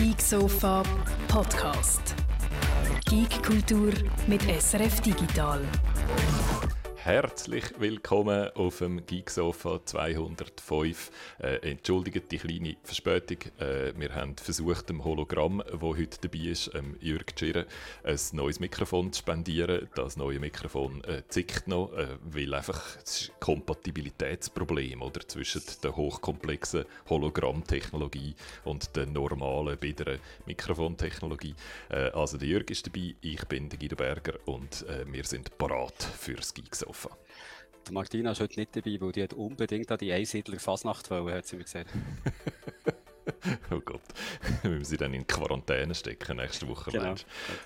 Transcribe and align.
Geek 0.00 0.22
Sofa 0.22 0.82
Podcast. 1.28 2.14
Geek 3.04 3.42
Kultur 3.44 3.92
mit 4.26 4.40
SRF 4.40 5.02
Digital. 5.02 5.60
Herzlich 7.02 7.64
willkommen 7.78 8.50
auf 8.50 8.80
dem 8.80 9.06
Geeksofa 9.06 9.80
205. 9.82 11.10
Äh, 11.38 11.70
entschuldigt 11.70 12.30
die 12.30 12.36
kleine 12.36 12.76
Verspätung. 12.82 13.38
Äh, 13.58 13.94
wir 13.96 14.14
haben 14.14 14.36
versucht, 14.36 14.90
dem 14.90 15.02
Hologramm, 15.02 15.62
das 15.66 15.80
heute 15.80 16.18
dabei 16.20 16.50
ist, 16.50 16.70
ähm, 16.74 16.98
Jürg 17.00 17.34
Tschirren, 17.34 17.64
ein 18.04 18.18
neues 18.32 18.60
Mikrofon 18.60 19.14
zu 19.14 19.20
spendieren. 19.20 19.88
Das 19.94 20.18
neue 20.18 20.40
Mikrofon 20.40 21.02
äh, 21.04 21.22
zickt 21.26 21.68
noch, 21.68 21.90
äh, 21.94 22.18
weil 22.22 22.52
einfach 22.52 22.96
das 22.96 23.32
Kompatibilitätsproblem 23.40 25.00
oder, 25.00 25.26
zwischen 25.26 25.62
der 25.82 25.96
hochkomplexen 25.96 26.84
Hologrammtechnologie 27.08 28.34
und 28.64 28.94
der 28.94 29.06
normalen, 29.06 29.78
biederen 29.78 30.18
Mikrofontechnologie. 30.44 31.54
Äh, 31.88 32.10
also 32.10 32.36
der 32.36 32.48
Jürg 32.48 32.70
ist 32.70 32.86
dabei, 32.86 33.14
ich 33.22 33.42
bin 33.46 33.70
der 33.70 33.78
Guido 33.78 33.96
Berger 33.96 34.34
und 34.44 34.86
äh, 34.86 35.10
wir 35.10 35.24
sind 35.24 35.56
parat 35.56 36.02
fürs 36.02 36.52
Geeksofa. 36.52 36.89
Sofa. 36.90 37.16
Die 37.88 37.92
Martina 37.92 38.32
ist 38.32 38.40
heute 38.40 38.58
nicht 38.58 38.74
dabei, 38.74 39.00
weil 39.00 39.12
die 39.12 39.22
hat 39.22 39.32
unbedingt 39.32 39.90
an 39.92 39.98
die 39.98 40.12
Einsiedler 40.12 40.58
Fasnacht 40.58 41.08
wollen, 41.10 41.32
hat 41.34 41.46
sie 41.46 41.56
mir 41.56 41.62
gesagt. 41.62 41.90
oh 43.70 43.80
Gott, 43.84 44.00
wir 44.62 44.70
müssen 44.70 44.84
sie 44.84 44.96
dann 44.96 45.14
in 45.14 45.26
Quarantäne 45.26 45.94
stecken 45.94 46.36
nächste 46.36 46.68
Woche. 46.68 46.90
Genau. 46.90 47.14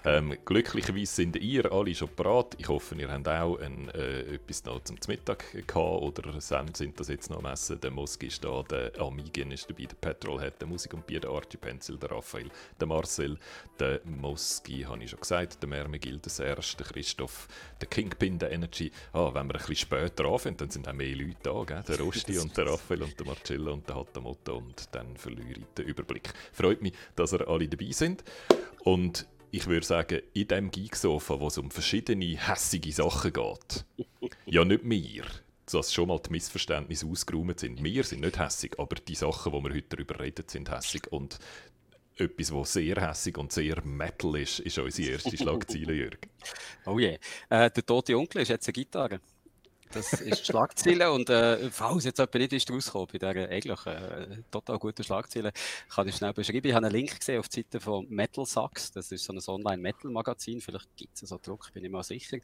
Ähm, 0.05 0.37
glücklicherweise 0.45 1.15
sind 1.15 1.37
ihr 1.37 1.71
alle 1.73 1.95
schon 1.95 2.09
parat. 2.09 2.55
Ich 2.59 2.69
hoffe, 2.69 2.95
ihr 2.97 3.11
habt 3.11 3.29
auch 3.29 3.59
ein, 3.59 3.89
äh, 3.91 4.35
etwas 4.35 4.65
noch 4.65 4.83
zum 4.85 4.97
Mittag 5.09 5.53
gehabt 5.53 5.77
oder 5.77 6.41
sind 6.41 6.99
das 6.99 7.09
jetzt 7.09 7.31
noch 7.31 7.39
am 7.39 7.47
Essen. 7.47 7.81
Der 7.81 7.91
Moski 7.91 8.27
ist 8.27 8.45
da, 8.45 8.63
der 8.63 8.93
Amigin 9.01 9.51
ist 9.51 9.69
dabei, 9.69 9.85
der 9.87 9.97
Petrolhead, 9.97 10.61
der 10.61 10.69
Musik 10.69 10.95
und 10.95 11.07
Bier, 11.07 11.21
der 11.21 11.31
Archie 11.31 11.57
Pencil, 11.57 11.97
der 11.97 12.11
Raphael, 12.11 12.51
der 12.81 12.87
Marcel, 12.87 13.39
der 13.79 14.01
Moski, 14.05 14.83
habe 14.83 15.03
ich 15.03 15.11
schon 15.11 15.21
gesagt, 15.21 15.63
der 15.63 15.69
Mermegil, 15.69 16.19
der 16.19 16.31
Serge, 16.31 16.77
der 16.79 16.87
Christoph, 16.87 17.49
der 17.81 17.89
Kingpin, 17.89 18.39
der 18.39 18.53
Energy. 18.53 18.91
Ah, 19.13 19.31
wenn 19.33 19.47
wir 19.47 19.55
ein 19.55 19.59
bisschen 19.59 19.77
später 19.77 20.25
anfangen, 20.27 20.57
dann 20.57 20.71
sind 20.71 20.89
auch 20.89 20.93
mehr 20.93 21.15
Leute 21.15 21.37
da, 21.43 21.65
gell? 21.65 21.83
der 21.87 21.99
Rosti 22.05 22.39
und 22.39 22.57
der 22.57 22.67
Raphael 22.67 23.03
und 23.03 23.19
der 23.19 23.27
Marcello 23.27 23.73
und 23.73 23.89
der 23.89 23.97
Hatamoto 23.97 24.57
und 24.57 24.89
dann 24.93 25.17
verliere 25.17 25.54
den 25.79 25.87
Überblick. 25.87 26.33
Freut 26.53 26.83
mich, 26.83 26.95
dass 27.17 27.33
ihr 27.33 27.47
alle 27.49 27.69
dabei 27.69 27.93
sind. 27.93 28.25
Und 28.85 29.27
ich 29.51 29.67
würde 29.67 29.87
sagen, 29.87 30.21
in 30.33 30.49
diesem 30.49 30.71
Geeksofa, 30.71 31.39
wo 31.39 31.47
es 31.47 31.59
um 31.59 31.71
verschiedene 31.71 32.37
hässige 32.37 32.93
Sachen 32.93 33.33
geht, 33.33 33.85
ja 34.47 34.65
nicht 34.65 34.85
mir, 34.85 35.25
dass 35.71 35.93
schon 35.93 36.09
mal 36.09 36.19
die 36.19 36.31
Missverständnisse 36.31 37.07
ausgeräumt 37.07 37.61
sind. 37.61 37.83
Wir 37.83 38.05
sind 38.05 38.21
nicht 38.21 38.39
hässig, 38.39 38.79
aber 38.79 38.97
die 38.97 39.15
Sachen, 39.15 39.53
die 39.53 39.63
wir 39.63 39.75
heute 39.75 39.97
darüber 39.97 40.21
reden, 40.21 40.45
sind 40.49 40.71
hässig. 40.71 41.11
Und 41.13 41.39
etwas, 42.17 42.53
was 42.53 42.73
sehr 42.75 42.97
hässig 42.97 43.39
und 43.39 43.53
sehr 43.53 43.83
Metal 43.85 44.37
ist, 44.37 44.61
ist 44.61 44.79
unsere 44.79 45.13
erste 45.13 45.37
Schlagzeile, 45.37 45.93
Jürg. 45.95 46.29
Oh 46.87 46.99
je. 46.99 47.19
Yeah. 47.51 47.67
Äh, 47.67 47.71
der 47.71 47.87
tote 47.87 48.17
Onkel 48.17 48.43
ist 48.43 48.49
jetzt 48.49 48.69
eine 48.69 48.73
Gitarre. 48.73 49.21
Das 49.95 50.13
ist 50.13 50.41
die 50.41 50.45
Schlagzeile 50.45 51.13
und 51.13 51.31
äh, 51.31 51.71
falls 51.71 52.05
jetzt 52.05 52.19
jemand 52.19 52.35
nicht 52.35 52.53
ist 52.53 52.69
rausgekommen 52.69 53.09
bei 53.13 53.19
dieser 53.19 53.49
eigentlich 53.49 53.87
äh, 53.87 54.43
total 54.51 54.79
guten 54.81 55.05
Schlagzeile, 55.05 55.53
kann 55.89 56.09
ich 56.09 56.17
schnell 56.17 56.33
beschreiben. 56.33 56.67
Ich 56.67 56.75
habe 56.75 56.87
einen 56.87 56.95
Link 56.97 57.17
gesehen 57.17 57.39
auf 57.39 57.49
die 57.49 57.61
Seite 57.61 57.79
von 57.79 58.05
Metal 58.09 58.45
Sax, 58.45 58.91
das 58.91 59.13
ist 59.13 59.25
so 59.25 59.33
ein 59.33 59.39
Online-Metal-Magazin, 59.39 60.61
vielleicht 60.61 60.97
gibt 60.97 61.23
es 61.23 61.29
so 61.29 61.39
Druck, 61.41 61.73
bin 61.73 61.85
ich 61.85 61.93
mal 61.93 62.03
sicher. 62.03 62.39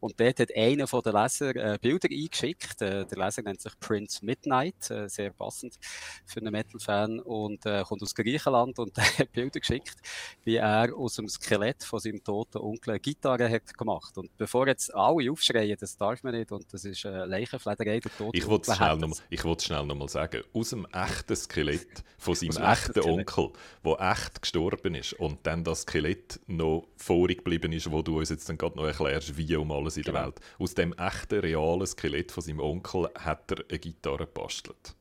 Und 0.00 0.18
dort 0.18 0.40
hat 0.40 0.56
einer 0.56 0.86
von 0.86 1.02
den 1.02 1.12
Lesern 1.12 1.56
äh, 1.56 1.78
Bilder 1.78 2.08
eingeschickt. 2.10 2.80
Äh, 2.80 3.04
der 3.04 3.18
Leser 3.18 3.42
nennt 3.42 3.60
sich 3.60 3.78
Prince 3.78 4.24
Midnight, 4.24 4.90
äh, 4.90 5.06
sehr 5.06 5.30
passend 5.30 5.78
für 6.24 6.40
einen 6.40 6.52
Metal-Fan 6.52 7.20
und 7.20 7.66
äh, 7.66 7.82
kommt 7.82 8.02
aus 8.02 8.14
Griechenland 8.14 8.78
und 8.78 8.96
hat 9.18 9.30
Bilder 9.32 9.60
geschickt, 9.60 9.96
wie 10.44 10.56
er 10.56 10.96
aus 10.96 11.16
dem 11.16 11.28
Skelett 11.28 11.84
von 11.84 12.00
seinem 12.00 12.24
toten 12.24 12.58
Onkel 12.58 12.98
Gitarre 12.98 13.50
hat 13.50 13.76
gemacht. 13.76 14.16
Und 14.16 14.34
bevor 14.38 14.68
jetzt 14.68 14.94
alle 14.94 15.30
aufschreien, 15.30 15.76
das 15.78 15.98
darf 15.98 16.22
man 16.22 16.34
nicht 16.34 16.50
und 16.50 16.72
das 16.72 16.84
ist 16.84 16.93
ist 16.96 17.04
äh, 17.04 17.24
Leichenflederei, 17.24 18.00
der 18.00 18.16
Tod. 18.16 18.34
Ich 18.34 18.46
wollte 18.46 18.70
es 18.70 18.76
schnell 18.76 18.96
nochmal 18.96 19.60
schnell 19.60 19.86
noch 19.86 20.08
sagen. 20.08 20.42
Aus 20.52 20.70
dem 20.70 20.86
echten 20.92 21.36
Skelett 21.36 22.04
von 22.18 22.34
seinem 22.34 22.62
echten 22.62 23.00
Onkel, 23.00 23.50
der 23.84 24.12
echt 24.12 24.42
gestorben 24.42 24.94
ist 24.94 25.12
und 25.14 25.38
dann 25.46 25.64
das 25.64 25.82
Skelett 25.82 26.40
noch 26.46 26.86
vorig 26.96 27.38
geblieben 27.38 27.72
ist, 27.72 27.90
wo 27.90 28.02
du 28.02 28.18
uns 28.18 28.30
jetzt 28.30 28.48
dann 28.48 28.58
gerade 28.58 28.76
noch 28.76 28.86
erklärst, 28.86 29.36
wie 29.36 29.56
um 29.56 29.70
alles 29.72 29.96
in 29.96 30.04
der 30.04 30.14
genau. 30.14 30.26
Welt. 30.26 30.40
Aus 30.58 30.74
dem 30.74 30.92
echten, 30.94 31.40
realen 31.40 31.86
Skelett 31.86 32.32
von 32.32 32.42
seinem 32.42 32.60
Onkel 32.60 33.10
hat 33.18 33.50
er 33.50 33.64
eine 33.68 33.78
Gitarre 33.78 34.26
gebastelt 34.26 34.94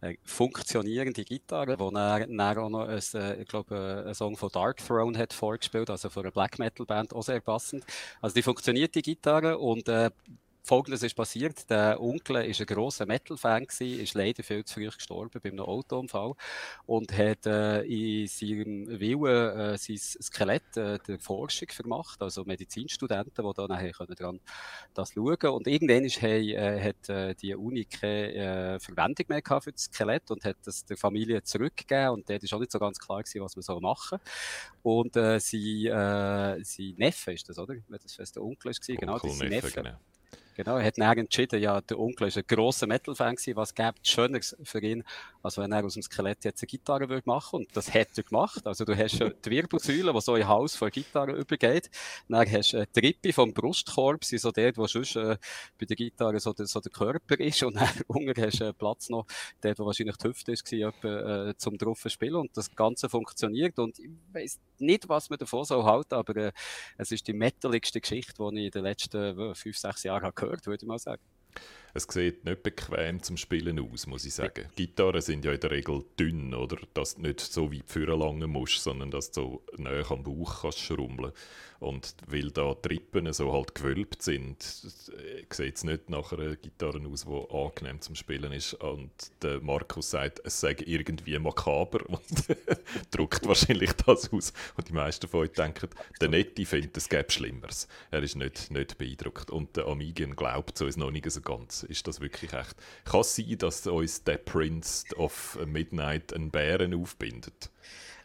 eine 0.00 0.16
funktionierende 0.24 1.24
Gitarre, 1.24 1.78
wo 1.78 1.90
er 1.90 2.26
dann 2.26 2.40
auch 2.40 2.68
noch 2.68 2.88
ein, 2.88 3.00
äh, 3.14 3.42
ich 3.42 3.48
glaube, 3.48 3.74
äh, 3.74 4.04
einen 4.06 4.14
Song 4.14 4.36
von 4.36 4.50
Dark 4.50 4.78
Throne 4.78 5.18
hat 5.18 5.32
vorgespielt, 5.32 5.90
also 5.90 6.08
von 6.08 6.24
einer 6.24 6.32
Black 6.32 6.58
Metal 6.58 6.86
Band, 6.86 7.14
auch 7.14 7.22
sehr 7.22 7.40
passend. 7.40 7.84
Also 8.20 8.34
die 8.34 8.42
funktioniert 8.42 8.94
die 8.94 9.02
Gitarre 9.02 9.58
und 9.58 9.88
äh, 9.88 10.10
Folgendes 10.62 11.02
ist 11.02 11.14
passiert. 11.14 11.68
Der 11.70 12.00
Onkel 12.00 12.36
war 12.36 12.42
ein 12.42 12.66
grosser 12.66 13.06
Metal-Fan, 13.06 13.66
ist 13.80 14.14
leider 14.14 14.42
viel 14.42 14.64
zu 14.64 14.74
früh 14.74 14.88
gestorben 14.88 15.40
bei 15.42 15.50
einem 15.50 15.60
Autounfall 15.60 16.34
und 16.86 17.16
hat 17.16 17.46
äh, 17.46 17.82
in 17.82 18.26
seinem 18.26 18.86
Willen 19.00 19.58
äh, 19.58 19.78
sein 19.78 19.96
Skelett 19.96 20.76
äh, 20.76 20.98
der 20.98 21.18
Forschung 21.18 21.68
gemacht, 21.76 22.20
also 22.22 22.44
Medizinstudenten, 22.44 23.44
die 23.44 23.52
da 23.54 23.66
nachher 23.66 23.92
können 23.92 24.14
dran 24.14 24.40
das 24.94 25.12
schauen 25.12 25.50
Und 25.50 25.66
irgendwann 25.66 26.04
ist, 26.04 26.20
hey, 26.20 26.54
äh, 26.54 26.80
hat 26.80 27.08
äh, 27.08 27.34
die 27.34 27.54
Uni 27.54 27.84
keine 27.84 28.34
äh, 28.34 28.80
Verwendung 28.80 29.26
mehr 29.28 29.42
gehabt 29.42 29.64
für 29.64 29.72
das 29.72 29.84
Skelett 29.84 30.30
und 30.30 30.44
hat 30.44 30.56
das 30.64 30.84
der 30.84 30.96
Familie 30.96 31.42
zurückgegeben 31.42 32.10
und 32.10 32.28
dort 32.28 32.42
ist 32.42 32.52
auch 32.52 32.60
nicht 32.60 32.72
so 32.72 32.78
ganz 32.78 32.98
klar 32.98 33.22
gewesen, 33.22 33.42
was 33.42 33.56
man 33.56 33.62
so 33.62 33.80
machen 33.80 34.18
Und 34.82 35.14
sein, 35.14 35.40
sein 35.42 36.94
Neffe 36.96 37.32
ist 37.32 37.48
das, 37.48 37.58
oder? 37.58 37.74
Das 37.88 38.14
fest 38.14 38.36
der 38.36 38.42
Onkel 38.42 38.72
genau, 38.86 39.18
das 39.18 39.32
ist 39.32 39.38
sein 39.38 39.48
Neffe. 39.48 39.70
Genau. 39.70 39.98
Genau, 40.62 40.76
er 40.76 40.84
hat 40.84 40.98
dann 40.98 41.16
entschieden, 41.16 41.62
ja, 41.62 41.80
der 41.80 41.98
Onkel 41.98 42.28
ist 42.28 42.36
ein 42.36 42.44
grosser 42.46 42.86
Metal-Fan 42.86 43.36
gewesen, 43.36 43.56
was 43.56 43.74
gibt 43.74 44.06
Schöneres 44.06 44.54
für 44.62 44.82
ihn, 44.82 45.04
als 45.42 45.56
wenn 45.56 45.72
er 45.72 45.82
aus 45.84 45.94
dem 45.94 46.02
Skelett 46.02 46.44
jetzt 46.44 46.62
eine 46.62 46.66
Gitarre 46.66 47.08
würde 47.08 47.22
machen 47.24 47.60
Und 47.60 47.74
das 47.74 47.94
hat 47.94 48.08
er 48.16 48.24
gemacht. 48.24 48.66
Also 48.66 48.84
du 48.84 48.94
hast 48.94 49.18
die 49.20 49.50
Wirbelsäule, 49.50 50.12
die 50.12 50.20
so 50.20 50.36
in 50.36 50.46
Haus 50.46 50.76
von 50.76 50.90
Gitarre 50.90 51.32
übergeht. 51.32 51.90
Dann 52.28 52.50
hast 52.50 52.74
du 52.74 52.86
die 52.86 53.00
Rippe 53.00 53.32
vom 53.32 53.54
Brustkorb, 53.54 54.22
sie 54.22 54.36
so 54.36 54.50
dort, 54.50 54.76
wo 54.76 54.86
sonst 54.86 55.16
äh, 55.16 55.38
bei 55.78 55.86
der 55.86 55.96
Gitarre 55.96 56.38
so 56.40 56.52
der, 56.52 56.66
so 56.66 56.80
der 56.80 56.92
Körper 56.92 57.40
ist. 57.40 57.62
Und 57.62 57.76
dann 57.76 57.88
unten 58.08 58.42
hast 58.42 58.60
du 58.60 58.64
äh, 58.64 58.72
Platz 58.74 59.08
noch, 59.08 59.24
dort, 59.62 59.78
wo 59.78 59.86
wahrscheinlich 59.86 60.18
die 60.18 60.28
Hüfte 60.28 60.52
ist, 60.52 60.70
etwa, 60.70 61.48
äh, 61.48 61.56
zum 61.56 61.78
drauf 61.78 62.04
spielen. 62.08 62.34
Und 62.34 62.54
das 62.54 62.74
Ganze 62.74 63.08
funktioniert. 63.08 63.78
Und 63.78 63.98
ich 63.98 64.10
weiß 64.32 64.60
nicht, 64.80 65.08
was 65.08 65.30
man 65.30 65.38
davon 65.38 65.64
so 65.64 65.84
halten, 65.84 66.14
aber 66.14 66.36
äh, 66.36 66.52
es 66.96 67.12
ist 67.12 67.26
die 67.26 67.32
metaligste 67.32 68.00
Geschichte, 68.00 68.34
die 68.52 68.60
ich 68.60 68.64
in 68.66 68.70
den 68.70 68.82
letzten 68.84 69.38
äh, 69.38 69.54
fünf, 69.54 69.76
sechs 69.76 70.02
Jahren 70.02 70.22
habe 70.22 70.34
gehört, 70.34 70.66
würde 70.66 70.82
ich 70.82 70.88
mal 70.88 70.98
sagen. 70.98 71.22
Es 71.92 72.06
sieht 72.08 72.44
nicht 72.44 72.62
bequem 72.62 73.22
zum 73.22 73.36
Spielen 73.36 73.80
aus, 73.80 74.06
muss 74.06 74.24
ich 74.24 74.34
sagen. 74.34 74.66
Gitarren 74.76 75.20
sind 75.20 75.44
ja 75.44 75.52
in 75.52 75.60
der 75.60 75.70
Regel 75.70 76.04
dünn, 76.18 76.54
oder? 76.54 76.76
Dass 76.94 77.16
du 77.16 77.22
nicht 77.22 77.40
so 77.40 77.72
weit 77.72 77.88
vorlangen 77.88 78.50
musst, 78.50 78.82
sondern 78.82 79.10
dass 79.10 79.30
du 79.32 79.40
so 79.40 79.62
näher 79.76 80.10
am 80.10 80.22
Bauch 80.22 80.62
kannst 80.62 80.80
schrummeln 80.80 81.32
Und 81.80 82.14
weil 82.26 82.50
da 82.50 82.74
die 82.74 82.88
Rippen 82.88 83.32
so 83.32 83.52
halt 83.52 83.74
gewölbt 83.74 84.22
sind, 84.22 84.62
sieht 84.62 85.76
es 85.76 85.84
nicht 85.84 86.10
nach 86.10 86.32
einer 86.32 86.56
Gitarre 86.56 87.00
aus, 87.06 87.24
die 87.24 87.54
angenehm 87.54 88.00
zum 88.00 88.14
Spielen 88.14 88.52
ist. 88.52 88.74
Und 88.74 89.10
der 89.42 89.60
Markus 89.60 90.10
sagt, 90.10 90.40
es 90.44 90.60
sei 90.60 90.76
irgendwie 90.84 91.38
makaber 91.38 92.00
und 92.08 92.20
druckt 93.10 93.46
wahrscheinlich 93.46 93.92
das 93.92 94.30
aus. 94.32 94.52
Und 94.76 94.88
die 94.88 94.92
meisten 94.92 95.26
von 95.26 95.40
euch 95.40 95.52
denken, 95.52 95.88
der 96.20 96.28
Netti 96.28 96.66
findet, 96.66 96.96
es 96.96 97.08
gäbe 97.08 97.30
Schlimmeres. 97.30 97.88
Er 98.10 98.22
ist 98.22 98.36
nicht, 98.36 98.70
nicht 98.70 98.98
beeindruckt. 98.98 99.50
Und 99.50 99.76
der 99.76 99.86
Amigian 99.86 100.36
glaubt 100.36 100.76
so 100.76 100.86
ist 100.86 100.98
noch 100.98 101.10
nicht 101.10 101.30
so 101.30 101.40
ganz. 101.40 101.79
Ist 101.84 102.06
das 102.06 102.20
wirklich 102.20 102.52
echt? 102.52 102.76
Kann 103.04 103.20
es 103.20 103.36
sein, 103.36 103.58
dass 103.58 103.86
uns 103.86 104.24
der 104.24 104.38
Prince 104.38 105.04
of 105.16 105.58
Midnight 105.66 106.32
einen 106.32 106.50
Bären 106.50 106.94
aufbindet? 106.94 107.70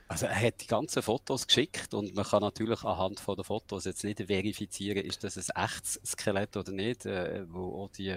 Also 0.08 0.28
er 0.28 0.40
hat 0.40 0.62
die 0.62 0.68
ganzen 0.68 1.02
Fotos 1.02 1.48
geschickt 1.48 1.96
und 1.96 2.14
man 2.14 2.26
kann 2.26 2.42
natürlich 2.42 2.84
anhand 2.84 3.20
von 3.20 3.36
den 3.36 3.44
Fotos 3.44 3.86
jetzt 3.86 4.04
nicht 4.04 4.20
verifizieren, 4.20 5.04
ist 5.04 5.24
das 5.24 5.50
ein 5.50 5.66
echtes 5.66 6.00
Skelett 6.06 6.56
oder 6.56 6.72
nicht, 6.72 7.08
äh, 7.08 7.44
wo 7.52 7.84
auch 7.84 7.90
die 7.90 8.16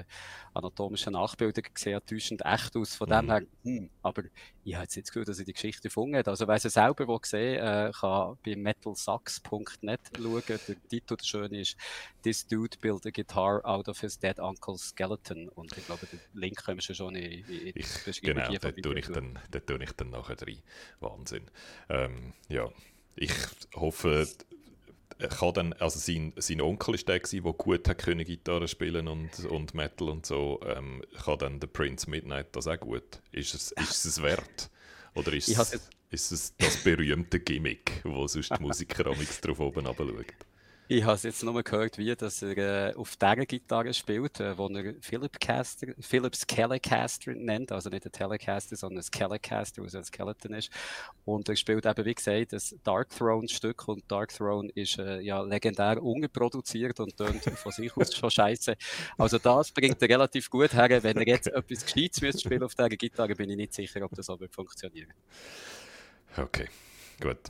anatomischen 0.52 1.14
Nachbilder 1.14 1.62
sehen 1.75 2.00
täuschend 2.05 2.44
echt 2.44 2.76
aus. 2.76 2.94
Von 2.94 3.08
mhm. 3.08 3.12
dem 3.12 3.31
her, 3.31 3.43
hm, 3.64 3.91
aber 4.02 4.25
ich 4.69 4.75
habe 4.75 4.85
jetzt 4.85 4.97
nicht 4.97 5.06
das 5.06 5.12
Gefühl, 5.12 5.25
dass 5.25 5.38
ich 5.38 5.47
die 5.47 5.53
Geschichte 5.53 5.82
gefunden 5.82 6.17
habe. 6.17 6.31
Also 6.31 6.47
wer 6.47 6.59
sie 6.59 6.70
selber 6.70 7.19
gesehen 7.19 7.56
äh, 7.56 7.91
kann 7.99 8.37
bei 8.44 8.55
metalsax.net 8.55 10.00
schauen. 10.17 10.43
Der 10.49 10.59
Titel 10.88 11.17
der 11.17 11.25
schöne 11.25 11.61
ist 11.61 11.76
This 12.23 12.47
Dude 12.47 12.76
built 12.81 13.06
a 13.06 13.11
guitar 13.11 13.65
out 13.65 13.88
of 13.88 14.00
his 14.00 14.19
dead 14.19 14.38
uncle's 14.38 14.88
skeleton. 14.88 15.49
Und 15.49 15.76
ich 15.76 15.87
glaube, 15.87 16.06
den 16.06 16.20
Link 16.35 16.65
können 16.65 16.81
wir 16.87 16.94
schon 16.94 17.15
in, 17.15 17.25
in 17.25 17.44
die 17.47 17.73
Beschreibung 17.73 18.44
Genau, 18.44 18.59
da 18.59 18.73
tue, 18.73 18.99
ich 18.99 19.06
dann, 19.06 19.38
da 19.50 19.61
tue 19.61 19.82
ich 19.82 19.93
dann 19.93 20.11
nachher 20.11 20.37
rein. 20.41 20.62
Wahnsinn. 21.00 21.50
Ähm, 21.88 22.35
ja, 22.49 22.69
ich 23.17 23.32
hoffe, 23.75 24.29
kann 25.19 25.55
dann, 25.55 25.73
also 25.75 25.99
sein, 25.99 26.32
sein 26.37 26.61
Onkel 26.61 26.94
ist 26.94 27.09
der, 27.09 27.20
der 27.20 27.41
gut 27.41 27.88
hat 27.88 27.99
können 27.99 28.25
Gitarre 28.25 28.69
spielen 28.69 29.09
und, 29.09 29.44
und 29.47 29.75
Metal 29.75 30.09
und 30.09 30.26
so. 30.26 30.61
Ähm, 30.65 31.03
kann 31.25 31.38
dann 31.38 31.61
der 31.61 31.67
Prince 31.67 32.09
Midnight 32.09 32.55
das 32.55 32.69
auch 32.69 32.79
gut? 32.79 33.20
Ist 33.32 33.55
es, 33.55 33.73
ist 33.73 34.05
es 34.05 34.23
wert? 34.23 34.70
Oder 35.15 35.32
ist 35.32 35.49
habe 35.56 35.81
ist 36.11 36.32
es 36.32 36.56
das 36.56 36.82
berühmte 36.82 37.38
Gimmick, 37.41 38.00
wo 38.05 38.26
sonst 38.26 38.50
die 38.56 38.62
Musiker 38.62 39.05
drauf 39.05 39.61
oben 39.61 39.85
schauen? 39.85 40.25
Ich 40.90 41.05
habe 41.05 41.20
jetzt 41.23 41.43
nur 41.43 41.62
gehört, 41.62 41.99
wie 41.99 42.17
dass 42.17 42.40
er 42.40 42.56
äh, 42.56 42.94
auf 42.94 43.14
dieser 43.17 43.44
Gitarre 43.44 43.93
spielt, 43.93 44.40
äh, 44.40 44.56
wo 44.56 44.69
er 44.69 44.94
Philip 45.02 45.38
Caster, 45.38 45.88
Philips 46.00 46.46
Telecaster 46.46 47.35
nennt, 47.35 47.70
also 47.73 47.90
nicht 47.90 48.06
ein 48.06 48.12
Telecaster, 48.12 48.75
sondern 48.75 49.05
ein 49.05 49.11
Telecaster, 49.11 49.85
was 49.85 49.94
ein 49.94 50.05
Skeleton 50.05 50.55
ist. 50.55 50.70
Und 51.26 51.46
er 51.46 51.56
spielt 51.56 51.85
eben, 51.85 52.05
wie 52.06 52.14
gesagt, 52.14 52.55
das 52.55 52.75
Dark 52.85 53.11
Throne-Stück 53.11 53.87
und 53.87 54.11
Dark 54.11 54.35
Throne 54.35 54.70
ist 54.75 54.99
äh, 54.99 55.20
ja 55.20 55.43
legendär 55.43 56.02
ungeproduziert 56.02 56.99
und 57.00 57.14
tönt 57.19 57.43
von 57.58 57.70
sich 57.70 57.94
aus 57.94 58.17
schon 58.17 58.31
scheiße. 58.31 58.75
Also 59.19 59.37
das 59.37 59.70
bringt 59.73 60.00
er 60.00 60.08
relativ 60.08 60.49
gut 60.49 60.73
her. 60.73 61.02
Wenn 61.02 61.19
er 61.19 61.26
jetzt 61.26 61.49
etwas 61.49 61.84
Gescheites 61.84 62.23
müsste 62.23 62.41
spielen 62.41 62.62
auf 62.62 62.75
dieser 62.75 62.88
Gitarre, 62.88 63.34
bin 63.34 63.50
ich 63.50 63.56
nicht 63.58 63.75
sicher, 63.75 64.02
ob 64.02 64.14
das 64.14 64.31
aber 64.31 64.49
funktionieren. 64.49 65.12
Okay, 66.34 66.69
gut. 67.20 67.41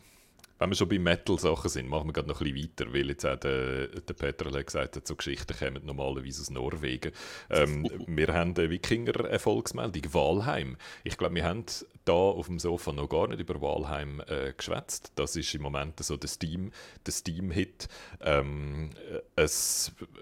Wenn 0.58 0.70
wir 0.70 0.76
schon 0.76 0.88
bei 0.88 0.98
Metal-Sachen 0.98 1.70
sind, 1.70 1.88
machen 1.88 2.08
wir 2.08 2.12
gerade 2.12 2.28
noch 2.28 2.40
ein 2.40 2.52
bisschen 2.52 2.70
weiter, 2.70 2.92
weil 2.92 3.08
jetzt 3.08 3.24
auch 3.24 3.36
der, 3.36 3.88
der 3.88 4.14
Peter 4.14 4.50
hat 4.50 4.66
gesagt 4.66 4.96
hat, 4.96 5.06
so 5.06 5.14
Geschichten 5.14 5.56
kommen 5.56 5.84
normalerweise 5.84 6.42
aus 6.42 6.50
Norwegen. 6.50 7.12
Ähm, 7.48 7.88
wir 8.06 8.28
haben 8.28 8.54
eine 8.56 8.70
Wikinger-Erfolgsmeldung, 8.70 10.14
Walheim. 10.14 10.76
Ich 11.04 11.16
glaube, 11.16 11.36
wir 11.36 11.44
haben 11.44 11.64
da 12.04 12.12
auf 12.12 12.46
dem 12.46 12.58
Sofa 12.58 12.92
noch 12.92 13.08
gar 13.08 13.28
nicht 13.28 13.40
über 13.40 13.60
Walheim 13.60 14.22
äh, 14.26 14.52
geschwätzt. 14.56 15.12
Das 15.14 15.36
ist 15.36 15.54
im 15.54 15.62
Moment 15.62 16.02
so 16.02 16.16
der 16.16 16.28
Steam, 16.28 16.72
der 17.06 17.12
Steam-Hit. 17.12 17.88
Ähm, 18.20 18.90
ein 19.36 19.48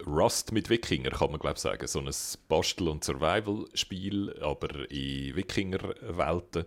Rust 0.06 0.52
mit 0.52 0.68
Wikinger, 0.68 1.10
kann 1.10 1.30
man 1.30 1.40
glaube 1.40 1.58
sagen. 1.58 1.86
So 1.86 2.00
ein 2.00 2.10
Bastel- 2.48 2.88
und 2.88 3.04
Survival-Spiel, 3.04 4.36
aber 4.42 4.90
in 4.90 5.36
Wikinger-Welten 5.36 6.64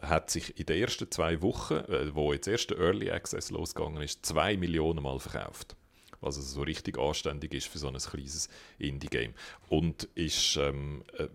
hat 0.00 0.30
sich 0.30 0.58
in 0.58 0.66
den 0.66 0.80
ersten 0.80 1.10
zwei 1.10 1.42
Wochen, 1.42 1.74
äh, 1.74 2.14
wo 2.14 2.32
jetzt 2.32 2.48
erst 2.48 2.70
der 2.70 2.78
Access 3.12 3.50
losgegangen 3.50 4.02
ist, 4.02 4.24
zwei 4.24 4.56
Millionen 4.56 5.02
Mal 5.02 5.18
verkauft. 5.18 5.76
Was 6.20 6.36
also 6.36 6.48
so 6.48 6.62
richtig 6.62 6.98
anständig 6.98 7.52
ist 7.52 7.66
für 7.66 7.78
so 7.78 7.88
ein 7.88 7.96
kleines 7.96 8.48
Indie-Game. 8.78 9.34
Und 9.68 10.04
ist 10.14 10.56
ähm, 10.56 11.02
äh, 11.18 11.26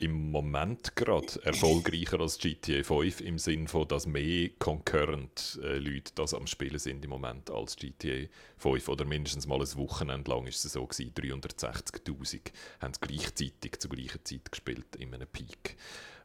im 0.00 0.30
Moment 0.30 0.96
gerade 0.96 1.26
erfolgreicher 1.44 2.20
als 2.20 2.38
GTA 2.38 2.82
5 2.82 3.20
im 3.20 3.38
Sinne 3.38 3.68
von, 3.68 3.86
dass 3.86 4.06
mehr 4.06 4.48
concurrent 4.58 5.60
äh, 5.62 5.76
Leute 5.76 6.12
das 6.14 6.32
am 6.32 6.46
Spielen 6.46 6.78
sind 6.78 7.04
im 7.04 7.10
Moment 7.10 7.50
als 7.50 7.76
GTA 7.76 8.26
5 8.56 8.88
oder 8.88 9.04
mindestens 9.04 9.46
mal 9.46 9.60
ein 9.60 9.76
Wochenende 9.76 10.30
lang 10.30 10.46
ist 10.46 10.64
es 10.64 10.72
so 10.72 10.86
gewesen, 10.86 11.12
360'000 11.14 12.40
haben 12.80 12.92
es 12.92 13.00
gleichzeitig 13.00 13.78
zur 13.78 13.90
gleichen 13.90 14.24
Zeit 14.24 14.50
gespielt 14.50 14.96
in 14.96 15.14
einem 15.14 15.28
Peak 15.28 15.76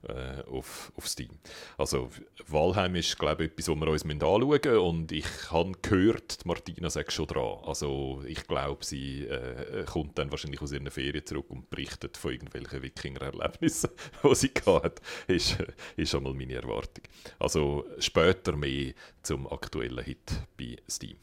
äh, 0.07 0.43
auf, 0.49 0.91
auf 0.95 1.07
Steam. 1.07 1.29
Also 1.77 2.09
Valheim 2.47 2.95
ist, 2.95 3.17
glaube 3.17 3.45
ich, 3.45 3.51
etwas, 3.51 3.69
was 3.69 3.75
wir 3.79 3.87
uns 3.87 4.05
anschauen 4.05 4.47
müssen 4.47 4.77
und 4.77 5.11
ich 5.11 5.25
habe 5.51 5.71
gehört, 5.81 6.45
Martina 6.45 6.89
sagt 6.89 7.11
schon 7.11 7.27
dran. 7.27 7.59
Also 7.65 8.23
ich 8.27 8.45
glaube, 8.47 8.85
sie 8.85 9.25
äh, 9.25 9.83
kommt 9.85 10.17
dann 10.17 10.31
wahrscheinlich 10.31 10.61
aus 10.61 10.71
ihren 10.71 10.89
Ferien 10.91 11.25
zurück 11.25 11.49
und 11.49 11.69
berichtet 11.69 12.17
von 12.17 12.31
irgendwelchen 12.31 12.83
Wikinger-Erlebnissen, 12.83 13.89
die 14.23 14.35
sie 14.35 14.51
hatte. 14.65 15.01
Ist, 15.27 15.57
ist 15.95 16.11
schon 16.11 16.23
mal 16.23 16.33
meine 16.33 16.55
Erwartung. 16.55 17.03
Also 17.39 17.85
später 17.99 18.55
mehr 18.55 18.93
zum 19.23 19.47
aktuellen 19.51 20.03
Hit 20.03 20.41
bei 20.57 20.77
Steam. 20.89 21.17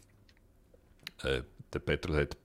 Äh, 1.22 1.42
der 1.72 1.78
Petrol 1.80 2.16
hat 2.16 2.36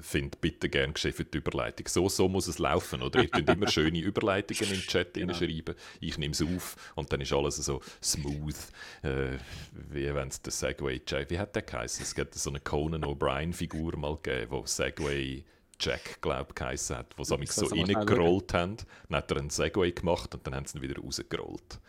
finde 0.00 0.36
bitte 0.40 0.68
gern 0.68 0.94
die 0.94 1.38
Überleitung. 1.38 1.88
So, 1.88 2.08
so 2.08 2.28
muss 2.28 2.48
es 2.48 2.58
laufen, 2.58 3.02
oder? 3.02 3.22
Ihr 3.22 3.28
könnt 3.28 3.48
immer 3.48 3.68
schöne 3.68 3.98
Überleitungen 4.00 4.74
im 4.74 4.80
Chat 4.80 5.14
genau. 5.14 5.34
schreiben. 5.34 5.74
Ich 6.00 6.18
nehme 6.18 6.32
es 6.32 6.42
auf 6.42 6.76
und 6.94 7.12
dann 7.12 7.20
ist 7.20 7.32
alles 7.32 7.56
so 7.56 7.80
smooth, 8.02 8.56
äh, 9.02 9.38
wie 9.90 10.14
wenn 10.14 10.28
es 10.28 10.42
der 10.42 10.52
Segway 10.52 11.00
Jack, 11.06 11.30
wie 11.30 11.38
hat 11.38 11.54
der 11.54 11.62
geheißen? 11.62 12.02
Es 12.02 12.14
gibt 12.14 12.34
so 12.34 12.50
eine 12.50 12.60
Conan 12.60 13.04
O'Brien-Figur 13.04 13.96
mal 13.96 14.18
gegeben, 14.22 14.50
wo 14.50 14.66
Segway 14.66 15.44
Jack, 15.80 16.20
glaube 16.20 16.46
ich, 16.50 16.54
geheißen 16.54 16.96
hat, 16.96 17.14
wo 17.16 17.24
sie 17.24 17.36
so 17.46 17.66
reingerollt 17.66 18.52
haben. 18.52 18.76
Dann 19.08 19.16
hat 19.16 19.30
er 19.30 19.38
einen 19.38 19.50
Segway 19.50 19.92
gemacht 19.92 20.34
und 20.34 20.46
dann 20.46 20.54
haben 20.54 20.66
sie 20.66 20.78
ihn 20.78 20.82
wieder 20.82 21.00
rausgerollt. 21.00 21.80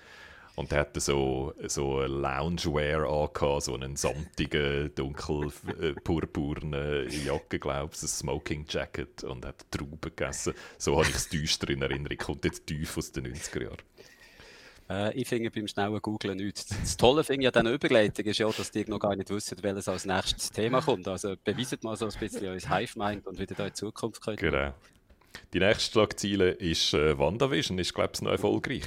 Und 0.60 0.74
er 0.74 0.80
hatte 0.80 1.00
so, 1.00 1.54
so 1.68 2.02
Loungewear 2.02 3.10
angehabt, 3.10 3.64
so 3.64 3.76
einen 3.76 3.96
samtigen, 3.96 4.94
dunkel 4.94 5.54
äh, 5.80 7.08
Jacke, 7.08 7.60
glaube 7.60 7.94
ich, 7.96 8.04
ein 8.04 8.08
Smoking 8.10 8.66
Jacket 8.68 9.24
und 9.24 9.46
hat 9.46 9.72
Trauben 9.72 10.02
gegessen. 10.02 10.54
So 10.78 10.98
habe 10.98 11.08
ich 11.08 11.16
es 11.16 11.30
düster 11.30 11.70
in 11.70 11.82
Erinnerung. 11.82 12.18
Kommt 12.18 12.44
jetzt 12.44 12.68
tief 12.68 12.98
aus 12.98 13.10
den 13.14 13.34
90er 13.34 13.64
Jahren. 13.64 13.78
Äh, 14.90 15.22
ich 15.22 15.30
finde 15.30 15.50
beim 15.50 15.66
schnellen 15.66 16.02
Googlen 16.02 16.36
nichts. 16.36 16.68
Das 16.68 16.98
Tolle 16.98 17.24
finde 17.24 17.48
ich 17.48 17.56
an 17.56 17.64
dieser 17.64 17.76
Überleitung 17.76 18.26
ist 18.26 18.40
ja, 18.40 18.52
dass 18.52 18.70
die 18.70 18.84
noch 18.84 19.00
gar 19.00 19.16
nicht 19.16 19.30
wissen, 19.30 19.58
welches 19.62 19.88
als 19.88 20.04
nächstes 20.04 20.52
Thema 20.52 20.82
kommt. 20.82 21.08
Also 21.08 21.36
beweiset 21.42 21.86
mal 21.86 21.96
so 21.96 22.06
ein 22.06 22.20
bisschen 22.20 22.46
euer 22.46 22.60
Hive-Mind 22.60 23.26
und 23.28 23.40
wieder 23.40 23.56
da 23.56 23.68
in 23.68 23.76
Zukunft 23.76 24.22
könnt. 24.22 24.42
Genau. 24.42 24.74
Die 25.54 25.60
nächste 25.60 25.94
Schlagzeile 25.94 26.50
ist 26.52 26.94
äh, 26.94 27.18
WandaVision, 27.18 27.80
ist 27.80 27.94
glaube 27.94 28.12
ich 28.14 28.22
noch 28.22 28.32
erfolgreich. 28.32 28.84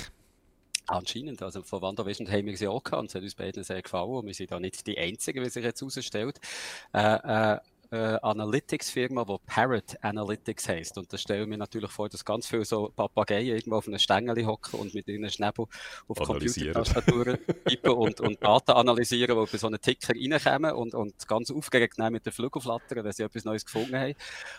Anscheinend, 0.87 1.43
also 1.43 1.62
von 1.62 1.81
WandaVision 1.81 2.31
haben 2.31 2.46
wir 2.46 2.56
sie 2.56 2.67
auch 2.67 2.82
gehabt, 2.82 3.08
es 3.08 3.14
hat 3.14 3.23
uns 3.23 3.34
beiden 3.34 3.62
sehr 3.62 3.82
gefallen 3.82 4.11
und 4.11 4.26
wir 4.26 4.34
sind 4.34 4.50
da 4.50 4.58
nicht 4.58 4.87
die 4.87 4.99
Einzigen, 4.99 5.44
wie 5.44 5.49
sich 5.49 5.64
jetzt 5.64 5.81
herausstellt. 5.81 6.40
Äh, 6.93 7.55
äh, 7.55 7.58
äh, 7.93 8.19
Analytics-Firma, 8.23 9.25
die 9.25 9.37
Parrot 9.47 9.97
Analytics 10.00 10.69
heisst. 10.69 10.97
Und 10.97 11.12
da 11.12 11.19
stelle 11.19 11.43
ich 11.43 11.49
mir 11.49 11.59
natürlich 11.59 11.91
vor, 11.91 12.09
dass 12.09 12.25
ganz 12.25 12.47
viele 12.47 12.65
so 12.65 12.89
Papageien 12.89 13.56
irgendwo 13.56 13.77
auf 13.77 13.87
einem 13.87 13.99
Stängel 13.99 14.47
hocken 14.47 14.81
und 14.81 14.94
mit 14.94 15.06
ihren 15.09 15.29
Schnäbel 15.31 15.67
auf 16.09 16.17
Computertastaturen 16.17 17.39
tippen 17.67 17.93
und, 17.93 18.21
und 18.21 18.43
Daten 18.43 18.73
analysieren, 18.73 19.39
die 19.39 19.53
bei 19.53 19.59
so 19.59 19.67
einen 19.67 19.81
Ticker 19.81 20.15
reinkommen 20.15 20.73
und, 20.73 20.94
und 20.94 21.29
ganz 21.29 21.50
aufgeregt 21.50 21.99
mit 21.99 22.25
den 22.25 22.33
Flügeln 22.33 22.62
flattern, 22.62 23.05
wenn 23.05 23.12
sie 23.12 23.25
etwas 23.25 23.44
Neues 23.44 23.65
gefunden 23.65 23.97
haben. 23.97 24.15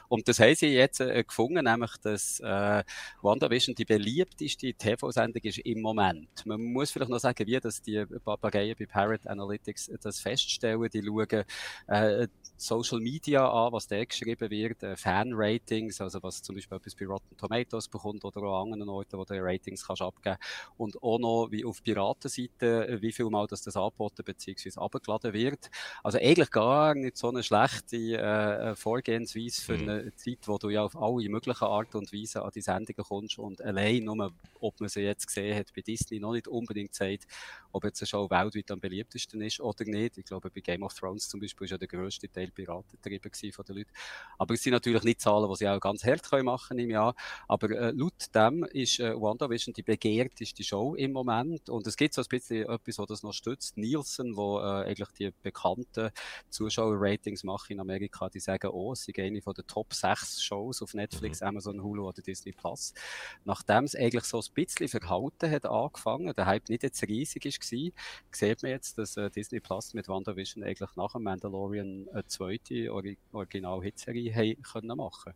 Und 0.07 0.27
das 0.27 0.39
haben 0.39 0.56
sie 0.56 0.68
jetzt 0.68 1.01
äh, 1.01 1.24
gefunden, 1.24 1.63
nämlich, 1.65 1.97
dass 2.03 2.39
äh, 2.39 2.83
WandaVision 3.21 3.74
die 3.75 3.86
beliebteste 3.86 4.74
TV-Sendung 4.74 5.41
ist 5.41 5.57
im 5.59 5.81
Moment. 5.81 6.45
Man 6.45 6.62
muss 6.62 6.91
vielleicht 6.91 7.09
noch 7.09 7.19
sagen, 7.19 7.47
wie 7.47 7.59
dass 7.59 7.81
die 7.81 8.06
Papageien 8.24 8.75
bei 8.77 8.86
Parrot 8.86 9.25
Analytics 9.25 9.91
das 10.01 10.19
feststellen. 10.19 10.88
Die 10.94 11.01
schauen 11.03 11.44
äh, 11.88 12.27
Social 12.63 13.00
Media 13.00 13.48
an, 13.50 13.74
was 13.74 13.88
da 13.88 14.04
geschrieben 14.04 14.50
wird, 14.50 14.81
äh, 14.83 14.95
Fan-Ratings, 14.95 16.00
also 16.01 16.24
was 16.24 16.42
zum 16.42 16.56
Beispiel 16.56 16.77
etwas 16.77 16.95
bei 16.95 17.06
Rotten 17.06 17.36
Tomatoes 17.38 17.88
bekommt 17.88 18.24
oder 18.24 18.42
an 18.42 18.74
anderen 18.74 18.89
Orten, 18.89 19.18
wo 19.18 19.25
du 19.25 19.36
Ratings 19.38 19.86
kannst 19.86 20.01
abgeben 20.01 20.38
und 20.77 21.01
auch 21.04 21.19
noch 21.19 21.48
wie 21.51 21.65
auf 21.65 21.83
Piratenseite, 21.83 22.88
äh, 22.88 23.01
wie 23.01 23.12
viel 23.12 23.30
Mal 23.30 23.48
das, 23.48 23.62
das 23.63 23.75
angeboten 23.75 24.24
bzw. 24.24 24.71
abgeladen 24.77 25.33
wird. 25.33 25.69
Also 26.03 26.17
eigentlich 26.20 26.51
gar 26.51 26.96
nicht 26.96 27.17
so 27.17 27.29
eine 27.29 27.43
schlechte 27.43 27.98
äh, 27.98 28.72
äh 28.72 28.75
Vorgehensweise 28.75 29.62
für 29.62 29.77
mhm. 29.77 29.89
eine 29.89 30.15
Zeit, 30.15 30.39
wo 30.46 30.58
du 30.58 30.70
ja 30.70 30.84
auf 30.84 30.96
alle 30.96 31.27
möglichen 31.29 31.65
Art 31.65 31.93
und 31.96 32.13
Weise 32.13 32.43
an 32.43 32.51
die 32.55 32.62
Sendungen 32.62 33.03
kommst 33.05 33.39
und 33.39 33.62
allein 33.62 34.05
nur, 34.05 34.32
ob 34.60 34.79
man 34.79 34.89
sie 34.89 35.01
jetzt 35.01 35.27
gesehen 35.27 35.58
hat, 35.58 35.74
bei 35.75 35.82
Disney 35.82 36.20
noch 36.20 36.34
nicht 36.34 36.48
unbedingt 36.48 36.96
sagt, 36.96 37.27
ob 37.74 37.84
jetzt 37.84 38.01
eine 38.01 38.08
Show 38.08 38.29
weltweit 38.29 38.72
am 38.72 38.79
beliebtesten 38.79 39.41
ist 39.41 39.60
oder 39.60 39.84
nicht. 39.86 40.17
Ich 40.17 40.25
glaube, 40.25 40.50
bei 40.50 40.62
Game 40.62 40.84
of 40.84 40.93
Thrones 40.93 41.27
zum 41.27 41.39
Beispiel 41.39 41.65
ist 41.65 41.72
ja 41.72 41.77
der 41.77 41.88
grösste 41.88 42.29
Teil 42.29 42.51
piratentrieben 42.53 43.31
von 43.51 43.65
den 43.65 43.77
Leuten. 43.77 43.91
Aber 44.38 44.53
es 44.53 44.63
sind 44.63 44.74
natürlich 44.74 45.03
nicht 45.03 45.22
Zahlen, 45.22 45.50
die 45.50 45.55
sie 45.55 45.67
auch 45.67 45.79
ganz 45.79 46.03
hart 46.03 46.29
können 46.29 46.45
machen 46.45 46.79
im 46.79 46.89
Jahr. 46.89 47.15
Aber 47.48 47.69
äh, 47.69 47.91
laut 47.91 48.33
dem 48.33 48.63
ist 48.65 49.00
äh, 49.00 49.13
WandaVision 49.13 49.74
die 49.74 49.83
begehrteste 49.83 50.63
Show 50.63 50.95
im 50.95 51.12
Moment. 51.12 51.69
Und 51.69 51.86
es 51.88 51.98
gibt 51.98 52.13
so 52.13 52.22
ein 52.22 52.27
bisschen 52.29 52.69
etwas, 52.69 52.98
was 52.98 53.07
das 53.07 53.24
noch 53.24 53.33
stützt. 53.33 53.77
Nielsen, 53.77 54.36
wo 54.36 54.60
äh, 54.60 54.86
eigentlich 54.86 55.10
die 55.19 55.31
bekannten 55.41 56.12
Zuschauerratings 56.50 57.43
machen 57.43 57.74
in 57.74 57.79
Amerika, 57.79 58.29
die 58.29 58.39
sagen, 58.39 58.67
oh, 58.72 58.95
sie 58.95 59.12
gehen 59.12 59.33
eine 59.33 59.41
von 59.41 59.53
den 59.53 59.65
Top 59.67 59.93
6 59.93 60.41
Shows 60.43 60.81
auf 60.81 60.93
Netflix, 60.93 61.41
mhm. 61.41 61.48
Amazon, 61.48 61.83
Hulu 61.83 62.07
oder 62.07 62.22
Disney 62.22 62.51
Plus. 62.51 62.93
Nachdem 63.45 63.86
es 63.86 63.95
eigentlich 63.95 64.25
so 64.25 64.39
ein 64.39 64.53
bisschen 64.53 64.88
verhalten 64.88 65.50
hat 65.50 65.65
angefangen, 65.65 66.33
der 66.33 66.45
Hype 66.45 66.69
nicht 66.69 66.83
jetzt 66.83 67.03
riesig 67.03 67.45
ist 67.45 67.72
war, 67.72 67.91
sieht 68.31 68.63
man 68.63 68.72
jetzt, 68.72 68.98
dass 68.98 69.17
äh, 69.17 69.29
Disney 69.29 69.60
Plus 69.60 69.93
mit 69.93 70.07
WandaVision 70.07 70.63
eigentlich 70.63 70.95
nach 70.95 71.13
dem 71.13 71.24
Mandalorian 71.24 72.07
eine 72.12 72.25
zweite 72.43 72.93
Ori 72.93 73.17
Original-Hitserie 73.31 74.55
können 74.57 74.97
machen 74.97 75.33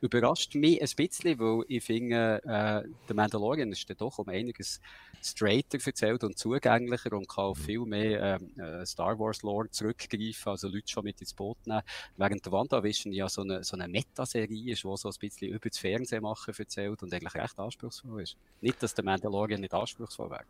Überrascht 0.00 0.54
mich 0.54 0.80
ein 0.80 0.88
bisschen, 0.96 1.38
weil 1.38 1.64
ich 1.68 1.84
finde, 1.84 2.40
äh, 2.44 2.88
der 3.08 3.16
Mandalorian 3.16 3.72
ist 3.72 3.88
dann 3.88 3.96
doch 3.96 4.18
um 4.18 4.28
einiges 4.28 4.80
straighter 5.22 5.78
erzählt 5.84 6.24
und 6.24 6.38
zugänglicher 6.38 7.12
und 7.12 7.28
kann 7.28 7.44
auf 7.44 7.58
mhm. 7.58 7.62
viel 7.62 7.80
mehr 7.80 8.38
ähm, 8.40 8.58
äh, 8.58 8.86
Star 8.86 9.18
Wars 9.18 9.42
Lore 9.42 9.70
zurückgreifen, 9.70 10.50
also 10.50 10.68
Leute 10.68 10.88
schon 10.88 11.04
mit 11.04 11.20
ins 11.20 11.34
Boot 11.34 11.58
nehmen. 11.66 11.82
Während 12.16 12.44
der 12.44 12.52
WandaVision 12.52 13.12
ja 13.12 13.28
so 13.28 13.42
eine, 13.42 13.64
so 13.64 13.76
eine 13.76 13.88
Metaserie 13.88 14.72
ist, 14.72 14.84
die 14.84 14.96
so 14.96 15.08
ein 15.08 15.14
bisschen 15.18 15.48
über 15.48 15.68
das 15.68 15.78
Fernsehen 15.78 16.22
machen 16.22 16.54
erzählt 16.56 17.02
und 17.02 17.12
eigentlich 17.12 17.34
recht 17.34 17.58
anspruchsvoll 17.58 18.22
ist. 18.22 18.36
Nicht, 18.60 18.82
dass 18.82 18.94
der 18.94 19.04
Mandalorian 19.04 19.60
nicht 19.60 19.74
anspruchsvoll 19.74 20.30
wäre. 20.30 20.44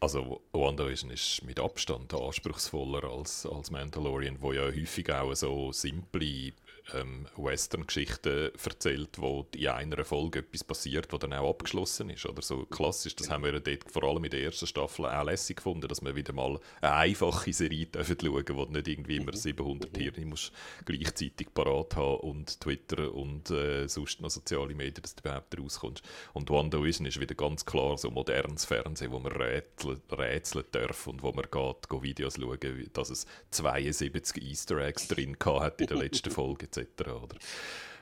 Also 0.00 0.42
WandaVision 0.52 1.10
ist 1.10 1.42
mit 1.44 1.60
Abstand 1.60 2.12
anspruchsvoller 2.14 3.04
als, 3.04 3.46
als 3.46 3.70
Mandalorian, 3.70 4.40
wo 4.40 4.52
ja 4.52 4.62
häufig 4.62 5.12
auch 5.12 5.34
so 5.34 5.72
simple 5.72 6.52
ähm, 6.94 7.26
Western-Geschichten 7.36 8.50
erzählt, 8.64 9.18
wo 9.18 9.46
in 9.54 9.68
einer 9.68 10.04
Folge 10.04 10.40
etwas 10.40 10.64
passiert, 10.64 11.12
wo 11.12 11.18
dann 11.18 11.32
auch 11.32 11.50
abgeschlossen 11.50 12.10
ist. 12.10 12.26
Oder 12.26 12.42
so 12.42 12.64
klassisch, 12.66 13.16
das 13.16 13.30
haben 13.30 13.44
wir 13.44 13.58
dort 13.58 13.90
vor 13.90 14.04
allem 14.04 14.24
in 14.24 14.30
der 14.30 14.42
ersten 14.42 14.66
Staffel 14.66 15.06
auch 15.06 15.24
lässig 15.24 15.56
gefunden, 15.56 15.88
dass 15.88 16.02
wir 16.02 16.14
wieder 16.14 16.32
mal 16.32 16.58
eine 16.80 16.92
einfache 16.92 17.52
Serie 17.52 17.86
dürfen 17.86 18.16
schauen 18.20 18.44
dürfen, 18.44 18.56
wo 18.56 18.64
nicht 18.64 18.88
irgendwie 18.88 19.16
immer 19.16 19.34
700 19.34 19.96
Hirne 19.96 20.26
musst 20.26 20.52
gleichzeitig 20.84 21.52
parat 21.52 21.96
haben 21.96 22.20
und 22.20 22.60
Twitter 22.60 23.12
und 23.12 23.50
äh, 23.50 23.88
sonst 23.88 24.20
noch 24.20 24.30
soziale 24.30 24.74
Medien, 24.74 25.02
dass 25.02 25.14
du 25.14 25.22
überhaupt 25.22 25.58
rauskommst. 25.58 26.02
Und 26.32 26.50
WandaVision 26.50 27.06
ist 27.06 27.20
wieder 27.20 27.34
ganz 27.34 27.64
klar 27.64 27.98
so 27.98 28.10
modernes 28.10 28.64
Fernsehen, 28.64 29.12
wo 29.12 29.18
man 29.18 29.32
rätseln, 29.32 30.00
rätseln 30.10 30.64
darf 30.70 31.06
und 31.06 31.22
wo 31.22 31.32
man 31.32 31.46
geht, 31.50 31.88
geht 31.88 32.02
Videos 32.02 32.36
schauen, 32.36 32.90
dass 32.92 33.10
es 33.10 33.26
72 33.50 34.42
Easter 34.42 34.78
Eggs 34.78 35.08
drin 35.08 35.36
hat 35.44 35.80
in 35.80 35.86
der 35.86 35.96
letzten 35.96 36.30
Folge 36.36 36.68
etc. 36.76 37.10
Oder? 37.10 37.36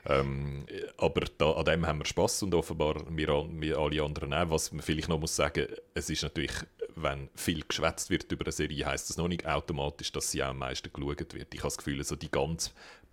Ähm, 0.07 0.65
aber 0.97 1.21
da, 1.37 1.51
an 1.51 1.65
dem 1.65 1.87
haben 1.87 1.99
wir 1.99 2.05
Spaß 2.05 2.43
und 2.43 2.53
offenbar 2.53 2.95
wir, 3.09 3.47
wir 3.49 3.77
alle 3.77 4.03
anderen 4.03 4.33
auch. 4.33 4.49
Was 4.51 4.71
man 4.71 4.81
vielleicht 4.81 5.09
noch 5.09 5.19
muss 5.19 5.35
sagen, 5.35 5.67
es 5.93 6.09
ist 6.09 6.23
natürlich, 6.23 6.53
wenn 6.95 7.29
viel 7.35 7.63
geschwätzt 7.67 8.09
wird 8.09 8.31
über 8.31 8.45
eine 8.45 8.51
Serie, 8.51 8.85
heißt 8.85 9.09
das 9.09 9.17
noch 9.17 9.27
nicht 9.27 9.47
automatisch, 9.47 10.11
dass 10.11 10.31
sie 10.31 10.43
auch 10.43 10.49
am 10.49 10.59
meisten 10.59 10.93
geschaut 10.93 11.33
wird. 11.33 11.53
Ich 11.53 11.59
habe 11.59 11.67
das 11.67 11.77
Gefühl, 11.77 12.03
so 12.03 12.15
die 12.15 12.29
ganz 12.29 12.71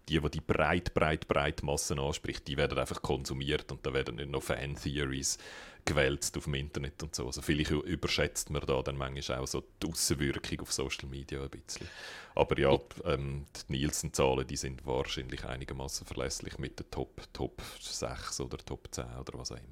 die, 0.09 0.21
die 0.21 0.31
die 0.31 0.41
breit, 0.41 0.95
breit, 0.95 1.29
breit 1.29 1.63
Massen 1.63 1.99
anspricht, 1.99 2.47
die 2.49 2.57
werden 2.57 2.79
einfach 2.79 3.03
konsumiert 3.03 3.71
und 3.73 3.85
da 3.87 3.93
werden 3.93 4.17
nicht 4.17 4.31
noch 4.31 4.43
Fan-Theories 4.43 5.39
gewälzt 5.85 6.37
auf 6.37 6.45
dem 6.45 6.55
Internet 6.55 7.03
und 7.03 7.15
so. 7.15 7.27
Also 7.27 7.43
vielleicht 7.43 7.71
überschätzt 7.71 8.51
man 8.51 8.63
da 8.65 8.83
dann 8.83 8.97
manchmal 8.97 9.39
auch 9.39 9.47
so 9.47 9.63
die 9.83 9.89
Außenwirkung 9.89 10.61
auf 10.61 10.73
Social 10.73 11.09
Media 11.09 11.43
ein 11.43 11.51
bisschen. 11.51 11.89
Aber 12.35 12.59
ja, 12.59 12.79
ähm, 13.05 13.47
die 13.69 13.73
Nielsen-Zahlen, 13.73 14.47
die 14.47 14.57
sind 14.57 14.87
wahrscheinlich 14.87 15.45
einigermaßen 15.45 16.07
verlässlich 16.07 16.59
mit 16.59 16.79
den 16.79 16.91
Top, 16.91 17.21
Top 17.33 17.61
6 17.81 18.41
oder 18.41 18.59
Top 18.59 18.89
10 18.91 19.05
oder 19.19 19.39
was 19.39 19.53
auch 19.53 19.57
immer 19.57 19.67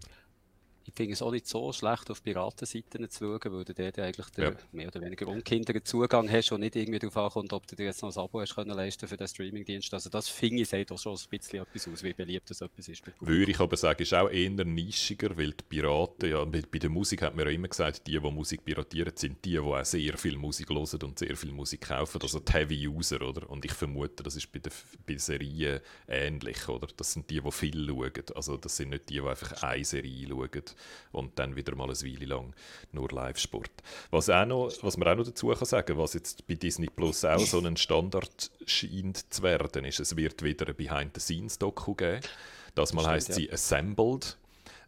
ich 0.91 0.97
finde 0.97 1.13
es 1.13 1.23
auch 1.23 1.31
nicht 1.31 1.47
so 1.47 1.73
schlecht, 1.73 2.11
auf 2.11 2.23
Piratenseiten 2.23 3.09
zu 3.09 3.25
schauen, 3.25 3.53
weil 3.53 3.65
du 3.65 3.75
dort 3.75 3.99
eigentlich 3.99 4.27
ja. 4.37 4.53
mehr 4.73 4.89
oder 4.89 5.01
weniger 5.01 5.29
unkinderen 5.29 5.85
Zugang 5.85 6.31
hast 6.31 6.51
und 6.53 6.61
nicht 6.61 6.75
irgendwie 6.77 6.99
darauf 6.99 7.17
ankommt, 7.17 7.53
ob 7.53 7.67
du 7.67 7.77
dir 7.77 7.87
jetzt 7.87 8.03
noch 8.03 8.15
ein 8.15 8.23
Abo 8.23 8.41
hast 8.41 8.55
können 8.55 8.71
leisten 8.71 9.07
für 9.07 9.17
den 9.17 9.29
Streamingdienst. 9.29 9.95
Also 9.95 10.11
das 10.11 10.29
finde 10.29 10.63
ich, 10.63 10.69
sieht 10.69 10.91
doch 10.91 10.99
schon 10.99 11.15
ein 11.15 11.39
bisschen 11.39 11.63
etwas 11.63 11.89
aus, 11.89 12.03
wie 12.03 12.13
beliebt 12.13 12.51
das 12.51 12.61
etwas 12.61 12.89
ist. 12.89 13.03
Würde 13.21 13.51
ich 13.51 13.61
aber 13.61 13.77
sagen, 13.77 14.03
ist 14.03 14.15
auch 14.15 14.29
eher 14.29 14.51
nischiger, 14.51 15.37
weil 15.37 15.53
die 15.53 15.65
Piraten, 15.69 16.31
ja, 16.31 16.45
bei, 16.45 16.61
der 16.61 16.91
Musik 16.91 17.23
hat 17.23 17.37
man 17.37 17.47
ja 17.47 17.53
immer 17.53 17.69
gesagt, 17.69 18.07
die, 18.07 18.19
die 18.19 18.31
Musik 18.31 18.65
piratieren, 18.65 19.13
sind 19.15 19.45
die, 19.45 19.53
die 19.53 19.59
auch 19.59 19.85
sehr 19.85 20.19
viel 20.19 20.37
Musik 20.37 20.71
hören 20.71 21.03
und 21.03 21.19
sehr 21.19 21.37
viel 21.37 21.53
Musik 21.53 21.83
kaufen, 21.83 22.21
also 22.21 22.41
die 22.41 22.53
Heavy 22.53 22.89
User, 22.89 23.23
oder? 23.23 23.49
Und 23.49 23.65
ich 23.65 23.73
vermute, 23.73 24.23
das 24.23 24.37
ist 24.37 24.51
bei 24.51 24.59
den 24.59 24.73
bei 25.07 25.17
Serien 25.17 25.81
ähnlich, 26.09 26.69
oder? 26.69 26.89
Das 26.97 27.13
sind 27.13 27.31
die, 27.31 27.41
die 27.41 27.53
viel 27.53 27.87
schauen. 27.87 28.25
Also 28.35 28.57
das 28.57 28.77
sind 28.77 28.91
nicht 28.91 29.09
die, 29.09 29.15
die 29.15 29.21
einfach 29.21 29.63
eine 29.63 29.85
Serie 29.85 30.29
schauen 30.29 30.65
und 31.13 31.39
dann 31.39 31.57
wieder 31.57 31.75
mal 31.75 31.85
eine 31.85 31.95
Weile 31.95 32.27
lang 32.27 32.55
nur 32.93 33.11
Live-Sport. 33.11 33.71
Was, 34.11 34.29
was 34.29 34.97
man 34.97 35.09
auch 35.09 35.17
noch 35.17 35.25
dazu 35.27 35.49
kann 35.49 35.67
sagen 35.67 35.99
was 35.99 36.15
jetzt 36.15 36.47
bei 36.47 36.55
Disney 36.55 36.87
Plus 36.87 37.25
auch 37.25 37.39
so 37.39 37.61
ein 37.61 37.77
Standard 37.77 38.51
scheint 38.67 39.33
zu 39.33 39.43
werden, 39.43 39.85
ist, 39.85 40.01
es 40.01 40.17
wird 40.17 40.43
wieder 40.43 40.69
ein 40.69 40.77
Behind-the-Scenes-Doku 40.77 41.95
geben. 41.95 42.21
Das 42.75 42.93
mal 42.93 43.07
heisst 43.07 43.31
ja. 43.31 43.35
sie 43.35 43.53
Assembled 43.53 44.37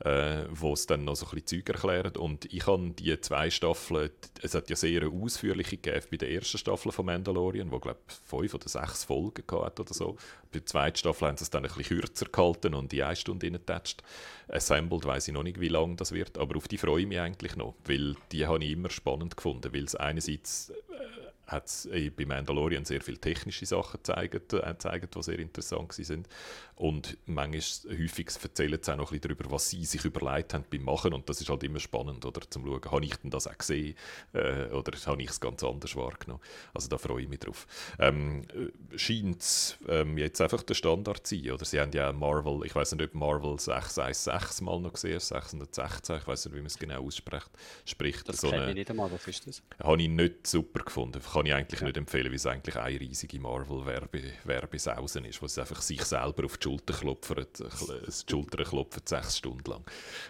äh, 0.04 0.46
wo 0.50 0.72
es 0.72 0.86
dann 0.86 1.04
noch 1.04 1.14
so 1.14 1.26
ein 1.26 1.30
bisschen 1.40 1.64
Zeug 1.64 1.68
erklärt. 1.68 2.16
Und 2.16 2.52
ich 2.52 2.66
habe 2.66 2.90
die 2.90 3.20
zwei 3.20 3.50
Staffeln, 3.50 4.10
es 4.42 4.54
hat 4.54 4.68
ja 4.68 4.76
sehr 4.76 5.06
ausführliche 5.08 5.76
gegeben 5.76 6.06
bei 6.10 6.16
der 6.16 6.30
ersten 6.30 6.58
Staffel 6.58 6.90
von 6.92 7.06
Mandalorian, 7.06 7.70
wo 7.70 7.78
glaube 7.78 8.00
fünf 8.24 8.54
oder 8.54 8.68
sechs 8.68 9.04
Folgen 9.04 9.44
hat 9.50 9.78
oder 9.78 9.94
so. 9.94 10.16
Bei 10.50 10.58
der 10.58 10.66
zweiten 10.66 10.96
Staffel 10.96 11.28
haben 11.28 11.36
sie 11.36 11.44
es 11.44 11.50
dann 11.50 11.64
ein 11.64 11.72
bisschen 11.72 12.00
kürzer 12.00 12.26
gehalten 12.26 12.74
und 12.74 12.90
die 12.90 13.02
eine 13.02 13.16
Stunde 13.16 13.46
reingetatscht. 13.46 14.02
Assembled 14.48 15.04
weiß 15.04 15.28
ich 15.28 15.34
noch 15.34 15.44
nicht, 15.44 15.60
wie 15.60 15.68
lange 15.68 15.96
das 15.96 16.12
wird, 16.12 16.36
aber 16.36 16.56
auf 16.56 16.68
die 16.68 16.78
freue 16.78 17.02
ich 17.02 17.06
mich 17.06 17.20
eigentlich 17.20 17.56
noch, 17.56 17.74
weil 17.84 18.16
die 18.32 18.46
habe 18.46 18.62
ich 18.64 18.72
immer 18.72 18.90
spannend 18.90 19.36
gefunden, 19.36 19.72
weil 19.72 19.84
es 19.84 19.94
einerseits 19.94 20.70
äh, 20.70 21.52
hat 21.52 21.66
es 21.66 21.88
bei 22.16 22.26
Mandalorian 22.26 22.84
sehr 22.84 23.00
viele 23.00 23.18
technische 23.18 23.66
Sachen 23.66 23.98
gezeigt, 23.98 24.52
äh, 24.52 24.60
gezeigt 24.66 25.14
die 25.14 25.22
sehr 25.22 25.38
interessant 25.38 25.92
sind. 25.92 26.28
Und 26.76 27.18
manchmal, 27.26 27.98
häufig 27.98 28.28
erzählen 28.42 28.78
sie 28.82 28.92
auch 28.92 28.96
noch 28.96 29.12
ein 29.12 29.20
bisschen 29.20 29.36
darüber, 29.36 29.52
was 29.52 29.70
sie 29.70 29.84
sich 29.84 30.04
überlegt 30.04 30.54
haben 30.54 30.64
beim 30.70 30.82
Machen. 30.82 31.12
Und 31.12 31.28
das 31.28 31.40
ist 31.40 31.48
halt 31.48 31.62
immer 31.62 31.80
spannend, 31.80 32.24
oder? 32.24 32.40
Zum 32.48 32.66
schauen, 32.66 32.80
habe 32.90 33.04
ich 33.04 33.16
denn 33.16 33.30
das 33.30 33.46
auch 33.46 33.56
gesehen? 33.56 33.94
Äh, 34.32 34.66
oder 34.68 34.92
habe 35.06 35.22
ich 35.22 35.30
es 35.30 35.40
ganz 35.40 35.62
anders 35.62 35.94
wahrgenommen? 35.96 36.42
Also 36.74 36.88
da 36.88 36.98
freue 36.98 37.22
ich 37.22 37.28
mich 37.28 37.40
drauf. 37.40 37.66
Ähm, 37.98 38.42
äh, 38.52 38.98
Scheint 38.98 39.42
es 39.42 39.76
ähm, 39.88 40.18
jetzt 40.18 40.40
einfach 40.40 40.62
der 40.62 40.74
Standard 40.74 41.26
zu 41.26 41.36
sein, 41.36 41.50
oder? 41.52 41.64
Sie 41.64 41.80
haben 41.80 41.92
ja 41.92 42.12
Marvel, 42.12 42.62
ich 42.64 42.74
weiß 42.74 42.92
nicht, 42.92 43.04
ob 43.04 43.14
Marvel 43.14 43.58
616 43.58 44.64
mal 44.64 44.80
noch 44.80 44.92
gesehen 44.92 45.20
616, 45.20 46.16
ich 46.16 46.26
weiß 46.26 46.46
nicht, 46.46 46.54
wie 46.54 46.60
man 46.60 46.66
es 46.66 46.78
genau 46.78 47.04
ausspricht. 47.04 47.50
Spricht 47.84 48.28
das 48.28 48.40
so 48.40 48.50
kenne 48.50 48.70
ich 48.70 48.74
nicht 48.74 48.90
einmal, 48.90 49.10
was 49.10 49.26
ist 49.26 49.46
das? 49.46 49.62
Habe 49.82 50.02
ich 50.02 50.08
nicht 50.08 50.46
super 50.46 50.82
gefunden. 50.84 51.20
Kann 51.22 51.46
ich 51.46 51.54
eigentlich 51.54 51.80
ja. 51.80 51.86
nicht 51.86 51.96
empfehlen, 51.96 52.26
weil 52.26 52.34
es 52.34 52.46
eigentlich 52.46 52.76
eine 52.76 53.00
riesige 53.00 53.40
Marvel-Werbesausen 53.40 55.24
ist, 55.24 55.40
wo 55.40 55.46
es 55.46 55.58
einfach 55.58 55.80
sich 55.80 56.02
selber 56.02 56.44
auf 56.44 56.56
die 56.56 56.62
Schulter 56.64 56.71
klopft, 56.78 57.34
die 57.58 58.30
Schulter 58.30 58.64
klopft 58.64 59.08
sechs 59.08 59.38
Stunden 59.38 59.70
lang. 59.70 59.84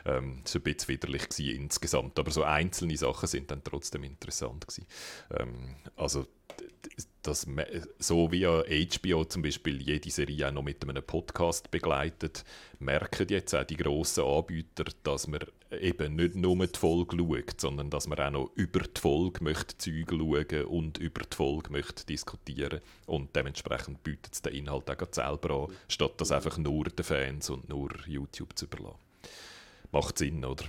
Ähm, 0.04 0.40
das 0.44 0.54
war 0.54 0.60
ein 0.60 0.64
bisschen 0.64 0.88
widerlich 0.88 1.54
insgesamt, 1.54 2.18
aber 2.18 2.30
so 2.30 2.42
einzelne 2.42 2.96
Sachen 2.96 3.28
sind 3.28 3.50
dann 3.50 3.62
trotzdem 3.64 4.04
interessant. 4.04 4.66
Ähm, 5.30 5.76
also 5.96 6.26
dass 7.22 7.46
so 7.98 8.32
wie 8.32 8.40
ja 8.40 8.62
HBO 8.62 9.24
zum 9.24 9.42
Beispiel 9.42 9.80
jede 9.80 10.10
Serie 10.10 10.48
auch 10.48 10.52
noch 10.52 10.62
mit 10.62 10.82
einem 10.86 11.02
Podcast 11.02 11.70
begleitet, 11.70 12.44
merken 12.78 13.28
jetzt 13.28 13.54
auch 13.54 13.64
die 13.64 13.76
grossen 13.76 14.24
Anbieter, 14.24 14.84
dass 15.04 15.28
man 15.28 15.40
eben 15.70 16.16
nicht 16.16 16.34
nur 16.34 16.66
die 16.66 16.78
Folge 16.78 17.16
schaut, 17.16 17.60
sondern 17.60 17.90
dass 17.90 18.08
man 18.08 18.18
auch 18.18 18.30
noch 18.30 18.50
über 18.56 18.80
die 18.80 19.00
Folge 19.00 19.42
möchte 19.44 19.78
Zeug 19.78 20.10
schauen 20.10 20.64
und 20.66 20.98
über 20.98 21.22
die 21.22 21.36
Folge 21.36 21.70
möchte 21.70 22.04
diskutieren 22.06 22.80
und 23.06 23.34
dementsprechend 23.34 24.02
bietet 24.02 24.34
es 24.34 24.42
den 24.42 24.54
Inhalt 24.54 24.90
auch 24.90 25.08
selber 25.12 25.64
an, 25.64 25.76
statt 25.88 26.14
das 26.18 26.32
einfach 26.32 26.58
nur 26.58 26.84
den 26.84 27.04
Fans 27.04 27.50
und 27.50 27.68
nur 27.68 27.90
YouTube 28.06 28.56
zu 28.58 28.66
überlassen. 28.66 28.98
Macht 29.92 30.18
Sinn, 30.18 30.44
oder? 30.44 30.64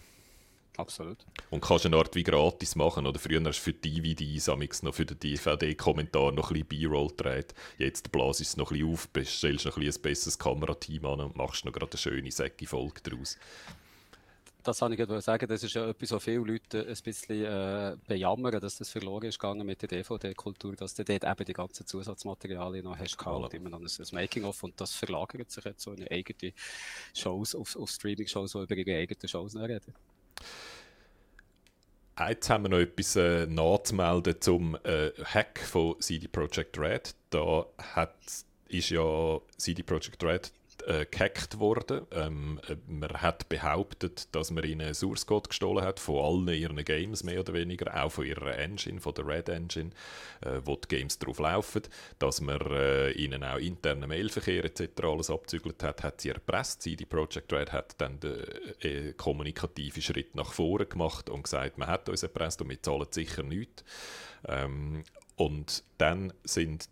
Absolut. 0.77 1.17
Und 1.51 1.61
kannst 1.61 1.85
eine 1.85 1.97
Art 1.97 2.15
wie 2.15 2.23
gratis 2.23 2.75
machen. 2.75 3.05
Oder 3.05 3.19
früher 3.19 3.43
hast 3.43 3.59
du 3.59 3.63
für 3.63 3.73
DVDs 3.73 4.47
noch 4.81 4.93
für 4.93 5.05
den 5.05 5.19
DVD-Kommentar 5.19 6.31
noch 6.31 6.49
ein 6.49 6.65
bisschen 6.65 6.89
B-Roll 6.89 7.09
gedreht. 7.09 7.53
Jetzt 7.77 8.11
blasst 8.11 8.41
es 8.41 8.57
noch 8.57 8.71
ein 8.71 8.79
bisschen 8.79 8.93
auf, 8.93 9.27
stellst 9.27 9.65
noch 9.65 9.77
ein, 9.77 9.83
bisschen 9.83 9.99
ein 9.99 10.01
besseres 10.01 10.39
Kamerateam 10.39 11.05
an 11.05 11.21
und 11.21 11.35
machst 11.35 11.65
noch 11.65 11.73
gerade 11.73 11.91
eine 11.91 11.97
schöne 11.99 12.31
Säcke-Folge 12.31 13.01
daraus. 13.03 13.37
Das 14.63 14.79
kann 14.79 14.93
ich 14.93 14.97
gerade 14.97 15.19
sagen, 15.19 15.45
das 15.45 15.61
ist 15.61 15.73
ja 15.73 15.89
etwas, 15.89 16.11
was 16.11 16.23
viele 16.23 16.37
Leute 16.37 16.87
ein 16.87 16.95
bisschen 17.03 17.43
äh, 17.43 17.97
bejammern, 18.07 18.61
dass 18.61 18.77
das 18.77 18.89
verloren 18.89 19.25
ist 19.25 19.37
gegangen 19.37 19.67
mit 19.67 19.81
der 19.81 19.89
DVD-Kultur, 19.89 20.73
dass 20.77 20.95
du 20.95 21.03
dort 21.03 21.25
eben 21.25 21.45
die 21.45 21.53
ganzen 21.53 21.85
Zusatzmaterialien 21.85 22.85
noch 22.85 22.97
hast 22.97 23.17
gehabt, 23.17 23.53
voilà. 23.53 23.53
immer 23.55 23.69
noch 23.69 23.81
ein, 23.81 23.85
ein 23.85 24.07
Making-of 24.13 24.63
und 24.63 24.79
das 24.79 24.93
verlagert 24.93 25.51
sich 25.51 25.65
jetzt 25.65 25.83
so 25.83 25.91
in 25.91 26.07
eigene 26.07 26.53
Shows, 27.13 27.55
auf, 27.55 27.75
auf 27.75 27.89
Streaming-Shows, 27.89 28.53
die 28.53 28.59
über 28.59 28.75
ihre 28.77 28.99
eigenen 28.99 29.27
Shows 29.27 29.53
reden. 29.57 29.93
Jetzt 32.27 32.49
haben 32.49 32.65
wir 32.65 32.69
noch 32.69 32.77
etwas 32.77 33.15
äh, 33.15 33.47
nachzumelden 33.47 34.39
zum 34.39 34.77
äh, 34.83 35.11
Hack 35.23 35.59
von 35.59 35.99
CD 35.99 36.27
Projekt 36.27 36.77
Red. 36.77 37.15
Da 37.31 37.65
hat, 37.79 38.15
ist 38.67 38.89
ja 38.91 39.39
CD 39.57 39.81
Projekt 39.81 40.23
Red 40.23 40.51
äh, 40.81 41.05
gehackt 41.05 41.59
worden. 41.59 42.01
Ähm, 42.11 42.59
äh, 42.67 42.75
man 42.87 43.13
hat 43.21 43.47
behauptet, 43.49 44.33
dass 44.33 44.51
man 44.51 44.63
ihnen 44.63 44.93
Source 44.93 45.25
Code 45.25 45.49
gestohlen 45.49 45.83
hat 45.83 45.99
von 45.99 46.23
allen 46.23 46.47
ihren 46.47 46.83
Games 46.83 47.23
mehr 47.23 47.39
oder 47.39 47.53
weniger, 47.53 48.03
auch 48.03 48.11
von 48.11 48.25
ihrer 48.25 48.57
Engine, 48.57 48.99
von 48.99 49.13
der 49.13 49.27
Red 49.27 49.49
Engine, 49.49 49.91
äh, 50.41 50.61
wo 50.65 50.75
die 50.75 50.87
Games 50.87 51.19
drauf 51.19 51.39
laufen, 51.39 51.83
dass 52.19 52.41
man 52.41 52.59
äh, 52.71 53.11
ihnen 53.11 53.43
auch 53.43 53.57
internen 53.57 54.09
Mailverkehr 54.09 54.65
etc. 54.65 54.89
alles 55.03 55.29
abzügelt 55.29 55.83
hat, 55.83 56.03
hat 56.03 56.21
sie 56.21 56.29
erpresst. 56.29 56.81
CD 56.81 57.05
Projekt 57.05 57.53
Red 57.53 57.71
hat 57.71 57.95
dann 57.99 58.19
den 58.19 58.43
äh, 58.81 59.13
kommunikativen 59.13 60.01
Schritt 60.01 60.35
nach 60.35 60.53
vorne 60.53 60.85
gemacht 60.85 61.29
und 61.29 61.43
gesagt, 61.43 61.77
man 61.77 61.87
hat 61.87 62.09
uns 62.09 62.23
erpresst 62.23 62.61
und 62.61 62.69
wir 62.69 62.81
zahlen 62.81 63.07
sicher 63.11 63.43
nichts. 63.43 63.83
Ähm, 64.47 65.03
und 65.35 65.83
dann 65.97 66.33
sind 66.43 66.89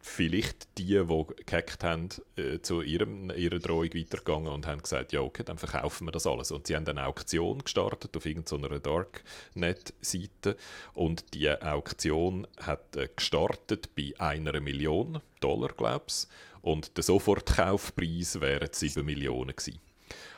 vielleicht 0.00 0.78
die, 0.78 1.04
die 1.04 1.26
gehackt 1.46 1.84
haben, 1.84 2.08
äh, 2.36 2.60
zu 2.60 2.82
ihrem, 2.82 3.30
ihrer 3.30 3.58
Drohung 3.58 3.92
weitergegangen 3.94 4.52
und 4.52 4.66
haben 4.66 4.82
gesagt, 4.82 5.12
ja 5.12 5.20
okay, 5.20 5.42
dann 5.44 5.58
verkaufen 5.58 6.06
wir 6.06 6.12
das 6.12 6.26
alles. 6.26 6.50
Und 6.50 6.66
sie 6.66 6.76
haben 6.76 6.86
eine 6.86 7.06
Auktion 7.06 7.62
gestartet 7.62 8.16
auf 8.16 8.26
irgendeiner 8.26 8.80
Darknet-Seite 8.80 10.56
und 10.94 11.34
die 11.34 11.50
Auktion 11.50 12.46
hat 12.60 12.96
äh, 12.96 13.08
gestartet 13.14 13.94
bei 13.94 14.12
einer 14.18 14.60
Million 14.60 15.20
Dollar, 15.40 15.68
glaube 15.68 16.06
ich, 16.08 16.26
und 16.62 16.96
der 16.96 17.04
Sofortkaufpreis 17.04 18.40
wäre 18.40 18.68
7 18.70 19.04
Millionen 19.04 19.56
gewesen. 19.56 19.80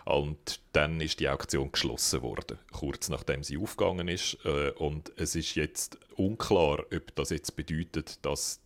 Und 0.05 0.61
dann 0.73 1.01
ist 1.01 1.21
die 1.21 1.29
Auktion 1.29 1.71
geschlossen 1.71 2.23
worden, 2.23 2.59
kurz 2.73 3.09
nachdem 3.09 3.45
sie 3.45 3.57
aufgegangen 3.57 4.09
ist. 4.09 4.37
Äh, 4.45 4.71
und 4.71 5.13
es 5.17 5.37
ist 5.37 5.55
jetzt 5.55 5.99
unklar, 6.17 6.85
ob 6.93 7.15
das 7.15 7.31
jetzt 7.31 7.55
bedeutet, 7.55 8.25
dass 8.25 8.62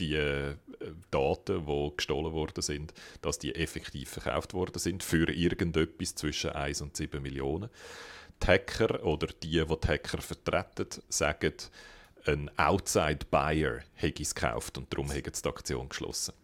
die 0.00 0.14
äh, 0.14 0.54
Daten, 1.10 1.66
die 1.66 1.92
gestohlen 1.96 2.32
worden 2.32 2.62
sind, 2.62 2.92
dass 3.22 3.38
die 3.38 3.54
effektiv 3.54 4.10
verkauft 4.10 4.54
worden 4.54 4.78
sind 4.78 5.02
für 5.02 5.30
irgendetwas 5.30 6.14
zwischen 6.14 6.50
1 6.50 6.80
und 6.80 6.96
7 6.96 7.22
Millionen. 7.22 7.70
Die 8.42 8.46
Hacker 8.46 9.04
oder 9.04 9.26
die, 9.26 9.50
die 9.50 9.64
die 9.64 9.88
Hacker 9.88 10.22
vertreten, 10.22 10.88
sagen, 11.08 11.52
ein 12.26 12.50
Outside 12.58 13.26
Buyer 13.30 13.80
hätte 13.94 14.22
es 14.22 14.34
gekauft 14.34 14.78
und 14.78 14.92
darum 14.92 15.10
hätte 15.10 15.30
die 15.30 15.48
Aktion 15.48 15.88
geschlossen. 15.88 16.34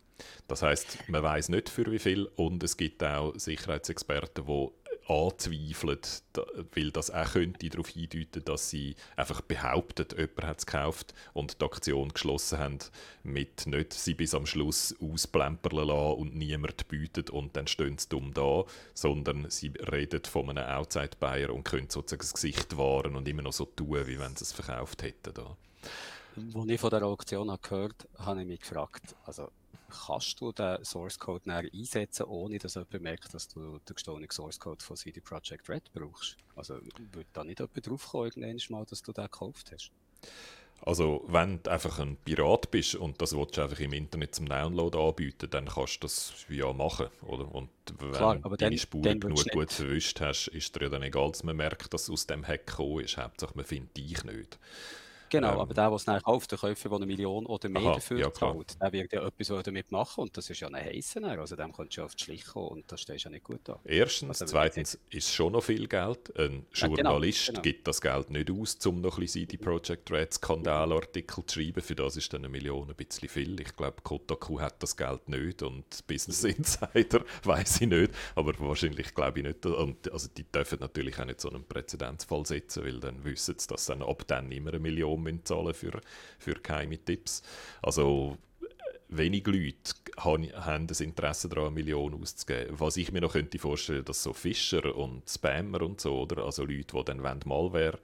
Das 0.48 0.62
heißt, 0.62 1.08
man 1.08 1.22
weiß 1.22 1.50
nicht 1.50 1.68
für 1.68 1.90
wie 1.90 1.98
viel 1.98 2.26
und 2.36 2.62
es 2.62 2.76
gibt 2.76 3.02
auch 3.02 3.34
Sicherheitsexperten, 3.36 4.46
die 4.46 4.68
anzweifeln, 5.08 6.00
weil 6.74 6.90
das 6.90 7.10
auch 7.10 7.32
könnte 7.32 7.68
darauf 7.68 7.88
hindeuten, 7.88 8.44
dass 8.44 8.70
sie 8.70 8.96
einfach 9.16 9.40
behaupten, 9.40 10.06
jemand 10.16 10.42
hat 10.42 10.58
es 10.58 10.66
gekauft 10.66 11.14
und 11.32 11.60
die 11.60 11.64
Aktion 11.64 12.08
geschlossen 12.08 12.58
haben, 12.58 12.78
mit 13.22 13.66
nicht 13.66 13.92
sie 13.92 14.14
bis 14.14 14.34
am 14.34 14.46
Schluss 14.46 14.94
ausplempern 15.00 15.86
lassen 15.86 16.20
und 16.20 16.34
niemand 16.34 16.88
bietet 16.88 17.30
und 17.30 17.56
dann 17.56 17.66
stehen 17.66 17.98
sie 17.98 18.08
dumm 18.08 18.34
da, 18.34 18.64
sondern 18.94 19.48
sie 19.50 19.72
reden 19.92 20.24
von 20.24 20.50
einem 20.50 20.64
Outside-Buyer 20.64 21.50
und 21.50 21.64
können 21.64 21.90
sozusagen 21.90 22.22
das 22.22 22.34
Gesicht 22.34 22.76
wahren 22.76 23.16
und 23.16 23.28
immer 23.28 23.42
noch 23.42 23.52
so 23.52 23.64
tun, 23.64 24.06
wie 24.06 24.18
wenn 24.18 24.34
sie 24.36 24.44
es 24.44 24.52
verkauft 24.52 25.02
hätten. 25.02 25.34
Als 26.36 26.68
ich 26.68 26.80
von 26.80 26.90
der 26.90 27.02
Auktion 27.02 27.56
gehört 27.62 28.06
habe, 28.16 28.26
habe 28.26 28.40
ich 28.42 28.46
mich 28.46 28.60
gefragt, 28.60 29.14
also 29.24 29.50
kannst 29.88 30.40
du 30.40 30.52
den 30.52 30.84
Source 30.84 31.18
Code 31.18 31.52
einsetzen, 31.52 32.24
ohne 32.24 32.58
dass 32.58 32.74
jemand 32.74 33.00
merkt, 33.00 33.34
dass 33.34 33.48
du 33.48 33.78
den 33.78 33.94
gestohlenen 33.94 34.30
Source 34.30 34.58
Code 34.58 34.84
von 34.84 34.96
CD 34.96 35.20
Projekt 35.20 35.68
Red 35.68 35.90
brauchst? 35.92 36.36
Also 36.54 36.74
würde 36.74 37.28
da 37.32 37.44
nicht 37.44 37.60
jemand 37.60 37.86
draufkommen, 37.86 38.32
irgendwann 38.36 38.78
mal, 38.78 38.84
dass 38.86 39.02
du 39.02 39.12
den 39.12 39.24
gekauft 39.24 39.70
hast? 39.72 39.90
Also, 40.82 41.24
wenn 41.26 41.62
du 41.62 41.70
einfach 41.70 41.98
ein 42.00 42.16
Pirat 42.18 42.70
bist 42.70 42.96
und 42.96 43.20
das 43.22 43.34
willst 43.34 43.56
du 43.56 43.62
einfach 43.62 43.80
im 43.80 43.92
Internet 43.94 44.34
zum 44.34 44.46
Download 44.46 44.96
anbieten, 44.98 45.48
dann 45.50 45.66
kannst 45.66 45.96
du 45.96 46.00
das 46.06 46.44
ja 46.48 46.72
machen, 46.72 47.06
oder? 47.22 47.50
Und 47.52 47.70
wenn 47.98 48.12
Klar, 48.12 48.36
du 48.36 48.56
deine 48.56 48.78
Spur 48.78 49.02
genug 49.02 49.50
gut 49.50 49.72
verwischt 49.72 50.20
hast, 50.20 50.48
ist 50.48 50.76
dir 50.76 50.84
ja 50.84 50.88
dann 50.90 51.02
egal, 51.02 51.30
dass 51.30 51.44
man 51.44 51.56
merkt, 51.56 51.94
dass 51.94 52.04
es 52.04 52.10
aus 52.10 52.26
dem 52.26 52.46
Hack 52.46 52.66
gekommen 52.66 53.00
ist. 53.00 53.16
Hauptsache, 53.16 53.52
man 53.56 53.64
findet 53.64 53.96
dich 53.96 54.22
nicht. 54.24 54.58
Genau, 55.28 55.54
ähm, 55.54 55.60
aber 55.60 55.74
der, 55.74 55.88
der 55.88 55.96
es 55.96 56.04
dann 56.04 56.22
kauft, 56.22 56.50
der 56.52 56.58
Käufer, 56.58 56.88
der 56.88 56.96
eine 56.96 57.06
Million 57.06 57.46
oder 57.46 57.68
mehr 57.68 57.82
aha, 57.82 57.94
dafür 57.94 58.18
ja, 58.18 58.32
zahlt, 58.32 58.80
der 58.80 58.92
wird 58.92 59.12
ja 59.12 59.26
etwas 59.26 59.64
damit 59.64 59.90
machen 59.90 60.22
und 60.22 60.36
das 60.36 60.50
ist 60.50 60.60
ja 60.60 60.68
ein 60.68 60.76
heißer. 60.76 61.22
Also 61.22 61.56
dem 61.56 61.72
kannst 61.72 61.96
du 61.96 62.00
ja 62.00 62.04
auf 62.04 62.14
die 62.14 62.24
Schliche 62.24 62.46
kommen 62.46 62.68
und 62.68 62.92
das 62.92 63.00
stehst 63.00 63.24
ja 63.24 63.30
nicht 63.30 63.44
gut 63.44 63.68
an. 63.68 63.78
Erstens, 63.84 64.42
also, 64.42 64.52
zweitens 64.52 64.98
ist 65.10 65.32
schon 65.32 65.52
noch 65.52 65.64
viel 65.64 65.86
Geld. 65.88 66.36
Ein 66.38 66.66
ja, 66.74 66.86
genau, 66.86 66.96
Journalist 66.96 67.46
genau, 67.46 67.52
genau. 67.54 67.62
gibt 67.62 67.88
das 67.88 68.00
Geld 68.00 68.30
nicht 68.30 68.50
aus, 68.50 68.86
um 68.86 69.00
noch 69.00 69.16
ein 69.16 69.20
bisschen 69.20 69.48
CD 69.48 69.56
Projekt 69.56 70.10
Red 70.10 70.34
Skandalartikel 70.34 71.44
zu 71.46 71.60
schreiben. 71.60 71.82
Für 71.82 71.94
das 71.94 72.16
ist 72.16 72.32
dann 72.32 72.42
eine 72.42 72.48
Million 72.48 72.88
ein 72.88 72.96
bisschen 72.96 73.28
viel. 73.28 73.60
Ich 73.60 73.76
glaube, 73.76 74.02
Kotaku 74.02 74.60
hat 74.60 74.82
das 74.82 74.96
Geld 74.96 75.28
nicht 75.28 75.62
und 75.62 76.06
Business 76.06 76.42
mhm. 76.42 76.50
Insider 76.50 77.24
weiß 77.44 77.80
ich 77.82 77.88
nicht, 77.88 78.12
aber 78.34 78.52
wahrscheinlich 78.58 79.14
glaube 79.14 79.40
ich 79.40 79.46
nicht. 79.46 79.66
Und, 79.66 80.10
also 80.12 80.28
die 80.36 80.44
dürfen 80.44 80.78
natürlich 80.80 81.18
auch 81.18 81.24
nicht 81.24 81.40
so 81.40 81.50
einen 81.50 81.64
Präzedenzfall 81.64 82.46
setzen, 82.46 82.84
weil 82.84 83.00
dann 83.00 83.24
wissen 83.24 83.58
sie, 83.58 83.66
dass 83.68 83.86
dann 83.86 84.02
ab 84.02 84.24
dann 84.26 84.50
immer 84.50 84.70
eine 84.70 84.78
Million 84.78 85.15
Million 85.22 85.44
zahlen 85.44 85.74
für, 85.74 86.00
für 86.38 86.54
geheime 86.54 86.98
Tipps. 86.98 87.42
Also 87.82 88.38
wenig 89.08 89.46
Leute 89.46 89.94
haben 90.16 90.86
das 90.86 91.00
Interesse 91.00 91.48
daran, 91.48 91.66
eine 91.66 91.74
Million 91.74 92.20
auszugeben. 92.20 92.78
Was 92.78 92.96
ich 92.96 93.12
mir 93.12 93.20
noch 93.20 93.32
könnte 93.32 93.58
vorstellen, 93.58 94.04
dass 94.04 94.22
so 94.22 94.32
Fischer 94.32 94.94
und 94.96 95.28
Spammer 95.28 95.82
und 95.82 96.00
so, 96.00 96.20
oder 96.20 96.44
also 96.44 96.64
Leute, 96.64 96.96
die 96.96 97.04
dann 97.04 97.20
Malware 97.44 97.98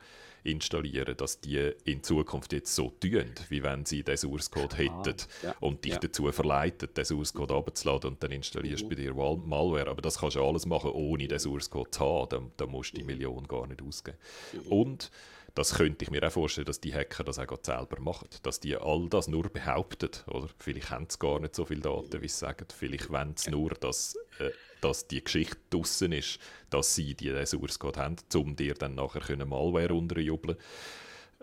installieren, 0.44 1.16
dass 1.16 1.40
die 1.40 1.72
in 1.84 2.02
Zukunft 2.02 2.52
jetzt 2.52 2.74
so 2.74 2.90
tun, 3.00 3.32
wie 3.48 3.62
wenn 3.62 3.84
sie 3.84 4.02
den 4.02 4.16
Source 4.16 4.50
Code 4.50 4.76
hätten 4.76 5.14
ah, 5.42 5.46
ja, 5.46 5.54
und 5.60 5.84
dich 5.84 5.92
ja. 5.92 5.98
dazu 6.00 6.30
verleiten, 6.32 6.88
den 6.94 7.04
Source 7.04 7.32
Code 7.32 7.54
abzuladen 7.54 8.10
und 8.10 8.22
dann 8.22 8.32
installierst 8.32 8.82
du 8.82 8.86
mhm. 8.86 8.90
bei 8.90 8.94
dir 8.96 9.14
Malware. 9.14 9.88
Aber 9.88 10.02
das 10.02 10.18
kannst 10.18 10.36
du 10.36 10.44
alles 10.44 10.66
machen, 10.66 10.90
ohne 10.90 11.28
den 11.28 11.38
Source 11.38 11.70
Code 11.70 11.90
zu 11.90 12.00
haben. 12.00 12.28
Da, 12.28 12.64
da 12.64 12.66
musst 12.66 12.92
du 12.92 12.96
die 12.96 13.02
mhm. 13.02 13.06
Million 13.06 13.48
gar 13.48 13.66
nicht 13.66 13.82
ausgeben. 13.82 14.18
Mhm. 14.52 14.72
Und 14.72 15.10
das 15.54 15.74
könnte 15.74 16.04
ich 16.04 16.10
mir 16.10 16.26
auch 16.26 16.32
vorstellen, 16.32 16.66
dass 16.66 16.80
die 16.80 16.94
Hacker 16.94 17.24
das 17.24 17.38
auch 17.38 17.58
selber 17.62 18.00
machen. 18.00 18.28
Dass 18.42 18.60
die 18.60 18.76
all 18.76 19.08
das 19.08 19.28
nur 19.28 19.48
behaupten. 19.50 20.10
Oder? 20.26 20.48
Vielleicht 20.58 20.90
haben 20.90 21.06
sie 21.08 21.18
gar 21.18 21.40
nicht 21.40 21.54
so 21.54 21.64
viele 21.64 21.82
Daten, 21.82 22.22
wie 22.22 22.28
sie 22.28 22.36
sagen. 22.36 22.66
Vielleicht 22.74 23.10
wollen 23.10 23.36
sie 23.36 23.50
nur, 23.50 23.70
dass, 23.70 24.16
äh, 24.38 24.50
dass 24.80 25.06
die 25.08 25.22
Geschichte 25.22 25.58
draußen 25.70 26.10
ist, 26.12 26.38
dass 26.70 26.94
sie 26.94 27.14
die 27.14 27.46
Source 27.46 27.78
Code 27.78 28.00
haben, 28.00 28.16
um 28.34 28.56
dir 28.56 28.74
dann 28.74 28.94
nachher 28.94 29.20
können 29.20 29.48
Malware 29.48 29.94
unterjubeln 29.94 30.56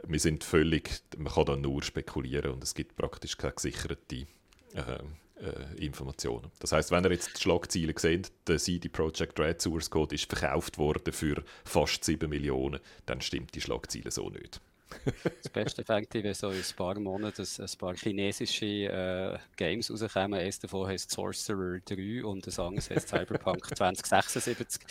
wir 0.07 0.19
sind 0.19 0.43
völlig, 0.43 1.01
man 1.17 1.33
kann 1.33 1.45
da 1.45 1.55
nur 1.55 1.83
spekulieren 1.83 2.51
und 2.51 2.63
es 2.63 2.73
gibt 2.73 2.95
praktisch 2.95 3.37
keine 3.37 3.53
gesicherte 3.53 4.27
äh, 4.73 4.99
äh, 5.41 5.85
Informationen. 5.85 6.51
Das 6.59 6.71
heißt, 6.71 6.91
wenn 6.91 7.03
ihr 7.05 7.11
jetzt 7.11 7.37
die 7.37 7.41
Schlagzeilen 7.41 7.95
seht, 7.97 8.31
der 8.47 8.57
CD 8.57 8.89
Projekt 8.89 9.39
Red 9.39 9.61
Source 9.61 9.89
Code 9.89 10.15
ist 10.15 10.29
verkauft 10.29 10.77
worden 10.77 11.13
für 11.13 11.43
fast 11.63 12.03
7 12.03 12.29
Millionen, 12.29 12.79
dann 13.05 13.21
stimmt 13.21 13.55
die 13.55 13.61
Schlagzeile 13.61 14.11
so 14.11 14.29
nicht. 14.29 14.61
das 15.43 15.49
Beste 15.51 15.83
fängt 15.83 16.13
wenn 16.13 16.33
so 16.33 16.49
in 16.49 16.57
ein 16.57 16.75
paar 16.75 16.99
Monaten 16.99 17.45
ein 17.59 17.77
paar 17.77 17.95
chinesische 17.95 18.65
äh, 18.65 19.37
Games 19.55 19.91
rauskommen. 19.91 20.39
Eines 20.39 20.59
davon 20.59 20.87
heißt 20.87 21.11
Sorcerer 21.11 21.79
3 21.85 22.23
und 22.23 22.45
das 22.45 22.59
andere 22.59 22.95
heißt 22.95 23.07
Cyberpunk 23.09 23.65
2076. 23.75 24.81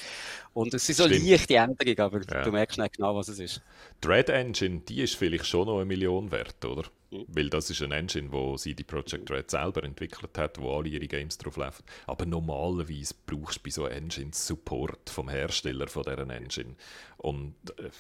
Und 0.55 0.75
es 0.75 0.87
sind 0.87 0.97
so 0.97 1.07
Stimmt. 1.07 1.29
leichte 1.29 1.57
Änderungen, 1.57 2.01
aber 2.01 2.21
ja. 2.23 2.43
du 2.43 2.53
merkst 2.53 2.79
nicht 2.79 2.97
genau, 2.97 3.17
was 3.17 3.29
es 3.29 3.39
ist. 3.39 3.61
Die 4.03 4.09
Red 4.09 4.29
Engine, 4.29 4.81
die 4.81 5.01
ist 5.03 5.17
vielleicht 5.17 5.47
schon 5.47 5.67
noch 5.67 5.77
eine 5.77 5.85
Million 5.85 6.31
wert, 6.31 6.65
oder? 6.65 6.85
Mhm. 7.11 7.25
Weil 7.29 7.51
das 7.51 7.71
ist 7.71 7.83
eine 7.83 7.97
Engine, 7.97 8.29
die 8.31 8.57
CD 8.57 8.85
Projekt 8.85 9.31
Red 9.31 9.51
selber 9.51 9.83
entwickelt 9.83 10.37
hat, 10.39 10.61
wo 10.61 10.77
alle 10.77 10.89
ihre 10.89 11.09
Games 11.09 11.39
drauf 11.39 11.57
laufen. 11.57 11.85
Aber 12.07 12.27
normalerweise 12.27 13.15
brauchst 13.27 13.59
du 13.59 13.63
bei 13.65 13.71
so 13.71 13.87
Engines 13.87 14.47
Support 14.47 15.11
vom 15.11 15.29
Hersteller 15.29 15.89
von 15.89 16.05
dieser 16.05 16.31
Engine. 16.31 16.77
Und 17.17 17.55
äh, 17.79 17.91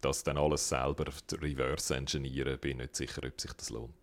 das 0.00 0.22
dann 0.22 0.38
alles 0.38 0.68
selber 0.68 1.06
reverse 1.40 1.96
engineeren, 1.96 2.58
bin 2.58 2.72
ich 2.72 2.76
nicht 2.78 2.96
sicher, 2.96 3.22
ob 3.24 3.40
sich 3.40 3.52
das 3.52 3.70
lohnt. 3.70 3.94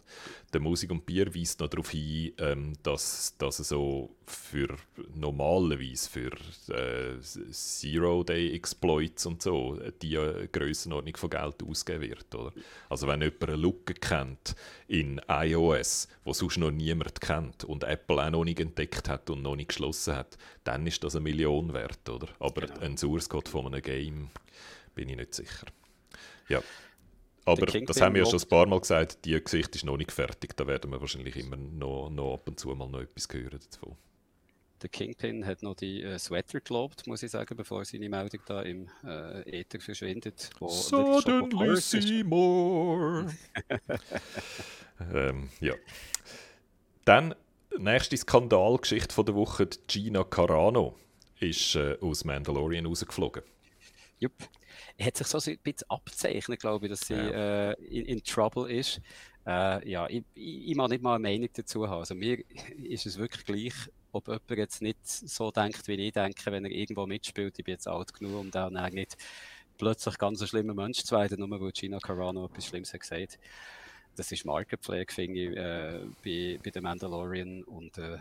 Der 0.54 0.60
Musik 0.60 0.92
und 0.92 1.06
Bier 1.06 1.34
weist 1.34 1.60
noch 1.60 1.68
darauf 1.68 1.92
hin, 1.92 2.34
ähm, 2.38 2.74
dass, 2.84 3.36
dass 3.38 3.58
so 3.58 4.16
für 4.26 4.76
normalerweise 5.16 6.10
für 6.10 6.32
äh, 6.74 7.20
Zero-Day-Exploits 7.52 9.26
und 9.26 9.42
so 9.42 9.80
die 10.02 10.16
äh, 10.16 10.48
Grössenordnung 10.52 11.18
von 11.18 11.30
Geld 11.30 11.64
ausgeben 11.64 12.02
wird. 12.02 12.34
Oder? 12.36 12.54
Also 12.90 13.08
wenn 13.08 13.22
jemand 13.22 13.44
eine 13.44 13.56
Lücke 13.56 13.94
kennt 13.94 14.56
in 14.88 15.22
iOS, 15.28 16.08
wo 16.24 16.34
sonst 16.34 16.58
noch 16.58 16.72
niemand 16.72 17.22
kennt 17.22 17.64
und 17.64 17.84
Apple 17.84 18.24
auch 18.24 18.30
noch 18.30 18.44
nicht 18.44 18.60
entdeckt 18.60 19.10
hat 19.10 19.30
und 19.30 19.42
noch 19.42 19.56
nicht 19.56 19.70
geschlossen 19.70 20.16
hat, 20.16 20.38
dann 20.64 20.86
ist 20.88 21.04
das 21.04 21.16
eine 21.16 21.24
Million 21.24 21.74
wert. 21.74 22.08
Oder? 22.10 22.28
Aber 22.40 22.62
genau. 22.62 22.80
ein 22.80 22.98
Source 22.98 23.30
Code 23.30 23.50
von 23.50 23.68
einem 23.68 23.82
Game 23.82 24.30
bin 24.96 25.10
ich 25.10 25.18
nicht 25.18 25.34
sicher. 25.34 25.68
Ja. 26.48 26.62
Aber 27.52 27.66
das 27.66 28.02
haben 28.02 28.16
wir 28.16 28.24
ja 28.24 28.30
schon 28.30 28.40
ein 28.40 28.48
paar 28.48 28.68
Mal 28.68 28.80
gesagt, 28.80 29.26
die 29.26 29.42
Geschichte 29.42 29.78
ist 29.78 29.86
noch 29.86 29.98
nicht 29.98 30.12
fertig. 30.12 30.56
Da 30.56 30.68
werden 30.68 30.92
wir 30.92 31.02
wahrscheinlich 31.02 31.36
immer 31.36 31.58
noch, 31.58 32.10
noch 32.10 32.34
ab 32.36 32.48
und 32.48 32.60
zu 32.60 32.70
mal 32.70 32.88
noch 32.88 33.02
etwas 33.02 33.28
hören 33.32 33.60
dazu. 33.60 33.98
Der 34.82 34.90
Kingpin 34.90 35.46
hat 35.46 35.62
noch 35.62 35.76
die 35.76 36.04
äh, 36.04 36.18
Sweater 36.18 36.62
gelobt, 36.62 37.06
muss 37.06 37.22
ich 37.22 37.32
sagen, 37.32 37.58
bevor 37.58 37.84
seine 37.84 38.08
Meldung 38.08 38.42
da 38.46 38.62
im 38.62 38.88
äh, 39.04 39.60
Äther 39.60 39.82
verschwindet. 39.82 40.52
Wo 40.60 40.70
Suddenly 40.70 41.76
Seymour. 41.76 43.30
ähm, 45.14 45.50
ja. 45.60 45.74
Dann, 47.04 47.36
nächste 47.78 48.16
Skandalgeschichte 48.16 49.22
der 49.22 49.36
Woche, 49.36 49.68
Gina 49.88 50.24
Carano 50.24 50.96
ist 51.42 51.76
äh, 51.76 51.98
aus 52.00 52.24
Mandalorian 52.24 52.86
rausgeflogen. 52.86 53.44
Jupp 54.20 54.48
hat 55.06 55.18
sich 55.18 55.28
so 55.28 55.38
ein 55.38 55.58
bisschen 55.60 55.90
abzeichnet, 55.90 56.60
glaube 56.60 56.86
ich, 56.86 56.92
dass 56.92 57.02
sie 57.02 57.14
ja. 57.14 57.72
äh, 57.72 57.74
in, 57.86 58.06
in, 58.06 58.24
Trouble 58.24 58.72
ist. 58.72 59.02
Äh, 59.46 59.90
ja, 59.90 60.08
ich, 60.08 60.24
ich, 60.34 60.70
ich 60.70 60.76
mag 60.76 60.90
nicht 60.90 61.02
mal 61.02 61.16
eine 61.16 61.22
Meinung 61.22 61.50
dazu 61.54 61.88
haben. 61.88 62.00
Also 62.00 62.16
mir 62.16 62.44
ist 62.84 63.06
es 63.06 63.18
wirklich 63.18 63.46
gleich, 63.46 63.74
ob 64.12 64.28
jemand 64.28 64.50
jetzt 64.50 64.82
nicht 64.82 65.06
so 65.06 65.52
denkt, 65.52 65.88
wie 65.88 65.94
ich 65.94 66.14
denke, 66.14 66.52
wenn 66.52 66.66
er 66.66 66.72
irgendwo 66.72 67.06
mitspielt. 67.06 67.58
Ich 67.58 67.66
bin 67.66 67.74
jetzt 67.74 67.88
alt 67.88 68.14
genug, 68.14 68.40
um 68.40 68.52
da 68.52 68.70
nicht 68.70 69.18
plötzlich 69.78 70.18
ganz 70.18 70.42
ein 70.42 70.48
schlimmer 70.48 70.74
Mensch 70.74 71.04
zu 71.04 71.16
werden, 71.16 71.40
nur 71.40 71.60
weil 71.62 71.72
Gina 71.72 72.00
Carano 72.00 72.46
etwas 72.46 72.66
Schlimmes 72.66 72.94
hat 72.94 73.02
gesagt. 73.02 73.40
Das 74.16 74.32
ist 74.32 74.46
Markenpflege, 74.46 75.14
finde 75.14 75.40
ich, 75.40 75.56
äh, 75.56 76.00
bei, 76.24 76.60
bei 76.64 76.72
The 76.74 76.82
Mandalorian. 76.82 77.64
Und 77.64 77.98
äh, 77.98 78.18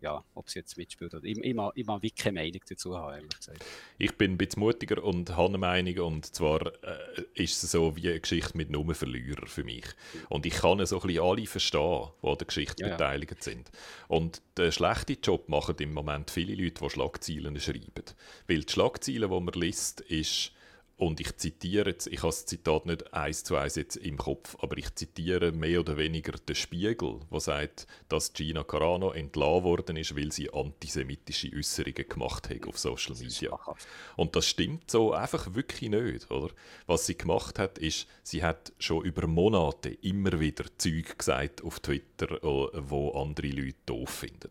ja, 0.00 0.24
ob 0.34 0.48
sie 0.48 0.60
jetzt 0.60 0.76
mitspielt 0.76 1.14
oder. 1.14 1.24
Ich, 1.24 1.38
ich 1.38 1.54
mag 1.54 1.74
wirklich 1.76 2.14
keine 2.14 2.40
Meinung 2.40 2.60
dazu 2.68 2.96
haben, 2.96 3.14
ehrlich 3.14 3.36
gesagt. 3.36 3.64
Ich 3.98 4.16
bin 4.16 4.32
ein 4.32 4.38
bisschen 4.38 4.60
mutiger 4.60 5.02
und 5.02 5.36
habe 5.36 5.48
eine 5.48 5.58
Meinung. 5.58 5.98
Und 5.98 6.34
zwar 6.34 6.66
äh, 6.84 7.22
ist 7.34 7.62
es 7.62 7.72
so 7.72 7.94
wie 7.96 8.08
eine 8.08 8.20
Geschichte 8.20 8.56
mit 8.56 8.70
nur 8.70 8.94
Verlierern 8.94 9.46
für 9.46 9.64
mich. 9.64 9.86
Und 10.28 10.46
ich 10.46 10.54
kann 10.54 10.84
so 10.86 11.00
ein 11.00 11.06
bisschen 11.06 11.22
alle 11.22 11.46
verstehen, 11.46 12.08
die 12.22 12.26
an 12.26 12.38
der 12.38 12.46
Geschichte 12.46 12.84
ja, 12.84 12.88
beteiligt 12.90 13.36
ja. 13.36 13.42
sind. 13.42 13.70
Und 14.08 14.42
den 14.56 14.72
schlechten 14.72 15.18
Job 15.22 15.48
machen 15.48 15.76
im 15.78 15.92
Moment 15.92 16.30
viele 16.30 16.54
Leute, 16.54 16.82
die 16.82 16.90
Schlagzeilen 16.90 17.60
schreiben. 17.60 18.04
Weil 18.46 18.60
die 18.62 18.72
Schlagzeilen, 18.72 19.30
die 19.30 19.40
man 19.40 19.54
liest, 19.54 20.00
ist 20.02 20.52
und 21.02 21.18
ich 21.18 21.36
zitiere 21.36 21.90
jetzt, 21.90 22.06
ich 22.06 22.18
habe 22.18 22.28
das 22.28 22.46
Zitat 22.46 22.86
nicht 22.86 23.12
eins 23.12 23.42
zu 23.42 23.56
eins 23.56 23.74
jetzt 23.74 23.96
im 23.96 24.16
Kopf, 24.16 24.56
aber 24.60 24.78
ich 24.78 24.94
zitiere 24.94 25.50
mehr 25.50 25.80
oder 25.80 25.96
weniger 25.96 26.30
den 26.30 26.54
Spiegel, 26.54 27.18
wo 27.28 27.40
sagt, 27.40 27.88
dass 28.08 28.32
Gina 28.32 28.62
Carano 28.62 29.10
entlassen 29.10 29.64
worden 29.64 29.96
ist, 29.96 30.16
weil 30.16 30.30
sie 30.30 30.52
antisemitische 30.52 31.50
Äußerungen 31.56 32.08
gemacht 32.08 32.48
hat 32.50 32.68
auf 32.68 32.78
Social 32.78 33.16
Media. 33.16 33.58
Und 34.16 34.36
das 34.36 34.46
stimmt 34.46 34.92
so 34.92 35.12
einfach 35.12 35.52
wirklich 35.54 35.90
nicht, 35.90 36.30
oder? 36.30 36.50
Was 36.86 37.06
sie 37.06 37.18
gemacht 37.18 37.58
hat, 37.58 37.78
ist, 37.78 38.06
sie 38.22 38.44
hat 38.44 38.72
schon 38.78 39.04
über 39.04 39.26
Monate 39.26 39.88
immer 40.02 40.38
wieder 40.38 40.66
Zeug 40.78 41.18
gesagt 41.18 41.64
auf 41.64 41.80
Twitter, 41.80 42.11
äh, 42.30 42.88
wo 42.88 43.10
andere 43.12 43.48
Leute 43.48 43.76
doof 43.86 44.10
finden. 44.10 44.50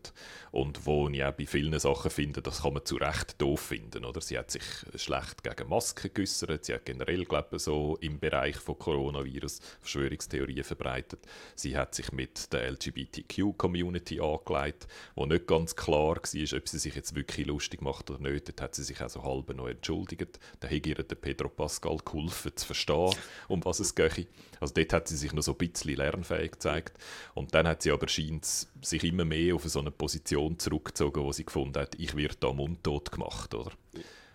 Und 0.50 0.86
wo 0.86 1.08
ich 1.08 1.24
auch 1.24 1.32
bei 1.32 1.46
vielen 1.46 1.78
Sachen 1.78 2.10
finde, 2.10 2.42
das 2.42 2.62
kann 2.62 2.74
man 2.74 2.84
zu 2.84 2.96
Recht 2.96 3.40
doof 3.40 3.60
finden, 3.60 4.04
oder? 4.04 4.20
Sie 4.20 4.38
hat 4.38 4.50
sich 4.50 4.62
schlecht 4.96 5.42
gegen 5.42 5.68
Masken 5.68 6.10
geäußert. 6.12 6.64
Sie 6.64 6.74
hat 6.74 6.84
generell, 6.84 7.24
glaube 7.24 7.56
ich, 7.56 7.62
so 7.62 7.96
im 8.00 8.18
Bereich 8.18 8.56
von 8.56 8.78
Coronavirus 8.78 9.60
Verschwörungstheorien 9.80 10.64
verbreitet. 10.64 11.20
Sie 11.54 11.76
hat 11.76 11.94
sich 11.94 12.12
mit 12.12 12.52
der 12.52 12.70
LGBTQ-Community 12.72 14.20
angelegt, 14.20 14.86
wo 15.14 15.26
nicht 15.26 15.46
ganz 15.46 15.74
klar 15.76 16.16
war, 16.16 16.16
ob 16.16 16.26
sie 16.26 16.46
sich 16.46 16.94
jetzt 16.94 17.14
wirklich 17.14 17.46
lustig 17.46 17.82
macht 17.82 18.10
oder 18.10 18.20
nicht. 18.20 18.48
Dort 18.48 18.60
hat 18.60 18.74
sie 18.74 18.84
sich 18.84 19.00
auch 19.02 19.10
so 19.10 19.22
halb 19.22 19.54
noch 19.54 19.68
entschuldigt. 19.68 20.38
Da 20.60 20.68
hat 20.68 20.86
ihr 20.86 20.94
der 20.94 21.14
Pedro 21.14 21.48
Pascal 21.48 21.98
geholfen, 22.04 22.52
zu 22.54 22.66
verstehen, 22.66 23.14
um 23.48 23.64
was 23.64 23.80
es 23.80 23.94
geht. 23.94 24.28
Also 24.62 24.74
dort 24.74 24.92
hat 24.92 25.08
sie 25.08 25.16
sich 25.16 25.32
noch 25.32 25.42
so 25.42 25.52
ein 25.52 25.58
bisschen 25.58 25.96
lernfähig 25.96 26.52
gezeigt. 26.52 26.96
Und 27.34 27.54
dann 27.54 27.66
hat 27.66 27.82
sie 27.82 27.90
aber 27.90 28.08
scheint 28.08 28.44
sich 28.44 29.04
immer 29.04 29.24
mehr 29.24 29.54
auf 29.56 29.64
so 29.64 29.80
eine 29.80 29.90
Position 29.90 30.58
zurückgezogen, 30.58 31.22
wo 31.22 31.32
sie 31.32 31.44
gefunden 31.44 31.80
hat, 31.80 31.96
ich 31.98 32.16
werde 32.16 32.36
da 32.40 32.52
mundtot 32.52 33.10
gemacht, 33.12 33.54
oder? 33.54 33.72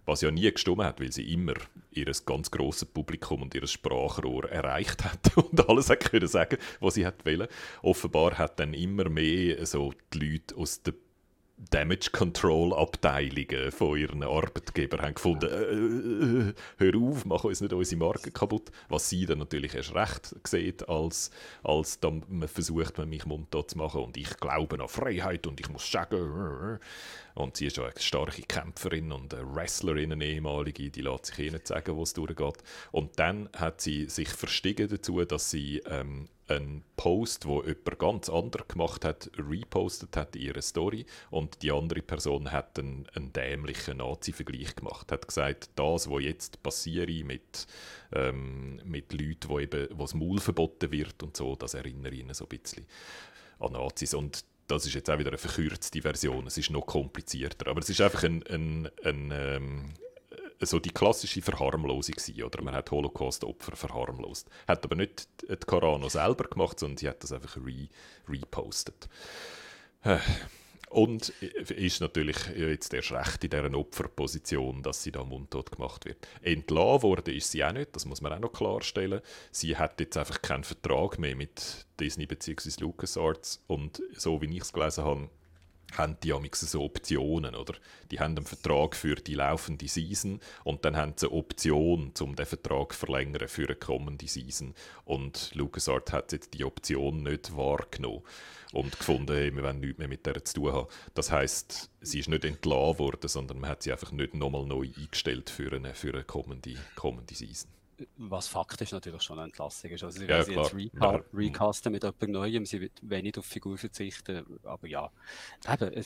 was 0.08 0.22
ja 0.22 0.32
nie 0.32 0.50
gestimmt 0.50 0.84
hat, 0.84 1.02
weil 1.02 1.12
sie 1.12 1.34
immer 1.34 1.54
ihr 1.92 2.10
ganz 2.26 2.50
grosses 2.50 2.86
Publikum 2.86 3.42
und 3.42 3.54
ihr 3.54 3.68
Sprachrohr 3.68 4.50
erreicht 4.50 5.04
hat 5.04 5.36
und 5.38 5.70
alles 5.70 5.90
hat 5.90 6.00
können 6.00 6.28
sagen, 6.28 6.58
was 6.80 6.94
sie 6.94 7.06
hat 7.06 7.26
wollen. 7.26 7.48
Offenbar 7.82 8.38
hat 8.38 8.60
dann 8.60 8.74
immer 8.74 9.10
mehr 9.10 9.66
so 9.66 9.94
die 10.14 10.20
Leute 10.20 10.56
aus 10.56 10.82
der 10.82 10.94
Damage 11.58 12.12
Control 12.12 12.72
Abteilungen 12.72 13.72
von 13.72 13.98
ihren 13.98 14.22
Arbeitgebern 14.22 15.02
haben 15.02 15.16
gefunden, 15.16 15.50
äh, 15.50 16.50
äh, 16.50 16.54
hör 16.78 17.02
auf, 17.02 17.26
mach 17.26 17.44
uns 17.46 17.62
nicht 17.62 17.74
unsere 17.74 18.00
Marke 18.00 18.30
kaputt. 18.30 18.70
Was 18.90 19.10
sie 19.10 19.26
dann 19.26 19.40
natürlich 19.40 19.74
erst 19.74 19.96
recht 19.96 20.36
sieht, 20.46 20.88
als, 20.88 21.32
als 21.64 22.00
dann 22.00 22.24
man 22.30 22.48
versucht, 22.48 23.00
mich 23.00 23.26
mundtot 23.26 23.72
zu 23.72 23.78
machen. 23.80 24.04
Und 24.04 24.18
ich 24.18 24.38
glaube 24.38 24.80
an 24.80 24.88
Freiheit 24.88 25.48
und 25.48 25.60
ich 25.60 25.70
muss 25.70 25.92
sagen. 25.92 26.80
Und 27.34 27.58
sie 27.58 27.68
ist 27.68 27.80
auch 27.80 27.86
eine 27.86 28.00
starke 28.00 28.44
Kämpferin 28.44 29.12
und 29.12 29.34
eine 29.34 29.56
Wrestlerin, 29.56 30.12
eine 30.12 30.26
ehemalige, 30.26 30.92
die 30.92 31.02
lässt 31.02 31.28
sich 31.28 31.40
eh 31.40 31.52
nicht 31.52 31.68
sagen, 31.68 31.96
wo 31.96 32.04
es 32.04 32.14
durchgeht. 32.14 32.58
Und 32.92 33.18
dann 33.18 33.50
hat 33.56 33.82
sie 33.82 34.10
sich 34.10 34.30
verstiegen 34.30 34.90
dazu, 34.90 35.24
dass 35.26 35.50
sie 35.50 35.82
ähm, 35.88 36.28
einen 36.48 36.84
Post, 36.96 37.46
wo 37.46 37.62
jemand 37.64 38.00
ganz 38.00 38.30
anders 38.30 38.68
gemacht 38.68 39.06
hat, 39.06 39.30
repostet 39.38 40.16
hat 40.16 40.36
in 40.36 40.44
ihrer 40.44 40.62
Story 40.62 41.06
und 41.30 41.62
die 41.62 41.72
andere 41.72 42.02
Person 42.02 42.52
hat 42.52 42.80
einen, 42.80 43.08
einen 43.14 43.34
dämlichen 43.34 43.98
Nazi-Vergleich 43.98 44.76
gemacht, 44.76 45.12
hat 45.12 45.28
gesagt, 45.28 45.70
das, 45.76 46.10
was 46.10 46.24
jetzt 46.24 46.64
passiert 46.64 47.10
mit, 47.26 47.68
ähm, 48.14 48.82
mit 48.84 49.14
Leuten, 49.14 49.50
wo 49.50 49.60
eben, 49.60 49.88
wo 49.92 50.04
das 50.04 50.14
Maul 50.14 50.40
verboten 50.40 50.92
wird 50.92 51.22
und 51.24 51.38
so, 51.38 51.56
das 51.56 51.74
erinnert 51.74 52.14
ihnen 52.14 52.34
so 52.34 52.46
ein 52.46 52.60
bisschen 52.60 52.86
an 53.60 53.74
Nazis. 53.74 54.14
Und 54.14 54.44
das 54.68 54.86
ist 54.86 54.94
jetzt 54.94 55.10
auch 55.10 55.20
wieder 55.20 55.30
eine 55.30 55.38
verkürzte 55.38 56.02
Version, 56.02 56.48
es 56.48 56.58
ist 56.58 56.70
noch 56.70 56.86
komplizierter, 56.86 57.70
aber 57.70 57.80
es 57.80 57.90
ist 57.90 58.02
einfach 58.02 58.24
ein, 58.24 58.44
ein, 58.48 58.90
ein 59.04 59.32
ähm, 59.32 59.94
so 60.62 60.80
die 60.80 60.92
klassische 60.92 61.42
Verharmlosung 61.42 62.16
gewesen, 62.16 62.44
oder 62.44 62.62
man 62.64 62.76
hat 62.76 62.92
Holocaust-Opfer 62.92 63.76
verharmlost. 63.76 64.50
Hat 64.68 64.84
aber 64.84 64.96
nicht 64.96 65.28
die 65.50 65.56
Corano 65.66 66.10
selber 66.10 66.46
gemacht, 66.46 66.80
sondern 66.80 66.98
sie 66.98 67.10
hat 67.10 67.24
das 67.24 67.32
einfach 67.32 67.58
re 67.58 67.90
repostet. 68.28 69.08
Und 70.90 71.30
ist 71.42 72.00
natürlich 72.00 72.38
jetzt 72.56 72.94
erst 72.94 73.12
recht 73.12 73.44
in 73.44 73.50
dieser 73.50 73.74
Opferposition, 73.78 74.82
dass 74.84 75.04
sie 75.04 75.12
da 75.12 75.24
mundtot 75.24 75.70
gemacht 75.72 76.06
wird. 76.06 76.26
Entlassen 76.42 77.04
worden 77.04 77.36
ist 77.36 77.52
sie 77.52 77.64
auch 77.66 77.74
nicht, 77.74 77.94
das 77.94 78.06
muss 78.06 78.22
man 78.22 78.32
auch 78.32 78.40
noch 78.40 78.54
klarstellen. 78.54 79.20
Sie 79.52 79.76
hat 79.76 80.00
jetzt 80.00 80.16
einfach 80.16 80.42
keinen 80.42 80.64
Vertrag 80.64 81.20
mehr 81.20 81.36
mit 81.36 81.86
Disney 82.00 82.26
bzw. 82.26 82.72
LucasArts 82.80 83.62
und 83.68 84.02
so 84.14 84.42
wie 84.42 84.56
ich 84.56 84.62
es 84.62 84.72
gelesen 84.72 85.04
habe, 85.04 85.30
haben 85.94 86.18
die 86.22 86.34
so 86.52 86.84
Optionen, 86.84 87.56
oder? 87.56 87.74
Die 88.12 88.20
haben 88.20 88.36
einen 88.36 88.46
Vertrag 88.46 88.96
für 88.96 89.16
die 89.16 89.36
laufende 89.36 89.88
Season 89.88 90.40
und 90.64 90.86
dann 90.86 90.98
haben 90.98 91.14
sie 91.16 91.28
eine 91.28 91.36
Option, 91.36 92.14
um 92.20 92.36
den 92.36 92.46
Vertrag 92.46 92.94
zu 92.94 93.00
verlängern 93.00 93.48
für 93.48 93.66
eine 93.66 93.76
kommende 93.76 94.28
Season. 94.28 94.74
Und 95.06 95.52
LucasArts 95.54 96.12
hat 96.12 96.32
jetzt 96.32 96.54
die 96.54 96.66
Option 96.66 97.24
nicht 97.24 97.56
wahrgenommen 97.56 98.24
und 98.74 98.98
gefunden, 98.98 99.36
hey, 99.36 99.56
wir 99.56 99.64
wollen 99.64 99.80
nichts 99.80 99.98
mehr 99.98 100.08
mit 100.08 100.26
der 100.26 100.44
zu 100.44 100.56
tun 100.56 100.74
haben. 100.74 100.88
Das 101.14 101.32
heißt, 101.32 101.90
sie 102.02 102.20
ist 102.20 102.30
nicht 102.30 102.46
entlassen 102.46 103.00
worden, 103.00 103.28
sondern 103.28 103.60
man 103.60 103.70
hat 103.70 103.84
sie 103.84 103.92
einfach 103.92 104.12
nicht 104.12 104.34
nochmal 104.34 104.66
neu 104.66 104.90
eingestellt 104.98 105.50
für 105.50 105.72
eine, 105.74 105.94
für 105.94 106.14
eine 106.14 106.24
kommende, 106.24 106.76
kommende 106.96 107.34
Season 107.34 107.77
was 108.18 108.48
faktisch 108.48 108.92
natürlich 108.92 109.22
schon 109.24 109.40
eine 109.40 109.48
Entlassung 109.48 109.92
ist. 109.92 110.04
Also 110.04 110.20
sie 110.20 110.26
ja, 110.26 110.30
werden 110.30 110.54
jetzt 110.54 110.76
reca 110.76 111.14
ja. 111.16 111.24
recasten 111.34 111.92
mit 111.92 112.04
etwas 112.04 112.30
Neuem, 112.30 112.66
sie 112.66 112.82
wird 112.82 112.94
wenig 113.02 113.38
auf 113.38 113.46
Figur 113.46 113.78
verzichten, 113.78 114.60
aber 114.64 114.88
ja, 114.88 115.10
eben, 115.68 116.06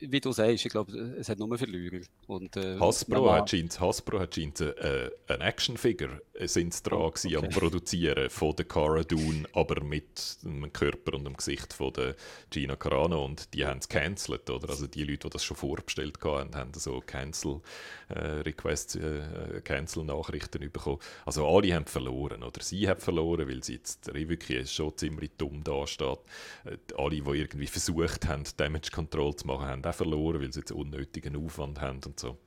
wie 0.00 0.20
du 0.20 0.32
sagst, 0.32 0.64
ich 0.66 0.70
glaube, 0.70 0.92
es 1.18 1.28
hat 1.28 1.38
nur 1.38 1.56
Verlierer. 1.56 2.00
Und, 2.26 2.56
äh, 2.56 2.78
Hasbro, 2.78 3.32
hat 3.32 3.50
scheint, 3.50 3.80
Hasbro 3.80 4.20
hat 4.20 4.34
scheint 4.34 4.60
äh, 4.60 5.10
eine 5.28 5.44
Actionfigure 5.44 6.20
äh, 6.34 6.48
sind 6.48 6.86
dran 6.86 6.98
oh, 6.98 7.06
okay. 7.06 7.36
am 7.36 7.48
Produzieren 7.48 8.30
von 8.30 8.54
der 8.56 8.64
Cara 8.64 9.02
Dune, 9.02 9.44
aber 9.52 9.82
mit 9.82 10.42
dem 10.42 10.72
Körper 10.72 11.14
und 11.14 11.24
dem 11.24 11.36
Gesicht 11.36 11.72
von 11.72 11.92
der 11.92 12.14
Gina 12.50 12.76
Carano 12.76 13.24
und 13.24 13.52
die 13.54 13.66
haben 13.66 13.78
es 13.78 13.88
cancelled, 13.88 14.48
oder? 14.48 14.70
Also 14.70 14.86
die 14.86 15.04
Leute, 15.04 15.28
die 15.28 15.30
das 15.30 15.44
schon 15.44 15.56
vorbestellt 15.56 16.18
haben, 16.22 16.54
haben 16.54 16.72
so 16.74 17.00
Cancel 17.00 17.60
äh, 18.08 18.18
Requests, 18.18 18.96
äh, 18.96 19.60
Cancel 19.62 20.04
Nachrichten 20.04 20.70
bekommen. 20.70 20.98
Also 21.24 21.46
alle 21.46 21.74
haben 21.74 21.86
verloren, 21.86 22.42
oder? 22.42 22.62
Sie 22.62 22.88
haben 22.88 23.00
verloren, 23.00 23.48
weil 23.48 23.62
sie 23.62 23.74
jetzt 23.74 24.12
wirklich 24.12 24.70
schon 24.70 24.96
ziemlich 24.96 25.30
dumm 25.36 25.62
dasteht. 25.62 26.18
Äh, 26.64 26.76
alle, 26.96 27.20
die 27.20 27.38
irgendwie 27.38 27.66
versucht 27.66 28.26
haben, 28.26 28.44
Damage 28.56 28.90
Control 28.92 29.34
zu 29.34 29.46
machen, 29.46 29.66
haben 29.66 29.79
auch 29.86 29.94
verloren, 29.94 30.40
weil 30.40 30.52
sie 30.52 30.60
jetzt 30.60 30.72
unnötigen 30.72 31.36
Aufwand 31.36 31.80
haben 31.80 32.00
und 32.04 32.18
so. 32.18 32.38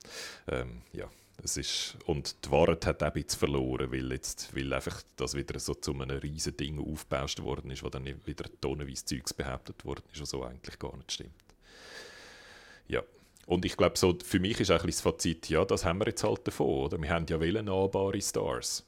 Ähm, 0.48 0.82
ja. 0.92 1.08
Es 1.42 1.56
ist, 1.56 1.96
und 2.06 2.46
die 2.46 2.50
Wahrheit 2.52 2.86
hat 2.86 3.02
auch 3.02 3.08
ein 3.08 3.12
bisschen 3.12 3.40
verloren, 3.40 3.90
weil, 3.90 4.12
jetzt, 4.12 4.54
weil 4.54 4.72
einfach 4.72 5.02
das 5.16 5.34
wieder 5.34 5.58
so 5.58 5.74
zu 5.74 5.92
einem 5.92 6.18
riesen 6.18 6.56
Ding 6.56 6.78
aufgebaut 6.78 7.42
worden 7.42 7.70
ist, 7.70 7.82
wo 7.82 7.88
dann 7.88 8.06
wieder 8.24 8.44
tonnenweise 8.60 9.04
Zeugs 9.04 9.34
behauptet 9.34 9.84
worden 9.84 10.04
ist, 10.12 10.22
was 10.22 10.30
so 10.30 10.44
eigentlich 10.44 10.78
gar 10.78 10.96
nicht 10.96 11.12
stimmt. 11.12 11.34
Ja. 12.86 13.02
Und 13.46 13.64
ich 13.64 13.76
glaube, 13.76 13.98
so, 13.98 14.16
für 14.24 14.38
mich 14.38 14.60
ist 14.60 14.70
auch 14.70 14.80
ein 14.80 14.86
das 14.86 15.00
Fazit, 15.00 15.48
ja, 15.50 15.64
das 15.64 15.84
haben 15.84 15.98
wir 15.98 16.06
jetzt 16.06 16.24
halt 16.24 16.46
davon, 16.46 16.66
oder? 16.66 17.02
Wir 17.02 17.10
haben 17.10 17.26
ja 17.28 17.62
nahbare 17.62 18.22
Stars. 18.22 18.86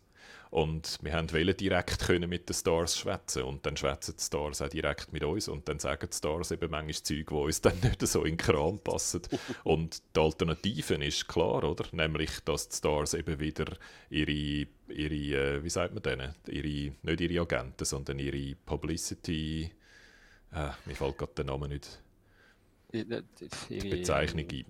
Und 0.51 0.99
wir 1.03 1.13
wollen 1.13 1.57
direkt 1.57 2.01
können 2.07 2.31
mit 2.31 2.49
den 2.49 2.55
Stars 2.55 2.99
schwätzen 2.99 3.43
und 3.43 3.67
dann 3.67 3.77
schwätzen 3.77 4.15
die 4.19 4.23
Stars 4.23 4.63
auch 4.63 4.69
direkt 4.69 5.13
mit 5.13 5.25
uns 5.25 5.49
und 5.49 5.69
dann 5.69 5.79
sagen 5.79 6.09
die 6.11 6.17
Stars 6.17 6.51
eben 6.53 6.71
manchmal 6.71 6.95
Zeug, 6.95 7.27
die 7.29 7.35
uns 7.35 7.61
dann 7.61 7.79
nicht 7.83 8.07
so 8.07 8.23
in 8.23 8.33
den 8.33 8.37
Kram 8.37 8.79
passen. 8.79 9.23
Und 9.65 10.03
die 10.15 10.21
Alternative 10.21 11.05
ist 11.05 11.29
klar, 11.29 11.65
oder? 11.65 11.85
Nämlich, 11.93 12.41
dass 12.45 12.69
die 12.69 12.77
Stars 12.77 13.15
eben 13.15 13.39
wieder 13.41 13.67
ihre, 14.11 14.67
ihre 14.89 15.57
äh, 15.57 15.65
wie 15.65 15.71
sagt 15.71 15.95
man 15.95 16.03
denen, 16.03 16.35
ihre, 16.47 16.95
nicht 17.03 17.21
ihre 17.21 17.41
Agenten, 17.41 17.85
sondern 17.85 18.19
ihre 18.19 18.55
Publicity, 18.55 19.71
äh, 20.53 20.71
mir 20.85 20.95
fällt 20.95 21.19
gerade 21.19 21.33
der 21.37 21.45
Name 21.45 21.69
nicht, 21.69 22.01
die 22.93 23.89
Bezeichnung 23.89 24.45
ein. 24.45 24.49
Die, 24.49 24.65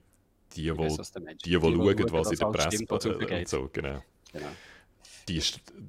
die, 0.62 0.72
die, 0.72 0.72
die, 0.72 1.34
die 1.44 1.52
schauen, 1.54 2.12
was 2.12 2.30
in 2.32 2.38
der 2.38 2.46
Presse 2.46 2.86
passiert 2.86 3.30
und 3.30 3.48
so, 3.48 3.68
genau. 3.72 4.02
genau. 4.32 4.46
die 4.46 4.46
ist 4.48 4.75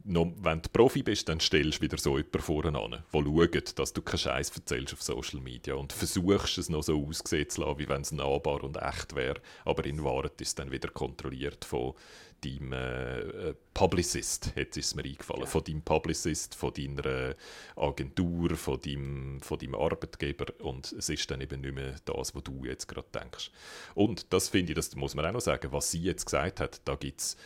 noch, 0.03 0.31
wenn 0.41 0.61
du 0.61 0.69
Profi 0.69 1.03
bist, 1.03 1.29
dann 1.29 1.39
stellst 1.39 1.79
du 1.79 1.81
wieder 1.83 1.97
so 1.97 2.17
jemanden 2.17 2.39
vorne 2.39 2.79
an, 2.79 2.91
der 2.91 3.03
schaut, 3.11 3.79
dass 3.79 3.93
du 3.93 4.01
keinen 4.01 4.19
Scheiß 4.19 4.51
erzählst 4.55 4.93
auf 4.93 5.03
Social 5.03 5.41
Media 5.41 5.75
und 5.75 5.93
versuchst 5.93 6.57
es 6.57 6.69
noch 6.69 6.83
so 6.83 7.05
aussehen 7.05 7.49
zu 7.49 7.61
lassen, 7.61 7.79
wie 7.79 7.89
wenn 7.89 8.01
es 8.01 8.11
nahbar 8.11 8.63
und 8.63 8.77
echt 8.77 9.15
wäre, 9.15 9.41
aber 9.65 9.85
in 9.85 10.03
Wahrheit 10.03 10.39
ist 10.41 10.49
es 10.49 10.55
dann 10.55 10.71
wieder 10.71 10.89
kontrolliert 10.89 11.65
von 11.65 11.93
deinem 12.41 12.73
äh, 12.73 13.19
äh, 13.19 13.55
Publicist, 13.73 14.53
jetzt 14.55 14.77
ist 14.77 14.87
es 14.87 14.95
mir 14.95 15.03
eingefallen, 15.03 15.43
ja. 15.43 15.47
von 15.47 15.63
deinem 15.63 15.81
Publicist, 15.81 16.55
von 16.55 16.73
deiner 16.73 17.35
Agentur, 17.75 18.55
von 18.55 18.79
deinem, 18.79 19.41
von 19.41 19.57
deinem 19.57 19.75
Arbeitgeber 19.75 20.45
und 20.59 20.91
es 20.91 21.09
ist 21.09 21.29
dann 21.31 21.41
eben 21.41 21.61
nicht 21.61 21.73
mehr 21.73 21.95
das, 22.05 22.35
was 22.35 22.43
du 22.43 22.63
jetzt 22.65 22.87
gerade 22.87 23.07
denkst. 23.13 23.51
Und 23.95 24.31
das 24.31 24.49
finde 24.49 24.73
ich, 24.73 24.75
das 24.75 24.95
muss 24.95 25.15
man 25.15 25.25
auch 25.25 25.31
noch 25.31 25.41
sagen, 25.41 25.71
was 25.71 25.91
sie 25.91 26.01
jetzt 26.01 26.25
gesagt 26.25 26.59
hat, 26.59 26.81
da 26.85 26.95
gibt 26.95 27.21
es 27.21 27.37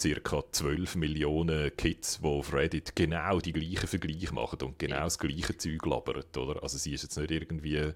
ca. 0.00 0.44
12 0.52 0.96
Millionen 0.96 1.76
Kids, 1.76 2.20
die 2.20 2.26
auf 2.26 2.52
Reddit 2.52 2.96
genau 2.96 3.38
die 3.38 3.52
gleichen 3.52 3.86
Vergleiche 3.86 4.32
machen 4.34 4.62
und 4.62 4.78
genau 4.78 5.04
das 5.04 5.18
gleiche 5.18 5.56
Zeug 5.56 5.84
labern. 5.84 6.24
Oder? 6.36 6.62
Also 6.62 6.78
sie 6.78 6.94
ist 6.94 7.02
jetzt 7.02 7.18
nicht 7.18 7.30
irgendwie 7.30 7.92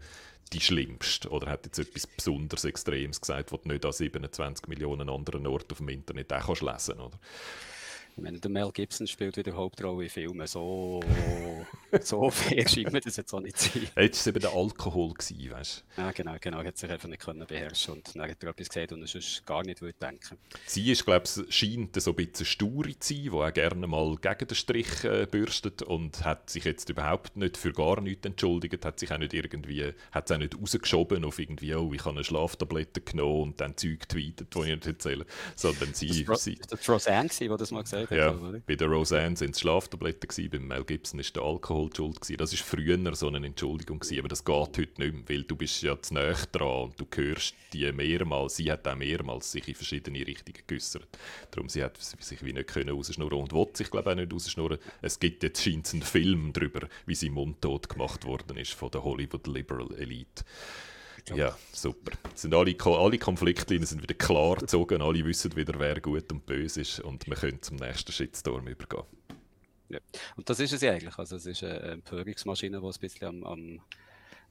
die 0.52 0.60
schlimmste 0.60 1.28
oder 1.30 1.50
hat 1.50 1.64
jetzt 1.64 1.78
etwas 1.78 2.06
besonders 2.06 2.64
Extremes 2.64 3.20
gesagt, 3.20 3.52
was 3.52 3.62
du 3.62 3.68
nicht 3.68 3.84
an 3.84 3.92
27 3.92 4.68
Millionen 4.68 5.08
anderen 5.08 5.46
Orten 5.46 5.72
auf 5.72 5.78
dem 5.78 5.88
Internet 5.88 6.32
auch 6.32 6.46
kannst 6.46 6.62
lesen 6.62 6.94
kannst. 6.98 7.18
Ich 8.16 8.22
meine, 8.22 8.38
der 8.38 8.50
Mel 8.50 8.70
Gibson 8.72 9.08
spielt 9.08 9.36
wieder 9.36 9.54
Hauptrolle 9.54 10.04
in 10.04 10.10
Filmen. 10.10 10.46
So, 10.46 11.00
so 12.02 12.30
fair 12.30 12.68
scheint 12.68 12.92
mir 12.92 13.00
das 13.00 13.16
jetzt 13.16 13.32
auch 13.32 13.40
nicht 13.40 13.58
zu 13.58 13.70
sein. 13.70 13.82
Jetzt 13.82 13.96
war 13.96 14.04
es 14.04 14.26
eben 14.26 14.40
der 14.40 14.52
Alkohol, 14.52 15.14
gewesen, 15.14 15.50
weißt 15.50 15.84
du? 15.96 16.02
Ja, 16.02 16.12
genau, 16.12 16.36
genau. 16.40 16.60
Er 16.60 16.66
hat 16.66 16.78
sich 16.78 16.90
einfach 16.90 17.08
nicht 17.08 17.22
können 17.22 17.46
beherrschen 17.46 17.94
und 17.94 18.14
dann 18.14 18.30
hat 18.30 18.42
er 18.42 18.50
etwas 18.50 18.68
gesehen 18.68 18.90
und 18.92 19.02
er 19.02 19.08
sonst 19.08 19.44
gar 19.46 19.62
nicht 19.64 19.80
würde 19.80 19.98
denken. 20.00 20.38
Sie 20.66 20.92
ist, 20.92 21.04
glaube 21.04 21.24
ich, 21.26 21.54
scheint 21.54 22.00
so 22.00 22.10
ein 22.10 22.16
bisschen 22.16 22.46
stur 22.46 22.84
zu 22.84 23.14
sein, 23.14 23.22
die 23.24 23.30
auch 23.30 23.52
gerne 23.52 23.86
mal 23.86 24.16
gegen 24.16 24.46
den 24.46 24.54
Strich 24.54 25.04
äh, 25.04 25.26
bürstet 25.28 25.82
und 25.82 26.24
hat 26.24 26.50
sich 26.50 26.64
jetzt 26.64 26.88
überhaupt 26.88 27.36
nicht 27.36 27.56
für 27.56 27.72
gar 27.72 28.00
nichts 28.00 28.26
entschuldigt, 28.26 28.84
hat 28.84 29.00
sich 29.00 29.12
auch 29.12 29.18
nicht 29.18 29.34
irgendwie, 29.34 29.92
hat 30.12 30.30
es 30.30 30.32
auch 30.34 30.38
nicht 30.38 30.56
rausgeschoben 30.56 31.24
auf 31.24 31.38
irgendwie, 31.38 31.74
oh, 31.74 31.92
ich 31.92 32.04
habe 32.04 32.16
eine 32.16 32.24
Schlaftablette 32.24 33.00
genommen 33.00 33.42
und 33.42 33.60
dann 33.60 33.76
Zeug 33.76 34.08
tweetet, 34.08 34.54
die 34.54 34.58
ich 34.60 34.66
nicht 34.66 34.86
erzähle, 34.86 35.26
sondern 35.56 35.94
sie... 35.94 36.24
Das 36.24 36.46
war 36.88 36.94
Roseanne, 36.94 37.28
die 37.28 37.48
das 37.48 37.70
mal 37.70 37.82
gesagt 37.82 38.04
gesagt 38.08 38.12
ja, 38.12 38.48
oder? 38.48 38.60
Bei 38.66 38.76
der 38.76 38.88
Roseanne 38.88 39.36
sind 39.36 39.54
es 39.54 39.60
Schlaftabletten, 39.60 40.28
gewesen, 40.28 40.50
beim 40.50 40.66
Mel 40.66 40.84
Gibson 40.84 41.20
war 41.20 41.26
der 41.34 41.42
Alkohol 41.42 41.83
die 41.90 41.96
schuld. 41.96 42.20
Gewesen. 42.20 42.36
Das 42.36 42.52
war 42.52 42.58
früher 42.58 43.14
so 43.14 43.28
eine 43.28 43.46
Entschuldigung, 43.46 43.98
gewesen, 43.98 44.18
aber 44.18 44.28
das 44.28 44.44
geht 44.44 44.54
heute 44.54 44.78
nicht 44.78 44.98
mehr, 44.98 45.28
weil 45.28 45.42
du 45.44 45.56
bist 45.56 45.82
ja 45.82 46.00
zu 46.00 46.14
nahe 46.14 46.34
dran 46.52 46.84
und 46.84 47.00
du 47.00 47.06
hörst 47.14 47.54
die 47.72 47.90
mehrmals, 47.92 48.56
sie 48.56 48.70
hat 48.70 48.86
auch 48.86 48.96
mehrmals 48.96 49.52
sich 49.52 49.68
in 49.68 49.74
verschiedene 49.74 50.26
Richtungen 50.26 50.62
geäußert. 50.66 51.08
Darum 51.50 51.68
sie 51.68 51.82
hat 51.82 51.96
sich 51.98 52.44
wie 52.44 52.52
nicht 52.52 52.68
können 52.68 52.90
rausschnurren 52.90 53.38
und 53.38 53.52
wollte 53.52 53.78
sich 53.78 53.90
glaube 53.90 54.10
ich 54.10 54.16
auch 54.16 54.20
nicht 54.20 54.32
rausschnurren. 54.32 54.78
Es 55.02 55.18
gibt 55.18 55.42
jetzt 55.42 55.62
scheint 55.62 55.92
einen 55.92 56.02
Film 56.02 56.52
darüber, 56.52 56.88
wie 57.06 57.14
sie 57.14 57.30
mundtot 57.30 57.88
gemacht 57.88 58.24
worden 58.24 58.56
ist 58.56 58.72
von 58.72 58.90
der 58.90 59.04
Hollywood 59.04 59.46
Liberal 59.46 59.92
Elite. 59.94 60.44
Ja, 61.34 61.56
super. 61.72 62.12
Sind 62.34 62.54
alle, 62.54 62.76
alle 62.84 63.18
Konfliktlinien 63.18 63.86
sind 63.86 64.02
wieder 64.02 64.14
klar 64.14 64.56
gezogen, 64.56 65.00
alle 65.00 65.24
wissen 65.24 65.56
wieder, 65.56 65.78
wer 65.78 66.00
gut 66.00 66.30
und 66.30 66.44
böse 66.44 66.82
ist 66.82 67.00
und 67.00 67.26
wir 67.26 67.36
können 67.36 67.62
zum 67.62 67.76
nächsten 67.76 68.12
Shitstorm 68.12 68.66
übergehen. 68.66 69.04
Ja. 69.88 69.98
Und 70.36 70.48
das 70.48 70.60
ist 70.60 70.72
es 70.72 70.80
ja 70.80 70.92
eigentlich. 70.92 71.16
Also 71.18 71.36
es 71.36 71.46
ist 71.46 71.62
eine 71.62 71.78
Empörungsmaschine, 71.80 72.80
die 72.80 72.86
ein 72.86 73.00
bisschen 73.00 73.26
am, 73.26 73.44
am 73.44 73.80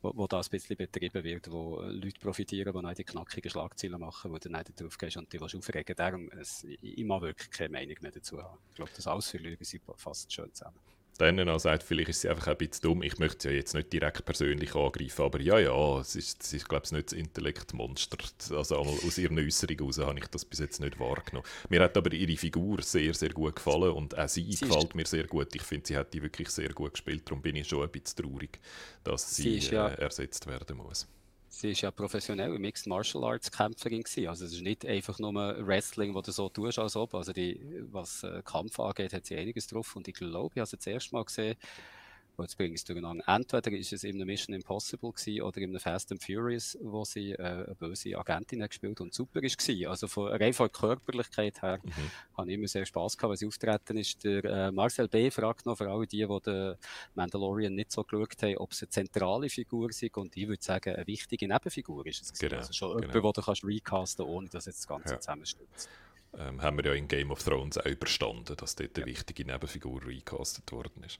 wo, 0.03 0.11
wo 0.15 0.27
das 0.27 0.47
ein 0.47 0.51
bisschen 0.51 0.75
betrieben 0.75 1.23
wird, 1.23 1.49
wo 1.49 1.81
Leute 1.81 2.19
profitieren, 2.19 2.73
die 2.73 2.81
dann 2.81 2.93
die 2.95 3.03
knackigen 3.03 3.49
Schlagzeilen 3.49 3.99
machen, 3.99 4.31
wo 4.31 4.37
du 4.37 4.49
dann 4.49 4.63
drauf 4.75 4.97
gehst 4.97 5.17
und 5.17 5.31
die 5.31 5.39
aufregen 5.39 5.95
Darum, 5.95 6.29
es, 6.31 6.65
ich 6.65 7.03
mag 7.05 7.21
wirklich 7.21 7.49
keine 7.49 7.69
Meinung 7.69 7.95
mehr 8.01 8.11
dazu 8.11 8.41
haben. 8.41 8.59
Ich 8.69 8.75
glaube, 8.75 8.91
das 8.95 9.07
alles 9.07 9.29
für 9.29 9.37
Lügen 9.37 9.63
sind 9.63 9.81
fast 9.95 10.31
schön 10.31 10.53
zusammen 10.53 10.77
dann 11.17 11.47
auch 11.49 11.59
sagt, 11.59 11.83
vielleicht 11.83 12.09
ist 12.09 12.21
sie 12.21 12.29
einfach 12.29 12.47
ein 12.47 12.57
bisschen 12.57 12.81
dumm. 12.83 13.03
Ich 13.03 13.19
möchte 13.19 13.43
sie 13.43 13.49
ja 13.49 13.55
jetzt 13.55 13.73
nicht 13.73 13.93
direkt 13.93 14.25
persönlich 14.25 14.75
angreifen, 14.75 15.21
aber 15.23 15.39
ja, 15.39 15.59
ja, 15.59 15.99
es 15.99 16.15
ist, 16.15 16.43
sie 16.43 16.57
ist 16.57 16.67
glaube 16.67 16.85
ich, 16.85 16.91
nicht 16.91 17.11
das 17.11 17.13
Intellektmonster. 17.13 18.17
Also 18.51 18.77
aus 18.77 19.17
ihren 19.17 19.37
Äußerungen 19.37 19.79
heraus 19.79 19.99
habe 19.99 20.19
ich 20.19 20.27
das 20.27 20.45
bis 20.45 20.59
jetzt 20.59 20.81
nicht 20.81 20.99
wahrgenommen. 20.99 21.45
Mir 21.69 21.81
hat 21.81 21.97
aber 21.97 22.11
ihre 22.13 22.37
Figur 22.37 22.81
sehr, 22.81 23.13
sehr 23.13 23.29
gut 23.29 23.55
gefallen 23.55 23.91
und 23.91 24.17
auch 24.17 24.27
sie, 24.27 24.51
sie 24.51 24.65
gefällt 24.65 24.95
mir 24.95 25.05
sehr 25.05 25.25
gut. 25.25 25.53
Ich 25.55 25.63
finde, 25.63 25.87
sie 25.87 25.97
hat 25.97 26.13
die 26.13 26.21
wirklich 26.21 26.49
sehr 26.49 26.69
gut 26.69 26.93
gespielt, 26.93 27.23
darum 27.25 27.41
bin 27.41 27.55
ich 27.55 27.67
schon 27.67 27.83
ein 27.83 27.89
bisschen 27.89 28.23
traurig, 28.23 28.59
dass 29.03 29.35
sie, 29.35 29.59
sie 29.59 29.71
ja, 29.71 29.89
äh, 29.89 30.01
ersetzt 30.01 30.47
werden 30.47 30.77
muss 30.77 31.07
sie 31.53 31.71
ist 31.71 31.81
ja 31.81 31.91
professionelle 31.91 32.57
Mixed 32.57 32.87
Martial 32.87 33.23
Arts 33.23 33.51
Kämpferin 33.51 34.01
gewesen. 34.01 34.27
Also 34.27 34.45
es 34.45 34.53
ist 34.53 34.61
nicht 34.61 34.85
einfach 34.85 35.19
nur 35.19 35.33
Wrestling, 35.65 36.13
wo 36.15 36.21
du 36.21 36.31
so 36.31 36.49
tust 36.49 36.79
als 36.79 36.95
ob. 36.95 37.13
Also 37.13 37.31
die, 37.31 37.59
was 37.91 38.23
äh, 38.23 38.41
Kampf 38.43 38.79
angeht, 38.79 39.13
hat 39.13 39.25
sie 39.25 39.37
einiges 39.37 39.67
drauf. 39.67 39.95
Und 39.95 40.07
ich 40.07 40.15
glaube, 40.15 40.53
ich 40.55 40.59
habe 40.59 40.63
es 40.63 40.71
das 40.71 40.87
erste 40.87 41.15
Mal 41.15 41.23
gesehen, 41.23 41.55
jetzt 42.41 42.57
bringe 42.57 42.73
ich 42.73 42.81
es 42.81 42.85
durcheinander. 42.85 43.23
Entweder 43.27 43.71
ist 43.71 43.93
es 43.93 44.03
in 44.03 44.15
einem 44.15 44.25
Mission 44.25 44.55
Impossible 44.55 45.11
gewesen 45.11 45.41
oder 45.43 45.57
in 45.61 45.69
einem 45.69 45.79
Fast 45.79 46.11
and 46.11 46.23
Furious, 46.23 46.77
wo 46.81 47.05
sie 47.05 47.33
äh, 47.33 47.37
eine 47.37 47.75
böse 47.75 48.17
Agentin 48.17 48.63
hat 48.63 48.71
gespielt 48.71 48.99
und 49.01 49.13
super 49.13 49.43
ist 49.43 49.57
gewesen. 49.57 49.87
Also 49.87 50.07
von, 50.07 50.29
rein 50.29 50.53
von 50.53 50.71
Körperlichkeit 50.71 51.61
her 51.61 51.79
mhm. 51.83 51.91
habe 52.37 52.49
ich 52.49 52.57
immer 52.57 52.67
sehr 52.67 52.85
Spaß 52.85 53.17
gehabt, 53.17 53.31
wenn 53.31 53.37
sie 53.37 53.47
auftreten 53.47 53.97
ist. 53.97 54.23
Der 54.23 54.43
äh, 54.45 54.71
Marcel 54.71 55.07
B. 55.07 55.29
fragt 55.29 55.65
noch 55.65 55.77
für 55.77 55.89
alle 55.89 56.07
die, 56.07 56.25
die 56.25 56.39
den 56.45 56.75
Mandalorian 57.13 57.75
nicht 57.75 57.91
so 57.91 58.03
geschaut 58.03 58.41
haben, 58.41 58.57
ob 58.57 58.71
es 58.71 58.81
eine 58.81 58.89
zentrale 58.89 59.49
Figur 59.49 59.89
ist 59.89 60.03
und 60.17 60.35
ich 60.35 60.47
würde 60.47 60.63
sagen, 60.63 60.95
eine 60.95 61.07
wichtige 61.07 61.47
Nebenfigur 61.47 62.05
ist 62.07 62.23
es. 62.23 62.33
Genau, 62.39 62.57
also 62.57 62.73
schon 62.73 63.01
genau. 63.01 63.13
jemand, 63.13 63.37
den 63.37 63.41
du 63.41 63.45
kannst 63.45 63.63
recasten 63.63 64.25
ohne 64.25 64.49
dass 64.49 64.65
jetzt 64.65 64.79
das 64.79 64.87
Ganze 64.87 65.13
ja. 65.13 65.19
zusammenstürzt. 65.19 65.89
Ähm, 66.35 66.61
haben 66.63 66.77
wir 66.77 66.85
ja 66.85 66.93
in 66.93 67.07
Game 67.07 67.29
of 67.29 67.43
Thrones 67.43 67.77
auch 67.77 67.85
überstanden, 67.85 68.57
dass 68.57 68.75
dort 68.75 68.97
eine 68.97 69.05
ja. 69.07 69.13
wichtige 69.13 69.45
Nebenfigur 69.45 70.03
recastet 70.03 70.71
worden 70.71 71.03
ist 71.03 71.19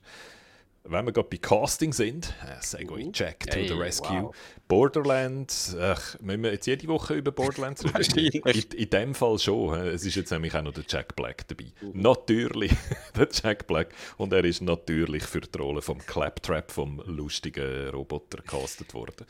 wenn 0.86 1.06
wir 1.06 1.12
gerade 1.12 1.28
bei 1.28 1.38
Casting 1.38 1.92
sind, 1.94 2.34
äh, 2.46 2.60
Segway 2.60 3.10
Jack 3.12 3.40
to 3.40 3.56
hey, 3.56 3.68
the 3.68 3.74
Rescue, 3.74 4.24
wow. 4.24 4.36
Borderlands, 4.68 5.74
ach, 5.80 6.20
müssen 6.20 6.42
wir 6.42 6.52
jetzt 6.52 6.66
jede 6.66 6.86
Woche 6.88 7.14
über 7.14 7.32
Borderlands 7.32 7.84
reden? 7.84 8.42
in, 8.46 8.78
in 8.78 8.90
dem 8.90 9.14
Fall 9.14 9.38
schon. 9.38 9.78
Es 9.80 10.04
ist 10.04 10.14
jetzt 10.14 10.30
nämlich 10.30 10.54
auch 10.54 10.62
noch 10.62 10.74
der 10.74 10.84
Jack 10.86 11.16
Black 11.16 11.48
dabei. 11.48 11.72
Uh 11.82 11.90
Natürlich 11.94 12.72
der 13.16 13.28
Jack 13.32 13.66
Black. 13.66 13.94
Und 14.18 14.32
er 14.34 14.44
ist 14.44 14.60
natürlich 14.60 15.24
für 15.24 15.40
die 15.40 15.58
Rolle 15.58 15.80
vom 15.80 15.98
Claptrap, 15.98 16.70
vom 16.70 17.02
lustigen 17.06 17.88
Roboter, 17.88 18.42
castet 18.42 18.92
worden. 18.92 19.26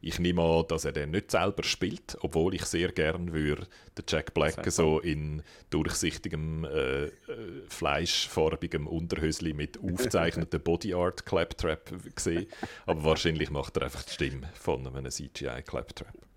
Ich 0.00 0.18
nehme 0.18 0.42
an, 0.42 0.64
dass 0.68 0.84
er 0.84 0.92
den 0.92 1.10
nicht 1.10 1.30
selber 1.30 1.64
spielt, 1.64 2.16
obwohl 2.20 2.54
ich 2.54 2.64
sehr 2.64 2.92
gern 2.92 3.32
würde 3.32 3.66
den 3.96 4.04
Jack 4.06 4.32
Black 4.32 4.70
so 4.70 5.00
in 5.00 5.42
durchsichtigem, 5.70 6.64
äh, 6.64 7.04
äh, 7.04 7.10
fleischfarbigem 7.68 8.86
Unterhösli 8.86 9.52
mit 9.52 9.78
aufzeichnetem 9.82 10.62
Bodyart 10.62 11.26
Claptrap 11.26 11.92
sehen. 12.16 12.46
Aber 12.86 13.04
wahrscheinlich 13.04 13.50
macht 13.50 13.76
er 13.76 13.84
einfach 13.84 14.04
die 14.04 14.12
Stimme 14.12 14.48
von 14.54 14.86
einem 14.86 15.10
CGI 15.10 15.62
Claptrap. 15.66 16.27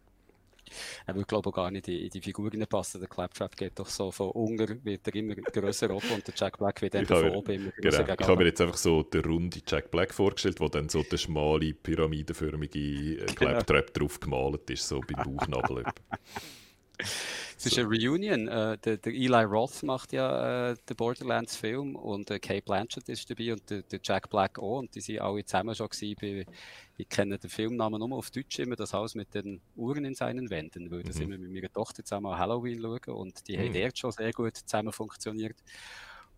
Er 1.06 1.16
würde, 1.16 1.26
glaube 1.26 1.50
ich, 1.50 1.56
gar 1.56 1.72
nicht 1.72 1.88
in, 1.88 2.10
die 2.10 2.22
Figuren 2.22 2.66
passen. 2.68 3.00
Der 3.00 3.10
Claptrap 3.10 3.56
geht 3.56 3.78
doch 3.80 3.88
so 3.88 4.12
von 4.12 4.32
unten, 4.32 4.84
wird 4.84 5.08
er 5.08 5.16
immer 5.16 5.36
grösser 5.36 5.90
ab 5.92 6.04
und 6.14 6.28
der 6.28 6.34
Jack 6.36 6.58
Black 6.58 6.82
wird 6.82 6.94
dann 6.94 7.06
von 7.06 7.30
oben 7.30 7.52
immer 7.52 7.72
grösser. 7.72 8.04
Genau. 8.04 8.18
Ich 8.20 8.28
habe 8.28 8.38
mir 8.38 8.46
jetzt 8.46 8.62
einfach 8.62 8.78
so 8.78 9.04
den 9.04 9.22
runden 9.22 9.62
Jack 9.68 9.92
Black 9.92 10.14
vorgestellt, 10.14 10.60
wo 10.60 10.68
dann 10.68 10.90
so 10.90 11.04
der 11.04 11.18
schmale, 11.18 11.74
pyramidenförmige 11.74 12.80
äh, 12.80 13.16
genau. 13.18 13.34
Claptrap 13.36 13.94
genau. 13.94 14.08
drauf 14.08 14.20
gemalt 14.20 14.70
ist, 14.70 14.88
so 14.88 15.02
beim 15.02 15.38
Bauchnabel. 15.38 15.84
Es 17.64 17.68
ist 17.68 17.78
eine 17.78 17.88
Reunion. 17.88 18.48
Äh, 18.48 18.80
der, 18.80 18.98
der, 18.98 19.14
Eli 19.14 19.44
Roth 19.44 19.84
macht 19.84 20.14
ja 20.14 20.72
äh, 20.72 20.76
den 20.90 20.98
Borderlands-Film 20.98 21.96
und 21.96 22.32
äh, 22.32 22.40
Kate 22.40 22.64
Blanchett 22.64 23.08
ist 23.08 23.30
dabei 23.30 23.54
und 23.54 23.70
der, 23.70 23.84
der, 23.84 24.00
Jack 24.02 24.32
Black 24.32 24.58
auch. 24.58 24.80
Und 24.80 24.96
die 24.96 25.00
sind 25.00 25.22
alle 25.22 25.46
zusammen 25.46 25.76
schon 25.76 25.88
bei, 26.20 26.44
ich 26.98 27.08
kenne 27.08 27.38
den 27.38 27.52
Filmnamen 27.52 28.00
nur 28.00 28.18
auf 28.18 28.32
Deutsch 28.32 28.58
immer, 28.58 28.76
das 28.76 28.94
Haus 28.94 29.14
mit 29.14 29.36
den 29.36 29.62
Uhren 29.76 30.06
in 30.06 30.16
seinen 30.16 30.50
Wänden, 30.50 30.90
weil 30.90 31.04
das 31.04 31.18
mhm. 31.18 31.22
immer 31.22 31.38
mit 31.38 31.52
meiner 31.52 31.72
Tochter 31.72 32.04
zusammen 32.04 32.34
an 32.34 32.40
Halloween 32.40 32.82
schauen 32.82 33.16
und 33.16 33.48
die 33.48 33.56
mhm. 33.56 33.62
haben 33.62 33.74
dort 33.74 34.00
schon 34.00 34.12
sehr 34.12 34.32
gut 34.34 34.58
zusammen 34.58 34.92
funktioniert. 34.92 35.58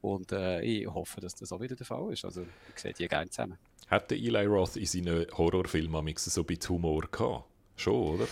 Und 0.02 0.34
äh, 0.34 0.62
ich 0.62 0.86
hoffe, 0.88 1.21
dass 1.21 1.36
das 1.36 1.54
auch 1.54 1.62
wieder 1.62 1.78
der 1.78 1.86
Fall 1.86 2.12
ist. 2.12 2.26
Also 2.26 2.45
ich 2.76 2.82
sehe 2.82 2.91
die 2.91 3.08
gerne 3.08 3.30
zusammen. 3.30 3.58
Hat 3.88 4.12
der 4.12 4.17
Eli 4.17 4.45
Roth 4.45 4.76
in 4.76 4.86
seinen 4.86 5.26
Horrorfilmen 5.38 6.13
so 6.17 6.41
ein 6.41 6.45
bisschen 6.45 6.76
Humor 6.76 7.04
gehabt? 7.10 7.45
Schon, 7.78 8.15
oder? 8.15 8.28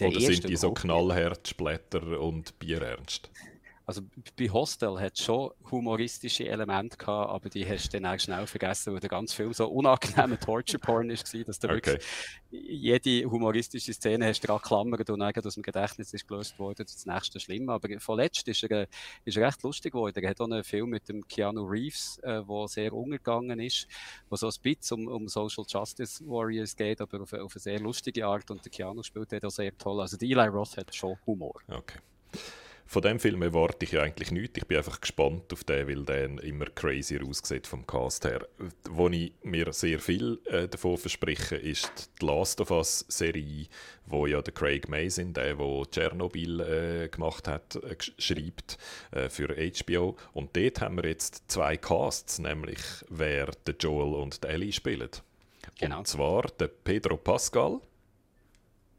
Oder 0.00 0.20
sind 0.20 0.48
die 0.48 0.56
so 0.56 0.72
knallhart, 0.72 1.48
Splatter 1.48 2.20
und 2.20 2.58
Bierernst? 2.58 3.30
Also 3.88 4.02
bei 4.36 4.50
Hostel 4.50 5.00
hat 5.00 5.14
es 5.14 5.24
schon 5.24 5.50
humoristische 5.70 6.46
Elemente 6.46 6.98
gehabt, 6.98 7.30
aber 7.30 7.48
die 7.48 7.66
hast 7.66 7.88
du 7.88 7.98
dann 7.98 8.14
auch 8.14 8.20
schnell 8.20 8.46
vergessen, 8.46 8.92
weil 8.92 9.00
der 9.00 9.08
ganze 9.08 9.34
Film 9.34 9.54
so 9.54 9.66
unangenehmer 9.66 10.38
Torture-Porn 10.40 11.08
war, 11.08 11.14
dass 11.14 11.58
du 11.58 11.68
okay. 11.68 11.74
wirklich 11.74 12.06
jede 12.50 13.30
humoristische 13.30 13.94
Szene 13.94 14.26
hast 14.26 14.42
du 14.42 14.54
geklammert 14.54 15.08
und 15.08 15.22
eigentlich 15.22 15.46
aus 15.46 15.54
dem 15.54 15.62
Gedächtnis 15.62 16.12
ist 16.12 16.28
gelöst 16.28 16.58
worden, 16.58 16.84
das 16.84 17.06
nächste 17.06 17.40
schlimm. 17.40 17.70
Aber 17.70 17.88
vorletzt 17.98 18.46
ist 18.46 18.62
er, 18.64 18.86
ist 19.24 19.38
er 19.38 19.46
recht 19.46 19.62
lustig 19.62 19.94
geworden. 19.94 20.22
Er 20.22 20.28
hat 20.28 20.40
auch 20.42 20.44
einen 20.44 20.64
Film 20.64 20.90
mit 20.90 21.08
dem 21.08 21.26
Keanu 21.26 21.64
Reeves, 21.64 22.18
äh, 22.24 22.42
sehr 22.66 22.92
untergegangen 22.92 23.58
ist, 23.58 23.88
wo 24.28 24.36
so 24.36 24.48
ein 24.48 24.54
bisschen 24.62 25.06
um, 25.06 25.14
um 25.14 25.28
Social 25.28 25.64
Justice 25.66 26.22
Warriors 26.28 26.76
geht, 26.76 27.00
aber 27.00 27.22
auf, 27.22 27.32
auf 27.32 27.54
eine 27.54 27.60
sehr 27.60 27.80
lustige 27.80 28.26
Art 28.26 28.50
und 28.50 28.62
der 28.62 28.70
Keanu 28.70 29.02
spielt 29.02 29.32
dort 29.32 29.46
auch 29.46 29.50
sehr 29.50 29.74
toll. 29.78 29.98
Also 30.02 30.18
die 30.18 30.30
Eli 30.30 30.48
Roth 30.48 30.76
hat 30.76 30.94
schon 30.94 31.16
Humor. 31.26 31.58
Okay. 31.68 32.00
Von 32.90 33.02
dem 33.02 33.20
Film 33.20 33.42
erwarte 33.42 33.84
ich 33.84 33.92
ja 33.92 34.00
eigentlich 34.00 34.30
nichts. 34.30 34.56
Ich 34.56 34.66
bin 34.66 34.78
einfach 34.78 34.98
gespannt 34.98 35.52
auf 35.52 35.62
den, 35.62 35.86
weil 35.88 36.04
der 36.06 36.42
immer 36.42 36.64
crazier 36.64 37.22
aussieht 37.22 37.66
vom 37.66 37.86
Cast 37.86 38.24
her. 38.24 38.48
Wo 38.88 39.08
ich 39.08 39.34
mir 39.42 39.74
sehr 39.74 40.00
viel 40.00 40.40
äh, 40.46 40.66
davon 40.66 40.96
verspreche, 40.96 41.56
ist 41.56 42.10
die 42.18 42.24
Last 42.24 42.62
of 42.62 42.70
Us 42.70 43.04
Serie, 43.08 43.66
wo 44.06 44.26
ja 44.26 44.40
der 44.40 44.54
Craig 44.54 44.88
Mazin, 44.88 45.34
der, 45.34 45.54
der 45.54 45.82
Tschernobyl 45.90 46.60
äh, 46.60 47.08
gemacht 47.10 47.46
hat, 47.46 47.76
äh, 47.76 47.94
schreibt 48.16 48.78
äh, 49.10 49.28
für 49.28 49.48
HBO. 49.48 50.16
Und 50.32 50.56
dort 50.56 50.80
haben 50.80 50.96
wir 50.96 51.10
jetzt 51.10 51.42
zwei 51.48 51.76
Casts, 51.76 52.38
nämlich 52.38 52.80
wer 53.10 53.50
der 53.66 53.74
Joel 53.78 54.14
und 54.14 54.42
der 54.42 54.50
Ellie 54.52 54.72
spielen. 54.72 55.10
Genau. 55.78 55.98
Und 55.98 56.08
zwar 56.08 56.44
der 56.58 56.68
Pedro 56.68 57.18
Pascal 57.18 57.82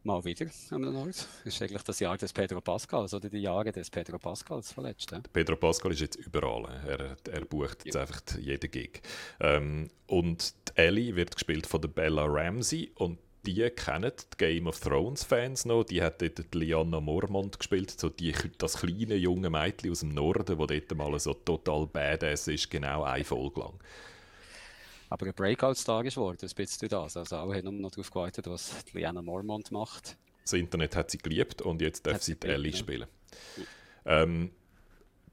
mal 0.04 0.24
wieder 0.24 0.46
am 0.72 0.82
Nord. 0.82 1.16
Das 1.44 1.54
ist 1.54 1.62
eigentlich 1.62 1.84
das 1.84 2.00
Jahr 2.00 2.18
des 2.18 2.34
Pedro 2.34 2.62
Pascals 2.62 3.14
oder 3.14 3.30
die 3.30 3.40
Jahre 3.40 3.72
des 3.72 3.90
Pedro 3.90 4.18
Pascals 4.18 4.72
verletzt. 4.72 5.12
Ja? 5.12 5.22
Pedro 5.34 5.56
Pascal 5.56 5.92
ist 5.92 6.02
jetzt 6.02 6.16
überall. 6.16 6.66
Er, 6.88 7.18
er 7.32 7.46
bucht 7.46 7.86
jetzt 7.86 7.96
ja. 7.96 8.02
einfach 8.02 8.22
jeden 8.40 8.72
Gig. 8.72 9.02
Ähm, 9.40 9.90
und 10.08 10.54
Ellie 10.76 11.16
wird 11.16 11.36
gespielt 11.36 11.68
von 11.68 11.82
der 11.82 11.90
Bella 11.90 12.26
Ramsey 12.26 12.92
und 12.96 13.20
die 13.46 13.70
kennen 13.70 14.12
die 14.34 14.38
Game 14.38 14.68
of 14.68 14.80
Thrones 14.80 15.24
Fans 15.24 15.66
noch. 15.66 15.84
Die 15.86 16.02
hat 16.02 16.22
dort 16.22 16.54
Liana 16.54 17.00
Mormont 17.00 17.58
gespielt, 17.58 17.92
so 17.92 18.10
die, 18.10 18.34
das 18.58 18.78
kleine 18.78 19.16
junge 19.16 19.50
Mädchen 19.50 19.92
aus 19.92 20.02
dem 20.02 20.10
Norden, 20.10 20.58
wo 20.58 20.66
dort 20.66 20.96
mal 20.96 21.18
so 21.20 21.34
total 21.34 21.88
badass 21.88 22.48
ist, 22.48 22.70
genau 22.70 23.04
eine 23.04 23.24
Folge 23.24 23.62
lang. 23.62 23.80
Aber 25.10 25.26
ein 25.26 25.34
Breakout-Star 25.34 26.06
ist 26.06 26.16
geworden, 26.16 26.38
ein 26.42 26.56
bisschen 26.56 26.88
das. 26.88 27.18
Also 27.18 27.38
alle 27.38 27.56
haben 27.56 27.82
noch 27.82 27.92
darauf 27.92 28.10
gewartet, 28.12 28.48
was 28.48 28.86
Liana 28.94 29.22
Mormont 29.22 29.72
macht. 29.72 30.18
Das 30.44 30.54
Internet 30.54 30.96
hat 30.96 31.12
sie 31.12 31.18
geliebt 31.18 31.62
und 31.62 31.82
jetzt 31.82 32.06
darf 32.06 32.16
hat 32.16 32.24
sie 32.24 32.40
die 32.40 32.48
Ellie 32.48 32.74
spielen. 32.74 33.08
Ja. 34.06 34.24
Ähm, 34.24 34.52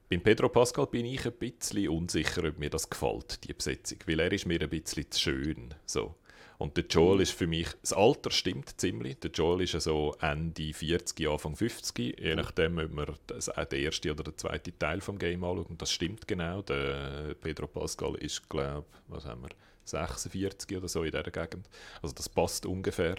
beim 0.09 0.21
Pedro 0.21 0.49
Pascal 0.49 0.87
bin 0.87 1.05
ich 1.05 1.25
ein 1.25 1.33
bisschen 1.33 1.89
unsicher, 1.89 2.43
ob 2.47 2.57
mir 2.57 2.69
das 2.69 2.89
gefällt, 2.89 3.43
die 3.43 3.53
Besetzung. 3.53 3.99
Weil 4.05 4.19
er 4.19 4.31
ist 4.31 4.45
mir 4.45 4.61
ein 4.61 4.69
bisschen 4.69 5.11
zu 5.11 5.19
schön. 5.19 5.73
So. 5.85 6.15
Und 6.57 6.75
der 6.75 6.85
Joel 6.85 7.17
mhm. 7.17 7.21
ist 7.21 7.31
für 7.31 7.45
mich, 7.45 7.67
das 7.81 7.93
Alter 7.93 8.31
stimmt 8.31 8.79
ziemlich. 8.79 9.19
Der 9.19 9.31
Joel 9.31 9.61
ist 9.61 9.79
so 9.79 10.15
Ende 10.21 10.73
40, 10.73 11.27
Anfang 11.27 11.55
50, 11.55 12.19
je 12.19 12.35
nachdem, 12.35 12.79
ob 12.79 12.91
man 12.91 13.15
das, 13.27 13.49
auch 13.49 13.65
den 13.65 13.83
ersten 13.83 14.09
oder 14.09 14.23
den 14.23 14.37
zweiten 14.37 14.79
Teil 14.79 15.01
vom 15.01 15.19
Game 15.19 15.43
anschaut. 15.43 15.69
Und 15.69 15.81
das 15.81 15.91
stimmt 15.91 16.27
genau. 16.27 16.61
Der 16.63 17.35
Pedro 17.39 17.67
Pascal 17.67 18.15
ist, 18.15 18.49
glaube 18.49 18.87
was 19.07 19.25
haben 19.25 19.41
wir, 19.41 19.49
46 19.87 20.77
oder 20.77 20.87
so 20.87 21.03
in 21.03 21.11
dieser 21.11 21.23
Gegend. 21.23 21.69
Also 22.01 22.13
das 22.13 22.29
passt 22.29 22.65
ungefähr. 22.65 23.15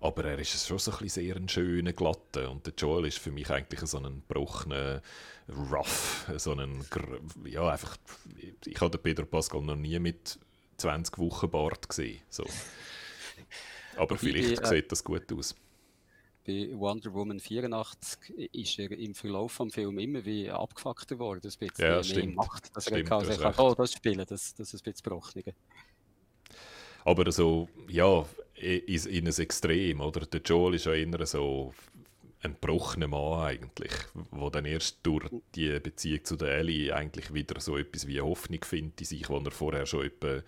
Aber 0.00 0.24
er 0.24 0.38
ist 0.38 0.66
schon 0.66 0.78
so 0.78 0.92
ein 0.92 0.98
bisschen 0.98 1.24
sehr 1.24 1.36
ein 1.36 1.48
schöner, 1.48 1.92
glatter. 1.92 2.50
Und 2.50 2.66
der 2.66 2.74
Joel 2.76 3.06
ist 3.06 3.18
für 3.18 3.32
mich 3.32 3.50
eigentlich 3.50 3.80
so 3.80 3.98
ein 3.98 4.22
gebrochener, 4.28 5.02
rough, 5.48 6.30
so 6.36 6.52
ein, 6.52 6.84
ja 7.44 7.68
einfach, 7.68 7.96
ich 8.64 8.80
habe 8.80 8.90
den 8.90 9.02
Pedro 9.02 9.26
Pascal 9.26 9.62
noch 9.62 9.76
nie 9.76 9.98
mit 9.98 10.38
20 10.76 11.18
Wochen 11.18 11.50
Bart 11.50 11.88
gesehen. 11.88 12.20
So. 12.28 12.44
Aber 13.96 14.16
vielleicht 14.16 14.62
äh, 14.62 14.66
sieht 14.66 14.92
das 14.92 15.02
gut 15.02 15.32
aus. 15.32 15.54
Bei 16.46 16.70
Wonder 16.72 17.12
Woman 17.12 17.40
84 17.40 18.48
ist 18.54 18.78
er 18.78 18.90
im 18.92 19.14
Verlauf 19.14 19.58
des 19.58 19.74
Films 19.74 20.00
immer 20.00 20.24
wie 20.24 20.50
abgefuckt 20.50 21.18
worden. 21.18 21.42
Ein 21.44 21.68
bisschen 21.68 21.84
ja, 21.84 22.02
stimmt. 22.02 22.36
Macht, 22.36 22.74
dass 22.74 22.84
stimmt, 22.84 23.00
er 23.00 23.04
kann, 23.04 23.18
also 23.18 23.42
kann 23.42 23.54
oh, 23.58 23.74
das 23.74 23.92
spielen, 23.92 24.24
das, 24.26 24.54
das 24.54 24.72
ist 24.72 24.80
ein 24.80 24.92
bisschen 24.92 25.02
gebrochen. 25.02 25.42
Aber 27.04 27.30
so, 27.32 27.68
ja, 27.88 28.24
in, 28.54 29.04
in 29.06 29.26
ein 29.26 29.38
Extrem, 29.38 30.00
oder? 30.00 30.20
Der 30.26 30.40
Joel 30.40 30.74
ist 30.74 30.86
ja 30.86 30.92
eher 30.92 31.26
so 31.26 31.72
ein 32.40 32.52
gebrochener 32.52 33.08
Mann 33.08 33.40
eigentlich, 33.40 33.92
wo 34.30 34.50
dann 34.50 34.64
erst 34.64 34.98
durch 35.02 35.28
die 35.54 35.78
Beziehung 35.80 36.24
zu 36.24 36.36
der 36.36 36.58
Ellie 36.58 36.94
eigentlich 36.94 37.32
wieder 37.34 37.60
so 37.60 37.76
etwas 37.76 38.06
wie 38.06 38.20
Hoffnung 38.20 38.62
findet 38.64 39.00
in 39.00 39.06
sich, 39.06 39.28
wo 39.28 39.38
er 39.38 39.50
vorher 39.50 39.86
schon 39.86 40.06
etwa 40.06 40.42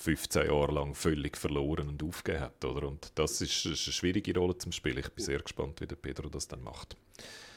15 0.00 0.46
Jahre 0.46 0.72
lang 0.72 0.94
völlig 0.94 1.36
verloren 1.36 1.88
und 1.88 2.02
aufgegeben 2.02 2.44
hat. 2.44 2.64
Oder? 2.64 2.88
Und 2.88 3.12
das 3.16 3.40
ist, 3.40 3.66
ist 3.66 3.86
eine 3.86 3.92
schwierige 3.92 4.38
Rolle 4.38 4.56
zum 4.56 4.72
Spielen. 4.72 4.98
Ich 4.98 5.10
bin 5.10 5.24
sehr 5.24 5.40
gespannt, 5.40 5.80
wie 5.80 5.86
der 5.86 5.96
Pedro 5.96 6.28
das 6.28 6.48
dann 6.48 6.62
macht. 6.62 6.96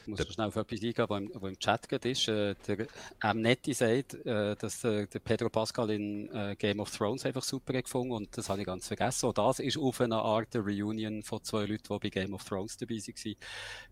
Ich 0.04 0.08
muss 0.08 0.18
der, 0.18 0.30
schnell 0.30 0.48
auf 0.48 0.56
etwas 0.56 0.82
eingehen, 0.82 1.06
was 1.08 1.20
im, 1.20 1.30
was 1.34 1.50
im 1.50 1.58
Chat 1.58 1.88
gerade 1.88 2.10
ist. 2.10 2.28
Äh, 2.28 2.54
der 2.66 2.86
Amnetti 3.20 3.72
sagt, 3.72 4.14
äh, 4.26 4.54
dass 4.54 4.84
äh, 4.84 5.06
der 5.06 5.18
Pedro 5.18 5.48
Pascal 5.48 5.90
in 5.90 6.28
äh, 6.28 6.54
Game 6.56 6.78
of 6.80 6.94
Thrones 6.94 7.24
einfach 7.24 7.42
super 7.42 7.72
gefunden 7.72 8.12
und 8.12 8.36
das 8.36 8.50
habe 8.50 8.60
ich 8.60 8.66
ganz 8.66 8.86
vergessen. 8.86 9.26
Und 9.26 9.38
das 9.38 9.60
ist 9.60 9.78
auf 9.78 10.00
eine 10.02 10.16
Art 10.16 10.52
der 10.52 10.60
Reunion 10.60 11.22
von 11.22 11.42
zwei 11.42 11.64
Leuten, 11.64 11.82
die 11.88 11.98
bei 11.98 12.08
Game 12.10 12.34
of 12.34 12.44
Thrones 12.44 12.76
dabei 12.76 12.96
waren, 12.96 13.36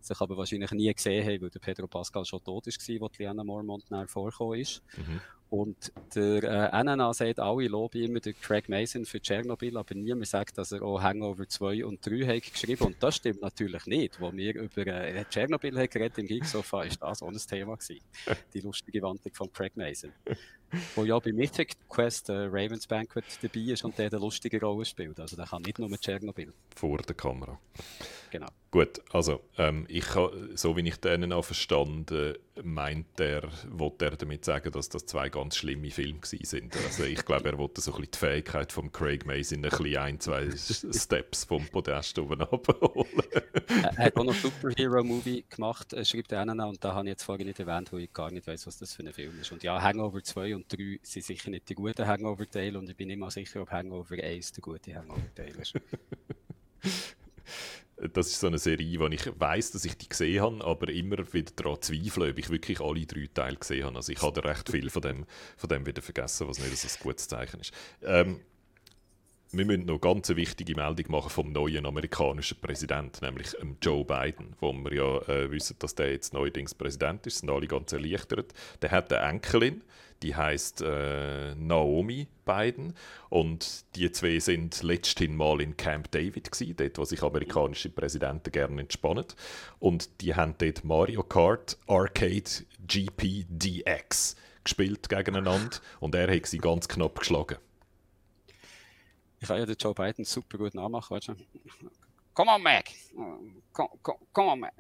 sich 0.00 0.20
aber 0.20 0.36
wahrscheinlich 0.36 0.70
nie 0.72 0.92
gesehen 0.92 1.26
haben, 1.26 1.40
weil 1.40 1.50
der 1.50 1.60
Pedro 1.60 1.86
Pascal 1.86 2.26
schon 2.26 2.44
tot 2.44 2.66
war, 2.66 3.08
als 3.08 3.18
Liana 3.18 3.42
Mormont 3.42 3.84
vorgekommen 4.08 4.60
ist. 4.60 4.82
Mhm. 4.98 5.20
Und 5.52 5.92
der 6.14 6.72
äh, 6.72 6.82
NNA 6.82 7.12
sagt, 7.12 7.38
alle 7.38 7.68
loben 7.68 8.02
immer 8.02 8.20
den 8.20 8.34
Craig 8.40 8.70
Mason 8.70 9.04
für 9.04 9.20
Tschernobyl, 9.20 9.76
aber 9.76 9.94
niemand 9.94 10.26
sagt, 10.26 10.56
dass 10.56 10.72
er 10.72 10.80
auch 10.80 11.02
Hangover 11.02 11.46
2 11.46 11.84
und 11.84 12.00
3 12.06 12.24
hat 12.24 12.50
geschrieben 12.50 12.84
Und 12.84 13.02
das 13.02 13.16
stimmt 13.16 13.42
natürlich 13.42 13.84
nicht. 13.84 14.18
Wo 14.18 14.32
wir 14.32 14.54
über 14.54 14.86
äh, 14.86 15.26
Tschernobyl 15.28 15.86
geredet 15.88 16.16
im 16.16 16.26
Geeksofa, 16.26 16.84
ist 16.84 17.02
das 17.02 17.22
auch 17.22 17.28
ein 17.28 17.36
Thema 17.36 17.76
gewesen. 17.76 18.00
Die 18.54 18.60
lustige 18.60 19.02
Wandlung 19.02 19.34
von 19.34 19.52
Craig 19.52 19.76
Mason. 19.76 20.10
Wo 20.94 21.04
ja 21.04 21.18
bei 21.18 21.32
Mythic 21.32 21.76
Quest 21.88 22.28
äh, 22.28 22.32
Ravens 22.32 22.86
Banquet 22.86 23.24
dabei 23.42 23.60
ist 23.60 23.84
und 23.84 23.98
der 23.98 24.06
eine 24.06 24.18
lustige 24.18 24.60
Rolle 24.60 24.84
spielt. 24.84 25.18
Also 25.20 25.36
der 25.36 25.46
kann 25.46 25.62
nicht 25.62 25.78
nur 25.78 25.88
mit 25.88 26.00
Tschernobyl. 26.00 26.52
Vor 26.74 26.98
der 26.98 27.14
Kamera. 27.14 27.58
Genau. 28.30 28.48
Gut, 28.70 29.02
also 29.12 29.42
ähm, 29.58 29.84
ich 29.88 30.06
so 30.54 30.74
wie 30.74 30.88
ich 30.88 30.96
den 30.96 31.30
auch 31.34 31.44
verstanden, 31.44 32.38
meint 32.62 33.20
er, 33.20 33.42
wollte 33.68 34.06
er 34.06 34.16
damit 34.16 34.46
sagen, 34.46 34.72
dass 34.72 34.88
das 34.88 35.04
zwei 35.04 35.28
ganz 35.28 35.56
schlimme 35.56 35.90
Filme 35.90 36.20
sind. 36.22 36.74
Also 36.76 37.04
ich 37.04 37.22
glaube, 37.26 37.50
er 37.50 37.58
wollte 37.58 37.82
so 37.82 37.92
ein 37.92 38.00
bisschen 38.00 38.10
die 38.12 38.18
Fähigkeit 38.18 38.72
von 38.72 38.90
Craig 38.90 39.26
Mason 39.26 39.58
ein 39.58 39.68
bisschen 39.68 39.96
ein, 39.98 40.20
zwei 40.20 40.50
Steps 40.56 41.44
vom 41.44 41.66
Podest 41.66 42.18
oben 42.18 42.40
abholen. 42.40 43.22
er 43.66 43.96
hat 43.96 44.16
auch 44.16 44.24
noch 44.24 44.34
Superhero-Movie 44.34 45.44
gemacht, 45.50 45.94
schreibt 46.06 46.32
er 46.32 46.42
auch, 46.42 46.68
und 46.68 46.82
da 46.82 46.94
habe 46.94 47.04
ich 47.08 47.10
jetzt 47.10 47.24
vorhin 47.24 47.48
nicht 47.48 47.60
erwähnt, 47.60 47.92
wo 47.92 47.98
ich 47.98 48.10
gar 48.10 48.30
nicht 48.30 48.46
weiß, 48.46 48.66
was 48.66 48.78
das 48.78 48.94
für 48.94 49.02
ein 49.02 49.12
Film 49.12 49.38
ist. 49.38 49.52
Und 49.52 49.62
ja, 49.62 49.82
Hangover 49.82 50.22
2 50.22 50.54
und 50.54 50.61
3 50.68 51.00
sind 51.02 51.24
sicher 51.24 51.50
nicht 51.50 51.68
die 51.68 51.74
guten 51.74 52.06
Hangover-Teile 52.06 52.78
und 52.78 52.88
ich 52.88 52.96
bin 52.96 53.18
mal 53.18 53.30
sicher, 53.30 53.62
ob 53.62 53.70
Hangover 53.70 54.16
1 54.16 54.52
der 54.52 54.62
gute 54.62 54.94
Hangover-Teil 54.94 55.54
ist. 55.60 55.74
das 58.12 58.28
ist 58.28 58.40
so 58.40 58.46
eine 58.46 58.58
Serie, 58.58 58.98
wo 58.98 59.06
ich 59.06 59.28
weiß, 59.38 59.72
dass 59.72 59.84
ich 59.84 59.96
die 59.96 60.08
gesehen 60.08 60.42
habe, 60.42 60.64
aber 60.64 60.88
immer 60.90 61.18
wieder 61.32 61.52
daran 61.54 61.80
zweifle, 61.80 62.30
ob 62.30 62.38
ich 62.38 62.50
wirklich 62.50 62.80
alle 62.80 63.06
drei 63.06 63.28
Teile 63.32 63.56
gesehen 63.56 63.86
habe. 63.86 63.96
Also 63.96 64.12
ich 64.12 64.22
habe 64.22 64.44
recht 64.44 64.70
viel 64.70 64.90
von 64.90 65.02
dem, 65.02 65.26
von 65.56 65.68
dem 65.68 65.86
wieder 65.86 66.02
vergessen, 66.02 66.48
was 66.48 66.58
nicht 66.58 66.70
ein 66.70 67.02
gutes 67.02 67.28
Zeichen 67.28 67.60
ist. 67.60 67.72
Ähm, 68.02 68.40
wir 69.54 69.66
müssen 69.66 69.84
noch 69.84 70.00
ganz 70.00 70.30
eine 70.30 70.38
wichtige 70.38 70.74
Meldung 70.74 71.10
machen 71.10 71.28
vom 71.28 71.52
neuen 71.52 71.84
amerikanischen 71.84 72.58
Präsidenten, 72.58 73.24
nämlich 73.24 73.54
ähm, 73.60 73.76
Joe 73.82 74.04
Biden, 74.04 74.56
wo 74.60 74.72
wir 74.72 74.94
ja 74.94 75.18
äh, 75.28 75.50
wissen, 75.50 75.76
dass 75.78 75.94
der 75.94 76.10
jetzt 76.10 76.32
neuerdings 76.32 76.74
Präsident 76.74 77.26
ist, 77.26 77.38
sind 77.38 77.50
alle 77.50 77.66
ganz 77.66 77.92
erleichtert. 77.92 78.54
Der 78.80 78.90
hat 78.90 79.12
eine 79.12 79.28
Enkelin, 79.28 79.82
die 80.22 80.34
heißt 80.34 80.82
äh, 80.82 81.54
Naomi 81.56 82.28
Biden 82.44 82.94
und 83.28 83.84
die 83.96 84.10
zwei 84.12 84.38
sind 84.38 84.82
letzthin 84.82 85.36
mal 85.36 85.60
in 85.60 85.76
Camp 85.76 86.10
David 86.10 86.50
gewesen, 86.50 86.76
dort, 86.76 86.98
wo 86.98 87.04
sich 87.04 87.22
amerikanische 87.22 87.90
Präsidenten 87.90 88.50
gerne 88.52 88.80
entspannen 88.80 89.26
und 89.78 90.20
die 90.20 90.34
haben 90.34 90.54
dort 90.58 90.84
Mario 90.84 91.22
Kart 91.22 91.78
Arcade 91.86 92.50
GP 92.86 93.46
DX 93.48 94.36
gespielt 94.64 95.08
gegeneinander 95.08 95.78
und 96.00 96.14
er 96.14 96.34
hat 96.34 96.46
sie 96.46 96.58
ganz 96.58 96.88
knapp 96.88 97.18
geschlagen. 97.18 97.58
Ich 99.40 99.48
kann 99.48 99.58
ja 99.58 99.66
den 99.66 99.76
Joe 99.76 99.92
Biden 99.92 100.24
super 100.24 100.56
gut 100.56 100.74
nachmachen, 100.74 101.16
weißt 101.16 101.28
du? 101.28 101.34
Come 102.34 102.50
on, 102.50 102.62
Mac! 102.62 102.84
Come, 103.72 103.90
come, 104.02 104.18
come 104.32 104.52
on, 104.52 104.60
Mac! 104.60 104.72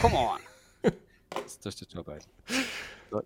Come 0.00 0.16
on! 0.16 0.40
Das, 1.34 1.58
das 1.60 1.74
ist 1.74 1.80
der 1.80 1.88
Joe 1.88 2.04
Biden. 2.04 2.66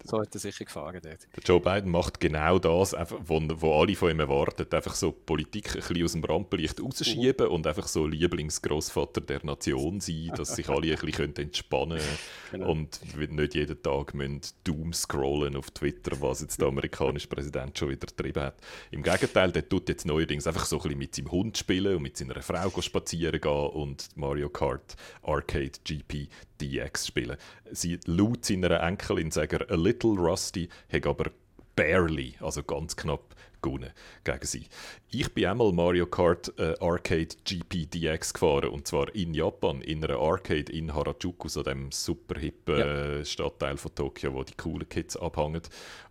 So, 0.05 0.21
hat 0.21 0.35
er 0.35 0.41
sicher 0.41 0.65
gefahren 0.65 1.01
dort. 1.03 1.29
Der 1.37 1.43
Joe 1.45 1.61
Biden 1.61 1.91
macht 1.91 2.19
genau 2.19 2.59
das, 2.59 2.95
einfach, 2.95 3.19
wo, 3.25 3.41
wo 3.41 3.81
alle 3.81 3.95
von 3.95 4.11
ihm 4.11 4.21
erwarten. 4.21 4.67
Einfach 4.71 4.95
so 4.95 5.13
Politik 5.13 5.69
ein 5.69 5.81
bisschen 5.81 6.05
aus 6.05 6.13
dem 6.13 6.25
Rampenlicht 6.25 6.81
rausschieben 6.81 7.47
mhm. 7.47 7.53
und 7.53 7.67
einfach 7.67 7.87
so 7.87 8.07
Lieblingsgroßvater 8.07 9.21
der 9.21 9.45
Nation 9.45 10.01
sein, 10.01 10.33
dass 10.37 10.57
sich 10.57 10.69
alle 10.69 10.93
ein 10.93 10.99
bisschen 10.99 11.37
entspannen 11.37 11.99
können 11.99 12.19
genau. 12.53 12.71
und 12.71 13.01
nicht 13.17 13.55
jeden 13.55 13.83
Tag 13.83 14.15
müssen 14.15 14.41
Doom 14.65 14.93
scrollen 14.93 15.57
auf 15.57 15.71
Twitter, 15.71 16.21
was 16.21 16.41
jetzt 16.41 16.61
der 16.61 16.69
amerikanische 16.69 17.29
Präsident 17.29 17.79
schon 17.79 17.91
wieder 17.91 18.07
getrieben 18.07 18.43
hat. 18.43 18.57
Im 18.91 19.03
Gegenteil, 19.03 19.53
der 19.53 19.69
tut 19.69 19.89
jetzt 19.89 20.07
neuerdings 20.07 20.47
einfach 20.47 20.67
so 20.67 20.77
ein 20.77 20.83
bisschen 20.83 20.99
mit 20.99 21.15
seinem 21.15 21.31
Hund 21.31 21.59
spielen 21.59 21.97
und 21.97 22.03
mit 22.03 22.17
seiner 22.17 22.43
Frau 22.43 22.81
spazieren 22.81 23.41
gehen 23.41 23.51
und 23.51 24.09
Mario 24.17 24.49
Kart 24.49 24.97
Arcade 25.23 25.73
GP 25.85 26.29
DX 26.61 27.07
spielen. 27.07 27.37
Sie 27.71 27.99
laut 28.07 28.45
seiner 28.45 28.81
Enkelin 28.83 29.31
sagen, 29.31 29.63
a 29.77 29.79
little 29.79 30.17
rusty, 30.17 30.69
hat 30.91 31.07
aber 31.07 31.31
barely, 31.77 32.35
also 32.41 32.63
ganz 32.63 32.97
knapp 32.97 33.35
gewonnen 33.63 33.93
gegen 34.25 34.47
sie. 34.47 34.67
Ich 35.11 35.33
bin 35.33 35.47
einmal 35.47 35.73
Mario 35.73 36.07
Kart 36.07 36.53
äh, 36.59 36.75
Arcade 36.81 37.29
GP 37.45 37.87
DX 37.87 38.35
gefahren 38.35 38.71
und 38.71 38.87
zwar 38.87 39.15
in 39.15 39.35
Japan, 39.35 39.83
in 39.83 40.05
einer 40.05 40.19
Arcade 40.19 40.73
in 40.73 40.95
Harajuku, 40.95 41.49
so 41.49 41.63
dem 41.63 41.91
super 41.93 42.39
hippen 42.41 42.79
ja. 42.79 43.25
Stadtteil 43.25 43.77
von 43.77 43.95
Tokio, 43.95 44.35
wo 44.35 44.43
die 44.43 44.55
coolen 44.57 44.89
Kids 44.89 45.17
abhängen. 45.17 45.63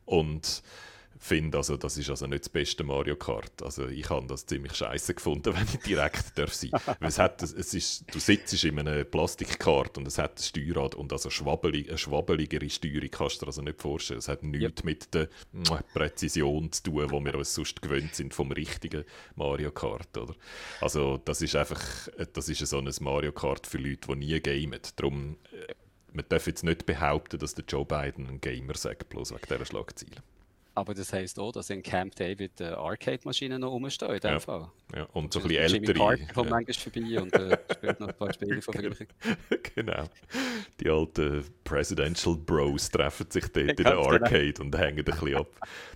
Und 0.05 0.61
finde, 1.25 1.57
also 1.57 1.75
das 1.75 1.97
ist 1.97 2.09
also 2.09 2.27
nicht 2.27 2.43
das 2.43 2.49
beste 2.49 2.83
Mario 2.83 3.15
Kart. 3.15 3.63
Also 3.63 3.87
ich 3.87 4.07
habe 4.09 4.27
das 4.27 4.45
ziemlich 4.45 4.75
scheiße 4.75 5.15
gefunden, 5.15 5.53
wenn 5.55 5.65
ich 5.65 5.79
direkt 5.79 6.37
darf 6.37 6.53
sein. 6.53 6.71
Weil 6.71 7.09
es 7.09 7.17
hat, 7.17 7.41
es 7.41 7.73
ist, 7.73 8.05
du 8.13 8.19
sitzt 8.19 8.63
in 8.63 8.79
einem 8.79 9.09
Plastikkart 9.09 9.97
und 9.97 10.07
es 10.07 10.19
hat 10.19 10.39
ein 10.39 10.43
Steuerrad 10.43 10.93
und 10.93 11.11
also 11.11 11.29
schwabbelig, 11.29 11.89
eine 11.89 11.97
schwabbeligere 11.97 12.69
Steuerung 12.69 13.09
kannst 13.09 13.41
du 13.41 13.45
dir 13.45 13.47
also 13.47 13.61
nicht 13.63 13.81
vorstellen. 13.81 14.19
Es 14.19 14.27
hat 14.27 14.43
nichts 14.43 14.63
yep. 14.63 14.83
mit 14.83 15.13
der 15.13 15.29
Präzision 15.93 16.71
zu 16.71 16.83
tun, 16.83 17.09
wo 17.09 17.19
wir 17.23 17.35
uns 17.35 17.55
sonst 17.55 17.81
gewöhnt 17.81 18.13
sind 18.13 18.33
vom 18.33 18.51
richtigen 18.51 19.03
Mario 19.35 19.71
Kart. 19.71 20.15
Oder? 20.17 20.35
Also 20.79 21.17
das 21.17 21.41
ist 21.41 21.55
einfach, 21.55 21.81
das 22.33 22.49
ist 22.49 22.65
so 22.67 22.77
ein 22.77 22.89
Mario 22.99 23.31
Kart 23.31 23.65
für 23.65 23.79
Leute, 23.79 24.07
die 24.09 24.15
nie 24.15 24.39
gamen. 24.39 24.79
Darum, 24.95 25.37
äh, 25.51 25.73
man 26.13 26.25
darf 26.29 26.45
jetzt 26.45 26.63
nicht 26.63 26.85
behaupten, 26.85 27.39
dass 27.39 27.55
der 27.55 27.65
Joe 27.67 27.83
Biden 27.83 28.27
ein 28.27 28.41
Gamer 28.41 28.75
sagt, 28.75 29.09
bloß 29.09 29.31
wegen 29.31 29.41
dieser 29.49 29.65
Schlagziele. 29.65 30.21
Aber 30.75 30.93
das 30.93 31.13
heisst 31.13 31.39
auch, 31.39 31.53
dass 31.53 31.69
in 31.69 31.81
Camp 31.81 32.15
David 32.15 32.59
äh, 32.59 32.65
Arcade-Maschinen 32.65 33.61
noch 33.61 33.71
rumstehen 33.71 34.13
in 34.13 34.19
dem 34.19 34.31
ja. 34.31 34.39
Fall. 34.41 34.67
Ja, 34.93 35.03
und 35.13 35.31
so 35.31 35.39
ein 35.39 35.47
bisschen 35.47 35.63
ältere. 35.63 35.81
Jimmy 35.81 35.93
Parker 35.93 36.33
kommt 36.33 36.49
ja. 36.49 36.55
manchmal 36.55 36.73
vorbei 36.73 37.21
und 37.21 37.33
äh, 37.33 37.57
spielt 37.73 37.99
noch 38.01 38.07
ein 38.09 38.15
paar 38.15 38.33
Spiele 38.33 38.61
von 38.61 38.73
früher. 38.75 38.93
genau. 39.75 40.03
Die 40.81 40.89
alten 40.89 41.45
Presidential 41.63 42.35
Bros 42.35 42.89
treffen 42.89 43.31
sich 43.31 43.45
dort 43.47 43.57
in 43.57 43.75
der 43.77 43.85
genau. 43.85 44.05
Arcade 44.05 44.51
genau. 44.51 44.65
und 44.65 44.77
hängen 44.77 44.99
ein 44.99 45.05
bisschen 45.05 45.35
ab. 45.35 45.47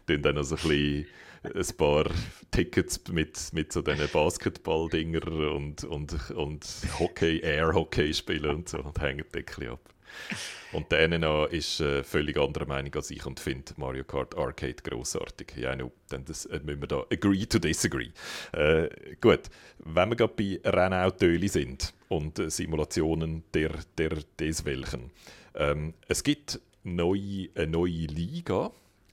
Tun 0.08 0.22
dann 0.22 0.38
also 0.38 0.56
ein 0.56 0.62
bisschen 0.62 1.08
ein 1.44 1.78
paar 1.78 2.06
Tickets 2.52 3.02
mit, 3.10 3.38
mit 3.54 3.74
so 3.74 3.82
diesen 3.82 4.08
Basketball-Dinger 4.10 5.28
und, 5.28 5.84
und, 5.84 6.32
und 6.32 6.66
Hockey, 7.00 7.40
Air-Hockey 7.40 8.14
spielen 8.14 8.56
und 8.56 8.70
so 8.70 8.80
und 8.80 9.00
hängen 9.00 9.26
ein 9.26 9.44
bisschen 9.44 9.70
ab. 9.70 9.82
Und 10.72 10.92
der 10.92 11.08
NNA 11.08 11.46
ist 11.46 11.80
äh, 11.80 12.04
völlig 12.04 12.38
anderer 12.38 12.68
Meinung 12.68 12.94
als 12.94 13.10
ich 13.10 13.26
und 13.26 13.40
findet 13.40 13.78
Mario 13.78 14.04
Kart 14.04 14.38
Arcade 14.38 14.76
großartig. 14.84 15.54
Ja, 15.58 15.76
no, 15.76 15.92
dann 16.10 16.26
das, 16.26 16.46
äh, 16.46 16.60
müssen 16.64 16.82
wir 16.82 16.88
da 16.88 17.04
agree 17.12 17.46
to 17.46 17.58
disagree. 17.58 18.12
Äh, 18.52 18.90
gut, 19.20 19.42
wenn 19.80 20.10
wir 20.10 20.16
gerade 20.16 20.34
bei 20.36 20.60
Rennautöli 20.64 21.48
sind 21.48 21.94
und 22.08 22.38
äh, 22.38 22.52
Simulationen 22.52 23.44
der, 23.54 23.72
der 23.98 24.18
des 24.40 24.64
welchen. 24.66 25.12
Ähm, 25.56 25.96
es 26.08 26.24
gibt 26.24 26.60
neue, 26.84 27.50
eine 27.56 27.68
neue 27.68 28.06
Liga, 28.06 28.72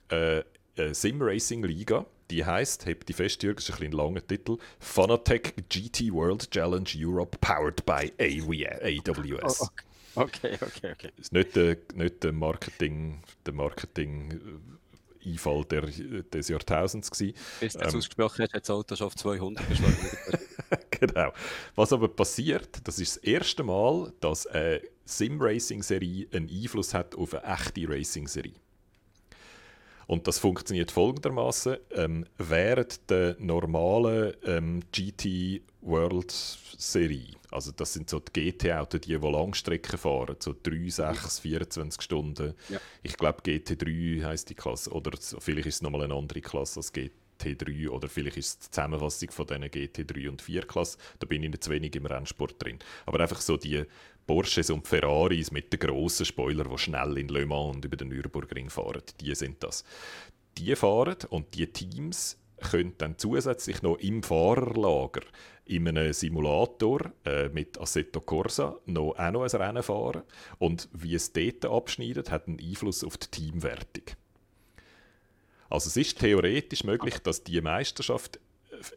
äh, 0.09 0.43
eine 0.77 0.93
Sim 0.93 1.21
Racing 1.21 1.63
Liga. 1.63 2.05
Die 2.29 2.45
heißt, 2.45 2.85
hebt 2.85 3.07
die 3.09 3.13
fest, 3.13 3.41
Jürgen, 3.41 3.57
ist 3.57 3.71
ein, 3.71 3.85
ein 3.87 3.93
langer 3.93 4.25
Titel, 4.25 4.57
Fanatec 4.79 5.55
GT 5.69 6.11
World 6.11 6.51
Challenge 6.51 6.89
Europe 6.95 7.37
powered 7.39 7.83
by 7.85 8.11
AWS. 8.19 9.61
Oh, 9.61 9.63
okay. 9.63 9.83
Okay, 10.17 10.57
okay, 10.61 10.91
okay. 10.93 11.11
Es 11.17 11.25
ist 11.25 11.33
nicht 11.33 11.55
der, 11.55 11.77
nicht 11.93 12.23
der 12.23 12.31
Marketing, 12.31 13.21
der 13.45 13.53
Marketing 13.53 14.31
äh, 14.31 15.29
Einfall 15.29 15.63
der, 15.65 15.81
des 15.81 16.47
Jahrtausends 16.47 17.11
gewesen. 17.11 17.35
Bis 17.59 17.73
du 17.73 17.79
ähm, 17.79 17.85
ausgesprochen 17.87 18.43
hast, 18.43 18.53
hat 18.53 18.63
das 18.63 18.69
Auto 18.69 18.95
schon 18.95 19.07
auf 19.07 19.15
200 19.15 19.69
beschleunigt. 19.69 20.17
genau. 20.91 21.31
Was 21.75 21.93
aber 21.93 22.07
passiert, 22.07 22.79
das 22.87 22.99
ist 22.99 23.17
das 23.17 23.23
erste 23.23 23.63
Mal, 23.63 24.11
dass 24.19 24.47
eine 24.47 24.81
Sim-Racing-Serie 25.05 26.27
einen 26.33 26.49
Einfluss 26.49 26.93
hat 26.93 27.13
auf 27.15 27.33
eine 27.33 27.43
echte 27.43 27.87
Racing-Serie. 27.87 28.55
Und 30.07 30.25
das 30.25 30.39
funktioniert 30.39 30.89
folgendermaßen: 30.89 31.77
ähm, 31.91 32.25
Während 32.37 33.09
der 33.09 33.35
normalen 33.39 34.33
ähm, 34.45 34.79
GT 34.91 35.61
World 35.81 36.31
Serie, 36.31 37.33
also 37.51 37.71
das 37.71 37.93
sind 37.93 38.09
so 38.09 38.19
die 38.19 38.51
GT-Autos, 38.51 39.01
die, 39.01 39.17
die 39.17 39.27
Langstrecken 39.27 39.97
fahren, 39.97 40.35
so 40.39 40.53
3, 40.61 40.89
6, 40.89 41.39
24 41.39 42.01
Stunden. 42.01 42.53
Ja. 42.69 42.79
Ich 43.03 43.15
glaube 43.15 43.41
GT3 43.41 44.23
heißt 44.23 44.49
die 44.49 44.55
Klasse, 44.55 44.91
oder 44.91 45.11
vielleicht 45.39 45.67
ist 45.67 45.75
es 45.75 45.81
nochmal 45.81 46.03
eine 46.03 46.15
andere 46.15 46.41
Klasse 46.41 46.79
als 46.79 46.93
GT3 46.93 47.89
oder 47.89 48.09
vielleicht 48.09 48.37
ist 48.37 48.47
es 48.47 48.59
die 48.59 48.71
Zusammenfassung 48.71 49.31
von 49.31 49.47
diesen 49.47 49.63
GT3 49.63 50.29
und 50.29 50.41
4 50.41 50.61
Klassen. 50.63 50.99
Da 51.19 51.25
bin 51.25 51.43
ich 51.43 51.49
nicht 51.49 51.63
zu 51.63 51.71
wenig 51.71 51.95
im 51.95 52.05
Rennsport 52.05 52.61
drin. 52.61 52.79
Aber 53.05 53.19
einfach 53.19 53.39
so 53.39 53.55
die 53.55 53.83
Porsches 54.25 54.69
und 54.69 54.85
Ferraris 54.85 55.51
mit 55.51 55.71
den 55.71 55.79
grossen 55.79 56.25
Spoilern, 56.25 56.69
die 56.69 56.77
schnell 56.77 57.17
in 57.17 57.29
Le 57.29 57.45
Mans 57.45 57.75
und 57.77 57.85
über 57.85 57.95
den 57.95 58.09
Nürburgring 58.09 58.69
fahren, 58.69 59.03
die 59.21 59.33
sind 59.35 59.63
das. 59.63 59.85
Die 60.57 60.75
fahren 60.75 61.17
und 61.29 61.53
die 61.55 61.67
Teams 61.67 62.37
können 62.57 62.93
dann 62.97 63.17
zusätzlich 63.17 63.81
noch 63.81 63.97
im 63.97 64.23
Fahrerlager 64.23 65.21
in 65.65 65.87
einem 65.87 66.13
Simulator 66.13 67.11
äh, 67.25 67.49
mit 67.49 67.79
Assetto 67.79 68.21
Corsa 68.21 68.77
noch, 68.85 69.15
auch 69.17 69.31
noch 69.31 69.43
ein 69.43 69.49
Rennen 69.49 69.83
fahren. 69.83 70.23
Und 70.59 70.89
wie 70.93 71.15
es 71.15 71.33
dort 71.33 71.65
abschneidet, 71.65 72.31
hat 72.31 72.47
einen 72.47 72.59
Einfluss 72.59 73.03
auf 73.03 73.17
die 73.17 73.27
Teamwertung. 73.27 74.15
Also 75.69 75.89
es 75.89 75.97
ist 75.97 76.19
theoretisch 76.19 76.83
möglich, 76.83 77.19
dass 77.19 77.43
die 77.43 77.59
Meisterschaft 77.59 78.39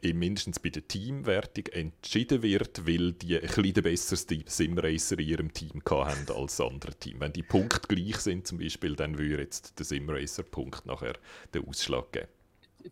mindestens 0.03 0.59
bei 0.59 0.69
der 0.69 0.87
Teamwertung 0.87 1.67
entschieden 1.69 2.43
wird, 2.43 2.87
weil 2.87 3.13
die 3.13 3.37
ein 3.37 3.49
bisschen 3.49 3.83
besseres 3.83 4.27
Simracer 4.47 5.19
in 5.19 5.29
ihrem 5.29 5.53
Team 5.53 5.83
hatten 5.89 6.33
als 6.33 6.57
das 6.57 6.67
andere 6.67 6.95
Team. 6.95 7.21
Wenn 7.21 7.33
die 7.33 7.43
Punkte 7.43 7.89
gleich 7.89 8.19
sind 8.19 8.47
zum 8.47 8.59
Beispiel, 8.59 8.95
dann 8.95 9.19
würde 9.19 9.43
jetzt 9.43 9.79
der 9.79 9.87
Simracer-Punkt 9.87 10.87
nachher 10.87 11.15
den 11.55 11.67
Ausschlag 11.67 12.13
geben 12.13 12.29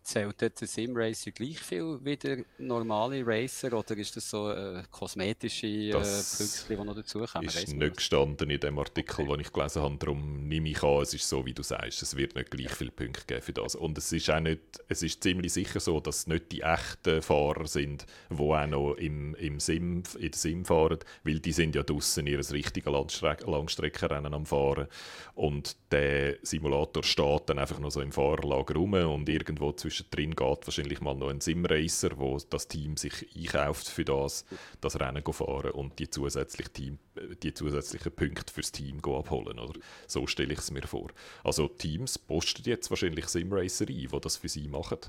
zählt 0.03 0.41
der 0.41 0.51
Simracer 0.67 1.31
gleich 1.31 1.59
viel 1.59 1.99
wie 2.03 2.17
der 2.17 2.45
normale 2.57 3.25
Racer 3.25 3.73
oder 3.73 3.97
ist 3.97 4.15
das 4.15 4.29
so 4.29 4.51
äh, 4.51 4.83
kosmetische 4.91 5.67
äh, 5.67 5.91
Punkte, 5.91 6.63
die 6.69 6.75
noch 6.75 6.95
dazukommen? 6.95 7.47
Das 7.47 7.55
ist 7.55 7.73
nicht 7.73 7.97
gestanden 7.97 8.49
in 8.49 8.59
dem 8.59 8.79
Artikel, 8.79 9.21
okay. 9.21 9.31
den 9.31 9.39
ich 9.41 9.53
gelesen 9.53 9.81
habe, 9.81 9.97
darum 9.97 10.47
nehme 10.47 10.69
ich 10.69 10.83
an, 10.83 11.01
es 11.01 11.13
ist 11.13 11.27
so, 11.27 11.45
wie 11.45 11.53
du 11.53 11.63
sagst, 11.63 12.01
es 12.01 12.15
wird 12.15 12.35
nicht 12.35 12.51
gleich 12.51 12.71
viele 12.71 12.91
Punkte 12.91 13.25
geben 13.27 13.41
für 13.41 13.53
das. 13.53 13.75
Und 13.75 13.97
es 13.97 14.11
ist 14.11 14.29
auch 14.29 14.39
nicht, 14.39 14.61
es 14.87 15.03
ist 15.03 15.23
ziemlich 15.23 15.53
sicher 15.53 15.79
so, 15.79 15.99
dass 15.99 16.19
es 16.19 16.27
nicht 16.27 16.51
die 16.51 16.61
echten 16.61 17.21
Fahrer 17.21 17.67
sind, 17.67 18.05
die 18.29 18.35
auch 18.35 18.67
noch 18.67 18.93
im, 18.95 19.35
im 19.35 19.59
Sim, 19.59 20.03
in 20.17 20.31
der 20.31 20.37
Sim 20.37 20.65
fahren, 20.65 20.99
weil 21.23 21.39
die 21.39 21.51
sind 21.51 21.75
ja 21.75 21.83
draußen 21.83 22.25
ihr 22.27 22.39
richtiges 22.39 22.91
Langstreck 22.91 23.45
Langstreckenrennen 23.45 24.33
am 24.33 24.45
fahren 24.45 24.87
und 25.35 25.75
der 25.91 26.37
Simulator 26.41 27.03
steht 27.03 27.49
dann 27.49 27.59
einfach 27.59 27.79
noch 27.79 27.91
so 27.91 28.01
im 28.01 28.11
Fahrerlager 28.11 28.75
rum 28.75 28.93
und 28.93 29.29
irgendwo 29.29 29.71
zwischendrin 29.79 30.35
geht 30.35 30.67
wahrscheinlich 30.67 31.01
mal 31.01 31.15
noch 31.15 31.29
ein 31.29 31.41
Simracer, 31.41 32.17
wo 32.17 32.37
das 32.49 32.67
Team 32.67 32.97
sich 32.97 33.27
einkauft 33.35 33.87
für 33.87 34.05
das, 34.05 34.45
das 34.81 34.99
Rennen 34.99 35.23
fahren 35.23 35.71
und 35.71 35.97
die 35.99 36.09
zusätzlichen, 36.09 36.73
Team, 36.73 36.99
die 37.41 37.53
zusätzlichen 37.53 38.11
Punkte 38.11 38.53
fürs 38.53 38.71
Team 38.71 38.99
abholen. 38.99 39.59
Oder? 39.59 39.79
So 40.07 40.27
stelle 40.27 40.53
ich 40.53 40.59
es 40.59 40.71
mir 40.71 40.83
vor. 40.83 41.09
Also 41.43 41.67
Teams 41.67 42.17
posten 42.17 42.63
jetzt 42.65 42.89
wahrscheinlich 42.89 43.27
Simracer 43.27 43.87
ein, 43.87 44.07
die 44.11 44.19
das 44.21 44.37
für 44.37 44.49
sie 44.49 44.67
machen. 44.67 44.99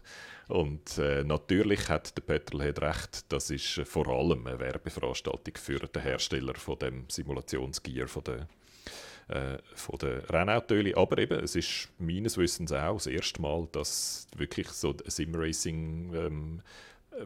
Und 0.48 0.98
äh, 0.98 1.22
natürlich 1.24 1.88
hat 1.88 2.16
der 2.16 2.22
Petrolhead 2.22 2.80
recht, 2.80 3.32
das 3.32 3.50
ist 3.50 3.82
vor 3.84 4.08
allem 4.08 4.46
eine 4.46 4.58
Werbeveranstaltung 4.58 5.54
für 5.56 5.78
den 5.78 6.02
Hersteller 6.02 6.54
von 6.54 6.78
dem 6.78 7.04
Simulationsgear 7.08 8.08
von 8.08 8.24
der 8.24 8.48
äh, 9.30 9.58
von 9.74 9.98
den 9.98 10.18
Rennautos. 10.20 10.94
Aber 10.94 11.18
eben, 11.18 11.38
es 11.44 11.54
ist 11.54 11.88
meines 11.98 12.36
Wissens 12.36 12.72
auch 12.72 12.94
das 12.94 13.06
erste 13.06 13.40
Mal, 13.40 13.68
dass 13.72 14.26
wirklich 14.36 14.68
so 14.68 14.94
Simracing 15.06 16.14
ähm, 16.14 16.62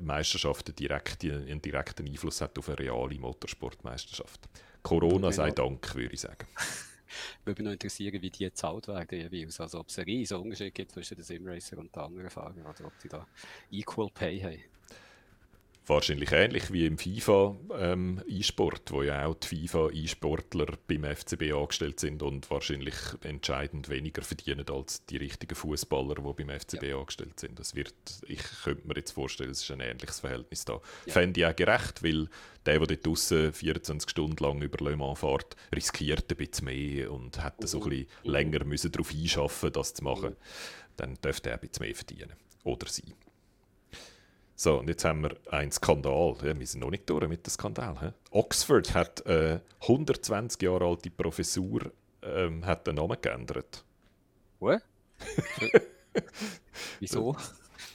Meisterschaft 0.01 0.79
direkt, 0.79 1.25
einen 1.25 1.63
direkten 1.63 2.07
Einfluss 2.07 2.41
hat 2.41 2.59
auf 2.59 2.69
eine 2.69 2.79
reale 2.79 3.19
Motorsportmeisterschaft. 3.19 4.49
Corona 4.83 5.33
sei 5.33 5.51
Dank, 5.51 5.95
würde 5.95 6.15
ich 6.15 6.21
sagen. 6.21 6.47
würde 7.45 7.63
mich 7.63 7.67
noch 7.67 7.73
interessieren, 7.73 8.21
wie 8.21 8.31
die 8.31 8.45
gezahlt 8.45 8.87
werden 8.89 9.19
jeweils. 9.33 9.61
Also 9.61 9.81
ob 9.81 9.89
es 9.89 9.99
einen 9.99 10.07
riesen 10.07 10.39
Unterschied 10.39 10.75
gibt 10.75 10.93
zwischen 10.93 11.15
den 11.15 11.25
Simracer 11.25 11.79
und 11.79 11.95
den 11.95 12.03
anderen 12.03 12.31
Fahrern 12.31 12.61
oder 12.61 12.87
ob 12.87 12.99
die 13.03 13.09
da 13.09 13.27
Equal 13.71 14.11
Pay 14.13 14.41
haben 14.41 14.74
wahrscheinlich 15.87 16.33
ähnlich 16.33 16.73
wie 16.73 16.87
im 16.87 16.99
FIFA-E-Sport, 16.99 18.91
ähm, 18.91 18.97
wo 18.97 19.03
ja 19.03 19.27
auch 19.27 19.35
die 19.35 19.69
FIFA-E-Sportler 19.69 20.67
beim 20.87 21.05
FCB 21.05 21.53
angestellt 21.53 22.01
sind 22.01 22.23
und 22.23 22.51
wahrscheinlich 22.51 22.95
entscheidend 23.23 23.89
weniger 23.89 24.23
verdienen 24.23 24.67
als 24.69 25.05
die 25.07 25.19
richtigen 25.19 25.55
Fußballer, 25.55 26.15
die 26.15 26.45
beim 26.45 26.59
FCB 26.59 26.85
ja. 26.85 26.99
angestellt 26.99 27.39
sind. 27.39 27.59
Das 27.59 27.75
wird, 27.75 27.95
ich 28.27 28.43
könnte 28.65 28.87
mir 28.89 28.97
jetzt 28.97 29.13
vorstellen, 29.13 29.51
es 29.51 29.63
ist 29.63 29.71
ein 29.71 29.81
ähnliches 29.81 30.21
Verhältnis 30.21 30.65
da. 30.65 30.81
Ja. 31.07 31.13
Fände 31.13 31.41
ich 31.41 31.47
auch 31.47 31.57
gerecht, 31.57 32.03
weil 32.03 32.29
der, 32.65 32.79
der 32.79 32.87
dort 32.87 33.07
draußen 33.07 33.53
24 33.53 34.09
Stunden 34.09 34.43
lang 34.43 34.63
über 34.63 34.83
Le 34.83 34.97
Mans 34.97 35.19
fährt, 35.19 35.55
riskiert 35.75 36.31
ein 36.31 36.37
bisschen 36.37 36.65
mehr 36.65 37.13
und 37.13 37.45
hätte 37.45 37.67
so 37.67 37.83
ein 37.83 37.91
bisschen 37.91 38.07
mhm. 38.25 38.31
länger 38.31 38.65
müssen 38.65 38.91
darauf 38.91 39.11
einschaffen, 39.11 39.73
das 39.73 39.95
zu 39.95 40.03
machen. 40.05 40.31
Mhm. 40.31 40.37
Dann 40.97 41.15
dürfte 41.23 41.51
er 41.51 41.57
ein 41.57 41.69
bisschen 41.69 41.87
mehr 41.87 41.95
verdienen. 41.95 42.33
Oder 42.63 42.89
sie. 42.89 43.15
So, 44.57 44.79
und 44.79 44.89
jetzt 44.89 45.05
haben 45.05 45.23
wir 45.23 45.37
einen 45.51 45.73
Skandal. 45.73 46.37
Ja, 46.43 46.59
wir 46.59 46.67
sind 46.67 46.81
noch 46.81 46.91
nicht 46.91 47.09
durch 47.11 47.27
mit 47.29 47.47
dem 47.47 47.51
Skandal. 47.51 48.01
He? 48.01 48.09
Oxford 48.31 48.95
hat 48.95 49.27
äh, 49.27 49.61
120 49.83 50.63
Jahre 50.63 50.87
alte 50.87 51.11
Professur 51.11 51.91
ähm, 52.23 52.65
hat 52.65 52.87
den 52.87 52.97
Namen 52.97 53.17
geändert. 53.21 53.85
What? 54.61 54.83
Wieso? 57.01 57.37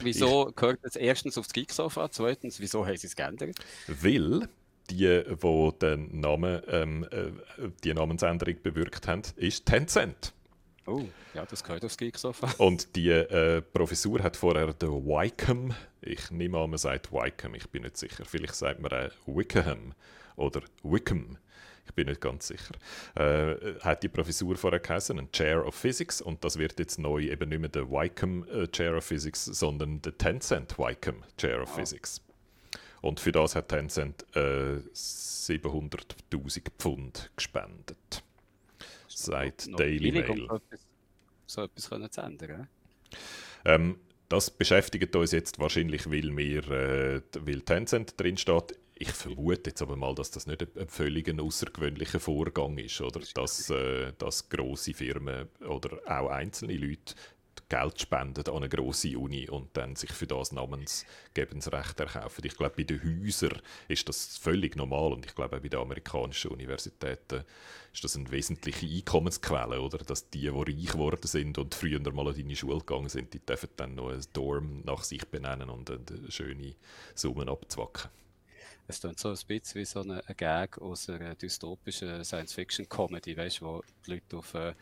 Wieso 0.00 0.48
ich, 0.48 0.56
gehört 0.56 0.80
es 0.82 0.96
erstens 0.96 1.36
aufs 1.36 1.52
Geeksofa, 1.52 2.10
zweitens, 2.10 2.60
wieso 2.60 2.86
haben 2.86 2.96
sie 2.96 3.06
es 3.06 3.16
geändert? 3.16 3.56
Weil 3.86 4.48
die, 4.88 5.22
die 5.24 5.78
den 5.78 6.20
Namen, 6.20 6.62
ähm, 6.68 7.06
äh, 7.10 7.32
die 7.84 7.92
Namensänderung 7.92 8.56
bewirkt 8.62 9.06
haben, 9.08 9.22
ist 9.36 9.66
Tencent. 9.66 10.32
Oh, 10.86 11.04
ja, 11.34 11.44
das 11.46 11.62
gehört 11.62 11.84
aufs 11.84 11.96
Geeksofa. 11.96 12.48
Und 12.58 12.96
die 12.96 13.10
äh, 13.10 13.60
Professur 13.60 14.22
hat 14.22 14.36
vorher 14.36 14.72
den 14.72 15.04
Wycombe, 15.06 15.74
ich 16.00 16.30
nehme 16.30 16.58
an, 16.58 16.70
man 16.70 16.78
sagt 16.78 17.12
Wycombe, 17.12 17.58
ich 17.58 17.68
bin 17.68 17.82
nicht 17.82 17.96
sicher, 17.96 18.24
vielleicht 18.24 18.54
sagt 18.54 18.80
man 18.80 18.92
auch 18.92 19.10
Wickham 19.26 19.94
oder 20.36 20.62
Wickham 20.82 21.38
ich 21.90 21.94
bin 21.94 22.06
nicht 22.06 22.20
ganz 22.20 22.46
sicher, 22.46 22.74
äh, 23.16 23.74
hat 23.80 24.04
die 24.04 24.08
Professur 24.08 24.56
vorher 24.56 24.78
geheißen, 24.78 25.18
ein 25.18 25.32
Chair 25.32 25.66
of 25.66 25.74
Physics, 25.74 26.22
und 26.22 26.44
das 26.44 26.56
wird 26.56 26.78
jetzt 26.78 26.98
neu 26.98 27.22
eben 27.22 27.48
nicht 27.48 27.58
mehr 27.58 27.68
der 27.68 27.90
Wycombe 27.90 28.48
äh, 28.48 28.68
Chair 28.68 28.96
of 28.96 29.04
Physics, 29.04 29.44
sondern 29.44 30.00
der 30.00 30.16
Tencent 30.16 30.78
Wycombe 30.78 31.26
Chair 31.36 31.62
of 31.62 31.70
oh. 31.72 31.78
Physics. 31.78 32.20
Und 33.02 33.18
für 33.18 33.32
das 33.32 33.56
hat 33.56 33.70
Tencent 33.70 34.24
äh, 34.36 34.76
700.000 34.94 36.62
Pfund 36.78 37.30
gespendet. 37.34 38.22
Seit 39.24 39.78
Daily 39.78 40.12
Mail. 40.12 40.48
Um 40.50 40.60
so 41.46 41.62
etwas 41.62 41.90
können 41.90 42.10
zu 42.10 42.20
ändern. 42.20 42.68
Ähm, 43.64 43.96
das 44.28 44.50
beschäftigt 44.50 45.14
uns 45.16 45.32
jetzt 45.32 45.58
wahrscheinlich, 45.58 46.08
weil, 46.10 46.36
wir, 46.36 46.70
äh, 46.70 47.22
weil 47.40 47.62
Tencent 47.62 48.18
drin 48.18 48.36
steht. 48.36 48.78
Ich 48.94 49.10
vermute 49.10 49.70
jetzt 49.70 49.82
aber 49.82 49.96
mal, 49.96 50.14
dass 50.14 50.30
das 50.30 50.46
nicht 50.46 50.76
ein 50.76 50.88
völlig 50.88 51.28
außergewöhnlicher 51.40 52.20
Vorgang 52.20 52.78
ist, 52.78 53.00
oder? 53.00 53.20
Dass, 53.34 53.70
äh, 53.70 54.12
dass 54.18 54.48
grosse 54.48 54.94
Firmen 54.94 55.48
oder 55.66 56.00
auch 56.06 56.28
einzelne 56.28 56.76
Leute 56.76 57.14
Geld 57.70 58.00
spenden 58.00 58.46
an 58.48 58.56
eine 58.56 58.68
grosse 58.68 59.16
Uni 59.16 59.48
und 59.48 59.76
dann 59.76 59.96
sich 59.96 60.12
für 60.12 60.26
das 60.26 60.52
Namensgebensrecht 60.52 62.00
erkaufen. 62.00 62.44
Ich 62.44 62.56
glaube, 62.56 62.74
bei 62.76 62.82
den 62.82 63.00
Häusern 63.02 63.62
ist 63.88 64.08
das 64.08 64.36
völlig 64.36 64.76
normal 64.76 65.12
und 65.12 65.24
ich 65.24 65.34
glaube 65.34 65.56
auch 65.56 65.60
bei 65.60 65.68
den 65.68 65.80
amerikanischen 65.80 66.50
Universitäten 66.50 67.44
ist 67.92 68.04
das 68.04 68.16
eine 68.16 68.30
wesentliche 68.30 68.86
Einkommensquelle, 68.86 69.80
oder? 69.80 69.98
Dass 69.98 70.28
die, 70.30 70.40
die 70.40 70.48
reich 70.48 70.92
geworden 70.92 71.26
sind 71.26 71.58
und 71.58 71.74
früher 71.74 72.00
mal 72.12 72.28
an 72.28 72.34
deine 72.34 72.56
Schule 72.56 72.78
gegangen 72.78 73.08
sind, 73.08 73.32
die 73.34 73.40
dürfen 73.40 73.70
dann 73.76 73.94
noch 73.94 74.10
ein 74.10 74.20
Dorm 74.32 74.82
nach 74.84 75.04
sich 75.04 75.26
benennen 75.26 75.70
und 75.70 75.90
eine 75.90 76.30
schöne 76.30 76.74
Summen 77.14 77.48
abzwacken. 77.48 78.10
Es 78.86 79.00
klingt 79.00 79.18
so 79.18 79.28
ein 79.28 79.38
bisschen 79.46 79.80
wie 79.80 79.84
so 79.84 80.00
ein 80.00 80.20
Gag 80.36 80.78
aus 80.78 81.08
einer 81.08 81.34
dystopischen 81.34 82.24
Science-Fiction-Comedy, 82.24 83.36
weißt 83.36 83.60
du, 83.60 83.64
wo 83.66 83.84
die 84.06 84.12
Leute 84.12 84.36
auf 84.36 84.54
äh, 84.54 84.74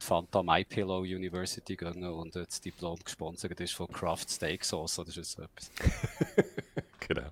die 0.00 0.04
Fanta 0.04 0.42
My 0.42 0.64
Pillow 0.64 1.00
University 1.00 1.76
gehen 1.76 2.04
und 2.04 2.36
das 2.36 2.60
Diplom 2.60 2.98
gesponsert 3.04 3.58
ist 3.60 3.72
von 3.72 3.88
Kraft 3.88 4.28
Steak 4.28 4.64
Sauce 4.64 4.98
oder 4.98 5.10
so 5.10 5.42
etwas. 5.42 5.70
genau. 7.08 7.30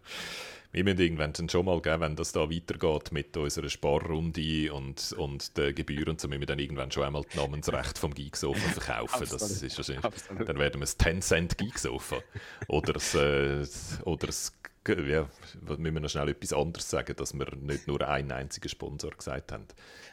Wir 0.72 0.84
müssen 0.84 1.00
irgendwann 1.00 1.34
schon 1.50 1.66
mal, 1.66 1.82
geben, 1.82 2.00
wenn 2.00 2.16
das 2.16 2.32
da 2.32 2.50
weitergeht 2.50 3.12
mit 3.12 3.36
unserer 3.36 3.68
Sparrunde 3.68 4.72
und, 4.72 5.12
und 5.18 5.54
den 5.58 5.74
Gebühren, 5.74 6.18
so 6.18 6.28
müssen 6.28 6.40
wir 6.40 6.46
dann 6.46 6.58
irgendwann 6.58 6.90
schon 6.90 7.02
einmal 7.02 7.24
das 7.24 7.34
Namensrecht 7.34 7.98
vom 7.98 8.14
Geeksofa 8.14 8.70
verkaufen. 8.70 9.26
das 9.30 9.62
ist 9.62 9.76
wahrscheinlich, 9.76 10.46
dann 10.46 10.58
werden 10.58 10.80
wir 10.80 10.84
es 10.84 10.96
10 10.96 11.20
Cent 11.20 11.58
Geeksofa 11.58 12.20
oder 12.68 12.94
das, 12.94 13.14
äh, 13.14 13.66
oder 14.04 14.28
das 14.28 14.54
ja, 14.88 15.28
müssen 15.60 15.84
wir 15.84 16.00
noch 16.00 16.08
schnell 16.08 16.28
etwas 16.30 16.52
anderes 16.52 16.88
sagen, 16.88 17.14
dass 17.16 17.34
wir 17.34 17.46
nicht 17.56 17.86
nur 17.86 18.06
einen 18.06 18.32
einzigen 18.32 18.68
Sponsor 18.68 19.10
gesagt 19.10 19.52
haben. 19.52 19.66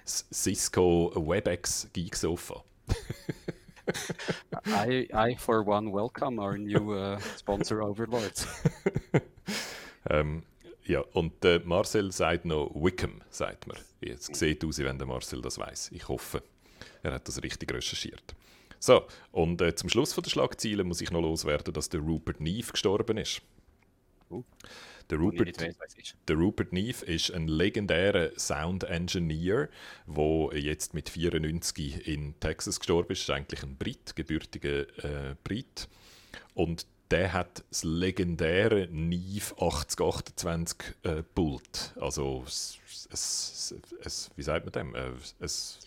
Cisco 0.05 1.11
WebEx 1.15 1.89
Geek 1.93 2.15
Sofa. 2.15 2.63
I, 4.65 5.07
I, 5.13 5.35
for 5.35 5.65
one, 5.65 5.91
welcome 5.91 6.39
our 6.39 6.57
new 6.57 6.93
uh, 6.93 7.19
sponsor 7.37 7.81
overlords. 7.81 8.47
ähm, 10.09 10.43
ja, 10.85 11.01
und 11.13 11.43
äh, 11.43 11.59
Marcel 11.65 12.11
sagt 12.11 12.45
noch 12.45 12.71
Wickham, 12.75 13.21
sagt 13.29 13.67
man. 13.67 13.77
Jetzt 14.01 14.35
sieht 14.35 14.63
aus, 14.63 14.79
wenn 14.79 14.97
der 14.97 15.07
Marcel 15.07 15.41
das 15.41 15.57
weiß. 15.57 15.91
Ich 15.93 16.07
hoffe, 16.07 16.43
er 17.03 17.13
hat 17.13 17.27
das 17.27 17.41
richtig 17.41 17.73
recherchiert. 17.73 18.35
So, 18.79 19.05
und 19.31 19.61
äh, 19.61 19.75
zum 19.75 19.89
Schluss 19.89 20.13
von 20.13 20.23
der 20.23 20.31
Schlagziele 20.31 20.83
muss 20.83 21.01
ich 21.01 21.11
noch 21.11 21.21
loswerden, 21.21 21.73
dass 21.73 21.89
der 21.89 21.99
Rupert 21.99 22.39
Neve 22.39 22.71
gestorben 22.71 23.17
ist. 23.17 23.41
Der 25.09 25.17
Rupert, 25.17 25.59
der 26.27 26.35
Rupert 26.35 26.71
Neve 26.71 27.03
ist 27.05 27.31
ein 27.31 27.47
legendärer 27.47 28.29
Sound 28.37 28.83
Engineer, 28.83 29.69
der 30.05 30.49
jetzt 30.59 30.93
mit 30.93 31.09
94 31.09 32.07
in 32.07 32.39
Texas 32.39 32.79
gestorben 32.79 33.13
ist. 33.13 33.21
ist 33.21 33.29
eigentlich 33.31 33.63
ein 33.63 33.75
Brit, 33.75 34.15
gebürtiger 34.15 34.81
äh, 35.03 35.35
Brit. 35.43 35.89
Und 36.53 36.85
der 37.09 37.33
hat 37.33 37.63
das 37.69 37.83
legendäre 37.83 38.87
Neve 38.91 39.55
8028 39.57 40.77
äh, 41.01 41.23
Pult. 41.23 41.95
Also, 41.99 42.43
es, 42.45 42.77
es, 43.11 43.75
es, 44.03 44.29
wie 44.35 44.43
sagt 44.43 44.65
man 44.65 44.71
dem? 44.73 44.95
Äh, 44.95 45.11
es, 45.39 45.79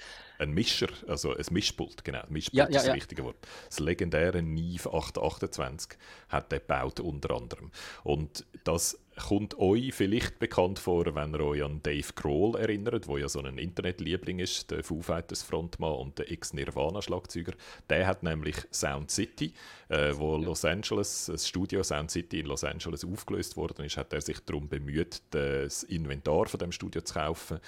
ein 0.43 0.53
Mischer, 0.53 0.88
also 1.09 1.34
ein 1.34 1.45
Mischpult, 1.51 2.05
genau. 2.05 2.22
Mischpult 2.28 2.59
ja, 2.59 2.64
ja, 2.64 2.68
ist 2.68 2.76
das 2.76 2.86
ja. 2.86 2.93
richtige 2.93 3.24
Wort. 3.24 3.36
Das 3.68 3.78
legendäre 3.78 4.43
Neve 4.43 4.93
828 4.93 5.99
hat 6.28 6.53
er 6.53 6.59
gebaut 6.61 7.01
unter 7.01 7.36
anderem. 7.36 7.70
Und 8.03 8.45
das 8.64 8.99
kommt 9.17 9.59
euch 9.59 9.93
vielleicht 9.95 10.39
bekannt 10.39 10.79
vor, 10.79 11.15
wenn 11.15 11.35
ihr 11.35 11.41
euch 11.41 11.63
an 11.63 11.83
Dave 11.83 12.13
Grohl 12.15 12.57
erinnert, 12.57 13.07
wo 13.09 13.19
ja 13.19 13.29
so 13.29 13.41
ein 13.41 13.59
Internetliebling 13.59 14.39
ist, 14.39 14.71
der 14.71 14.83
Foo 14.83 15.03
Fighters 15.03 15.43
Frontmann 15.43 15.95
und 15.95 16.19
der 16.19 16.31
Ex-Nirvana-Schlagzeuger. 16.31 17.53
Der 17.91 18.07
hat 18.07 18.23
nämlich 18.23 18.57
Sound 18.73 19.11
City, 19.11 19.53
äh, 19.89 20.13
wo 20.17 20.37
ja. 20.37 20.45
Los 20.45 20.65
Angeles, 20.65 21.27
das 21.27 21.47
Studio 21.47 21.83
Sound 21.83 22.11
City 22.11 22.41
in 22.41 22.47
Los 22.47 22.65
Angeles 22.65 23.05
aufgelöst 23.05 23.57
worden 23.57 23.85
ist, 23.85 23.97
hat 23.97 24.13
er 24.13 24.21
sich 24.21 24.41
darum 24.41 24.69
bemüht, 24.69 25.23
das 25.31 25.83
Inventar 25.83 26.47
von 26.47 26.59
dem 26.59 26.73
Studio 26.73 27.03
zu 27.03 27.15
kaufen, 27.15 27.59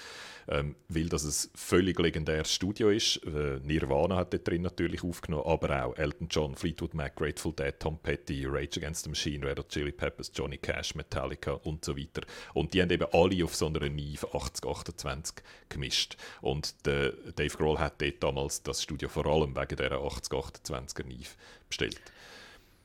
ähm, 0.47 0.75
weil 0.89 1.09
das 1.09 1.23
ein 1.23 1.51
völlig 1.55 1.99
legendäres 1.99 2.53
Studio 2.53 2.89
ist. 2.89 3.17
Äh, 3.25 3.59
Nirvana 3.63 4.17
hat 4.17 4.33
dort 4.33 4.47
drin 4.47 4.63
natürlich 4.63 5.03
aufgenommen, 5.03 5.45
aber 5.45 5.85
auch 5.85 5.97
Elton 5.97 6.27
John, 6.29 6.55
Fleetwood 6.55 6.93
Mac, 6.93 7.15
Grateful 7.15 7.53
Dead, 7.53 7.73
Tom 7.79 7.99
Petty, 7.99 8.45
Rage 8.45 8.77
Against 8.77 9.03
the 9.03 9.09
Machine, 9.09 9.45
Red 9.45 9.59
Hot 9.59 9.69
Chili 9.69 9.91
Peppers, 9.91 10.31
Johnny 10.33 10.57
Cash, 10.57 10.95
Metallica, 10.95 11.34
Metallica 11.35 11.51
und 11.51 11.85
so 11.85 11.97
weiter. 11.97 12.21
Und 12.53 12.73
die 12.73 12.81
haben 12.81 12.89
eben 12.89 13.05
alle 13.11 13.43
auf 13.43 13.55
so 13.55 13.67
einer 13.67 13.87
Neve 13.89 14.27
8028 14.33 15.43
gemischt. 15.69 16.17
Und 16.41 16.85
der 16.85 17.11
Dave 17.35 17.55
Grohl 17.57 17.79
hat 17.79 18.01
dort 18.01 18.23
damals 18.23 18.63
das 18.63 18.81
Studio 18.81 19.09
vor 19.09 19.25
allem 19.25 19.55
wegen 19.55 19.75
dieser 19.75 19.97
8028er 19.97 21.05
Neve 21.05 21.29
bestellt. 21.67 22.01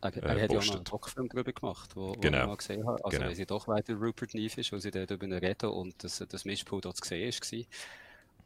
Er, 0.02 0.16
er 0.16 0.36
äh, 0.36 0.42
hat 0.42 0.52
ja 0.52 0.58
auch 0.58 0.64
noch 0.64 0.74
einen 0.76 0.84
Doc-Film 0.84 1.28
darüber 1.28 1.52
gemacht, 1.52 1.90
wo, 1.94 2.08
wo 2.08 2.12
genau. 2.12 2.40
ich 2.40 2.46
mal 2.46 2.56
gesehen 2.56 2.86
habe. 2.86 3.04
Also 3.04 3.16
genau. 3.16 3.28
wenn 3.28 3.36
sie 3.36 3.46
doch 3.46 3.68
weiter 3.68 3.94
Rupert 3.94 4.34
Neve 4.34 4.60
ist, 4.60 4.72
wo 4.72 4.78
sie 4.78 4.90
dort 4.90 5.10
über 5.10 5.26
ihn 5.26 5.32
reden 5.32 5.70
und 5.70 6.02
das, 6.02 6.24
das 6.26 6.44
Mischpult 6.44 6.86
dort 6.86 6.96
zu 6.96 7.06
sehen 7.06 7.32
war. 7.32 7.64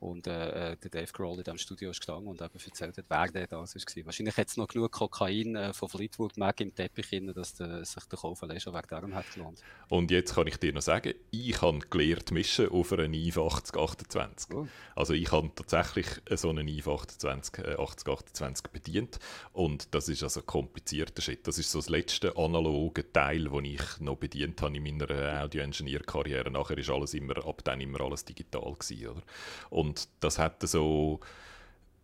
Und 0.00 0.26
äh, 0.26 0.72
äh, 0.72 0.76
der 0.76 0.90
Dave 0.90 1.12
Grohl 1.12 1.38
in 1.38 1.44
diesem 1.44 1.58
Studio 1.58 1.90
ist 1.90 2.00
gestanden 2.00 2.28
und 2.28 2.40
eben 2.40 2.52
erzählt 2.54 2.96
hat, 2.96 3.04
wer 3.08 3.28
der 3.28 3.46
das 3.46 3.74
war. 3.74 4.06
Wahrscheinlich 4.06 4.36
hat 4.36 4.48
es 4.48 4.56
noch 4.56 4.68
genug 4.68 4.92
Kokain 4.92 5.56
äh, 5.56 5.72
von 5.72 5.88
Fleetwood 5.88 6.36
Mac 6.36 6.60
im 6.60 6.74
Teppich 6.74 7.08
drin, 7.08 7.32
dass 7.34 7.54
der, 7.54 7.84
sich 7.84 8.04
der 8.04 8.18
Kauf 8.18 8.38
schon 8.38 8.74
wegen 8.74 8.88
darum 8.88 9.14
hat 9.14 9.32
gelohnt. 9.32 9.62
Und 9.88 10.10
jetzt 10.10 10.34
kann 10.34 10.46
ich 10.46 10.56
dir 10.56 10.72
noch 10.72 10.82
sagen, 10.82 11.14
ich 11.30 11.60
habe 11.62 11.78
gelernt 11.90 12.30
mischen 12.30 12.68
auf 12.68 12.92
einer 12.92 13.12
IF 13.12 13.38
8028. 13.38 14.54
Oh. 14.54 14.66
Also 14.94 15.14
ich 15.14 15.30
habe 15.32 15.50
tatsächlich 15.54 16.06
so 16.30 16.50
einen 16.50 16.68
IF 16.68 16.88
8028, 16.88 17.64
äh, 17.64 17.74
8028 17.74 18.66
bedient 18.68 19.18
und 19.52 19.94
das 19.94 20.08
ist 20.08 20.22
also 20.22 20.42
komplizierter 20.42 21.22
Shit. 21.22 21.46
Das 21.46 21.58
ist 21.58 21.70
so 21.70 21.78
das 21.78 21.88
letzte 21.88 22.36
analoge 22.36 23.12
Teil, 23.12 23.44
das 23.44 23.62
ich 23.64 24.00
noch 24.00 24.16
bedient 24.16 24.60
habe 24.62 24.76
in 24.76 24.82
meiner 24.82 25.42
Audio-Engineer-Karriere. 25.44 26.50
Nachher 26.50 26.78
ist 26.78 26.90
alles 26.90 27.14
immer, 27.14 27.44
ab 27.46 27.62
dann 27.64 27.80
immer 27.80 28.00
alles 28.00 28.24
digital 28.24 28.74
gewesen, 28.74 29.08
oder? 29.08 29.22
Und 29.70 29.83
und 29.84 30.08
das 30.20 30.38
hat 30.38 30.66
so, 30.66 31.20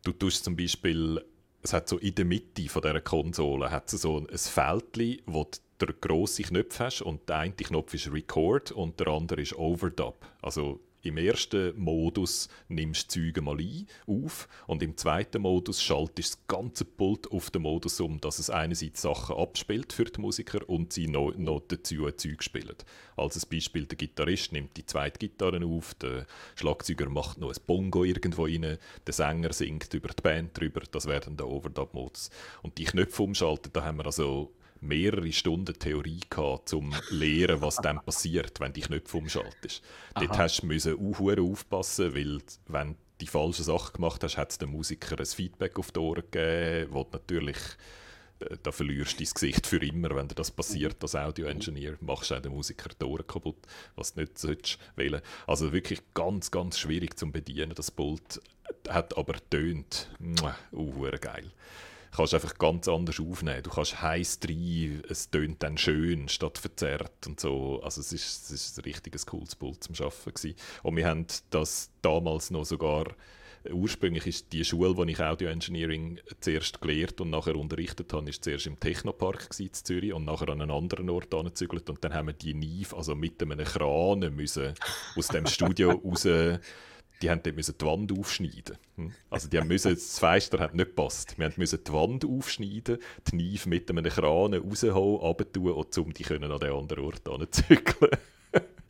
du 0.05 0.13
tust 0.13 0.45
zum 0.45 0.57
Beispiel, 0.57 1.25
es 1.63 1.73
hat 1.73 1.89
so 1.89 1.99
in 1.99 2.15
der 2.15 2.25
Mitte 2.25 2.69
von 2.69 2.83
dieser 2.83 3.01
Konsole 3.01 3.71
hat 3.71 3.89
so 3.91 4.19
ein 4.19 4.39
Feld, 4.39 5.23
wo 5.27 5.47
du 5.79 5.87
grosse 6.01 6.43
Knöpfe 6.43 6.85
hast 6.85 7.03
und 7.03 7.29
der 7.29 7.39
eine 7.39 7.55
Knopf 7.55 7.95
ist 7.95 8.13
Record 8.13 8.73
und 8.73 9.01
der 9.01 9.09
andere 9.09 9.41
ist 9.41 9.57
Overdub. 9.57 10.27
Also 10.43 10.81
im 11.03 11.17
ersten 11.17 11.79
Modus 11.79 12.49
nimmst 12.69 13.15
du 13.15 13.21
Züge 13.21 13.43
mal 13.43 13.59
ein, 13.59 13.87
auf 14.07 14.49
und 14.67 14.83
im 14.83 14.97
zweiten 14.97 15.43
Modus 15.43 15.83
schaltest 15.83 16.35
du 16.35 16.39
das 16.39 16.47
ganze 16.47 16.85
Pult 16.85 17.31
auf 17.31 17.51
den 17.51 17.63
Modus 17.63 18.01
um, 18.01 18.21
dass 18.21 18.39
es 18.39 18.51
einerseits 18.51 19.03
Sachen 19.03 19.37
abspielt 19.37 19.93
für 19.93 20.05
die 20.05 20.21
Musiker 20.21 20.69
und 20.69 20.93
sie 20.93 21.07
noch, 21.07 21.33
noch 21.37 21.61
dazu 21.69 22.11
Zeug 22.11 22.43
spielen. 22.43 22.77
Als 23.17 23.45
Beispiel, 23.45 23.87
der 23.87 23.99
Gitarrist 23.99 24.53
nimmt 24.53 24.77
die 24.77 24.87
zweite 24.87 25.19
Gitarre 25.19 25.65
auf, 25.65 25.95
der 25.95 26.27
Schlagzeuger 26.57 27.09
macht 27.09 27.39
noch 27.39 27.51
ein 27.51 27.63
Bongo 27.67 28.05
irgendwo 28.05 28.45
rein, 28.45 28.79
der 29.07 29.13
Sänger 29.13 29.53
singt 29.53 29.93
über 29.93 30.09
die 30.09 30.23
Band 30.23 30.59
drüber, 30.59 30.81
das 30.91 31.07
wäre 31.07 31.21
dann 31.21 31.37
der 31.37 31.49
Overdub-Modus. 31.49 32.31
Und 32.63 32.79
die 32.79 32.85
Knöpfe 32.85 33.23
umschalten, 33.23 33.73
da 33.73 33.85
haben 33.85 33.99
wir 33.99 34.07
also 34.07 34.53
mehrere 34.81 35.33
Stunden 35.33 35.79
Theorie 35.79 36.21
gehabt, 36.29 36.73
um 36.73 36.93
zu 36.93 37.15
lernen, 37.15 37.61
was 37.61 37.77
dann 37.77 38.01
passiert, 38.03 38.61
wenn 38.61 38.73
die 38.73 38.81
Knöpfe 38.81 39.19
umschaltest. 39.19 39.83
Aha. 40.15 40.25
Dort 40.25 40.39
hast 40.39 40.63
du 40.63 40.67
müssen 40.67 41.15
aufpassen, 41.15 42.15
weil 42.15 42.41
wenn 42.67 42.93
du 42.93 42.99
die 43.21 43.27
falsche 43.27 43.63
Sache 43.63 43.93
gemacht 43.93 44.25
hast, 44.25 44.37
hat 44.37 44.51
es 44.51 44.59
dem 44.59 44.71
Musiker 44.71 45.19
ein 45.19 45.27
Feedback 45.27 45.79
auf 45.79 45.93
die 45.93 46.01
Ohren 46.01 46.25
gegeben, 46.31 46.93
wo 46.93 47.07
natürlich 47.13 47.59
da 48.63 48.73
verlierst 48.73 49.21
du 49.21 49.25
dein 49.25 49.35
Gesicht 49.35 49.67
für 49.67 49.85
immer, 49.85 50.15
wenn 50.15 50.29
dir 50.29 50.35
das 50.35 50.51
passiert 50.51 50.97
als 51.03 51.15
Audio-Engineer. 51.15 51.99
Machst 52.01 52.31
du 52.31 52.37
auch 52.37 52.41
den 52.41 52.53
Musiker 52.53 52.89
die 52.99 53.05
Ohren 53.05 53.27
kaputt, 53.27 53.59
was 53.97 54.15
du 54.15 54.21
nicht 54.21 54.39
solltest 54.39 54.79
wählen. 54.97 55.21
Also 55.47 55.73
wirklich 55.73 56.01
ganz, 56.15 56.51
ganz 56.51 56.79
schwierig 56.79 57.19
zu 57.19 57.31
bedienen, 57.31 57.75
das 57.75 57.91
Pult. 57.91 58.41
Hat 58.89 59.17
aber 59.19 59.35
tönt. 59.51 60.09
Uh, 60.73 61.11
geil 61.21 61.53
kannst 62.17 62.35
einfach 62.35 62.59
ganz 62.59 62.89
anders 62.89 63.21
aufnehmen. 63.21 63.63
Du 63.63 63.71
kannst 63.71 64.01
heiß 64.01 64.41
rein, 64.49 65.03
es 65.09 65.31
tönt 65.31 65.63
dann 65.63 65.79
schön 65.79 66.29
statt 66.29 66.59
verzerrt 66.59 67.27
und 67.27 67.41
so. 67.41 67.81
Also 67.83 68.01
es 68.01 68.13
ist, 68.13 68.45
es 68.45 68.51
ist 68.51 68.79
ein 68.79 68.85
richtiges 68.85 69.27
cooles 69.27 69.55
Pult 69.55 69.85
zum 69.85 69.95
Arbeiten 69.95 70.35
gewesen. 70.35 70.57
Und 70.83 70.97
wir 70.97 71.07
haben 71.07 71.27
das 71.51 71.91
damals 72.03 72.51
noch 72.51 72.65
sogar 72.65 73.15
ursprünglich 73.71 74.27
ist 74.27 74.53
die 74.53 74.65
Schule, 74.65 74.97
wo 74.97 75.05
ich 75.05 75.21
Audio 75.21 75.49
Engineering 75.49 76.19
zuerst 76.41 76.81
gelehrt 76.81 77.21
und 77.21 77.31
nachher 77.31 77.57
unterrichtet 77.57 78.13
habe, 78.13 78.29
ist 78.29 78.45
zuerst 78.45 78.67
im 78.67 78.79
Technopark 78.79 79.49
in 79.59 79.73
Zürich 79.73 80.13
und 80.13 80.25
nachher 80.25 80.49
an 80.49 80.63
einen 80.63 80.71
anderen 80.71 81.11
Ort 81.11 81.35
angezügelt 81.35 81.91
und 81.91 82.03
dann 82.03 82.15
haben 82.15 82.29
wir 82.29 82.33
die 82.33 82.55
Nive, 82.55 82.97
also 82.97 83.15
mit 83.15 83.43
einem 83.43 83.59
Kran 83.65 84.21
müssen 84.35 84.75
aus 85.17 85.29
dem 85.29 85.47
Studio 85.47 85.91
raus 85.91 86.27
die 87.23 87.31
haben 87.31 87.43
dort 87.43 87.57
müssen 87.57 87.77
die 87.79 87.85
Wand 87.85 88.19
aufschneiden. 88.19 88.77
Hm? 88.97 89.13
Also 89.29 89.49
die 89.49 89.61
müssen, 89.61 89.95
das 89.95 90.19
Fenster 90.19 90.59
hat 90.59 90.75
nicht 90.75 90.89
gepasst. 90.89 91.39
Wir 91.39 91.53
müssen 91.57 91.85
die 91.85 91.93
Wand 91.93 92.25
aufschneiden, 92.25 92.99
die 93.27 93.31
Knife 93.31 93.69
mit 93.69 93.91
einem 93.91 94.05
Kran 94.05 94.55
rausholen, 94.55 94.95
runter 94.95 95.77
und 95.77 95.99
um 95.99 96.13
die 96.13 96.23
können 96.23 96.51
an 96.51 96.61
den 96.61 96.73
anderen 96.73 97.05
Ort 97.05 97.29
anzügeln. 97.29 98.11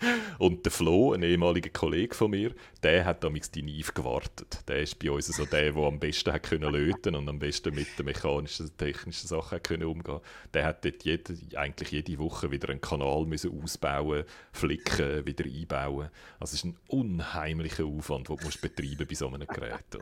Und 0.38 0.64
der 0.64 0.72
Flo, 0.72 1.12
ein 1.12 1.22
ehemaliger 1.22 1.70
Kollege 1.70 2.14
von 2.14 2.30
mir, 2.30 2.54
der 2.82 3.04
hat 3.04 3.22
damals 3.22 3.50
die 3.50 3.62
Knife 3.62 3.92
gewartet. 3.92 4.60
Der 4.68 4.80
ist 4.80 4.98
bei 4.98 5.10
uns 5.10 5.26
so 5.26 5.44
der, 5.44 5.72
der 5.72 5.82
am 5.82 5.98
besten 5.98 6.32
hat 6.32 6.44
können 6.44 6.72
löten 6.72 7.14
und 7.14 7.28
am 7.28 7.38
besten 7.38 7.74
mit 7.74 7.98
den 7.98 8.06
mechanischen, 8.06 8.76
technischen 8.76 9.28
Sachen 9.28 9.62
können 9.62 9.84
umgehen. 9.84 10.20
Der 10.54 10.64
hat 10.64 10.84
dort 10.84 11.04
jede, 11.04 11.36
eigentlich 11.54 11.90
jede 11.90 12.18
Woche 12.18 12.50
wieder 12.50 12.70
einen 12.70 12.80
Kanal 12.80 13.26
müssen 13.26 13.62
ausbauen, 13.62 14.24
flicken, 14.52 15.26
wieder 15.26 15.44
einbauen. 15.44 16.10
Also 16.38 16.54
es 16.54 16.64
ist 16.64 16.64
ein 16.64 16.76
unheimlicher 16.88 17.84
Aufwand, 17.84 18.28
den 18.28 18.36
du 18.36 18.48
betreiben 18.60 19.06
bei 19.06 19.14
so 19.14 19.28
einem 19.28 19.46
Gerät. 19.46 19.98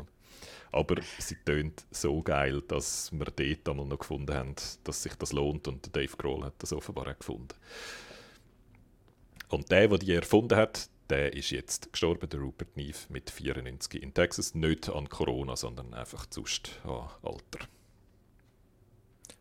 Aber 0.70 0.96
sie 1.18 1.36
tönt 1.44 1.84
so 1.90 2.22
geil, 2.22 2.62
dass 2.68 3.10
wir 3.10 3.24
dort 3.24 3.68
einmal 3.68 3.86
noch 3.86 3.98
gefunden 3.98 4.34
haben, 4.34 4.54
dass 4.84 5.02
sich 5.02 5.14
das 5.14 5.32
lohnt 5.32 5.66
und 5.66 5.94
Dave 5.96 6.16
Grohl 6.16 6.44
hat 6.44 6.54
das 6.58 6.72
offenbar 6.72 7.08
auch 7.08 7.18
gefunden. 7.18 7.54
Und 9.48 9.70
der, 9.70 9.88
der 9.88 9.98
die 9.98 10.12
erfunden 10.12 10.56
hat, 10.56 10.88
der 11.10 11.32
ist 11.32 11.50
jetzt 11.50 11.92
gestorben, 11.92 12.28
der 12.28 12.40
Rupert 12.40 12.76
Neve, 12.76 12.98
mit 13.08 13.30
94 13.30 14.02
in 14.02 14.12
Texas. 14.12 14.54
Nicht 14.54 14.90
an 14.90 15.08
Corona, 15.08 15.56
sondern 15.56 15.94
einfach 15.94 16.26
sonst 16.30 16.78
an 16.84 17.08
Alter. 17.22 17.66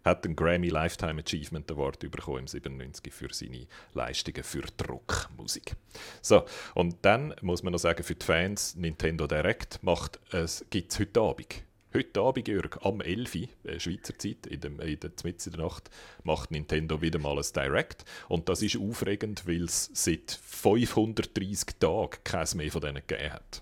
Hat 0.06 0.24
den 0.24 0.38
Grammy 0.38 0.70
Lifetime 0.70 1.22
Achievement 1.22 1.70
Award 1.70 2.00
bekommen 2.00 2.40
im 2.40 2.48
97 2.48 3.14
für 3.14 3.34
seine 3.34 3.68
Leistungen 3.94 4.44
für 4.44 4.62
Druckmusik. 4.78 5.76
So, 6.22 6.46
und 6.76 6.96
dann 7.02 7.36
muss 7.42 7.62
man 7.62 7.74
noch 7.74 7.80
sagen, 7.80 8.04
für 8.04 8.16
die 8.16 8.26
Fans, 8.26 8.76
Nintendo 8.76 9.28
Direct 9.28 9.84
macht 9.84 10.22
es, 10.32 10.66
gibt 10.70 10.94
es 10.94 11.00
heute 11.00 11.20
Abend 11.20 11.67
Heute 11.94 12.20
Abend, 12.20 12.48
Jörg, 12.50 12.78
am 12.82 13.00
11. 13.00 13.36
Äh, 13.64 13.80
Schweizer 13.80 14.18
Zeit, 14.20 14.46
in, 14.46 14.60
dem, 14.60 14.80
in 14.82 15.00
der 15.00 15.12
Mitte 15.24 15.50
der 15.50 15.60
Nacht, 15.60 15.90
macht 16.24 16.52
Nintendo 16.52 17.02
wieder 17.02 17.18
mal 17.18 17.38
ein 17.38 17.46
Direct. 17.56 18.04
Und 18.28 18.50
das 18.50 18.62
ist 18.62 18.78
aufregend, 18.78 19.48
weil 19.48 19.64
es 19.64 19.90
seit 19.94 20.32
530 20.32 21.78
Tagen 21.80 22.18
keins 22.26 22.56
mehr 22.56 22.72
von 22.72 22.82
denen 22.82 23.04
gegeben 23.08 23.32
hat. 23.32 23.62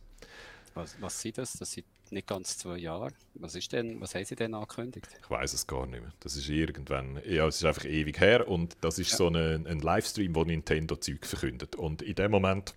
Was, 0.74 1.00
was 1.00 1.22
sind 1.22 1.38
das? 1.38 1.54
Das 1.54 1.72
sind 1.72 1.86
nicht 2.12 2.28
ganz 2.28 2.58
zwei 2.58 2.78
Jahre. 2.78 3.12
Was, 3.36 3.54
ist 3.54 3.72
denn, 3.72 4.02
was 4.02 4.16
haben 4.16 4.26
sie 4.26 4.36
denn 4.36 4.56
angekündigt? 4.56 5.08
Ich 5.22 5.30
weiß 5.30 5.54
es 5.54 5.68
gar 5.68 5.86
nicht 5.86 6.02
mehr. 6.02 6.12
Das 6.20 6.36
ist 6.36 6.50
irgendwann, 6.50 7.22
ja, 7.28 7.48
es 7.48 7.58
ist 7.58 7.66
einfach 7.66 7.86
ewig 7.86 8.20
her 8.20 8.48
und 8.48 8.76
das 8.82 8.98
ist 8.98 9.12
ja. 9.12 9.18
so 9.18 9.28
ein, 9.28 9.68
ein 9.68 9.80
Livestream, 9.80 10.34
wo 10.34 10.44
Nintendo 10.44 10.96
Zeug 10.96 11.26
verkündet. 11.26 11.76
Und 11.76 12.02
in 12.02 12.16
dem 12.16 12.32
Moment 12.32 12.74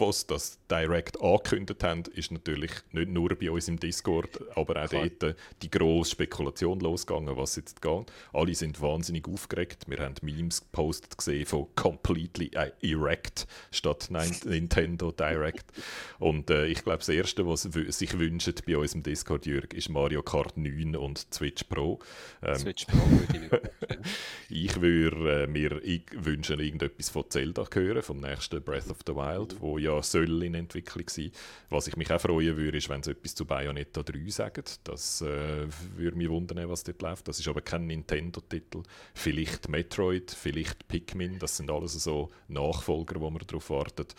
was 0.00 0.26
das 0.26 0.58
Direct 0.70 1.20
angekündigt 1.20 1.82
haben, 1.84 2.02
ist 2.14 2.32
natürlich 2.32 2.72
nicht 2.92 3.10
nur 3.10 3.30
bei 3.30 3.50
uns 3.50 3.68
im 3.68 3.78
Discord, 3.78 4.40
aber 4.56 4.82
auch 4.82 4.88
Klar. 4.88 5.08
dort 5.18 5.36
die 5.62 5.70
grosse 5.70 6.12
Spekulation 6.12 6.80
losgegangen, 6.80 7.36
was 7.36 7.56
jetzt 7.56 7.82
geht. 7.82 8.12
Alle 8.32 8.54
sind 8.54 8.80
wahnsinnig 8.80 9.26
aufgeregt. 9.28 9.84
Wir 9.86 9.98
haben 9.98 10.14
Memes 10.22 10.60
gepostet 10.60 11.16
gesehen 11.16 11.46
von 11.46 11.66
Completely 11.74 12.50
Erect 12.82 13.46
statt 13.70 14.08
Nintendo 14.44 15.12
Direct. 15.12 15.66
Und 16.18 16.50
äh, 16.50 16.66
ich 16.66 16.82
glaube, 16.82 16.98
das 16.98 17.08
Erste, 17.08 17.46
was 17.46 17.62
sich 17.62 18.18
wünscht 18.18 18.64
bei 18.66 18.76
uns 18.76 18.94
im 18.94 19.02
Discord, 19.02 19.46
Jürg, 19.46 19.74
ist 19.74 19.88
Mario 19.88 20.22
Kart 20.22 20.56
9 20.56 20.96
und 20.96 21.26
Switch 21.32 21.64
Pro. 21.64 21.98
Ähm, 22.42 22.56
Switch 22.56 22.86
Pro 22.86 22.98
würde 22.98 23.36
ich 23.36 23.94
Ich 24.48 24.80
würde 24.80 25.44
äh, 25.44 25.46
mir 25.46 25.80
wünschen, 26.12 26.60
irgendetwas 26.60 27.10
von 27.10 27.24
Zelda 27.28 27.64
hören, 27.72 28.02
vom 28.02 28.20
nächsten 28.20 28.62
Breath 28.62 28.90
of 28.90 28.98
the 29.06 29.14
Wild, 29.14 29.60
wo 29.60 29.78
ja 29.84 30.02
soll 30.02 30.42
in 30.42 30.54
Entwicklung 30.54 31.08
sein. 31.08 31.30
Was 31.70 31.86
ich 31.86 31.96
mich 31.96 32.10
auch 32.10 32.20
freuen 32.20 32.56
würde, 32.56 32.78
ist, 32.78 32.88
wenn 32.88 33.02
sie 33.02 33.12
etwas 33.12 33.34
zu 33.34 33.44
Bayonetta 33.44 34.02
3 34.02 34.28
sagen. 34.30 34.64
Das 34.84 35.20
äh, 35.22 35.66
würde 35.96 36.16
mich 36.16 36.28
wundern, 36.28 36.68
was 36.68 36.84
dort 36.84 37.02
läuft. 37.02 37.28
Das 37.28 37.38
ist 37.38 37.48
aber 37.48 37.60
kein 37.60 37.86
Nintendo-Titel. 37.86 38.82
Vielleicht 39.14 39.68
Metroid, 39.68 40.30
vielleicht 40.30 40.88
Pikmin. 40.88 41.38
Das 41.38 41.56
sind 41.56 41.70
alles 41.70 41.92
so 41.92 42.30
Nachfolger, 42.48 43.20
wo 43.20 43.30
man 43.30 43.42
darauf 43.46 43.70
wartet. 43.70 44.14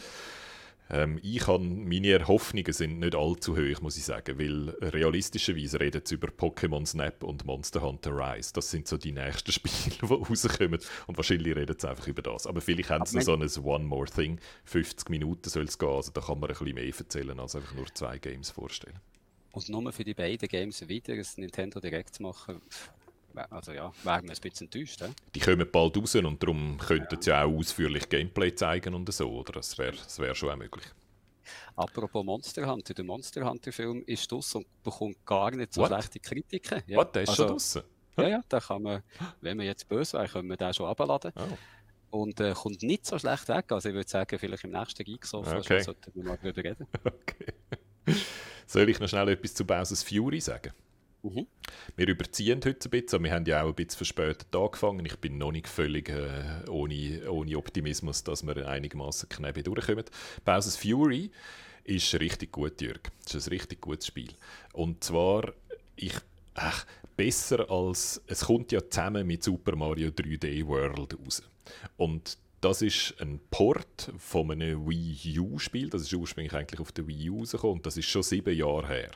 Ähm, 0.89 1.19
ich 1.23 1.47
han, 1.47 1.87
meine 1.87 2.27
Hoffnungen 2.27 2.71
sind 2.71 2.99
nicht 2.99 3.15
allzu 3.15 3.57
hoch, 3.57 3.81
muss 3.81 3.97
ich 3.97 4.05
sagen, 4.05 4.37
weil 4.37 4.69
realistischerweise 4.91 5.79
reden 5.79 6.01
sie 6.03 6.15
über 6.15 6.27
Pokémon 6.27 6.85
Snap 6.85 7.23
und 7.23 7.45
Monster 7.45 7.81
Hunter 7.81 8.11
Rise. 8.11 8.53
Das 8.53 8.69
sind 8.69 8.87
so 8.87 8.97
die 8.97 9.11
nächsten 9.11 9.51
Spiele, 9.53 9.95
die 9.95 10.05
rauskommen. 10.05 10.79
Und 11.07 11.17
wahrscheinlich 11.17 11.55
reden 11.55 11.75
sie 11.77 11.89
einfach 11.89 12.07
über 12.07 12.21
das. 12.21 12.45
Aber 12.45 12.61
vielleicht 12.61 12.89
haben 12.89 13.05
sie 13.05 13.17
noch 13.17 13.23
so 13.23 13.33
ein 13.33 13.65
One 13.65 13.85
More 13.85 14.05
Thing. 14.05 14.39
50 14.65 15.09
Minuten 15.09 15.49
soll 15.49 15.63
es 15.63 15.79
gehen, 15.79 15.89
also 15.89 16.11
da 16.11 16.21
kann 16.21 16.39
man 16.39 16.49
ein 16.49 16.57
bisschen 16.57 16.75
mehr 16.75 16.85
erzählen, 16.85 17.39
als 17.39 17.55
einfach 17.55 17.73
nur 17.73 17.87
zwei 17.93 18.17
Games 18.19 18.51
vorstellen. 18.51 18.99
Und 19.53 19.69
nur 19.69 19.91
für 19.91 20.03
die 20.03 20.13
beiden 20.13 20.49
Games 20.49 20.87
wieder 20.87 21.13
ein 21.13 21.25
Nintendo 21.37 21.79
Direct 21.79 22.15
zu 22.15 22.23
machen, 22.23 22.61
also 23.37 23.71
ja, 23.71 23.91
wären 24.03 24.23
wir 24.23 24.31
ein 24.31 24.41
bisschen 24.41 24.67
enttäuscht. 24.67 25.01
He? 25.01 25.11
Die 25.33 25.39
kommen 25.39 25.67
bald 25.71 25.97
raus 25.97 26.15
und 26.15 26.41
darum 26.41 26.77
könnten 26.77 27.21
sie 27.21 27.29
ja 27.29 27.43
auch 27.43 27.57
ausführlich 27.57 28.09
Gameplay 28.09 28.53
zeigen 28.53 28.93
und 28.93 29.11
so, 29.13 29.29
oder? 29.29 29.53
Das 29.53 29.77
wäre 29.77 29.95
das 29.95 30.19
wär 30.19 30.35
schon 30.35 30.49
auch 30.49 30.57
möglich. 30.57 30.85
Apropos 31.75 32.23
Monster 32.23 32.65
Hunter, 32.69 32.93
der 32.93 33.05
Monster 33.05 33.47
Hunter 33.47 33.71
Film 33.71 34.03
ist 34.05 34.31
draus 34.31 34.55
und 34.55 34.65
bekommt 34.83 35.25
gar 35.25 35.51
nicht 35.51 35.73
so 35.73 35.81
What? 35.81 35.89
schlechte 35.89 36.19
Kritiken. 36.19 36.81
Ja. 36.87 36.99
Was, 36.99 37.11
der 37.11 37.23
ist 37.23 37.29
also, 37.29 37.43
schon 37.43 37.51
draussen? 37.51 37.81
Ja, 38.17 38.27
ja, 38.27 38.41
da 38.47 38.59
kann 38.59 38.81
man, 38.81 39.03
wenn 39.41 39.57
man 39.57 39.65
jetzt 39.65 39.87
böse 39.87 40.17
wäre, 40.17 40.27
können 40.27 40.49
wir 40.49 40.57
den 40.57 40.73
schon 40.73 40.87
abladen. 40.87 41.33
Oh. 41.35 42.21
Und 42.21 42.39
äh, 42.39 42.53
kommt 42.53 42.81
nicht 42.81 43.05
so 43.05 43.19
schlecht 43.19 43.49
weg. 43.49 43.71
Also 43.71 43.89
ich 43.89 43.95
würde 43.95 44.09
sagen, 44.09 44.39
vielleicht 44.39 44.63
im 44.63 44.71
nächsten 44.71 45.03
Geeksofa 45.03 45.57
okay. 45.57 45.81
sollten 45.81 46.11
wir 46.15 46.23
mal 46.23 46.37
darüber 46.41 46.63
reden. 46.63 46.87
Okay. 47.03 47.53
Soll 48.67 48.89
ich 48.89 48.99
noch 48.99 49.09
schnell 49.09 49.29
etwas 49.29 49.53
zu 49.53 49.65
Bowser's 49.65 50.03
Fury 50.03 50.39
sagen? 50.39 50.71
Mhm. 51.25 51.47
Wir 51.95 52.07
überziehen 52.07 52.61
heute 52.63 52.87
ein 52.87 52.91
bisschen. 52.91 53.23
Wir 53.23 53.31
haben 53.33 53.45
ja 53.45 53.63
auch 53.63 53.69
ein 53.69 53.73
bisschen 53.73 53.97
verspätet 53.97 54.55
angefangen. 54.55 55.05
Ich 55.05 55.17
bin 55.17 55.39
noch 55.39 55.51
nicht 55.51 55.67
völlig 55.67 56.09
äh, 56.09 56.69
ohne, 56.69 57.31
ohne 57.31 57.57
Optimismus, 57.57 58.23
dass 58.23 58.45
wir 58.45 58.67
einigermaßen 58.67 59.27
knapp 59.29 59.63
durchkommen. 59.63 60.05
Bowser's 60.43 60.77
Fury 60.77 61.31
ist 61.83 62.13
richtig 62.19 62.51
gut, 62.51 62.79
Jörg. 62.79 62.99
Es 63.25 63.33
ist 63.33 63.47
ein 63.47 63.53
richtig 63.53 63.81
gutes 63.81 64.07
Spiel. 64.07 64.33
Und 64.73 65.03
zwar, 65.03 65.51
ich, 65.95 66.13
ach, 66.53 66.85
besser 67.17 67.71
als, 67.71 68.21
es 68.27 68.45
kommt 68.45 68.71
ja 68.71 68.87
zusammen 68.87 69.25
mit 69.25 69.43
Super 69.43 69.75
Mario 69.75 70.09
3D 70.09 70.67
World 70.67 71.17
raus. 71.19 71.41
Und 71.97 72.37
das 72.61 72.83
ist 72.83 73.15
ein 73.19 73.39
Port 73.49 74.11
von 74.19 74.51
einem 74.51 74.87
Wii 74.87 75.39
U-Spiel. 75.39 75.89
Das 75.89 76.03
ist 76.03 76.13
ursprünglich 76.13 76.53
eigentlich 76.53 76.79
auf 76.79 76.91
der 76.91 77.07
Wii 77.07 77.31
U 77.31 77.39
rausgekommen 77.39 77.77
und 77.77 77.85
das 77.85 77.97
ist 77.97 78.05
schon 78.05 78.23
sieben 78.23 78.55
Jahre 78.55 78.87
her. 78.87 79.11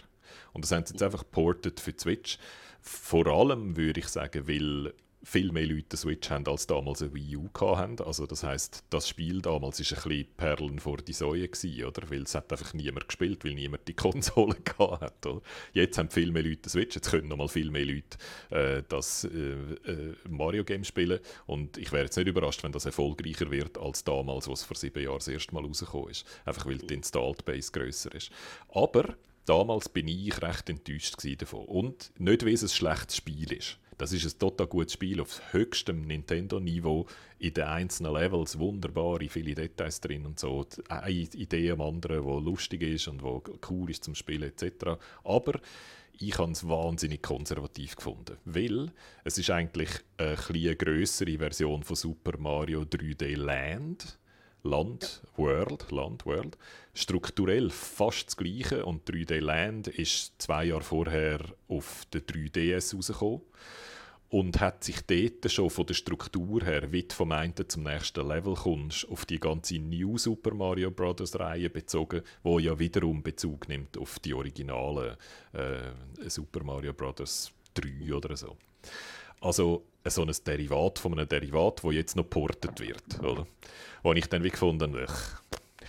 Und 0.54 0.64
das 0.64 0.72
haben 0.72 0.86
sie 0.86 0.94
jetzt 0.94 1.04
einfach 1.04 1.24
ported 1.30 1.80
für 1.80 1.94
Switch. 1.98 2.38
Vor 2.82 3.28
allem 3.28 3.76
würde 3.76 4.00
ich 4.00 4.08
sagen, 4.08 4.48
weil 4.48 4.94
viel 5.24 5.52
mehr 5.52 5.66
Leute 5.66 5.98
Switch 5.98 6.30
haben, 6.30 6.48
als 6.48 6.66
damals 6.68 7.02
eine 7.02 7.14
Wii 7.14 7.38
U 7.38 7.50
hatten. 7.54 8.02
Also 8.02 8.26
das 8.26 8.44
heißt, 8.44 8.86
das 8.90 9.10
Spiel 9.10 9.42
damals 9.42 9.80
war 9.80 9.98
ein 9.98 10.10
bisschen 10.10 10.36
Perlen 10.38 10.80
vor 10.80 10.98
die 10.98 11.14
Säue 11.14 11.50
oder? 11.86 12.10
Weil 12.10 12.24
es 12.24 12.36
hat 12.36 12.52
einfach 12.52 12.74
niemand 12.74 13.08
gespielt, 13.08 13.44
weil 13.44 13.54
niemand 13.54 13.88
die 13.88 13.94
Konsole 13.96 14.56
hat. 14.78 15.26
Oder? 15.26 15.42
Jetzt 15.74 15.98
haben 15.98 16.10
viel 16.10 16.32
mehr 16.32 16.44
Leute 16.44 16.70
Switch, 16.70 16.96
jetzt 16.96 17.12
können 17.12 17.28
noch 17.28 17.38
mal 17.38 17.48
viel 17.48 17.70
mehr 17.70 17.86
Leute 17.86 18.18
äh, 18.50 18.84
das 18.88 19.26
äh, 19.26 19.30
äh, 19.30 20.16
Mario 20.28 20.64
Game 20.64 20.84
spielen 20.84 21.20
und 21.48 21.78
ich 21.78 21.92
wäre 21.92 22.06
jetzt 22.06 22.18
nicht 22.18 22.28
überrascht, 22.28 22.64
wenn 22.64 22.72
das 22.72 22.86
erfolgreicher 22.86 23.52
wird 23.52 23.78
als 23.78 24.04
damals, 24.04 24.48
was 24.48 24.64
vor 24.64 24.78
sieben 24.78 25.04
Jahren 25.04 25.18
das 25.18 25.28
erste 25.28 25.54
Mal 25.54 25.66
rausgekommen 25.66 26.12
ist. 26.12 26.26
Einfach 26.46 26.66
weil 26.66 26.78
die 26.78 26.94
Installed 26.94 27.44
Base 27.46 27.72
grösser 27.72 28.14
ist. 28.16 28.32
Aber 28.70 29.16
damals 29.50 29.90
bin 29.90 30.08
ich 30.08 30.42
recht 30.42 30.70
enttäuscht 30.70 31.16
davon. 31.42 31.66
Und 31.66 32.12
nicht, 32.20 32.46
weil 32.46 32.54
es 32.54 32.62
ein 32.62 32.70
schlechtes 32.70 33.18
Spiel 33.18 33.52
ist. 33.52 33.80
Das 33.98 34.14
ist 34.14 34.24
ein 34.24 34.40
total 34.40 34.68
gutes 34.68 34.94
Spiel 34.94 35.20
auf 35.20 35.42
höchstem 35.52 36.02
Nintendo-Niveau. 36.02 37.06
In 37.40 37.54
den 37.54 37.66
einzelnen 37.66 38.14
Levels 38.14 38.58
wunderbare, 38.58 39.28
viele 39.28 39.56
Details 39.56 40.00
drin 40.00 40.26
und 40.26 40.40
so. 40.40 40.66
Eine 40.88 41.10
Idee 41.10 41.72
am 41.72 41.82
anderen, 41.82 42.24
die 42.24 42.46
lustig 42.46 42.82
ist 42.84 43.10
und 43.10 43.24
wo 43.24 43.44
cool 43.70 43.90
ist 43.90 44.06
zum 44.06 44.16
Spielen 44.16 44.44
etc. 44.44 45.00
Aber 45.26 45.60
ich 46.18 46.38
habe 46.38 46.52
es 46.52 46.68
wahnsinnig 46.68 47.22
konservativ 47.22 47.96
gefunden, 47.96 48.38
weil 48.46 48.92
es 49.24 49.38
ist 49.38 49.50
eigentlich 49.50 49.90
eine 50.18 50.38
eine 50.48 50.76
größere 50.76 51.38
Version 51.38 51.84
von 51.84 51.96
Super 51.96 52.38
Mario 52.38 52.84
3D 52.84 53.36
Land. 53.36 54.20
Land, 54.64 55.22
World, 55.38 55.90
Land, 55.92 56.26
World. 56.26 56.58
Strukturell 56.94 57.70
fast 57.70 58.28
das 58.28 58.38
Gleiche 58.38 58.86
und 58.86 59.10
3D 59.10 59.40
Land 59.40 59.88
ist 59.88 60.34
zwei 60.42 60.66
Jahre 60.66 60.82
vorher 60.82 61.40
auf 61.68 62.06
der 62.12 62.22
3DS 62.22 62.96
rausgekommen 62.96 63.42
und 64.30 64.60
hat 64.60 64.84
sich 64.84 65.02
dort 65.02 65.52
schon 65.52 65.70
von 65.70 65.86
der 65.86 65.96
Struktur 65.96 66.64
her, 66.64 66.92
wie 66.92 67.04
du 67.04 67.16
vom 67.16 67.32
einen 67.32 67.54
zum 67.68 67.84
nächsten 67.84 68.28
Level 68.28 68.54
kommst, 68.54 69.10
auf 69.10 69.26
die 69.26 69.40
ganze 69.40 69.80
New 69.80 70.18
Super 70.18 70.54
Mario 70.54 70.92
Bros. 70.92 71.40
Reihe 71.40 71.70
bezogen, 71.70 72.22
wo 72.44 72.60
ja 72.60 72.78
wiederum 72.78 73.24
Bezug 73.24 73.68
nimmt 73.68 73.98
auf 73.98 74.20
die 74.20 74.34
originale 74.34 75.18
äh, 75.54 76.30
Super 76.30 76.64
Mario 76.64 76.94
Bros. 76.94 77.52
3 77.74 78.14
oder 78.14 78.36
so. 78.38 78.56
Also 79.42 79.86
so 80.06 80.24
ein 80.24 80.32
Derivat 80.46 81.00
von 81.00 81.14
einem 81.14 81.28
Derivat, 81.28 81.84
wo 81.84 81.92
jetzt 81.92 82.16
noch 82.16 82.30
portet 82.30 82.80
wird, 82.80 83.22
oder? 83.22 83.48
Wo 84.04 84.14
ich 84.14 84.28
dann 84.28 84.44
wie 84.44 84.50
gefunden, 84.50 84.96
ich, 84.96 85.12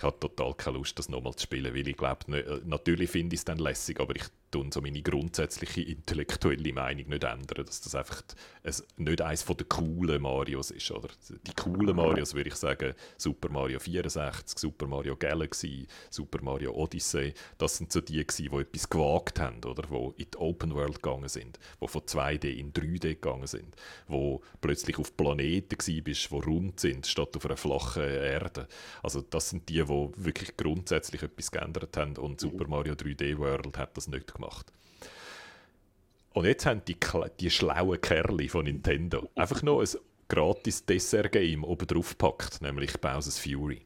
ich 0.01 0.03
habe 0.03 0.19
total 0.19 0.55
keine 0.55 0.77
Lust, 0.77 0.97
das 0.97 1.09
nochmal 1.09 1.35
zu 1.35 1.43
spielen, 1.43 1.75
weil 1.75 1.87
ich 1.87 1.95
glaube, 1.95 2.35
äh, 2.35 2.59
natürlich 2.65 3.11
finde 3.11 3.35
ich 3.35 3.41
es 3.41 3.45
dann 3.45 3.59
lässig, 3.59 3.99
aber 3.99 4.15
ich 4.15 4.23
tun 4.51 4.71
so 4.71 4.81
meine 4.81 5.01
grundsätzliche 5.01 5.81
intellektuelle 5.81 6.73
Meinung 6.73 7.07
nicht 7.07 7.23
ändern, 7.23 7.65
dass 7.65 7.81
das 7.81 7.95
einfach 7.95 8.21
ein, 8.63 8.73
nicht 8.97 9.21
eines 9.21 9.45
der 9.45 9.65
coolen 9.65 10.21
Marios 10.21 10.71
ist. 10.71 10.91
Oder? 10.91 11.09
Die 11.29 11.53
coolen 11.53 11.95
Marios 11.95 12.33
würde 12.33 12.49
ich 12.49 12.55
sagen, 12.55 12.93
Super 13.17 13.49
Mario 13.49 13.79
64, 13.79 14.59
Super 14.59 14.87
Mario 14.87 15.15
Galaxy, 15.15 15.87
Super 16.09 16.41
Mario 16.41 16.73
Odyssey, 16.73 17.33
das 17.57 17.77
sind 17.77 17.91
so 17.91 18.01
die, 18.01 18.25
die 18.25 18.45
etwas 18.47 18.89
gewagt 18.89 19.39
haben, 19.39 19.63
oder? 19.63 19.83
die 19.83 20.21
in 20.23 20.31
die 20.31 20.37
Open 20.37 20.73
World 20.75 21.01
gegangen 21.01 21.29
sind, 21.29 21.57
die 21.81 21.87
von 21.87 22.01
2D 22.01 22.45
in 22.45 22.73
3D 22.73 22.99
gegangen 22.99 23.47
sind, 23.47 23.75
wo 24.07 24.41
plötzlich 24.59 24.99
auf 24.99 25.15
Planeten 25.15 25.77
bist, 26.03 26.31
die 26.31 26.35
rund 26.35 26.79
sind, 26.79 27.07
statt 27.07 27.35
auf 27.35 27.45
einer 27.45 27.57
flachen 27.57 28.03
Erde. 28.03 28.67
Also 29.01 29.21
das 29.21 29.49
sind 29.49 29.69
die, 29.69 29.83
die 29.83 30.09
wirklich 30.15 30.57
grundsätzlich 30.57 31.23
etwas 31.23 31.51
geändert 31.51 31.95
haben 31.97 32.17
und 32.17 32.41
Super 32.41 32.67
Mario 32.67 32.93
3D 32.93 33.37
World 33.37 33.77
hat 33.77 33.95
das 33.95 34.07
nicht 34.07 34.33
gemacht 34.33 34.40
gemacht. 34.41 34.71
Und 36.33 36.45
jetzt 36.45 36.65
haben 36.65 36.81
die, 36.87 36.97
die 37.39 37.49
schlauen 37.49 37.99
Kerle 37.99 38.47
von 38.49 38.65
Nintendo 38.65 39.29
einfach 39.35 39.61
noch 39.63 39.81
ein 39.81 39.87
gratis 40.29 40.85
Dessert-Game 40.85 41.63
oben 41.63 41.87
drauf 41.87 42.11
gepackt, 42.11 42.61
nämlich 42.61 42.99
Bowser's 42.99 43.37
Fury. 43.37 43.81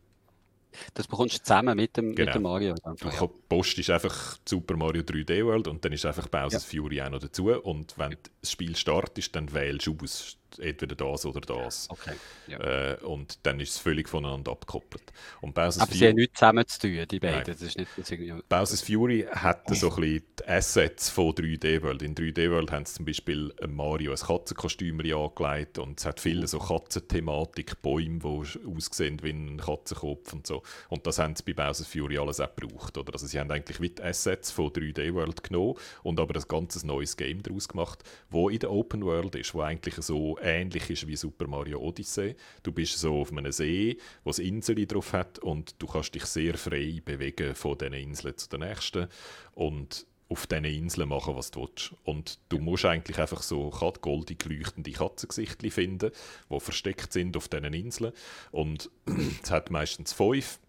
Das 0.93 1.07
bekommst 1.07 1.35
du 1.35 1.43
zusammen 1.43 1.75
mit 1.75 1.95
dem, 1.97 2.13
genau. 2.13 2.27
mit 2.27 2.35
dem 2.35 2.41
Mario. 2.43 2.75
Du 2.75 3.07
ja. 3.07 3.27
postest 3.49 3.89
einfach 3.89 4.37
Super 4.47 4.75
Mario 4.75 5.01
3D 5.01 5.45
World 5.45 5.67
und 5.67 5.83
dann 5.83 5.93
ist 5.93 6.05
einfach 6.05 6.27
Bowser's 6.27 6.71
ja. 6.71 6.81
Fury 6.81 7.01
auch 7.01 7.09
noch 7.09 7.19
dazu. 7.19 7.49
Und 7.49 7.97
wenn 7.97 8.11
ja. 8.11 8.17
das 8.41 8.51
Spiel 8.51 8.75
startet, 8.75 9.35
dann 9.35 9.51
wählst 9.53 9.87
du 9.87 9.97
aus 10.03 10.37
entweder 10.59 10.95
das 10.95 11.25
oder 11.25 11.41
das. 11.41 11.89
Okay. 11.89 12.13
Ja. 12.47 12.59
Äh, 12.59 12.97
und 13.03 13.39
dann 13.43 13.59
ist 13.59 13.71
es 13.71 13.77
völlig 13.77 14.07
voneinander 14.09 14.51
abgekoppelt. 14.51 15.03
Und 15.41 15.53
Bowser's 15.53 15.79
Aber 15.79 15.87
Fury, 15.87 15.97
sie 15.97 16.07
haben 16.07 16.15
nichts 16.15 16.39
zusammen 16.39 16.67
zu 16.67 16.79
tun, 16.79 17.05
die 17.09 17.19
beiden. 17.19 17.43
Das 17.45 17.61
ist 17.61 17.77
nicht, 17.77 18.49
Bowser's 18.49 18.81
Fury 18.81 19.27
hat 19.31 19.63
so 19.75 19.89
ein 19.89 19.95
bisschen 19.95 20.23
die 20.39 20.47
Assets 20.47 21.09
von 21.09 21.31
3D 21.31 21.81
World. 21.81 22.01
In 22.01 22.15
3D 22.15 22.51
World 22.51 22.71
haben 22.71 22.85
sie 22.85 22.95
zum 22.95 23.05
Beispiel 23.05 23.53
Mario 23.67 24.11
ein 24.11 24.17
Katzenkostüm 24.17 24.99
angelegt 24.99 25.77
und 25.77 25.99
es 25.99 26.05
hat 26.05 26.19
viele 26.19 26.47
so 26.47 26.59
Katzenthematik, 26.59 27.81
Bäume, 27.81 28.19
die 28.19 28.75
aussehen 28.75 29.21
wie 29.23 29.31
ein 29.31 29.57
Katzenkopf 29.57 30.33
und 30.33 30.47
so. 30.47 30.63
Und 30.89 31.05
das 31.07 31.19
haben 31.19 31.35
sie 31.35 31.43
bei 31.43 31.53
Bowser's 31.53 31.87
Fury 31.87 32.17
alles 32.17 32.39
auch 32.39 32.53
gebraucht. 32.55 32.97
Oder? 32.97 33.13
Also 33.13 33.27
sie 33.27 33.39
haben 33.39 33.51
eigentlich 33.51 33.81
wie 33.81 33.89
die 33.89 34.03
Assets 34.03 34.51
von 34.51 34.69
3D 34.69 35.13
World 35.13 35.43
genommen 35.43 35.75
und 36.03 36.19
aber 36.19 36.35
ein 36.35 36.43
ganzes 36.47 36.83
neues 36.83 37.17
Game 37.17 37.43
daraus 37.43 37.67
gemacht, 37.67 38.03
wo 38.29 38.49
in 38.49 38.59
der 38.59 38.71
Open 38.71 39.03
World 39.03 39.35
ist, 39.35 39.53
wo 39.53 39.61
eigentlich 39.61 39.95
so 39.95 40.34
ähnlich 40.41 40.89
ist 40.89 41.07
wie 41.07 41.15
Super 41.15 41.47
Mario 41.47 41.79
Odyssey. 41.79 42.35
Du 42.63 42.71
bist 42.71 42.97
so 42.97 43.21
auf 43.21 43.31
einem 43.31 43.51
See, 43.51 43.97
wo 44.23 44.29
es 44.29 44.39
Inseln 44.39 44.87
drauf 44.87 45.13
hat 45.13 45.39
und 45.39 45.75
du 45.81 45.87
kannst 45.87 46.15
dich 46.15 46.25
sehr 46.25 46.57
frei 46.57 47.01
bewegen 47.03 47.55
von 47.55 47.77
diesen 47.77 47.93
Inseln 47.93 48.37
zu 48.37 48.49
den 48.49 48.61
nächsten 48.61 49.07
und 49.53 50.05
auf 50.27 50.47
diesen 50.47 50.65
Inseln 50.65 51.09
machen, 51.09 51.35
was 51.35 51.51
du 51.51 51.61
willst. 51.61 51.93
Und 52.03 52.39
du 52.49 52.57
musst 52.57 52.85
eigentlich 52.85 53.19
einfach 53.19 53.41
so 53.41 53.69
goldig 54.01 54.43
leuchtende 54.45 54.91
Katzengesichter 54.91 55.69
finden, 55.69 56.11
die 56.49 56.59
versteckt 56.59 57.13
sind 57.13 57.37
auf 57.37 57.47
diesen 57.47 57.73
Inseln. 57.73 58.13
Und 58.51 58.89
es 59.43 59.51
hat 59.51 59.69
meistens 59.69 60.13
fünf 60.13 60.59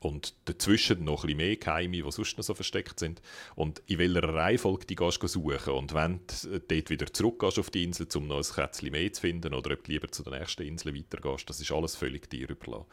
und 0.00 0.34
dazwischen 0.46 1.04
noch 1.04 1.24
ein 1.24 1.36
mehr 1.36 1.56
Keime, 1.56 2.02
die 2.02 2.12
sonst 2.12 2.36
noch 2.38 2.44
so 2.44 2.54
versteckt 2.54 2.98
sind. 2.98 3.20
Und 3.54 3.82
in 3.86 3.98
welcher 3.98 4.22
Reihenfolge 4.22 4.86
die 4.86 4.96
gehst 4.96 5.22
du 5.22 5.26
suchen. 5.26 5.74
Und 5.74 5.94
wenn 5.94 6.20
du 6.26 6.60
dort 6.60 6.90
wieder 6.90 7.12
zurückgehst 7.12 7.58
auf 7.58 7.70
die 7.70 7.84
Insel, 7.84 8.06
um 8.14 8.26
noch 8.26 8.38
ein 8.38 8.54
Kätzchen 8.54 8.90
mehr 8.90 9.12
zu 9.12 9.20
finden, 9.20 9.52
oder 9.52 9.72
ob 9.72 9.84
du 9.84 9.92
lieber 9.92 10.10
zu 10.10 10.22
der 10.22 10.38
nächsten 10.38 10.62
Insel 10.62 10.94
weitergehst, 10.94 11.48
das 11.50 11.60
ist 11.60 11.72
alles 11.72 11.96
völlig 11.96 12.30
dir 12.30 12.48
überlassen. 12.48 12.86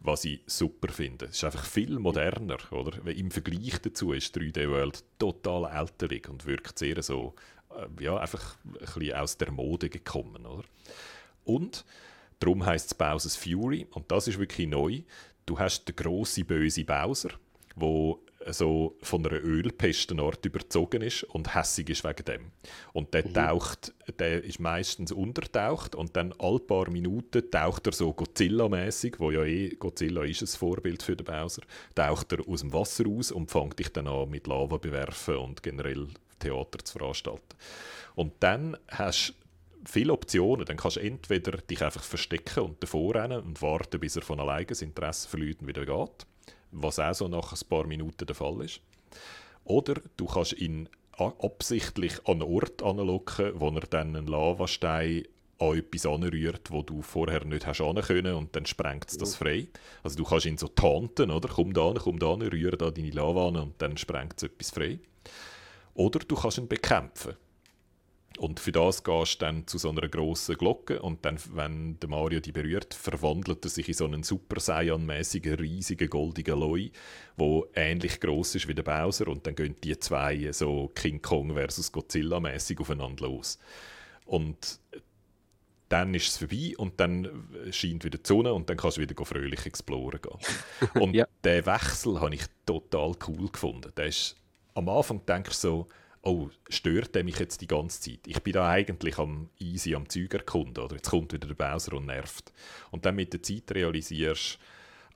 Was 0.00 0.24
ich 0.24 0.42
super 0.46 0.92
finde. 0.92 1.26
Es 1.26 1.36
ist 1.36 1.44
einfach 1.44 1.64
viel 1.64 1.98
moderner, 1.98 2.58
oder? 2.70 3.04
Im 3.10 3.30
Vergleich 3.30 3.80
dazu 3.82 4.12
ist 4.12 4.36
3D 4.36 4.70
World 4.70 5.02
total 5.18 5.70
älterig 5.74 6.28
und 6.28 6.46
wirkt 6.46 6.78
sehr 6.78 7.02
so, 7.02 7.34
äh, 7.70 8.04
ja, 8.04 8.18
einfach 8.18 8.56
ein 8.64 8.72
bisschen 8.72 9.14
aus 9.14 9.38
der 9.38 9.50
Mode 9.50 9.88
gekommen, 9.88 10.46
oder? 10.46 10.64
Und 11.44 11.84
Darum 12.38 12.66
heißt 12.66 12.86
es 12.86 12.94
Bowser's 12.94 13.36
Fury 13.36 13.86
und 13.90 14.10
das 14.12 14.28
ist 14.28 14.38
wirklich 14.38 14.68
neu 14.68 15.02
du 15.46 15.58
hast 15.58 15.88
den 15.88 15.96
grossen 15.96 16.44
böse 16.44 16.84
Bowser, 16.84 17.30
der 17.76 18.16
so 18.52 18.96
von 19.02 19.26
einer 19.26 19.42
Ölpestenart 19.42 20.44
überzogen 20.46 21.02
ist 21.02 21.24
und 21.24 21.54
hässig 21.54 21.90
ist 21.90 22.04
wegen 22.04 22.24
dem. 22.24 22.52
Und 22.92 23.12
der 23.14 23.26
mhm. 23.26 23.34
taucht, 23.34 23.94
der 24.18 24.44
ist 24.44 24.60
meistens 24.60 25.12
untertaucht 25.12 25.94
und 25.94 26.16
dann 26.16 26.32
alle 26.38 26.60
paar 26.60 26.90
Minuten 26.90 27.50
taucht 27.50 27.86
er 27.86 27.92
so 27.92 28.12
Godzilla-mäßig, 28.12 29.18
wo 29.18 29.30
ja 29.30 29.44
eh 29.44 29.70
Godzilla 29.70 30.24
ist 30.24 30.42
ein 30.42 30.46
Vorbild 30.46 31.02
für 31.02 31.16
den 31.16 31.24
Bowser, 31.24 31.62
taucht 31.94 32.32
er 32.32 32.48
aus 32.48 32.60
dem 32.60 32.72
Wasser 32.72 33.04
raus 33.04 33.32
und 33.32 33.50
fängt 33.50 33.78
dich 33.78 33.88
dann 33.88 34.06
an 34.06 34.30
mit 34.30 34.46
Lava 34.46 34.76
bewerfen 34.76 35.36
und 35.36 35.62
generell 35.62 36.08
Theater 36.38 36.84
zu 36.84 36.98
veranstalten. 36.98 37.56
Und 38.14 38.32
dann 38.40 38.76
hast 38.88 39.30
du 39.30 39.45
viele 39.86 40.12
Optionen. 40.12 40.66
Dann 40.66 40.76
kannst 40.76 40.96
du 40.96 41.00
entweder 41.00 41.58
dich 41.58 41.82
einfach 41.82 42.02
verstecken 42.02 42.64
und 42.64 42.82
davor 42.82 43.14
rennen 43.14 43.40
und 43.40 43.62
warten, 43.62 44.00
bis 44.00 44.16
er 44.16 44.22
von 44.22 44.40
alleine 44.40 44.66
das 44.66 44.82
Interesse 44.82 45.28
verliert 45.28 45.60
und 45.60 45.68
wieder 45.68 45.86
geht, 45.86 46.26
was 46.72 46.98
auch 46.98 47.14
so 47.14 47.28
nach 47.28 47.52
ein 47.52 47.68
paar 47.68 47.86
Minuten 47.86 48.26
der 48.26 48.36
Fall 48.36 48.62
ist. 48.62 48.80
Oder 49.64 49.94
du 50.16 50.26
kannst 50.26 50.52
ihn 50.54 50.88
absichtlich 51.16 52.18
an 52.26 52.42
einen 52.42 52.52
Ort 52.52 52.82
anlocken, 52.82 53.52
wo 53.58 53.70
er 53.70 53.80
dann 53.80 54.14
einen 54.14 54.26
Lavastein 54.26 55.24
an 55.58 55.78
etwas 55.78 56.04
anrührt, 56.04 56.70
wo 56.70 56.82
du 56.82 57.00
vorher 57.00 57.44
nicht 57.44 57.66
hast 57.66 57.78
können 57.78 58.34
und 58.34 58.54
dann 58.54 58.66
sprengt 58.66 59.10
es 59.10 59.16
das 59.16 59.36
frei. 59.36 59.68
Also 60.02 60.16
du 60.16 60.24
kannst 60.24 60.46
ihn 60.46 60.58
so 60.58 60.68
tanten, 60.68 61.30
oder? 61.30 61.48
Komm 61.48 61.72
da 61.72 61.94
komm 61.98 62.18
da 62.18 62.32
rühre 62.32 62.76
da 62.76 62.90
deine 62.90 63.10
Lava 63.10 63.48
an 63.48 63.56
und 63.56 63.74
dann 63.78 63.96
sprengt 63.96 64.34
es 64.36 64.42
etwas 64.42 64.70
frei. 64.70 64.98
Oder 65.94 66.18
du 66.18 66.34
kannst 66.34 66.58
ihn 66.58 66.68
bekämpfen. 66.68 67.36
Und 68.38 68.60
für 68.60 68.72
das 68.72 69.02
gehst 69.02 69.40
du 69.40 69.44
dann 69.46 69.66
zu 69.66 69.78
so 69.78 69.90
einer 69.90 70.08
grossen 70.08 70.56
Glocke 70.56 71.00
und 71.00 71.24
dann, 71.24 71.38
wenn 71.54 71.98
der 72.00 72.08
Mario 72.08 72.40
die 72.40 72.52
berührt, 72.52 72.92
verwandelt 72.94 73.64
er 73.64 73.70
sich 73.70 73.88
in 73.88 73.94
so 73.94 74.04
einen 74.04 74.22
Super 74.22 74.60
Saiyan-mäßigen, 74.60 75.58
riesigen, 75.58 76.10
goldigen 76.10 76.58
Loi, 76.58 76.90
wo 77.36 77.66
ähnlich 77.74 78.20
groß 78.20 78.56
ist 78.56 78.68
wie 78.68 78.74
der 78.74 78.82
Bowser 78.82 79.28
und 79.28 79.46
dann 79.46 79.54
gehen 79.54 79.76
die 79.82 79.98
zwei 79.98 80.50
so 80.52 80.90
King 80.94 81.22
Kong 81.22 81.54
versus 81.54 81.90
Godzilla 81.90 82.40
mäßig 82.40 82.78
aufeinander 82.80 83.26
los. 83.26 83.58
Und 84.26 84.80
dann 85.88 86.14
ist 86.14 86.28
es 86.28 86.38
vorbei 86.38 86.74
und 86.76 86.98
dann 86.98 87.48
scheint 87.70 88.04
wieder 88.04 88.18
die 88.18 88.26
Sonne 88.26 88.52
und 88.52 88.68
dann 88.68 88.76
kannst 88.76 88.96
du 88.96 89.02
wieder 89.02 89.24
fröhlich 89.24 89.66
exploren 89.66 90.20
gehen. 90.20 90.90
Und 91.00 91.14
ja. 91.14 91.26
den 91.44 91.64
Wechsel 91.64 92.20
habe 92.20 92.34
ich 92.34 92.42
total 92.64 93.12
cool 93.28 93.48
gefunden. 93.48 93.92
Der 93.96 94.06
ist, 94.06 94.34
am 94.74 94.88
Anfang 94.88 95.24
denkst 95.24 95.60
du 95.62 95.68
so, 95.68 95.86
oh, 96.26 96.50
stört 96.68 97.14
der 97.14 97.24
mich 97.24 97.38
jetzt 97.38 97.60
die 97.60 97.66
ganze 97.66 98.00
Zeit? 98.00 98.20
Ich 98.26 98.42
bin 98.42 98.52
da 98.52 98.68
eigentlich 98.68 99.18
am 99.18 99.48
easy 99.58 99.94
am 99.94 100.08
Zeug 100.08 100.34
erkunden, 100.34 100.82
oder 100.82 100.96
jetzt 100.96 101.10
kommt 101.10 101.32
wieder 101.32 101.46
der 101.46 101.54
Bowser 101.54 101.94
und 101.94 102.06
nervt. 102.06 102.52
Und 102.90 103.06
dann 103.06 103.14
mit 103.14 103.32
der 103.32 103.42
Zeit 103.42 103.70
realisierst 103.70 104.58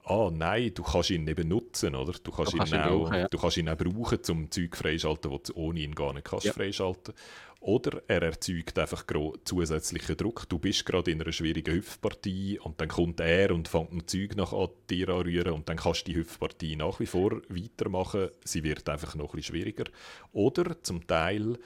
ah 0.05 0.31
nein, 0.33 0.73
du 0.75 0.83
kannst 0.83 1.11
ihn 1.11 1.27
eben 1.27 1.49
nutzen, 1.49 1.95
oder? 1.95 2.13
Du 2.13 2.31
kannst, 2.31 2.53
du 2.53 2.59
kannst 2.59 2.73
ihn, 2.73 2.79
ihn, 2.79 2.85
auch, 2.85 3.05
brauchen, 3.05 3.19
ja. 3.19 3.29
du 3.29 3.39
kannst 3.39 3.57
ihn 3.57 3.69
auch 3.69 3.77
brauchen, 3.77 4.19
um 4.31 4.51
Zeug 4.51 4.77
freischalten, 4.77 5.31
das 5.31 5.43
du 5.45 5.57
ohne 5.57 5.81
ihn 5.81 5.95
gar 5.95 6.13
nicht 6.13 6.25
kannst 6.25 6.47
ja. 6.47 6.53
freischalten. 6.53 7.15
Oder 7.63 8.03
er 8.09 8.23
erzeugt 8.23 8.79
einfach 8.79 9.05
zusätzlichen 9.45 10.17
Druck. 10.17 10.49
Du 10.49 10.59
bist 10.59 10.87
gerade 10.87 11.11
in 11.11 11.21
einer 11.21 11.31
schwierigen 11.31 11.75
Hüpfpartie 11.75 12.59
und 12.59 12.81
dann 12.81 12.89
kommt 12.89 13.21
er 13.21 13.51
und 13.51 13.69
fängt 13.69 13.93
ein 13.93 14.07
Zeug 14.09 14.35
nach 14.35 14.55
an 14.55 14.71
dir 14.89 15.11
anrühren 15.11 15.53
und 15.53 15.69
dann 15.69 15.77
kannst 15.77 16.09
du 16.09 16.13
die 16.13 16.19
Hüpfpartie 16.19 16.77
nach 16.77 17.01
wie 17.01 17.07
vor 17.07 17.43
weitermachen. 17.51 18.31
Sie 18.45 18.65
wird 18.65 18.89
einfach 18.89 19.15
noch 19.15 19.35
ein 19.35 19.37
bisschen 19.37 19.57
schwieriger. 19.57 19.85
Oder 20.33 20.83
zum 20.83 21.07
Teil 21.07 21.59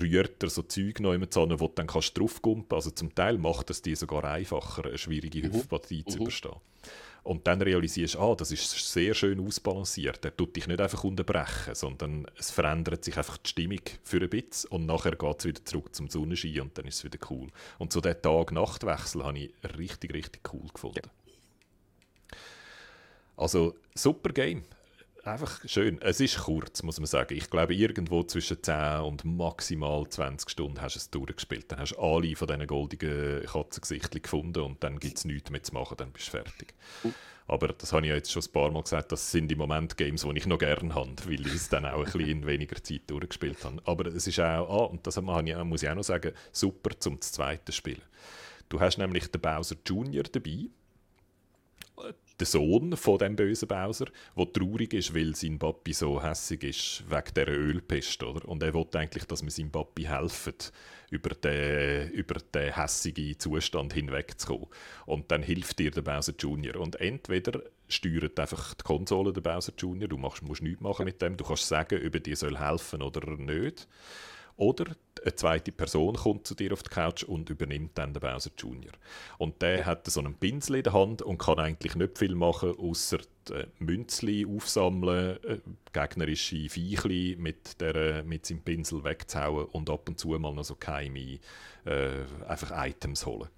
rührt 0.00 0.42
er 0.42 0.48
so 0.48 0.62
Zeug 0.62 1.00
noch 1.00 1.12
immer 1.12 1.30
zusammen, 1.30 1.60
wo 1.60 1.66
du 1.66 1.74
dann 1.74 1.88
kannst 1.88 2.16
draufkumpen. 2.16 2.74
Also 2.74 2.90
zum 2.90 3.14
Teil 3.14 3.36
macht 3.36 3.68
es 3.68 3.82
dir 3.82 3.96
sogar 3.96 4.24
einfacher, 4.24 4.86
eine 4.86 4.96
schwierige 4.96 5.46
mhm. 5.46 5.52
Hüpfpartie 5.52 6.04
mhm. 6.06 6.10
zu 6.10 6.18
überstehen. 6.20 6.56
Und 7.22 7.46
dann 7.46 7.60
realisierst 7.60 8.14
du, 8.14 8.20
ah, 8.20 8.34
das 8.34 8.52
ist 8.52 8.70
sehr 8.92 9.14
schön 9.14 9.44
ausbalanciert. 9.44 10.24
Er 10.24 10.36
tut 10.36 10.56
dich 10.56 10.66
nicht 10.66 10.80
einfach 10.80 11.04
unterbrechen, 11.04 11.74
sondern 11.74 12.26
es 12.38 12.50
verändert 12.50 13.04
sich 13.04 13.16
einfach 13.16 13.36
die 13.38 13.50
Stimmung 13.50 13.82
für 14.02 14.20
ein 14.20 14.30
bisschen 14.30 14.70
und 14.70 14.86
nachher 14.86 15.16
geht 15.16 15.38
es 15.40 15.44
wieder 15.44 15.64
zurück 15.64 15.94
zum 15.94 16.08
Sonnenschein 16.08 16.60
und 16.60 16.78
dann 16.78 16.86
ist 16.86 16.96
es 16.96 17.04
wieder 17.04 17.18
cool. 17.30 17.48
Und 17.78 17.92
so 17.92 18.00
den 18.00 18.20
Tag-Nacht-Wechsel 18.20 19.24
habe 19.24 19.38
ich 19.38 19.52
richtig, 19.78 20.14
richtig 20.14 20.52
cool 20.52 20.68
gefunden. 20.72 21.00
Ja. 21.04 21.10
Also, 23.36 23.76
super 23.94 24.30
Game 24.30 24.64
einfach 25.28 25.60
schön. 25.66 26.00
Es 26.00 26.20
ist 26.20 26.38
kurz, 26.38 26.82
muss 26.82 26.98
man 26.98 27.06
sagen. 27.06 27.36
Ich 27.36 27.50
glaube, 27.50 27.74
irgendwo 27.74 28.22
zwischen 28.22 28.62
10 28.62 29.00
und 29.00 29.24
maximal 29.24 30.08
20 30.08 30.50
Stunden 30.50 30.80
hast 30.80 30.96
du 30.96 30.98
es 30.98 31.10
durchgespielt. 31.10 31.70
Dann 31.70 31.80
hast 31.80 31.92
du 31.92 32.00
alle 32.00 32.34
von 32.34 32.48
diesen 32.48 32.66
goldigen 32.66 33.44
Katzengesichtchen 33.44 34.22
gefunden 34.22 34.62
und 34.62 34.82
dann 34.82 34.98
gibt 34.98 35.18
es 35.18 35.24
nichts 35.24 35.50
mehr 35.50 35.62
zu 35.62 35.74
machen, 35.74 35.96
dann 35.96 36.10
bist 36.12 36.28
du 36.28 36.30
fertig. 36.32 36.74
Aber 37.46 37.68
das 37.68 37.92
habe 37.92 38.04
ich 38.04 38.10
ja 38.10 38.16
jetzt 38.16 38.30
schon 38.30 38.42
ein 38.42 38.52
paar 38.52 38.70
Mal 38.70 38.82
gesagt, 38.82 39.10
das 39.10 39.30
sind 39.30 39.50
im 39.50 39.58
Moment 39.58 39.96
Games, 39.96 40.22
die 40.22 40.36
ich 40.36 40.46
noch 40.46 40.58
gerne 40.58 40.94
habe, 40.94 41.12
weil 41.26 41.46
ich 41.46 41.54
es 41.54 41.68
dann 41.70 41.86
auch 41.86 41.98
ein 41.98 42.04
bisschen 42.04 42.28
in 42.28 42.46
weniger 42.46 42.82
Zeit 42.82 43.02
durchgespielt 43.06 43.64
habe. 43.64 43.80
Aber 43.84 44.06
es 44.06 44.26
ist 44.26 44.38
auch, 44.38 44.68
ah, 44.68 44.84
und 44.84 45.06
das 45.06 45.18
muss 45.20 45.82
ich 45.82 45.88
auch 45.88 45.94
noch 45.94 46.04
sagen, 46.04 46.32
super 46.52 46.90
zum 46.98 47.20
zweiten 47.22 47.72
Spielen. 47.72 48.02
Du 48.68 48.80
hast 48.80 48.98
nämlich 48.98 49.30
den 49.30 49.40
Bowser 49.40 49.76
Junior 49.86 50.24
dabei, 50.24 50.66
der 52.38 52.46
Sohn 52.46 52.96
von 52.96 53.18
dem 53.18 53.36
bösen 53.36 53.68
Bowser, 53.68 54.06
der 54.36 54.52
traurig 54.52 54.94
ist, 54.94 55.14
weil 55.14 55.34
sein 55.34 55.58
Papi 55.58 55.92
so 55.92 56.22
hässig 56.22 56.62
ist 56.62 57.04
wegen 57.08 57.34
dieser 57.34 57.48
Ölpest, 57.48 58.22
oder? 58.22 58.48
Und 58.48 58.62
er 58.62 58.74
will 58.74 58.86
eigentlich, 58.94 59.24
dass 59.24 59.42
wir 59.42 59.50
seinem 59.50 59.70
Papi 59.70 60.04
helfen, 60.04 60.54
über 61.10 61.30
den, 61.30 62.10
über 62.10 62.34
den 62.54 62.74
hässigen 62.74 63.38
Zustand 63.38 63.94
hinwegzukommen. 63.94 64.68
Und 65.06 65.30
dann 65.30 65.42
hilft 65.42 65.78
dir 65.78 65.90
der 65.90 66.02
Bowser 66.02 66.34
Junior. 66.38 66.76
Und 66.76 67.00
entweder 67.00 67.62
steuert 67.88 68.38
einfach 68.38 68.74
die 68.74 68.84
Konsole 68.84 69.32
der 69.32 69.40
Bowser 69.40 69.72
Junior, 69.76 70.08
du 70.08 70.18
machst, 70.18 70.42
musst 70.42 70.62
nichts 70.62 70.80
machen 70.80 71.06
mit 71.06 71.20
dem, 71.22 71.36
du 71.36 71.44
kannst 71.44 71.66
sagen, 71.66 72.00
ob 72.06 72.14
er 72.14 72.20
dir 72.20 72.36
soll 72.36 72.58
helfen 72.58 73.02
oder 73.02 73.26
nicht. 73.36 73.88
Oder 74.56 74.86
eine 75.22 75.34
zweite 75.34 75.72
Person 75.72 76.16
kommt 76.16 76.46
zu 76.46 76.54
dir 76.54 76.72
auf 76.72 76.82
die 76.82 76.90
Couch 76.90 77.22
und 77.22 77.50
übernimmt 77.50 77.96
dann 77.96 78.12
den 78.12 78.20
Bowser 78.20 78.50
Junior. 78.56 78.92
Und 79.38 79.60
der 79.62 79.86
hat 79.86 80.06
so 80.06 80.20
einen 80.20 80.34
Pinsel 80.34 80.76
in 80.76 80.82
der 80.84 80.92
Hand 80.92 81.22
und 81.22 81.38
kann 81.38 81.58
eigentlich 81.58 81.94
nicht 81.94 82.18
viel 82.18 82.34
machen, 82.34 82.76
außer 82.78 83.18
äh, 83.50 83.66
Münzli 83.78 84.46
aufsammeln, 84.46 85.38
äh, 85.44 85.58
gegnerische 85.92 86.68
Viechli 86.68 87.36
mit, 87.38 87.80
der, 87.80 88.22
mit 88.24 88.46
seinem 88.46 88.60
Pinsel 88.60 89.04
wegzuhauen 89.04 89.66
und 89.66 89.90
ab 89.90 90.08
und 90.08 90.18
zu 90.18 90.28
mal 90.28 90.52
noch 90.52 90.64
so 90.64 90.76
geheime 90.76 91.38
äh, 91.84 92.24
einfach 92.46 92.72
Items 92.86 93.26
holen. 93.26 93.48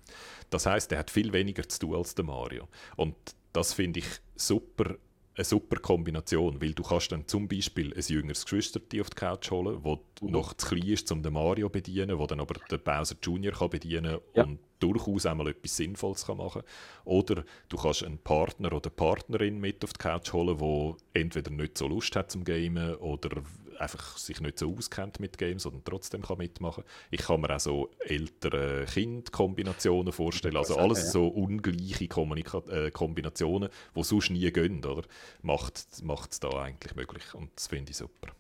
Das 0.51 0.67
heißt, 0.67 0.93
er 0.93 0.99
hat 0.99 1.11
viel 1.11 1.33
weniger 1.33 1.69
zu 1.69 1.81
tun 1.81 1.97
als 1.97 2.15
der 2.15 2.25
Mario. 2.25 2.69
Und 2.97 3.15
das 3.53 3.73
finde 3.73 4.01
ich 4.01 4.07
super 4.37 4.97
eine 5.41 5.45
super 5.47 5.81
Kombination, 5.81 6.61
weil 6.61 6.75
du 6.75 6.83
kannst 6.83 7.13
dann 7.13 7.27
zum 7.27 7.49
Beispiel 7.49 7.95
ein 7.95 8.03
jüngeres 8.03 8.45
Geschwister 8.45 8.81
auf 9.01 9.11
die 9.11 9.17
Couch 9.17 9.51
holen, 9.51 9.79
wo 9.83 10.05
mhm. 10.21 10.31
noch 10.31 10.55
zu 10.55 10.69
klein 10.69 10.87
ist, 10.87 11.11
um 11.11 11.23
den 11.23 11.33
Mario 11.33 11.69
zu 11.69 11.73
bedienen, 11.73 12.19
wo 12.19 12.27
dann 12.27 12.41
aber 12.41 12.55
der 12.71 12.79
Bowser 12.79 13.17
Junior 13.23 13.55
kann 13.55 13.71
bedienen 13.71 14.19
ja. 14.35 14.45
und 14.45 14.59
durchaus 14.81 15.27
einmal 15.27 15.49
etwas 15.49 15.77
Sinnvolles 15.77 16.27
kann 16.27 16.39
machen 16.39 16.63
Oder 17.05 17.45
du 17.69 17.77
kannst 17.77 18.05
einen 18.05 18.19
Partner 18.19 18.73
oder 18.73 18.91
Partnerin 18.91 19.59
mit 19.59 19.83
auf 19.83 19.93
die 19.95 19.99
Couch 19.99 20.33
holen, 20.33 20.61
wo 20.61 20.97
entweder 21.15 21.51
nicht 21.51 21.79
so 21.79 21.89
Lust 21.89 22.15
hat 22.17 22.31
zum 22.31 22.45
Gamen 22.45 22.95
oder 22.97 23.43
einfach 23.81 24.17
sich 24.19 24.41
nicht 24.41 24.59
so 24.59 24.75
auskennt 24.77 25.21
mit 25.21 25.39
Games 25.39 25.67
und 25.67 25.85
trotzdem 25.85 26.23
kann 26.23 26.39
mitmachen. 26.39 26.85
Ich 27.11 27.23
kann 27.23 27.41
mir 27.41 27.55
auch 27.55 27.61
so 27.61 27.91
ältere 28.01 28.85
Kind-Kombinationen 28.87 30.13
vorstellen, 30.13 30.57
also 30.57 30.77
alles 30.77 31.13
so 31.13 31.27
ungleiche 31.29 32.09
Kommunika 32.09 32.59
äh, 32.69 32.91
Kombinationen, 32.91 33.71
die 33.97 34.03
sonst 34.03 34.31
nie 34.31 34.51
gehen, 34.53 34.85
oder? 34.85 35.03
Macht 35.43 35.77
es 35.77 36.41
da 36.41 36.51
eigentlich 36.51 36.95
möglich 36.95 37.35
und 37.35 37.51
das 37.57 37.69
finde 37.69 37.91
ich 37.91 37.97
super. 37.97 38.33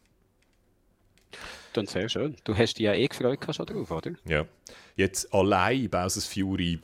Dann 1.72 1.86
sehr 1.86 2.08
schön. 2.08 2.36
Du 2.44 2.56
hast 2.56 2.74
dich 2.74 2.84
ja 2.84 2.94
eh 2.94 3.06
gefreut 3.06 3.38
schon 3.54 3.66
drauf, 3.66 3.90
oder? 3.90 4.12
Ja. 4.26 4.46
Jetzt 4.96 5.32
allein 5.32 5.88
Bowser's 5.88 6.26
Fury 6.26 6.80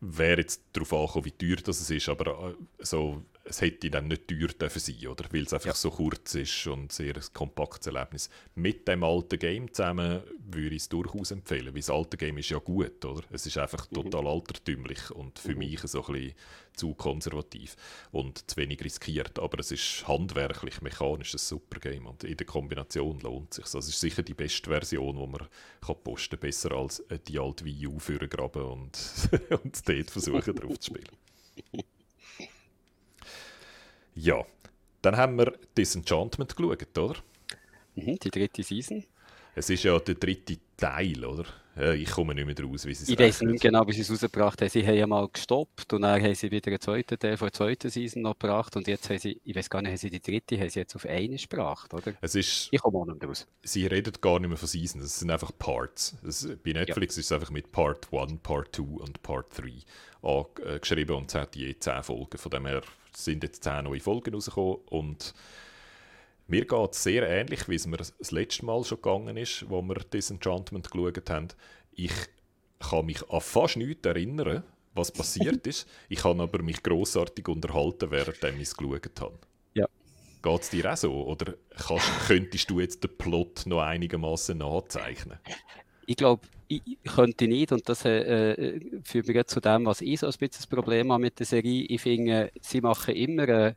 wäre 0.00 0.40
jetzt 0.40 0.62
darauf 0.72 0.92
angekommen, 0.92 1.24
wie 1.26 1.32
teuer 1.32 1.62
das 1.62 1.90
ist, 1.90 2.08
aber 2.08 2.50
äh, 2.50 2.84
so 2.84 3.22
es 3.44 3.60
hätte 3.60 3.90
dann 3.90 4.08
nicht 4.08 4.28
teuer 4.28 4.48
dürfen 4.48 4.80
sein, 4.80 5.06
oder? 5.08 5.24
Weil 5.32 5.42
es 5.42 5.52
einfach 5.52 5.68
ja. 5.68 5.74
so 5.74 5.90
kurz 5.90 6.34
ist 6.34 6.66
und 6.66 6.92
sehr 6.92 7.16
ein 7.16 7.22
kompaktes 7.32 7.86
Erlebnis. 7.86 8.28
Mit 8.54 8.86
dem 8.86 9.02
alten 9.02 9.38
Game 9.38 9.72
zusammen 9.72 10.22
würde 10.38 10.74
ich 10.74 10.82
es 10.82 10.88
durchaus 10.88 11.30
empfehlen, 11.30 11.74
weil 11.74 11.80
das 11.80 11.90
alte 11.90 12.16
Game 12.16 12.38
ist 12.38 12.50
ja 12.50 12.58
gut, 12.58 13.04
oder? 13.04 13.22
Es 13.30 13.46
ist 13.46 13.56
einfach 13.56 13.90
mhm. 13.90 13.94
total 13.94 14.26
altertümlich 14.26 15.10
und 15.10 15.38
für 15.38 15.52
mhm. 15.52 15.58
mich 15.58 15.80
so 15.80 16.04
ein 16.04 16.12
bisschen 16.12 16.34
zu 16.74 16.94
konservativ 16.94 17.76
und 18.12 18.48
zu 18.50 18.56
wenig 18.56 18.84
riskiert. 18.84 19.38
Aber 19.38 19.58
es 19.58 19.72
ist 19.72 20.06
handwerklich, 20.06 20.82
mechanisch 20.82 21.34
ein 21.34 21.38
super 21.38 21.80
Game 21.80 22.06
und 22.06 22.24
in 22.24 22.36
der 22.36 22.46
Kombination 22.46 23.20
lohnt 23.20 23.52
es 23.52 23.56
sich. 23.56 23.64
Also 23.64 23.78
es 23.78 23.88
ist 23.88 24.00
sicher 24.00 24.22
die 24.22 24.34
beste 24.34 24.70
Version, 24.70 25.16
die 25.16 25.26
man 25.26 25.48
kann 25.80 25.96
posten 26.04 26.36
kann. 26.36 26.40
Besser 26.40 26.72
als 26.72 27.02
die 27.26 27.38
alte 27.38 27.64
Wii 27.64 27.86
U 27.86 27.98
für 27.98 28.18
graben 28.28 28.62
und, 28.62 28.98
und 29.62 29.88
dort 29.88 30.10
versuchen 30.10 30.54
drauf 30.54 30.78
zu 30.78 30.94
spielen. 30.94 31.84
Ja, 34.22 34.44
dann 35.00 35.16
haben 35.16 35.38
wir 35.38 35.54
Disenchantment 35.78 36.54
geschaut, 36.54 36.98
oder? 36.98 37.16
Mhm, 37.94 38.18
die 38.18 38.30
dritte 38.30 38.62
Season. 38.62 39.02
Es 39.54 39.70
ist 39.70 39.82
ja 39.82 39.98
der 39.98 40.14
dritte 40.16 40.58
Teil, 40.76 41.24
oder? 41.24 41.46
Ich 41.94 42.10
komme 42.10 42.34
nicht 42.34 42.44
mehr 42.44 42.66
raus, 42.66 42.84
wie 42.84 42.92
sie 42.92 43.04
es 43.04 43.08
Ich 43.08 43.18
weiß 43.18 43.40
nicht 43.42 43.62
genau, 43.62 43.86
wie 43.86 43.94
sie 43.94 44.02
es 44.02 44.10
rausgebracht 44.10 44.60
haben. 44.60 44.68
Sie 44.68 44.86
haben 44.86 44.96
ja 44.96 45.06
mal 45.06 45.26
gestoppt 45.26 45.94
und 45.94 46.02
dann 46.02 46.22
haben 46.22 46.34
sie 46.34 46.50
wieder 46.50 46.68
einen 46.68 46.80
zweiten 46.80 47.18
Teil 47.18 47.38
von 47.38 47.46
der 47.46 47.52
zweiten 47.54 47.88
Season 47.88 48.20
noch 48.20 48.38
gebracht 48.38 48.76
und 48.76 48.86
jetzt 48.88 49.08
haben 49.08 49.18
sie, 49.18 49.40
ich 49.42 49.56
weiß 49.56 49.70
gar 49.70 49.80
nicht, 49.80 49.92
haben 49.92 49.96
sie 49.96 50.10
die 50.10 50.20
dritte, 50.20 50.58
haben 50.58 50.68
sie 50.68 50.80
jetzt 50.80 50.94
auf 50.94 51.06
eine 51.06 51.36
gebracht, 51.36 51.94
oder? 51.94 52.12
Es 52.20 52.34
ist, 52.34 52.68
ich 52.70 52.80
komme 52.82 52.98
auch 52.98 53.06
nicht 53.06 53.24
raus. 53.24 53.46
Sie 53.62 53.86
reden 53.86 54.12
gar 54.20 54.38
nicht 54.38 54.48
mehr 54.48 54.58
von 54.58 54.68
Seasons, 54.68 55.02
es 55.02 55.20
sind 55.20 55.30
einfach 55.30 55.52
Parts. 55.58 56.14
Es, 56.26 56.46
bei 56.62 56.72
Netflix 56.72 57.16
ja. 57.16 57.20
ist 57.20 57.26
es 57.26 57.32
einfach 57.32 57.50
mit 57.50 57.72
Part 57.72 58.08
1, 58.12 58.40
Part 58.42 58.76
2 58.76 58.82
und 58.82 59.22
Part 59.22 59.46
3 59.56 60.78
geschrieben 60.78 61.16
und 61.16 61.30
es 61.30 61.34
hat 61.34 61.56
je 61.56 61.74
10 61.78 62.02
Folgen. 62.02 62.36
Von 62.36 62.50
dem 62.50 62.66
her 62.66 62.82
sind 63.16 63.42
jetzt 63.42 63.64
10 63.64 63.84
neue 63.84 64.00
Folgen 64.00 64.34
rausgekommen 64.34 64.78
und 64.86 65.34
mir 66.50 66.64
geht 66.64 66.92
es 66.92 67.02
sehr 67.02 67.28
ähnlich, 67.28 67.68
wie 67.68 67.76
es 67.76 67.86
mir 67.86 67.96
das 67.96 68.30
letzte 68.32 68.66
Mal 68.66 68.82
schon 68.82 69.00
gegangen 69.00 69.36
ist, 69.36 69.70
wo 69.70 69.82
wir 69.82 69.94
Disenchantment 69.94 70.90
geschaut 70.90 71.30
haben. 71.30 71.48
Ich 71.92 72.12
kann 72.80 73.06
mich 73.06 73.28
an 73.30 73.40
fast 73.40 73.76
nichts 73.76 74.04
erinnern, 74.04 74.64
was 74.94 75.12
passiert 75.12 75.66
ist. 75.66 75.86
Ich 76.08 76.20
kann 76.20 76.40
aber 76.40 76.62
mich 76.62 76.82
grossartig 76.82 77.46
unterhalten, 77.46 78.10
während 78.10 78.42
ich 78.42 78.62
es 78.62 78.76
geschaut 78.76 79.20
habe. 79.20 79.38
Ja. 79.74 79.86
Geht 80.42 80.62
es 80.62 80.70
dir 80.70 80.92
auch 80.92 80.96
so? 80.96 81.24
Oder 81.24 81.54
kannst, 81.76 82.08
könntest 82.26 82.68
du 82.68 82.80
jetzt 82.80 83.04
den 83.04 83.16
Plot 83.16 83.66
noch 83.66 83.82
einigermaßen 83.82 84.58
nachzeichnen? 84.58 85.38
Ich 86.10 86.16
glaube, 86.16 86.42
ich 86.66 86.82
könnte 87.04 87.46
nicht, 87.46 87.70
und 87.70 87.88
das 87.88 88.04
äh, 88.04 88.52
äh 88.52 88.80
führt 89.04 89.28
mich 89.28 89.46
zu 89.46 89.60
dem, 89.60 89.86
was 89.86 90.00
ich 90.00 90.18
so 90.18 90.26
ein 90.26 90.30
bisschen 90.30 90.50
das 90.56 90.66
Problem 90.66 91.12
habe 91.12 91.22
mit 91.22 91.38
der 91.38 91.46
Serie. 91.46 91.84
Ich 91.84 92.00
finde, 92.00 92.50
sie 92.60 92.80
machen 92.80 93.14
immer, 93.14 93.48
äh, 93.48 93.74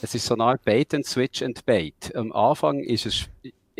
es 0.00 0.14
ist 0.14 0.26
so 0.26 0.34
eine 0.34 0.44
Art 0.44 0.64
Bait 0.64 0.94
and 0.94 1.04
Switch 1.04 1.42
and 1.42 1.66
Bait. 1.66 2.14
Am 2.14 2.30
Anfang 2.30 2.78
ist 2.84 3.06
es, 3.06 3.28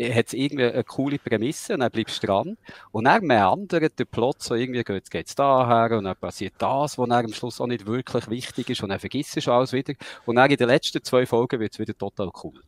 hat 0.01 0.27
es 0.27 0.33
irgendwie 0.33 0.65
eine 0.65 0.83
coole 0.83 1.17
Prämisse 1.17 1.75
und 1.75 1.79
dann 1.79 1.91
bleibst 1.91 2.21
du 2.21 2.27
dran. 2.27 2.57
Und 2.91 3.05
dann 3.05 3.25
meandert 3.25 3.97
der 3.97 4.05
Plot 4.05 4.43
so 4.43 4.55
irgendwie, 4.55 4.83
geht 4.83 5.13
es 5.13 5.35
daher 5.35 5.97
und 5.97 6.03
dann 6.03 6.17
passiert 6.17 6.55
das, 6.57 6.97
was 6.97 7.09
am 7.09 7.31
Schluss 7.31 7.61
auch 7.61 7.67
nicht 7.67 7.85
wirklich 7.85 8.29
wichtig 8.29 8.69
ist 8.69 8.83
und 8.83 8.89
dann 8.89 8.99
vergisst 8.99 9.37
du 9.37 9.49
alles 9.49 9.71
wieder. 9.71 9.93
Und 10.25 10.35
dann 10.35 10.51
in 10.51 10.57
den 10.57 10.67
letzten 10.67 11.01
zwei 11.03 11.25
Folgen 11.25 11.61
wird 11.61 11.71
es 11.71 11.79
wieder 11.79 11.97
total 11.97 12.31
cool. 12.43 12.61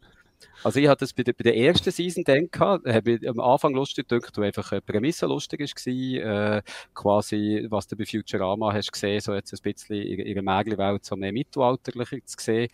Also 0.63 0.79
ich 0.79 0.87
hatte 0.87 1.05
das 1.05 1.13
bei 1.13 1.23
der, 1.23 1.33
bei 1.33 1.43
der 1.43 1.55
ersten 1.57 1.91
Season 1.91 2.23
gedacht, 2.23 2.59
habe 2.85 3.11
ich 3.11 3.29
am 3.29 3.39
Anfang 3.39 3.73
lustig 3.73 4.07
gedacht, 4.07 4.37
wo 4.37 4.41
einfach 4.41 4.71
eine 4.71 4.81
Prämisse 4.81 5.25
lustig 5.27 5.59
war, 5.59 6.57
äh, 6.57 6.61
quasi, 6.93 7.65
was 7.69 7.87
du 7.87 7.95
bei 7.95 8.05
Futurama 8.05 8.73
hast 8.73 8.91
gesehen, 8.91 9.19
so 9.19 9.33
jetzt 9.33 9.53
ein 9.53 9.59
bisschen 9.61 10.01
in 10.01 10.25
ihrer 10.25 10.41
Mägelwelt 10.41 11.05
so 11.05 11.15
mehr 11.15 11.31
mittelalterlicher 11.31 12.17
zu 12.25 12.35
sehen. 12.39 12.69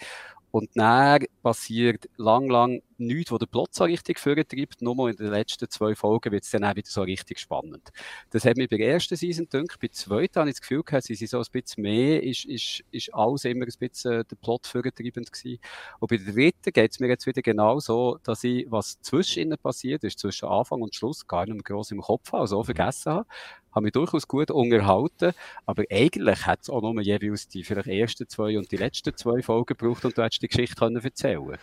Und 0.51 0.69
dann 0.75 1.25
passiert 1.41 2.09
lang, 2.17 2.49
lang 2.49 2.81
nichts, 2.97 3.31
wo 3.31 3.37
der 3.37 3.47
Plot 3.47 3.73
so 3.73 3.85
richtig 3.85 4.19
vortreibt. 4.19 4.81
Nur 4.81 4.95
mal 4.95 5.09
in 5.09 5.15
den 5.15 5.31
letzten 5.31 5.69
zwei 5.69 5.95
Folgen 5.95 6.31
wird 6.31 6.43
es 6.43 6.51
dann 6.51 6.63
auch 6.63 6.75
wieder 6.75 6.89
so 6.89 7.01
richtig 7.01 7.39
spannend. 7.39 7.89
Das 8.29 8.45
hat 8.45 8.57
mich 8.57 8.69
bei 8.69 8.77
der 8.77 8.89
ersten 8.89 9.15
Season 9.15 9.47
gedacht. 9.49 9.79
Bei 9.79 9.87
der 9.87 9.93
zweiten 9.93 10.39
habe 10.39 10.49
ich 10.49 10.55
das 10.55 10.61
Gefühl 10.61 10.83
gehabt, 10.83 11.05
sie 11.05 11.15
sind 11.15 11.29
so 11.29 11.39
ein 11.39 11.45
bisschen 11.51 11.83
mehr, 11.83 12.21
ist, 12.21 12.45
ist, 12.45 12.83
ist 12.91 13.13
alles 13.13 13.45
immer 13.45 13.65
ein 13.65 13.73
bisschen 13.79 14.11
äh, 14.11 14.25
der 14.25 14.35
Plot 14.35 14.67
vortreibend 14.67 15.31
gewesen. 15.31 15.59
Und 15.99 16.09
bei 16.09 16.17
der 16.17 16.33
dritten 16.33 16.71
geht 16.71 16.91
es 16.91 16.99
mir 16.99 17.07
jetzt 17.07 17.25
wieder 17.25 17.41
genau 17.41 17.79
so, 17.79 18.19
dass 18.23 18.43
ich, 18.43 18.69
was 18.69 19.01
zwischen 19.01 19.43
ihnen 19.43 19.57
passiert 19.57 20.03
ist, 20.03 20.19
zwischen 20.19 20.47
Anfang 20.47 20.81
und 20.81 20.95
Schluss, 20.95 21.27
gar 21.27 21.45
nicht 21.45 21.55
mehr 21.55 21.63
gross 21.63 21.91
im 21.91 22.01
Kopf 22.01 22.31
habe, 22.33 22.41
also 22.41 22.63
vergessen 22.63 23.13
habe 23.13 23.27
habe 23.71 23.83
mich 23.83 23.93
durchaus 23.93 24.27
gut 24.27 24.51
unterhalten, 24.51 25.33
aber 25.65 25.83
eigentlich 25.89 26.45
hat 26.45 26.61
es 26.61 26.69
auch 26.69 26.81
nur 26.81 27.01
jeweils 27.01 27.47
die 27.47 27.63
vielleicht 27.63 27.87
ersten 27.87 28.27
zwei 28.27 28.57
und 28.57 28.71
die 28.71 28.77
letzten 28.77 29.15
zwei 29.15 29.41
Folgen 29.41 29.75
gebraucht 29.77 30.05
und 30.05 30.17
du 30.17 30.23
hättest 30.23 30.41
die 30.41 30.47
Geschichte 30.47 30.75
können 30.75 31.03
erzählen 31.03 31.57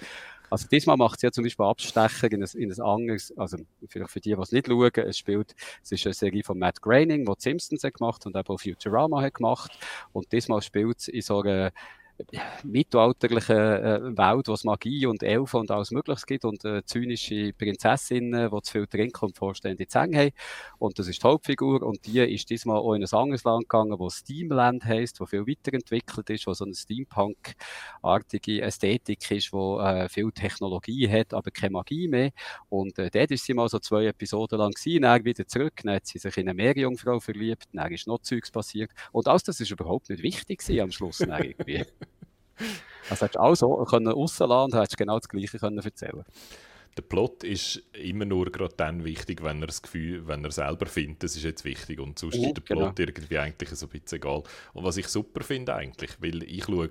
also 0.50 0.66
diesmal 0.68 0.96
macht 0.96 1.16
es 1.16 1.22
ja 1.22 1.30
zum 1.30 1.44
Beispiel 1.44 1.66
Abstecher 1.66 2.32
in 2.32 2.42
ein, 2.42 2.48
in 2.54 2.72
ein 2.72 2.80
anderes, 2.80 3.36
also 3.36 3.58
vielleicht 3.86 4.10
für 4.10 4.20
die, 4.20 4.34
die 4.34 4.40
es 4.40 4.52
nicht 4.52 4.66
schauen, 4.66 4.90
es 4.94 5.18
spielt, 5.18 5.54
es 5.82 5.92
ist 5.92 6.06
eine 6.06 6.14
Serie 6.14 6.42
von 6.42 6.58
Matt 6.58 6.80
Groening, 6.80 7.26
die 7.26 7.32
Simpsons 7.38 7.84
hat 7.84 7.94
gemacht 7.94 8.24
und 8.26 8.36
auch 8.36 8.60
Futurama 8.60 9.22
hat 9.22 9.34
gemacht. 9.34 9.72
Und 10.12 10.32
diesmal 10.32 10.62
spielt 10.62 10.98
es 10.98 11.08
in 11.08 11.22
so 11.22 11.40
einer 11.42 11.72
mittelalterlichen 12.64 13.56
äh, 13.56 14.00
Welt, 14.16 14.48
wo 14.48 14.52
es 14.52 14.64
Magie 14.64 15.06
und 15.06 15.22
Elfen 15.22 15.60
und 15.60 15.70
alles 15.70 15.90
Mögliche 15.90 16.26
gibt 16.26 16.44
und 16.44 16.64
äh, 16.64 16.84
zynische 16.84 17.52
Prinzessinnen, 17.52 18.50
die 18.50 18.62
zu 18.62 18.72
viel 18.72 18.86
trinken 18.86 19.26
und 19.26 19.36
vorstehende 19.36 19.86
Zähne 19.86 20.18
haben. 20.18 20.30
Und 20.78 20.98
das 20.98 21.08
ist 21.08 21.22
die 21.22 21.26
Hauptfigur 21.26 21.82
und 21.82 22.06
die 22.06 22.20
ist 22.20 22.50
diesmal 22.50 22.78
auch 22.78 22.94
in 22.94 23.02
ein 23.02 23.12
anderes 23.12 23.44
Land 23.44 23.68
gegangen, 23.68 23.98
wo 23.98 24.10
Steamland 24.10 24.84
heisst, 24.84 25.20
wo 25.20 25.26
viel 25.26 25.46
weiterentwickelt 25.46 26.30
ist, 26.30 26.46
wo 26.46 26.54
so 26.54 26.64
eine 26.64 26.74
Steampunk-artige 26.74 28.62
Ästhetik 28.62 29.30
ist, 29.30 29.52
wo 29.52 29.80
äh, 29.80 30.08
viel 30.08 30.30
Technologie 30.32 31.08
hat, 31.08 31.34
aber 31.34 31.50
keine 31.50 31.72
Magie 31.72 32.08
mehr. 32.08 32.30
Und 32.68 32.98
äh, 32.98 33.10
dort 33.10 33.30
ist 33.30 33.44
sie 33.44 33.54
mal 33.54 33.68
so 33.68 33.78
zwei 33.78 34.06
Episoden 34.06 34.58
lang 34.58 34.72
gewesen, 34.72 35.02
dann 35.02 35.24
wieder 35.24 35.46
zurück, 35.46 35.80
dann 35.82 35.94
hat 35.94 36.06
sie 36.06 36.18
sich 36.18 36.36
in 36.36 36.48
eine 36.48 36.54
Meerjungfrau 36.54 37.20
verliebt, 37.20 37.68
dann 37.72 37.92
ist 37.92 38.06
noch 38.06 38.20
Zeugs 38.20 38.50
passiert. 38.50 38.90
Und 39.12 39.28
alles 39.28 39.44
das 39.44 39.60
ist 39.60 39.70
überhaupt 39.70 40.10
nicht 40.10 40.22
wichtig 40.22 40.58
am 40.80 40.90
Schluss 40.90 41.20
irgendwie. 41.20 41.84
Also 43.10 43.24
hättest 43.24 43.36
du 43.36 43.40
alles 43.40 43.90
können 43.90 44.08
rauslassen 44.08 44.52
und 44.52 44.74
hättest 44.74 44.96
genau 44.96 45.18
das 45.18 45.28
Gleiche 45.28 45.58
können 45.58 45.78
erzählen 45.78 46.24
der 46.98 47.02
Plot 47.02 47.44
ist 47.44 47.80
immer 47.92 48.24
nur 48.24 48.50
gerade 48.50 48.74
dann 48.76 49.04
wichtig, 49.04 49.42
wenn 49.44 49.60
er 49.60 49.68
das 49.68 49.82
Gefühl, 49.82 50.26
wenn 50.26 50.44
er 50.44 50.50
selber 50.50 50.86
findet, 50.86 51.22
das 51.22 51.36
ist 51.36 51.44
jetzt 51.44 51.64
wichtig 51.64 52.00
und 52.00 52.18
sonst 52.18 52.34
ist 52.34 52.56
der 52.56 52.60
Plot 52.60 52.96
genau. 52.96 53.08
irgendwie 53.08 53.38
eigentlich 53.38 53.70
so 53.70 53.86
ein 53.86 53.90
bisschen 53.90 54.18
egal. 54.18 54.42
Und 54.72 54.84
was 54.84 54.96
ich 54.96 55.06
super 55.06 55.44
finde 55.44 55.74
eigentlich, 55.74 56.10
weil 56.20 56.42
ich 56.42 56.64
schaue, 56.64 56.86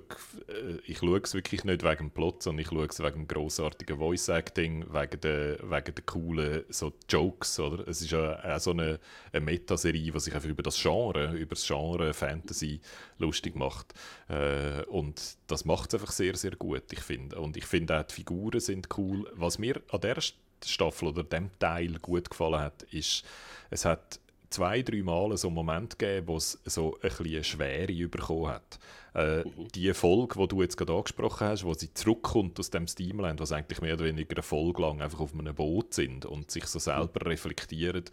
äh, 0.48 0.78
ich 0.86 0.98
schaue 0.98 1.20
es 1.22 1.34
wirklich 1.34 1.64
nicht 1.64 1.82
wegen 1.82 2.08
dem 2.08 2.10
Plot, 2.10 2.42
sondern 2.42 2.62
ich 2.62 2.68
schaue 2.68 2.86
es 2.86 3.00
wegen 3.00 3.26
dem 3.26 3.28
grossartigen 3.28 3.98
Voice-Acting, 3.98 4.86
wegen 4.90 5.20
der, 5.20 5.58
wegen 5.70 5.94
der 5.94 6.04
coolen 6.06 6.64
so 6.70 6.92
Jokes, 7.08 7.60
oder? 7.60 7.86
Es 7.86 8.00
ist 8.00 8.10
ja 8.10 8.56
auch 8.56 8.60
so 8.60 8.70
eine, 8.70 8.98
eine 9.32 9.44
Metaserie, 9.44 10.10
die 10.10 10.20
sich 10.20 10.34
einfach 10.34 10.48
über 10.48 10.62
das 10.62 10.80
Genre, 10.80 11.34
über 11.34 11.54
das 11.54 11.66
Genre 11.66 12.14
Fantasy 12.14 12.80
lustig 13.18 13.56
macht. 13.56 13.92
Äh, 14.28 14.84
und 14.86 15.37
das 15.48 15.64
macht 15.64 15.92
es 15.92 16.00
einfach 16.00 16.12
sehr, 16.12 16.36
sehr 16.36 16.52
gut, 16.52 16.92
ich 16.92 17.00
finde. 17.00 17.40
Und 17.40 17.56
ich 17.56 17.66
finde 17.66 17.98
auch, 17.98 18.04
die 18.04 18.14
Figuren 18.14 18.60
sind 18.60 18.88
cool. 18.96 19.28
Was 19.34 19.58
mir 19.58 19.82
an 19.90 20.00
der 20.00 20.18
Staffel 20.64 21.08
oder 21.08 21.24
dem 21.24 21.50
Teil 21.58 21.98
gut 21.98 22.30
gefallen 22.30 22.60
hat, 22.60 22.82
ist, 22.84 23.24
es 23.70 23.84
hat 23.84 24.20
zwei, 24.50 24.82
drei 24.82 25.02
Mal 25.02 25.36
so 25.36 25.48
einen 25.48 25.54
Moment 25.54 25.98
gegeben, 25.98 26.28
wo 26.28 26.36
es 26.36 26.58
so 26.64 26.94
ein 26.94 27.00
bisschen 27.00 27.26
eine 27.26 27.44
Schwere 27.44 28.08
bekommen 28.08 28.48
hat. 28.48 28.78
Äh, 29.14 29.44
mhm. 29.44 29.68
Die 29.74 29.92
Folge, 29.94 30.38
die 30.38 30.48
du 30.48 30.62
jetzt 30.62 30.76
gerade 30.76 30.92
angesprochen 30.92 31.48
hast, 31.48 31.64
wo 31.64 31.74
sie 31.74 31.92
zurückkommt 31.92 32.58
aus 32.60 32.70
dem 32.70 32.86
Steamland, 32.86 33.40
was 33.40 33.52
eigentlich 33.52 33.80
mehr 33.80 33.94
oder 33.94 34.04
weniger 34.04 34.36
eine 34.36 34.42
Folge 34.42 34.82
lang 34.82 35.00
einfach 35.00 35.20
auf 35.20 35.32
einem 35.34 35.54
Boot 35.54 35.94
sind 35.94 36.24
und 36.24 36.50
sich 36.50 36.66
so 36.66 36.78
selber 36.78 37.26
reflektieren, 37.26 38.04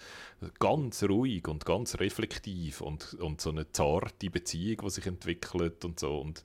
ganz 0.59 1.03
ruhig 1.03 1.47
und 1.47 1.65
ganz 1.65 1.99
reflektiv 1.99 2.81
und, 2.81 3.13
und 3.15 3.41
so 3.41 3.49
eine 3.49 3.71
zarte 3.71 4.29
Beziehung, 4.29 4.81
die 4.85 4.89
sich 4.89 5.05
entwickelt 5.05 5.85
und 5.85 5.99
so. 5.99 6.17
Und 6.19 6.43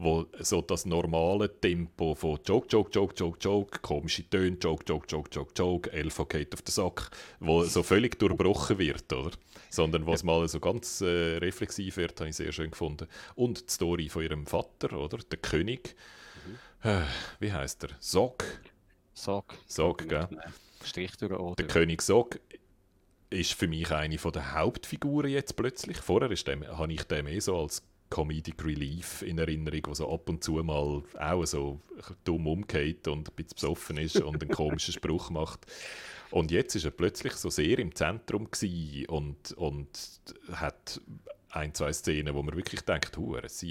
wo 0.00 0.26
so 0.38 0.62
das 0.62 0.86
normale 0.86 1.60
Tempo 1.60 2.14
von 2.14 2.40
Joke, 2.44 2.66
Joke, 2.70 2.90
Joke, 2.90 3.14
Joke, 3.14 3.38
Joke, 3.38 3.78
komische 3.80 4.28
Töne, 4.28 4.56
Joke, 4.58 4.82
Joke, 4.88 5.06
Joke, 5.06 5.28
Joke, 5.30 5.52
Joke, 5.54 5.92
Elfo 5.92 6.24
geht 6.24 6.54
auf 6.54 6.62
den 6.62 6.72
Sack, 6.72 7.10
wo 7.38 7.64
so 7.64 7.82
völlig 7.82 8.18
durchbrochen 8.18 8.78
wird, 8.78 9.12
oder? 9.12 9.32
Sondern 9.68 10.06
was 10.06 10.22
mal 10.22 10.48
so 10.48 10.58
ganz 10.58 11.02
äh, 11.02 11.36
reflexiv 11.36 11.98
wird, 11.98 12.18
habe 12.18 12.30
ich 12.30 12.36
sehr 12.36 12.50
schön 12.50 12.70
gefunden. 12.70 13.08
Und 13.34 13.68
die 13.68 13.72
Story 13.72 14.08
von 14.08 14.22
ihrem 14.22 14.46
Vater, 14.46 14.96
oder? 14.96 15.18
Der 15.18 15.38
König. 15.38 15.94
Mhm. 16.46 16.90
Äh, 16.90 17.02
wie 17.38 17.52
heißt 17.52 17.84
er? 17.84 17.90
Sog. 18.00 18.42
Sog. 19.12 19.54
Sog, 19.66 20.08
gell? 20.08 20.28
Strich 20.82 21.14
durch 21.18 21.32
oder? 21.32 21.56
Der 21.56 21.66
König 21.66 22.00
Sog 22.00 22.40
ist 23.28 23.52
für 23.52 23.68
mich 23.68 23.90
eine 23.92 24.16
der 24.16 24.54
Hauptfiguren 24.54 25.30
jetzt 25.30 25.56
plötzlich. 25.56 25.98
Vorher 25.98 26.30
ist 26.30 26.48
dem, 26.48 26.66
habe 26.66 26.90
ich 26.90 27.04
den 27.04 27.26
mehr 27.26 27.40
so 27.42 27.60
als 27.60 27.82
Comedic 28.10 28.64
Relief 28.64 29.22
in 29.22 29.38
Erinnerung, 29.38 29.82
wo 29.86 29.94
so 29.94 30.12
ab 30.12 30.28
und 30.28 30.42
zu 30.42 30.54
mal 30.62 31.02
auch 31.18 31.46
so 31.46 31.80
dumm 32.24 32.46
umgeht 32.46 33.08
und 33.08 33.28
ein 33.28 33.34
bisschen 33.36 33.54
besoffen 33.54 33.96
ist 33.98 34.20
und 34.20 34.42
einen 34.42 34.50
komischen 34.50 34.92
Spruch 34.92 35.30
macht. 35.30 35.66
Und 36.30 36.50
jetzt 36.50 36.74
ist 36.74 36.84
er 36.84 36.90
plötzlich 36.90 37.32
so 37.34 37.50
sehr 37.50 37.78
im 37.78 37.94
Zentrum 37.94 38.48
und, 39.08 39.52
und 39.52 40.10
hat 40.52 41.00
ein, 41.50 41.74
zwei 41.74 41.92
Szenen, 41.92 42.34
wo 42.34 42.42
man 42.42 42.56
wirklich 42.56 42.82
denkt, 42.82 43.16
hure, 43.16 43.42
das 43.42 43.62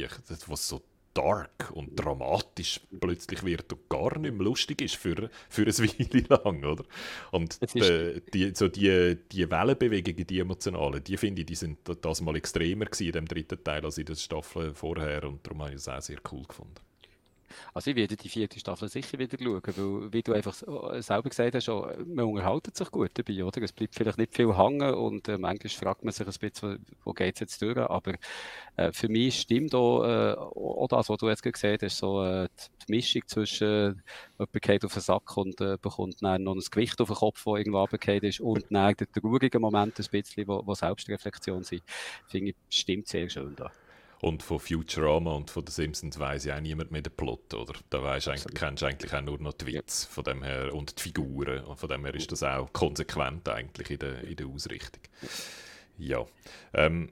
was 0.50 0.68
so 0.68 0.82
dark 1.14 1.72
und 1.74 1.96
dramatisch 1.96 2.82
plötzlich 3.00 3.44
wird 3.44 3.72
und 3.74 3.90
gar 3.90 4.18
nicht 4.18 4.34
mehr 4.34 4.44
lustig 4.44 4.82
ist 4.82 4.96
für, 4.96 5.30
für 5.50 5.64
eine 5.64 5.78
Weile 5.78 6.26
lang, 6.30 6.64
oder? 6.64 6.84
Und 7.32 7.60
die, 7.74 8.22
die, 8.34 8.56
so 8.56 8.68
die, 8.68 9.18
die 9.32 9.50
Wellenbewegungen, 9.50 10.28
die 10.28 10.40
emotionalen, 10.40 11.04
die 11.04 11.18
finde 11.18 11.42
ich, 11.42 11.48
die 11.48 11.56
sind 11.56 11.80
das 12.02 12.22
mal 12.22 12.36
extremer 12.36 12.86
gewesen 12.86 13.08
in 13.08 13.14
dem 13.14 13.26
dritten 13.28 13.64
Teil 13.64 13.86
als 13.86 13.98
in 13.98 14.06
der 14.06 14.16
Staffel 14.16 14.74
vorher 14.74 15.24
und 15.24 15.46
darum 15.46 15.62
habe 15.62 15.72
ich 15.72 15.78
es 15.78 15.88
auch 15.88 16.02
sehr 16.02 16.18
cool 16.32 16.44
gefunden. 16.48 16.89
Also 17.74 17.92
ich 17.92 17.98
werde 17.98 18.16
die 18.16 18.30
vierte 18.30 18.60
Staffel 18.60 18.90
sicher 18.90 19.20
wieder 19.20 19.38
schauen, 19.38 19.62
weil, 19.64 20.14
wie 20.14 20.22
du 20.24 20.34
einfach 20.34 20.56
äh, 20.94 21.02
selber 21.02 21.30
gesagt 21.30 21.56
hast, 21.56 21.68
man 21.68 22.26
unterhaltet 22.26 22.76
sich 22.76 22.90
gut 22.92 23.12
dabei, 23.14 23.44
oder? 23.44 23.62
Es 23.62 23.72
bleibt 23.72 23.96
vielleicht 23.96 24.18
nicht 24.18 24.36
viel 24.36 24.56
hängen 24.56 24.94
und 24.94 25.28
äh, 25.28 25.38
manchmal 25.38 25.70
fragt 25.70 26.04
man 26.04 26.14
sich 26.14 26.28
ein 26.28 26.34
bisschen, 26.40 26.86
wo 27.04 27.14
geht 27.14 27.36
es 27.36 27.40
jetzt 27.42 27.62
durch, 27.62 27.78
aber 27.78 28.14
äh, 28.76 28.92
für 28.92 29.10
mich 29.10 29.42
stimmt 29.42 29.76
auch, 29.76 30.04
äh, 30.04 30.34
auch 30.34 30.88
das, 30.88 31.10
was 31.10 31.18
du 31.18 31.30
jetzt 31.30 31.44
gesagt 31.44 31.84
hast, 31.84 31.98
so 31.98 32.24
äh, 32.24 32.48
die 32.88 32.92
Mischung 32.92 33.22
zwischen 33.28 33.68
äh, 33.68 33.94
jemand 34.38 34.62
geht 34.62 34.86
auf 34.86 34.94
den 34.94 35.02
Sack 35.02 35.38
und 35.38 35.60
äh, 35.62 35.78
bekommt 35.82 36.22
dann 36.22 36.44
noch 36.44 36.56
ein 36.56 36.62
Gewicht 36.72 37.00
auf 37.02 37.10
den 37.10 37.18
Kopf, 37.18 37.44
das 37.44 37.58
irgendwo 37.58 37.80
runtergefallen 37.80 38.24
ist 38.24 38.40
und 38.40 38.66
dann 38.70 38.96
der 38.96 39.12
traurige 39.12 39.60
Moment 39.60 40.00
ein 40.00 40.06
bisschen, 40.12 40.48
wo, 40.48 40.62
wo 40.66 40.74
Selbstreflexion 40.74 41.64
sind, 41.64 41.84
finde 42.28 42.52
ich, 42.52 42.56
stimmt 42.70 43.08
sehr 43.08 43.30
schön 43.30 43.56
da. 43.56 43.72
Und 44.22 44.44
von 44.44 44.60
Futurama 44.60 45.34
und 45.34 45.50
von 45.50 45.64
den 45.64 45.72
Simpsons 45.72 46.20
weiß 46.20 46.46
ja 46.46 46.58
auch 46.58 46.62
niemand 46.62 46.92
mehr 46.92 47.02
den 47.02 47.16
Plot, 47.16 47.54
oder? 47.54 47.74
Da 47.90 48.04
weißt 48.04 48.28
eigentlich, 48.28 48.54
kennst 48.54 48.82
du 48.82 48.86
eigentlich 48.88 49.14
auch 49.14 49.22
nur 49.22 49.40
noch 49.40 49.54
die 49.54 49.68
Witze 49.68 50.08
von 50.08 50.26
dem 50.26 50.44
her 50.44 50.74
und 50.74 50.98
die 50.98 51.04
Figuren. 51.04 51.64
Und 51.64 51.80
von 51.80 51.88
dem 51.88 52.04
her 52.04 52.14
ist 52.14 52.32
das 52.32 52.44
auch 52.44 52.72
konsequent 52.74 53.48
eigentlich 53.48 53.92
in 53.92 54.00
der, 54.00 54.24
in 54.24 54.36
der 54.36 54.48
Ausrichtung. 54.48 55.04
Ja. 55.98 56.26
Ähm, 56.74 57.12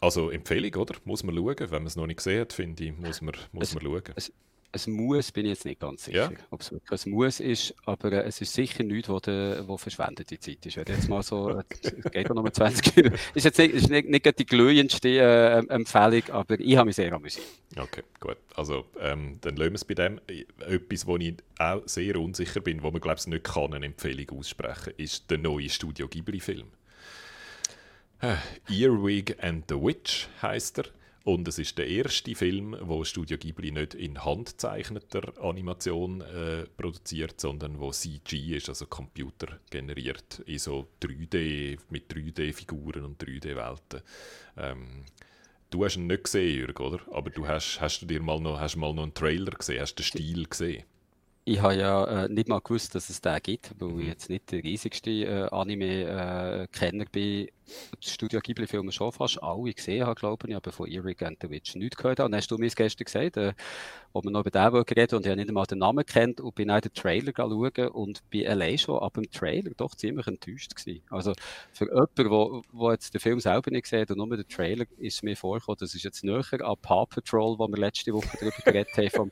also 0.00 0.30
Empfehlung, 0.30 0.74
oder? 0.74 0.96
Muss 1.04 1.22
man 1.22 1.34
schauen. 1.34 1.56
Wenn 1.58 1.70
man 1.70 1.86
es 1.86 1.96
noch 1.96 2.06
nicht 2.06 2.18
gesehen 2.18 2.42
hat, 2.42 2.52
finde 2.52 2.84
ich, 2.84 2.96
muss 2.96 3.22
man, 3.22 3.34
muss 3.52 3.74
man 3.74 3.82
schauen. 3.82 4.02
Es, 4.16 4.32
es 4.72 4.86
muss, 4.86 5.32
bin 5.32 5.46
ich 5.46 5.50
jetzt 5.50 5.64
nicht 5.64 5.80
ganz 5.80 6.04
sicher, 6.04 6.30
ja. 6.32 6.38
ob 6.50 6.60
es 6.60 6.70
wirklich 6.70 7.06
ein 7.06 7.10
Muss 7.10 7.40
ist, 7.40 7.74
aber 7.84 8.12
äh, 8.12 8.22
es 8.22 8.40
ist 8.40 8.52
sicher 8.52 8.84
nichts, 8.84 9.08
wo, 9.08 9.18
de, 9.18 9.66
wo 9.66 9.76
verschwendete 9.76 10.38
Zeit 10.38 10.64
ist. 10.64 10.76
Wenn 10.76 10.84
jetzt 10.86 11.08
mal 11.08 11.22
so, 11.22 11.50
äh, 11.50 11.64
es 11.82 12.10
geht 12.10 12.28
noch 12.30 12.48
20 12.48 12.96
Minuten, 12.96 13.16
ist 13.34 13.44
jetzt 13.44 13.58
nicht, 13.58 13.74
ist 13.74 13.90
nicht, 13.90 14.08
nicht 14.08 14.38
die 14.38 14.46
glühendste 14.46 15.08
äh, 15.08 15.66
Empfehlung, 15.68 16.22
aber 16.30 16.60
ich 16.60 16.76
habe 16.76 16.86
mich 16.86 16.96
sehr 16.96 17.12
amüsiert. 17.12 17.46
Okay, 17.76 18.02
gut. 18.20 18.36
Also 18.54 18.86
ähm, 19.00 19.38
dann 19.40 19.56
lassen 19.56 19.72
wir 19.72 19.76
es 19.76 19.84
bei 19.84 19.94
dem. 19.94 20.20
Etwas, 20.58 21.06
wo 21.06 21.16
ich 21.16 21.34
auch 21.58 21.82
sehr 21.86 22.16
unsicher 22.16 22.60
bin, 22.60 22.82
wo 22.82 22.90
man 22.90 23.00
glaube 23.00 23.18
ich 23.18 23.26
nicht 23.26 23.44
kann, 23.44 23.74
eine 23.74 23.86
Empfehlung 23.86 24.38
aussprechen, 24.38 24.92
ist 24.96 25.30
der 25.30 25.38
neue 25.38 25.68
Studio 25.68 26.08
Ghibli-Film. 26.08 26.68
Äh, 28.20 28.36
Earwig 28.68 29.36
and 29.42 29.64
the 29.68 29.76
Witch 29.76 30.28
heißt 30.42 30.78
er. 30.78 30.84
Und 31.24 31.46
es 31.48 31.58
ist 31.58 31.76
der 31.76 31.86
erste 31.86 32.34
Film, 32.34 32.76
wo 32.80 33.04
Studio 33.04 33.36
Ghibli 33.36 33.72
nicht 33.72 33.94
in 33.94 34.24
handzeichneter 34.24 35.34
Animation 35.42 36.22
äh, 36.22 36.64
produziert, 36.78 37.40
sondern 37.40 37.78
wo 37.78 37.90
CG 37.90 38.56
ist, 38.56 38.70
also 38.70 38.86
Computer 38.86 39.58
generiert, 39.68 40.42
in 40.46 40.58
so 40.58 40.86
3D, 41.02 41.78
mit 41.90 42.10
3D-Figuren 42.10 43.04
und 43.04 43.22
3D-Welten. 43.22 44.00
Ähm, 44.56 45.04
du 45.68 45.84
hast 45.84 45.96
ihn 45.96 46.06
nicht 46.06 46.24
gesehen, 46.24 46.56
Jürg, 46.56 46.80
oder? 46.80 47.00
Aber 47.12 47.28
du 47.28 47.46
hast, 47.46 47.80
hast 47.82 48.00
du 48.00 48.06
dir 48.06 48.22
mal 48.22 48.40
noch, 48.40 48.58
hast 48.58 48.76
mal 48.76 48.94
noch 48.94 49.02
einen 49.02 49.14
Trailer 49.14 49.52
gesehen, 49.52 49.82
hast 49.82 49.96
den 49.96 50.04
Stil 50.04 50.46
gesehen? 50.46 50.84
Ich 51.44 51.60
habe 51.60 51.74
ja 51.74 52.24
äh, 52.24 52.28
nicht 52.28 52.48
mal 52.48 52.60
gewusst, 52.60 52.94
dass 52.94 53.10
es 53.10 53.20
den 53.20 53.40
gibt, 53.42 53.74
weil 53.78 53.88
mhm. 53.88 54.00
ich 54.00 54.06
jetzt 54.06 54.30
nicht 54.30 54.50
der 54.52 54.62
riesigste 54.62 55.10
äh, 55.10 55.48
Anime-Kenner 55.50 57.04
äh, 57.04 57.48
Studio 58.00 58.40
Ghibli-Filme 58.40 58.92
schon 58.92 59.12
fast 59.12 59.42
alle 59.42 59.72
gesehen 59.72 60.06
habe, 60.06 60.14
glaube 60.14 60.48
ich, 60.48 60.56
aber 60.56 60.72
von 60.72 60.88
Erik 60.88 61.22
and 61.22 61.38
the 61.40 61.50
Witch 61.50 61.74
nichts 61.74 61.96
gehört 61.96 62.20
habe. 62.20 62.28
Und 62.28 62.36
hast 62.36 62.50
du 62.50 62.58
mir 62.58 62.68
gestern 62.68 63.04
gesagt, 63.04 63.36
äh, 63.36 63.52
ob 64.12 64.24
man 64.24 64.32
noch 64.32 64.40
über 64.40 64.50
den 64.50 64.98
reden 64.98 65.16
und 65.16 65.26
ich 65.26 65.30
habe 65.30 65.36
nicht 65.36 65.48
einmal 65.48 65.66
den 65.66 65.78
Namen 65.78 66.04
kennt 66.04 66.40
und 66.40 66.54
bin 66.54 66.70
auch 66.70 66.80
den 66.80 66.92
Trailer 66.92 67.32
schauen 67.36 67.88
und 67.88 68.28
bin 68.30 68.46
allein 68.46 68.76
schon 68.78 68.98
ab 68.98 69.14
dem 69.14 69.30
Trailer 69.30 69.70
doch 69.76 69.94
ziemlich 69.94 70.26
enttäuscht 70.26 70.74
gewesen. 70.74 71.02
Also 71.10 71.32
für 71.72 71.86
jemanden, 71.86 72.64
der 72.72 72.92
jetzt 72.92 73.14
den 73.14 73.20
Film 73.20 73.40
selber 73.40 73.70
nicht 73.70 73.84
gesehen 73.84 74.02
hat 74.02 74.10
und 74.10 74.18
nur 74.18 74.36
den 74.36 74.48
Trailer, 74.48 74.84
ist 74.98 75.22
mir 75.22 75.36
vorgekommen, 75.36 75.78
das 75.80 75.94
ist 75.94 76.02
jetzt 76.02 76.24
näher 76.24 76.42
an 76.62 76.76
Paw 76.82 77.06
Patrol, 77.06 77.58
wo 77.58 77.68
wir 77.68 77.76
letzte 77.76 78.12
Woche 78.12 78.28
darüber 78.40 78.56
geredet 78.64 78.96
haben, 78.96 79.10
vom, 79.10 79.30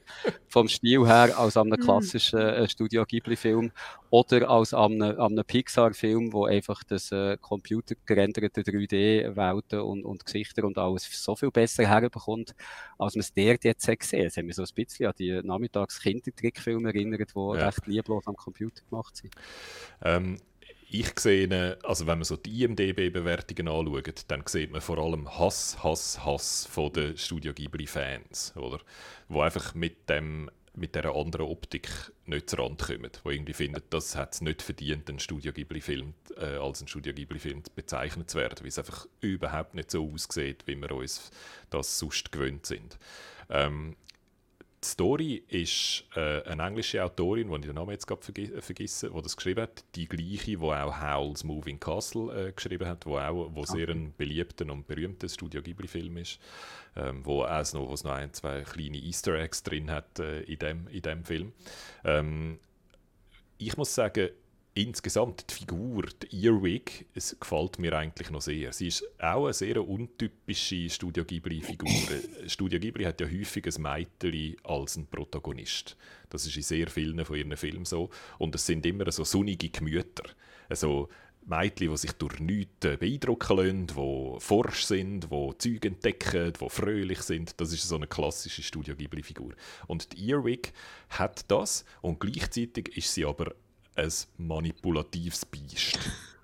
vom 0.49 0.69
Stil 0.69 1.07
her, 1.07 1.37
als 1.37 1.57
an 1.57 1.73
einem 1.73 1.81
mhm. 1.81 1.85
klassischen 1.85 2.39
äh, 2.39 2.69
Studio 2.69 3.05
Ghibli-Film 3.05 3.73
oder 4.11 4.49
als 4.49 4.75
an 4.75 5.03
einem, 5.03 5.21
einem 5.21 5.45
Pixar-Film, 5.45 6.33
wo 6.33 6.47
einfach 6.47 6.85
das 6.85 7.11
äh, 7.13 7.37
Computergerät 7.41 8.28
gerenderte 8.33 8.63
3D-Welten 8.63 9.81
und, 9.81 10.05
und 10.05 10.25
Gesichter 10.25 10.65
und 10.65 10.79
alles 10.79 11.09
so 11.11 11.37
viel 11.37 11.51
besser 11.51 11.87
herbekommt, 11.87 12.55
als 12.99 13.15
man 13.15 13.21
es 13.21 13.33
dort 13.33 13.65
jetzt 13.65 13.87
gesehen 13.87 14.21
hat. 14.21 14.27
Es 14.29 14.37
hat 14.37 14.45
mich 14.45 14.57
so 14.57 14.63
ein 14.63 14.69
bisschen 14.75 15.07
an 15.07 15.15
die 15.19 15.41
nachmittags 15.43 16.01
Kindertrickfilme 16.01 16.89
erinnert, 16.89 17.35
die 17.35 17.39
ja. 17.39 17.67
recht 17.67 17.87
lieblos 17.87 18.27
am 18.27 18.37
Computer 18.37 18.83
gemacht 18.89 19.17
sind. 19.17 19.35
Ähm, 20.03 20.39
ich 20.91 21.19
sehe, 21.19 21.79
also 21.83 22.07
wenn 22.07 22.19
man 22.19 22.25
so 22.25 22.37
die 22.37 22.65
IMDB-Bewertungen 22.65 23.69
anschaut, 23.69 24.25
dann 24.29 24.43
sieht 24.47 24.73
man 24.73 24.81
vor 24.81 24.99
allem 24.99 25.29
Hass, 25.39 25.83
Hass, 25.83 26.25
Hass 26.25 26.67
von 26.67 26.93
den 26.93 27.17
Studio 27.19 27.53
Ghibli-Fans, 27.53 28.55
oder? 28.57 28.81
Wo 29.29 29.43
einfach 29.43 29.75
mit 29.75 30.09
dem 30.09 30.51
mit 30.79 30.95
dieser 30.95 31.15
anderen 31.15 31.47
Optik 31.47 31.89
nicht 32.27 32.49
zu 32.51 32.57
Rand 32.57 32.81
kommen, 32.81 33.11
wo 33.25 33.31
irgendwie 33.31 33.53
finden, 33.53 33.83
das 33.91 34.17
hat 34.17 34.35
es 34.35 34.41
nicht 34.41 34.63
verdient, 34.63 35.09
ein 35.09 35.19
Studio 35.19 35.53
Ghibli-Film 35.53 36.15
äh, 36.37 36.57
als 36.57 36.81
ein 36.81 36.89
Studio 36.89 37.13
Ghibli-Film 37.13 37.63
bezeichnet 37.75 38.31
zu 38.31 38.39
werden, 38.39 38.61
weil 38.61 38.69
es 38.69 38.79
einfach 38.79 39.07
überhaupt 39.21 39.75
nicht 39.75 39.91
so 39.91 40.11
aussieht, 40.11 40.63
wie 40.67 40.77
wir 40.77 40.91
uns 40.93 41.31
das 41.71 41.99
sonst 41.99 42.33
gewöhnt 42.33 42.67
sind. 42.67 42.99
Ähm, 43.51 43.97
die 44.83 44.87
Story 44.87 45.43
ist 45.49 46.05
äh, 46.15 46.43
eine 46.45 46.63
englische 46.63 47.03
Autorin, 47.03 47.49
die 47.49 47.55
ich 47.57 47.67
den 47.67 47.75
Namen 47.75 47.91
jetzt 47.91 48.07
gerade 48.07 48.23
vergi 48.23 48.45
äh, 48.45 48.61
vergesse, 48.61 49.11
die 49.11 49.23
das 49.23 49.37
geschrieben 49.37 49.63
hat. 49.63 49.85
Die 49.97 50.07
gleiche, 50.07 50.53
die 50.53 50.57
auch 50.57 51.01
Howl's 51.01 51.43
Moving 51.43 51.81
Castle 51.81 52.49
äh, 52.49 52.53
geschrieben 52.53 52.87
hat, 52.87 53.05
wo 53.05 53.19
auch 53.19 53.51
wo 53.55 53.65
sehr 53.65 53.89
ein 53.89 54.15
beliebter 54.17 54.71
und 54.71 54.87
berühmter 54.87 55.29
Studio 55.29 55.63
Ghibli-Film 55.63 56.17
ist, 56.19 56.39
ähm, 56.97 57.25
wo 57.25 57.45
es 57.45 57.73
noch, 57.73 57.91
noch 57.91 58.13
ein, 58.13 58.33
zwei 58.33 58.63
kleine 58.63 58.99
Easter 58.99 59.35
Eggs 59.35 59.63
drin 59.63 59.91
hat 59.91 60.21
äh, 60.21 60.43
in, 60.43 60.59
dem, 60.59 60.89
in 60.89 61.03
dem 61.03 61.25
Film. 61.25 61.53
Ähm, 62.05 62.61
ich 63.59 63.77
muss 63.77 63.95
sagen, 63.95 64.31
insgesamt 64.75 65.51
die 65.51 65.55
Figur, 65.55 66.05
die 66.23 66.47
Earwig, 66.47 67.07
es 67.15 67.39
gefällt 67.39 67.79
mir 67.79 67.97
eigentlich 67.97 68.31
noch 68.31 68.43
sehr. 68.43 68.73
Sie 68.73 68.89
ist 68.89 69.05
auch 69.19 69.45
eine 69.45 69.53
sehr 69.53 69.87
untypische 69.87 70.89
Studio 70.89 71.25
Ghibli-Figur. 71.25 71.91
Studio 72.47 72.79
Ghibli 72.79 73.05
hat 73.05 73.21
ja 73.21 73.27
häufig 73.27 73.67
ein 73.67 73.83
Mädchen 73.83 74.57
als 74.65 74.97
ein 74.97 75.07
Protagonist. 75.07 75.97
Das 76.31 76.47
ist 76.47 76.57
in 76.57 76.63
sehr 76.63 76.89
vielen 76.89 77.25
von 77.25 77.37
ihren 77.37 77.57
Filmen 77.57 77.85
so. 77.85 78.11
Und 78.39 78.55
es 78.55 78.67
sind 78.67 78.87
immer 78.87 79.11
so 79.11 79.25
sonnige 79.25 79.69
Gemüter. 79.69 80.25
Also 80.69 81.09
Mädchen, 81.49 81.91
die 81.91 81.97
sich 81.97 82.13
durch 82.13 82.39
nichts 82.41 82.75
beeindrucken 82.81 83.57
lassen, 83.57 83.87
die 83.87 84.41
forsch 84.41 84.85
sind, 84.85 85.29
die 85.31 85.59
Züge 85.59 85.89
entdecken, 85.89 86.53
die 86.53 86.69
fröhlich 86.69 87.23
sind. 87.23 87.59
Das 87.61 87.73
ist 87.73 87.89
so 87.89 87.97
eine 87.97 88.07
klassische 88.07 88.63
Studio 88.63 88.95
Ghibli-Figur. 88.95 89.55
Und 89.87 90.13
die 90.13 90.31
Earwig 90.31 90.73
hat 91.09 91.51
das 91.51 91.85
und 92.03 92.21
gleichzeitig 92.21 92.97
ist 92.97 93.15
sie 93.15 93.25
aber 93.25 93.55
ein 93.99 94.13
manipulatives 94.39 95.45
Biest. 95.45 95.99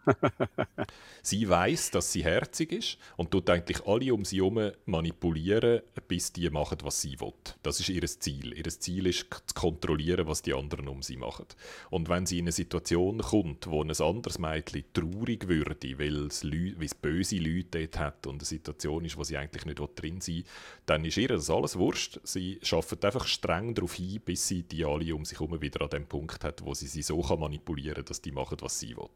sie 1.23 1.49
weiß, 1.49 1.91
dass 1.91 2.13
sie 2.13 2.25
herzig 2.25 2.73
ist 2.73 2.99
und 3.17 3.31
tut 3.31 3.49
eigentlich 3.51 3.87
alle 3.87 4.13
um 4.13 4.25
sie 4.25 4.37
herum 4.37 4.73
manipulieren, 4.87 5.83
bis 6.09 6.33
die 6.33 6.51
machen, 6.51 6.79
was 6.83 7.01
sie 7.01 7.21
will. 7.21 7.33
Das 7.63 7.81
ist 7.81 7.89
ihr 7.89 8.05
Ziel. 8.05 8.57
Ihr 8.57 8.69
Ziel 8.69 9.07
ist 9.07 9.27
zu 9.31 9.55
kontrollieren, 9.55 10.27
was 10.27 10.43
die 10.43 10.55
anderen 10.55 10.89
um 10.89 11.03
sie 11.03 11.17
machen. 11.17 11.47
Und 11.91 12.09
wenn 12.09 12.27
sie 12.27 12.39
in 12.39 12.45
eine 12.45 12.53
Situation 12.53 13.19
kommt, 13.19 13.67
wo 13.67 13.83
ein 13.83 13.91
anderes 13.91 14.39
Mädchen 14.39 14.85
traurig 14.93 15.49
würde, 15.49 15.99
weil 15.99 16.27
es, 16.27 16.45
weil 16.45 16.85
es 16.85 16.95
böse 16.95 17.37
Leute 17.37 17.81
dort 17.81 17.99
hat 17.99 18.27
und 18.27 18.37
eine 18.37 18.45
Situation 18.45 19.05
ist, 19.05 19.17
wo 19.17 19.25
sie 19.25 19.37
eigentlich 19.37 19.67
nicht 19.67 19.81
drin 19.97 20.21
sein 20.21 20.37
will, 20.37 20.45
dann 20.87 21.05
ist 21.05 21.17
ihr 21.17 21.29
das 21.29 21.51
alles 21.51 21.79
wurscht. 21.79 22.21
Sie 22.25 22.61
arbeitet 22.71 23.05
einfach 23.05 23.27
streng 23.27 23.75
darauf 23.75 23.95
hin, 23.95 24.21
bis 24.25 24.47
sie 24.49 24.63
die 24.63 24.85
alle 24.85 25.15
um 25.15 25.25
sich 25.25 25.39
herum 25.39 25.61
wieder 25.61 25.83
an 25.83 25.91
dem 25.91 26.07
Punkt 26.07 26.45
hat, 26.45 26.65
wo 26.65 26.75
sie 26.75 26.87
sie 26.87 27.03
so 27.03 27.21
manipulieren 27.37 27.97
kann, 27.97 28.05
dass 28.05 28.21
die 28.21 28.33
machen, 28.33 28.59
was 28.61 28.79
sie 28.79 28.97
will. 28.97 29.09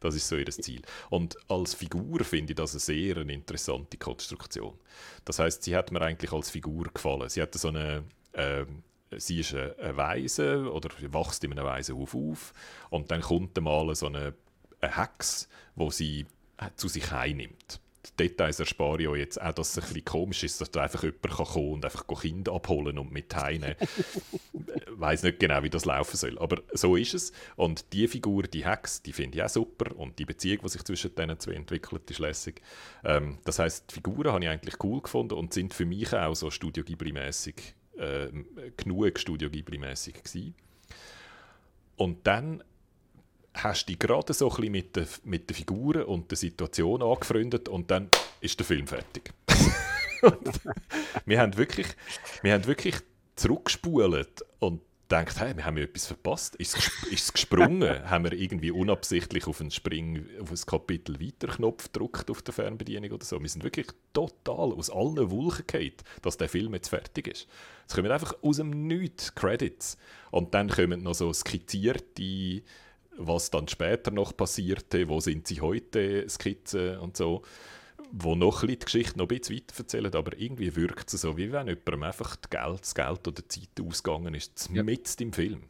Das 0.00 0.14
ist 0.14 0.31
so 0.32 0.38
ihr 0.38 0.46
Ziel. 0.46 0.82
Und 1.10 1.36
als 1.48 1.74
Figur 1.74 2.24
finde 2.24 2.52
ich 2.52 2.56
das 2.56 2.72
eine 2.72 2.80
sehr 2.80 3.16
eine 3.18 3.32
interessante 3.32 3.96
Konstruktion. 3.96 4.78
Das 5.24 5.38
heißt, 5.38 5.62
sie 5.62 5.76
hat 5.76 5.92
mir 5.92 6.00
eigentlich 6.00 6.32
als 6.32 6.50
Figur 6.50 6.84
gefallen. 6.92 7.28
Sie 7.28 7.42
hat 7.42 7.54
so 7.54 7.68
eine 7.68 8.04
äh, 8.32 8.64
sie 9.16 9.40
ist 9.40 9.54
eine 9.54 9.96
Weise 9.96 10.72
oder 10.72 10.88
wächst 11.12 11.44
in 11.44 11.52
einem 11.52 11.66
Waisenhof 11.66 12.14
auf 12.14 12.54
und 12.88 13.10
dann 13.10 13.20
kommt 13.20 13.60
mal 13.60 13.94
so 13.94 14.06
eine, 14.06 14.34
eine 14.80 14.96
Hex, 14.96 15.48
wo 15.74 15.90
sie 15.90 16.24
zu 16.76 16.88
sich 16.88 17.12
einnimmt 17.12 17.81
die 18.04 18.28
Details 18.28 18.58
erspare 18.58 19.02
ich 19.02 19.08
euch 19.08 19.18
jetzt 19.20 19.40
auch, 19.40 19.52
dass 19.52 19.70
es 19.70 19.78
ein 19.78 19.88
bisschen 19.88 20.04
komisch 20.04 20.42
ist, 20.42 20.60
dass 20.60 20.70
da 20.70 20.82
einfach 20.82 21.02
jemand 21.02 21.22
kann 21.22 21.46
kommen 21.46 21.72
und 21.74 21.84
einfach 21.84 22.06
Kinder 22.06 22.52
abholen 22.52 22.98
und 22.98 23.12
mit 23.12 23.32
ich 23.32 23.62
weiß 24.90 25.22
nicht 25.22 25.38
genau, 25.38 25.62
wie 25.62 25.70
das 25.70 25.84
laufen 25.84 26.16
soll, 26.16 26.38
aber 26.38 26.62
so 26.72 26.96
ist 26.96 27.14
es. 27.14 27.32
Und 27.56 27.92
die 27.92 28.08
Figur, 28.08 28.42
die 28.44 28.66
Hex, 28.66 29.02
die 29.02 29.12
finde 29.12 29.38
ich 29.38 29.44
auch 29.44 29.48
super 29.48 29.96
und 29.96 30.18
die 30.18 30.24
Beziehung, 30.24 30.60
die 30.64 30.68
sich 30.68 30.82
zwischen 30.82 31.14
diesen 31.14 31.38
zwei 31.38 31.52
entwickelt, 31.52 32.10
ist 32.10 32.18
lässig. 32.18 32.60
Ähm, 33.04 33.38
das 33.44 33.58
heißt, 33.58 33.90
die 33.90 33.94
Figuren 33.94 34.32
habe 34.32 34.44
ich 34.44 34.50
eigentlich 34.50 34.82
cool 34.82 35.00
gefunden 35.00 35.34
und 35.34 35.54
sind 35.54 35.72
für 35.72 35.86
mich 35.86 36.12
auch 36.12 36.34
so 36.34 36.50
Studio 36.50 36.84
Ghibli-mäßig, 36.84 37.74
äh, 37.98 38.28
genug 38.76 39.18
Studio 39.18 39.48
Ghibli-mäßig 39.48 40.24
gewesen. 40.24 40.54
Und 41.96 42.26
dann 42.26 42.64
hast 43.54 43.88
dich 43.88 43.98
gerade 43.98 44.32
so 44.32 44.48
ein 44.50 44.56
bisschen 44.56 44.72
mit 44.72 44.96
den, 44.96 45.06
mit 45.24 45.50
den 45.50 45.54
Figuren 45.54 46.04
und 46.04 46.30
der 46.30 46.38
Situation 46.38 47.02
angefreundet 47.02 47.68
und 47.68 47.90
dann 47.90 48.08
ist 48.40 48.58
der 48.58 48.66
Film 48.66 48.86
fertig. 48.86 49.32
wir 51.26 51.40
haben 51.40 51.56
wirklich, 51.56 51.86
wir 52.42 52.54
haben 52.54 52.66
wirklich 52.66 52.96
zurückgespult 53.36 54.44
und 54.58 54.80
gedacht, 55.08 55.40
hey, 55.40 55.56
wir 55.56 55.66
haben 55.66 55.76
etwas 55.76 56.06
verpasst. 56.06 56.56
Ist 56.56 56.76
es 57.10 57.32
gesprungen? 57.32 58.02
haben 58.10 58.24
wir 58.24 58.32
irgendwie 58.32 58.70
unabsichtlich 58.70 59.46
auf 59.46 59.60
einen 59.60 59.70
Spring, 59.70 60.24
auf 60.40 60.50
ein 60.50 60.66
Kapitel 60.66 61.20
weiter 61.20 61.48
gedrückt 61.48 62.30
auf 62.30 62.42
der 62.42 62.54
Fernbedienung 62.54 63.10
oder 63.12 63.24
so? 63.24 63.40
Wir 63.40 63.48
sind 63.48 63.62
wirklich 63.62 63.88
total 64.14 64.72
aus 64.72 64.88
allen 64.90 65.30
Wolken 65.30 65.66
gefallen, 65.66 65.92
dass 66.22 66.38
der 66.38 66.48
Film 66.48 66.72
jetzt 66.74 66.88
fertig 66.88 67.28
ist. 67.28 67.46
Es 67.86 67.94
kommen 67.94 68.10
einfach 68.10 68.34
aus 68.42 68.56
dem 68.56 68.86
Nichts 68.86 69.34
Credits. 69.34 69.98
Und 70.30 70.54
dann 70.54 70.68
kommen 70.68 71.02
noch 71.02 71.14
so 71.14 71.32
skizzierte 71.32 72.62
was 73.16 73.50
dann 73.50 73.68
später 73.68 74.10
noch 74.10 74.36
passierte, 74.36 75.08
wo 75.08 75.20
sind 75.20 75.46
sie 75.46 75.60
heute, 75.60 76.28
Skizzen 76.28 76.98
und 76.98 77.16
so, 77.16 77.42
wo 78.10 78.34
noch 78.34 78.62
ein 78.62 78.68
die 78.68 78.78
Geschichte 78.78 79.18
noch 79.18 79.28
ein 79.28 79.38
bisschen 79.38 79.56
weiter 79.56 79.74
erzählen, 79.78 80.14
aber 80.14 80.38
irgendwie 80.38 80.74
wirkt 80.76 81.12
es 81.12 81.20
so, 81.20 81.36
wie 81.36 81.52
wenn 81.52 81.68
jemandem 81.68 82.02
einfach 82.02 82.36
das 82.36 82.50
Geld, 82.50 82.80
das 82.82 82.94
Geld 82.94 83.28
oder 83.28 83.42
die 83.42 83.48
Zeit 83.48 83.86
ausgegangen 83.86 84.34
ist, 84.34 84.70
ja. 84.72 84.82
mitten 84.82 85.22
im 85.22 85.32
Film. 85.32 85.62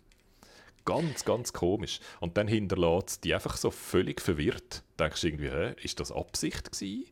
Ganz, 0.85 1.25
ganz 1.25 1.53
komisch. 1.53 2.01
Und 2.19 2.37
dann 2.37 2.49
hinterlässt 2.49 3.23
die 3.23 3.35
einfach 3.35 3.57
so 3.57 3.71
völlig 3.71 4.21
verwirrt. 4.21 4.83
Denkst 4.99 5.21
du 5.21 5.27
irgendwie, 5.29 5.51
hä, 5.51 5.75
ist 5.83 6.01
das 6.01 6.11
Absicht 6.11 6.73
gewesen? 6.73 7.07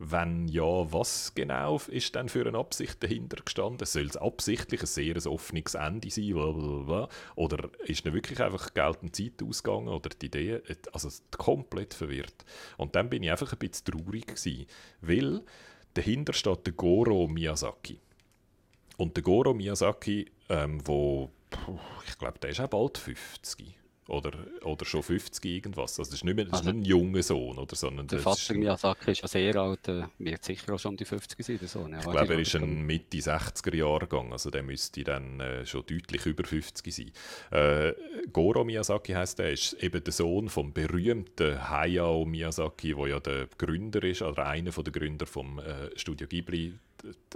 Wenn 0.00 0.46
ja, 0.46 0.92
was 0.92 1.34
genau 1.34 1.80
ist 1.88 2.14
denn 2.14 2.28
für 2.28 2.46
eine 2.46 2.58
Absicht 2.58 3.02
dahinter 3.02 3.42
gestanden? 3.44 3.84
Soll 3.84 4.06
es 4.06 4.16
absichtlich 4.16 4.82
ein 4.82 4.86
sehr 4.86 5.26
offenes 5.26 5.74
Ende 5.74 6.08
sein? 6.08 6.34
Blablabla? 6.34 7.08
Oder 7.34 7.68
ist 7.80 8.04
nicht 8.04 8.14
wirklich 8.14 8.40
einfach 8.40 8.72
Geld 8.74 8.98
und 9.02 9.16
Zeit 9.16 9.42
ausgegangen? 9.42 9.88
Oder 9.88 10.10
die 10.10 10.26
Idee? 10.26 10.60
Also 10.92 11.08
komplett 11.36 11.94
verwirrt. 11.94 12.44
Und 12.76 12.94
dann 12.94 13.10
bin 13.10 13.24
ich 13.24 13.30
einfach 13.30 13.52
ein 13.52 13.58
bisschen 13.58 13.86
traurig 13.86 14.28
gewesen, 14.28 14.66
weil 15.00 15.42
dahinter 15.94 16.32
steht 16.32 16.66
der 16.66 16.74
Goro 16.74 17.26
Miyazaki. 17.26 17.98
Und 18.98 19.16
der 19.16 19.24
Goro 19.24 19.52
Miyazaki, 19.52 20.30
ähm, 20.48 20.80
wo 20.86 21.30
ich 22.06 22.18
glaube, 22.18 22.38
der 22.38 22.50
ist 22.50 22.60
auch 22.60 22.68
bald 22.68 22.98
50 22.98 23.77
oder, 24.08 24.32
oder 24.64 24.84
schon 24.86 25.02
50 25.02 25.44
irgendwas. 25.44 25.98
Also 25.98 26.10
das 26.10 26.20
ist 26.20 26.24
nicht, 26.24 26.34
mehr, 26.34 26.46
das 26.46 26.60
also, 26.60 26.70
ist 26.70 26.76
nicht 26.76 26.86
ein 26.86 26.88
junger 26.88 27.22
Sohn, 27.22 27.58
oder, 27.58 27.76
sondern 27.76 28.06
der 28.06 28.20
Vater 28.20 28.54
Miyazaki 28.54 29.10
ist 29.10 29.20
ja 29.20 29.28
sehr 29.28 29.54
alt, 29.56 29.86
wird 30.18 30.44
sicher 30.44 30.74
auch 30.74 30.78
schon 30.78 30.96
die 30.96 31.04
50 31.04 31.44
sein. 31.44 31.58
Der 31.58 31.68
Sohn. 31.68 31.92
Ja, 31.92 31.98
ich 31.98 32.04
glaube, 32.04 32.32
er 32.32 32.40
ist 32.40 32.56
ein 32.56 32.82
Mitte 32.86 33.18
60er 33.18 33.76
Jahrgang, 33.76 34.32
also 34.32 34.50
der 34.50 34.62
müsste 34.62 35.04
dann 35.04 35.40
äh, 35.40 35.66
schon 35.66 35.84
deutlich 35.86 36.24
über 36.24 36.44
50 36.44 36.94
sein. 36.94 37.12
Äh, 37.50 37.94
Goro 38.32 38.64
Miyazaki 38.64 39.12
heißt 39.12 39.40
er, 39.40 39.52
ist 39.52 39.74
eben 39.74 40.02
der 40.02 40.12
Sohn 40.12 40.48
vom 40.48 40.72
berühmten 40.72 41.68
Hayao 41.68 42.24
Miyazaki, 42.24 42.94
der 42.94 43.06
ja 43.08 43.20
der 43.20 43.46
Gründer 43.58 44.02
ist, 44.02 44.22
oder 44.22 44.46
einer 44.46 44.70
der 44.70 44.92
Gründer 44.92 45.26
vom 45.26 45.58
äh, 45.58 45.90
Studio 45.96 46.26
Ghibli, 46.26 46.72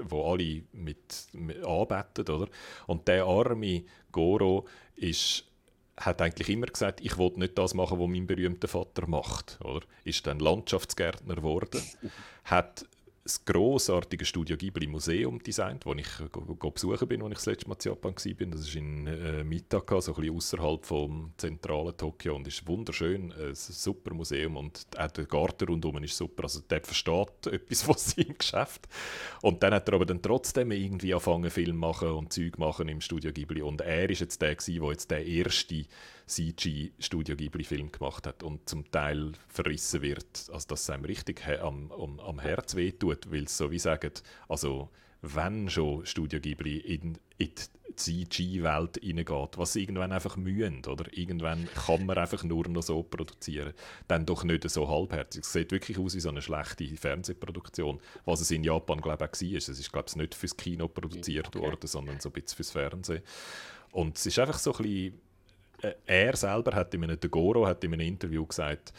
wo 0.04 0.32
alle 0.32 0.62
mit, 0.72 1.26
mit 1.32 1.62
anbeten, 1.64 2.34
oder? 2.34 2.48
Und 2.86 3.06
der 3.06 3.24
arme 3.24 3.84
Goro 4.10 4.66
ist 4.96 5.44
hat 5.96 6.22
eigentlich 6.22 6.48
immer 6.48 6.66
gesagt, 6.66 7.00
ich 7.00 7.18
wollte 7.18 7.40
nicht 7.40 7.58
das 7.58 7.74
machen, 7.74 7.98
was 7.98 8.08
mein 8.08 8.26
berühmter 8.26 8.68
Vater 8.68 9.06
macht. 9.06 9.58
Oder? 9.62 9.82
Ist 10.04 10.26
dann 10.26 10.38
Landschaftsgärtner 10.38 11.36
geworden, 11.36 11.82
hat 12.44 12.86
das 13.24 13.44
grossartige 13.44 14.24
Studio 14.24 14.56
Ghibli 14.56 14.88
Museum 14.88 15.40
designt, 15.40 15.86
das 15.86 15.94
ich 15.96 16.30
besuchen 16.74 17.08
bin, 17.08 17.22
als 17.22 17.30
ich 17.30 17.36
das 17.36 17.46
letzte 17.46 17.68
Mal 17.68 17.76
in 17.76 17.90
Japan 17.90 18.14
war. 18.14 18.46
Das 18.46 18.60
ist 18.60 18.74
in 18.74 19.06
äh, 19.06 19.44
Mitaka, 19.44 20.00
so 20.00 20.12
ein 20.12 20.20
bisschen 20.20 20.36
außerhalb 20.36 20.84
vom 20.84 21.32
zentralen 21.36 21.96
Tokio 21.96 22.34
und 22.34 22.48
ist 22.48 22.66
wunderschön, 22.66 23.32
ein 23.32 23.54
super 23.54 24.12
Museum 24.12 24.56
und 24.56 24.86
auch 24.96 25.10
der 25.12 25.26
Garten 25.26 25.68
rundherum 25.68 26.02
ist 26.02 26.16
super. 26.16 26.44
Also 26.44 26.60
der 26.60 26.82
versteht 26.82 27.46
etwas 27.46 27.82
von 27.82 27.96
seinem 27.96 28.36
Geschäft. 28.36 28.88
Und 29.40 29.62
dann 29.62 29.74
hat 29.74 29.88
er 29.88 29.94
aber 29.94 30.06
dann 30.06 30.20
trotzdem 30.20 30.72
irgendwie 30.72 31.14
angefangen, 31.14 31.50
Film 31.50 31.76
machen 31.76 32.10
und 32.10 32.32
Zeug 32.32 32.58
machen 32.58 32.88
im 32.88 33.00
Studio 33.00 33.32
Ghibli 33.32 33.62
und 33.62 33.80
er 33.82 34.10
ist 34.10 34.20
jetzt 34.20 34.42
der 34.42 34.56
der 34.56 34.90
jetzt 34.90 35.10
der 35.10 35.24
erste 35.24 35.84
CG-Studio 36.32 37.36
Ghibli-Film 37.36 37.92
gemacht 37.92 38.26
hat 38.26 38.42
und 38.42 38.68
zum 38.68 38.90
Teil 38.90 39.32
verrissen 39.48 40.02
wird, 40.02 40.48
also 40.52 40.66
dass 40.68 40.82
es 40.82 40.90
einem 40.90 41.04
richtig 41.04 41.46
am, 41.46 41.92
am, 41.92 42.20
am 42.20 42.38
Herz 42.38 42.74
wehtut, 42.74 43.30
weil 43.30 43.44
es 43.44 43.56
so 43.56 43.70
wie 43.70 43.78
sagen, 43.78 44.12
also 44.48 44.90
wenn 45.20 45.68
schon 45.70 46.04
Studio 46.04 46.40
Ghibli 46.40 46.78
in, 46.78 47.18
in 47.38 47.50
CG-Welt 47.94 49.00
reingeht, 49.02 49.58
was 49.58 49.76
irgendwann 49.76 50.12
einfach 50.12 50.36
mühen, 50.36 50.84
oder? 50.86 51.06
Irgendwann 51.16 51.68
kann 51.74 52.06
man 52.06 52.18
einfach 52.18 52.42
nur 52.42 52.66
noch 52.68 52.82
so 52.82 53.02
produzieren. 53.02 53.74
Dann 54.08 54.26
doch 54.26 54.44
nicht 54.44 54.68
so 54.68 54.88
halbherzig. 54.88 55.44
Es 55.44 55.52
sieht 55.52 55.70
wirklich 55.70 55.98
aus 55.98 56.14
wie 56.14 56.20
so 56.20 56.30
eine 56.30 56.42
schlechte 56.42 56.86
Fernsehproduktion, 56.96 58.00
was 58.24 58.40
es 58.40 58.50
in 58.50 58.64
Japan, 58.64 59.00
glaube 59.00 59.24
ich, 59.24 59.30
auch 59.30 59.52
war. 59.52 59.58
Es 59.58 59.68
ist, 59.68 59.92
glaube 59.92 60.06
ich, 60.08 60.16
nicht 60.16 60.34
fürs 60.34 60.56
Kino 60.56 60.88
produziert 60.88 61.48
okay. 61.48 61.60
worden, 61.60 61.86
sondern 61.86 62.18
so 62.18 62.30
ein 62.30 62.32
bisschen 62.32 62.56
fürs 62.56 62.70
Fernsehen. 62.70 63.22
Und 63.92 64.16
es 64.16 64.26
ist 64.26 64.38
einfach 64.38 64.58
so 64.58 64.72
ein 64.72 64.82
bisschen, 64.82 65.20
er 66.06 66.36
selber 66.36 66.74
hat 66.74 66.94
in 66.94 67.04
einem, 67.04 67.18
der 67.18 67.30
Goro 67.30 67.66
hat 67.66 67.84
in 67.84 67.92
einem 67.92 68.06
Interview 68.06 68.46
gesagt, 68.46 68.92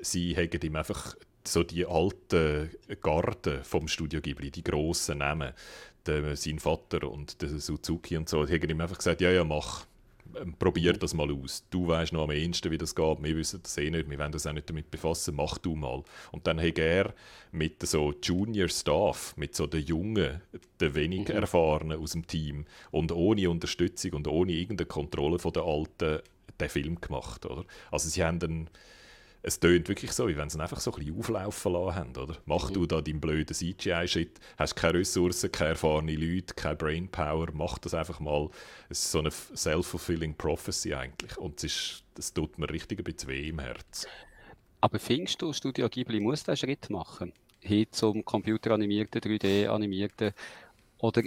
sie 0.00 0.34
hätten 0.34 0.64
ihm 0.64 0.76
einfach 0.76 1.16
so 1.44 1.62
die 1.62 1.84
alten 1.86 2.70
Garten 3.00 3.64
vom 3.64 3.88
Studio 3.88 4.20
Ghibli, 4.20 4.50
die 4.50 4.62
grossen 4.62 5.18
Namen, 5.18 5.52
sein 6.04 6.58
Vater 6.58 7.10
und 7.10 7.40
der 7.42 7.48
Suzuki 7.48 8.16
und 8.16 8.28
so, 8.28 8.44
die 8.44 8.54
haben 8.54 8.70
ihm 8.70 8.80
einfach 8.80 8.98
gesagt, 8.98 9.20
ja, 9.20 9.30
ja, 9.30 9.44
mach, 9.44 9.86
probier 10.58 10.94
das 10.94 11.14
mal 11.14 11.30
aus. 11.30 11.64
Du 11.70 11.88
weißt 11.88 12.12
noch 12.12 12.24
am 12.24 12.30
ehesten, 12.30 12.70
wie 12.70 12.78
das 12.78 12.94
geht. 12.94 13.22
Wir 13.22 13.36
wissen 13.36 13.60
das 13.62 13.76
eh 13.78 13.90
nicht. 13.90 14.08
Wir 14.08 14.18
wollen 14.18 14.32
uns 14.32 14.46
auch 14.46 14.52
nicht 14.52 14.68
damit 14.68 14.90
befassen. 14.90 15.34
Mach 15.36 15.58
du 15.58 15.74
mal. 15.74 16.02
Und 16.30 16.46
dann 16.46 16.60
hat 16.60 16.78
er 16.78 17.14
mit 17.50 17.86
so 17.86 18.14
Junior 18.22 18.68
Staff, 18.68 19.34
mit 19.36 19.54
so 19.54 19.66
den 19.66 19.84
Jungen, 19.84 20.40
den 20.80 20.94
wenig 20.94 21.28
mhm. 21.28 21.34
Erfahrenen 21.36 21.98
aus 21.98 22.12
dem 22.12 22.26
Team 22.26 22.66
und 22.90 23.12
ohne 23.12 23.50
Unterstützung 23.50 24.12
und 24.12 24.28
ohne 24.28 24.52
irgendeine 24.52 24.86
Kontrolle 24.86 25.38
von 25.38 25.52
den 25.52 25.62
Alten 25.62 26.20
den 26.60 26.68
Film 26.68 27.00
gemacht. 27.00 27.44
Oder? 27.46 27.64
Also 27.90 28.08
sie 28.08 28.24
haben 28.24 28.38
dann 28.38 28.68
es 29.42 29.58
tönt 29.58 29.88
wirklich 29.88 30.12
so, 30.12 30.28
wie 30.28 30.36
wenn 30.36 30.48
sie 30.48 30.60
einfach 30.60 30.80
so 30.80 30.92
ein 30.92 30.98
bisschen 30.98 31.18
auflaufen 31.18 31.72
lassen 31.72 31.94
haben. 31.96 32.16
Oder? 32.16 32.36
Mach 32.46 32.70
mhm. 32.70 32.74
du 32.74 32.86
da 32.86 33.00
deinen 33.00 33.20
blöden 33.20 33.54
CGI-Shit, 33.54 34.40
hast 34.56 34.76
keine 34.76 35.00
Ressourcen, 35.00 35.50
keine 35.50 35.70
erfahrenen 35.70 36.16
Leute, 36.16 36.54
keine 36.54 36.76
Brainpower, 36.76 37.48
mach 37.52 37.78
das 37.78 37.94
einfach 37.94 38.20
mal. 38.20 38.48
Es 38.88 39.00
ist 39.00 39.10
so 39.10 39.18
eine 39.18 39.30
self-fulfilling 39.30 40.34
prophecy 40.36 40.94
eigentlich. 40.94 41.36
Und 41.38 41.58
es, 41.58 41.64
ist, 41.64 42.04
das 42.14 42.32
tut 42.32 42.58
mir 42.58 42.70
richtig 42.70 43.00
ein 43.00 43.04
bisschen 43.04 43.28
weh 43.30 43.48
im 43.48 43.58
Herz. 43.58 44.06
Aber 44.80 44.98
findest 44.98 45.42
du, 45.42 45.52
Studio 45.52 45.88
Ghibli 45.88 46.20
muss 46.20 46.44
diesen 46.44 46.56
Schritt 46.56 46.90
machen? 46.90 47.32
Hin 47.60 47.86
zum 47.90 48.24
computeranimierten, 48.24 49.20
3D-animierten? 49.20 50.32
Oder 50.98 51.22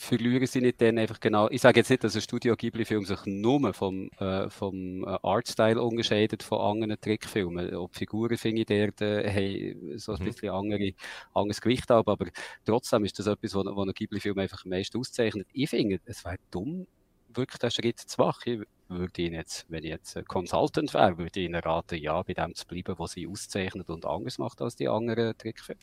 verlieren 0.00 0.46
sie 0.46 0.62
nicht 0.62 0.80
dann 0.80 0.98
einfach 0.98 1.20
genau, 1.20 1.50
ich 1.50 1.60
sage 1.60 1.80
jetzt 1.80 1.90
nicht, 1.90 2.02
dass 2.02 2.14
ein 2.14 2.22
Studio 2.22 2.56
Ghibli-Film 2.56 3.04
sich 3.04 3.18
nur 3.26 3.74
vom, 3.74 4.10
äh, 4.18 4.48
vom 4.48 5.04
äh, 5.04 5.18
Artstyle 5.22 5.80
unterscheidet 5.80 6.42
von 6.42 6.58
anderen 6.58 6.98
Trickfilmen. 6.98 7.74
Ob 7.76 7.94
Figuren, 7.94 8.38
finde 8.38 8.62
ich, 8.62 8.66
dort 8.66 9.02
äh, 9.02 9.28
haben 9.28 9.98
so 9.98 10.12
ein 10.12 10.20
mhm. 10.20 10.24
bisschen 10.24 10.48
andere, 10.48 10.92
anderes 11.34 11.60
Gewicht 11.60 11.90
haben, 11.90 12.10
aber 12.10 12.26
trotzdem 12.64 13.04
ist 13.04 13.18
das 13.18 13.26
etwas, 13.26 13.54
was 13.54 13.66
ein 13.66 13.92
Ghibli-Film 13.92 14.38
einfach 14.38 14.64
am 14.64 14.70
meisten 14.70 14.96
auszeichnet. 14.96 15.46
Ich 15.52 15.68
finde, 15.68 16.00
es 16.06 16.24
wäre 16.24 16.38
dumm, 16.50 16.86
wirklich 17.34 17.58
den 17.58 17.70
Schritt 17.70 17.98
zu 17.98 18.22
machen. 18.22 18.62
Ich 18.62 18.68
würde 18.88 19.22
Ihnen 19.22 19.34
jetzt, 19.34 19.66
wenn 19.68 19.84
ich 19.84 19.90
jetzt 19.90 20.18
Consultant 20.26 20.94
wäre, 20.94 21.18
würde 21.18 21.40
ich 21.40 21.46
Ihnen 21.46 21.60
raten, 21.60 21.98
ja, 21.98 22.22
bei 22.22 22.32
dem 22.32 22.54
zu 22.54 22.66
bleiben, 22.66 22.94
was 22.98 23.12
sie 23.12 23.28
auszeichnet 23.28 23.90
und 23.90 24.06
anders 24.06 24.38
macht 24.38 24.62
als 24.62 24.76
die 24.76 24.88
anderen 24.88 25.36
Trickfilme. 25.36 25.80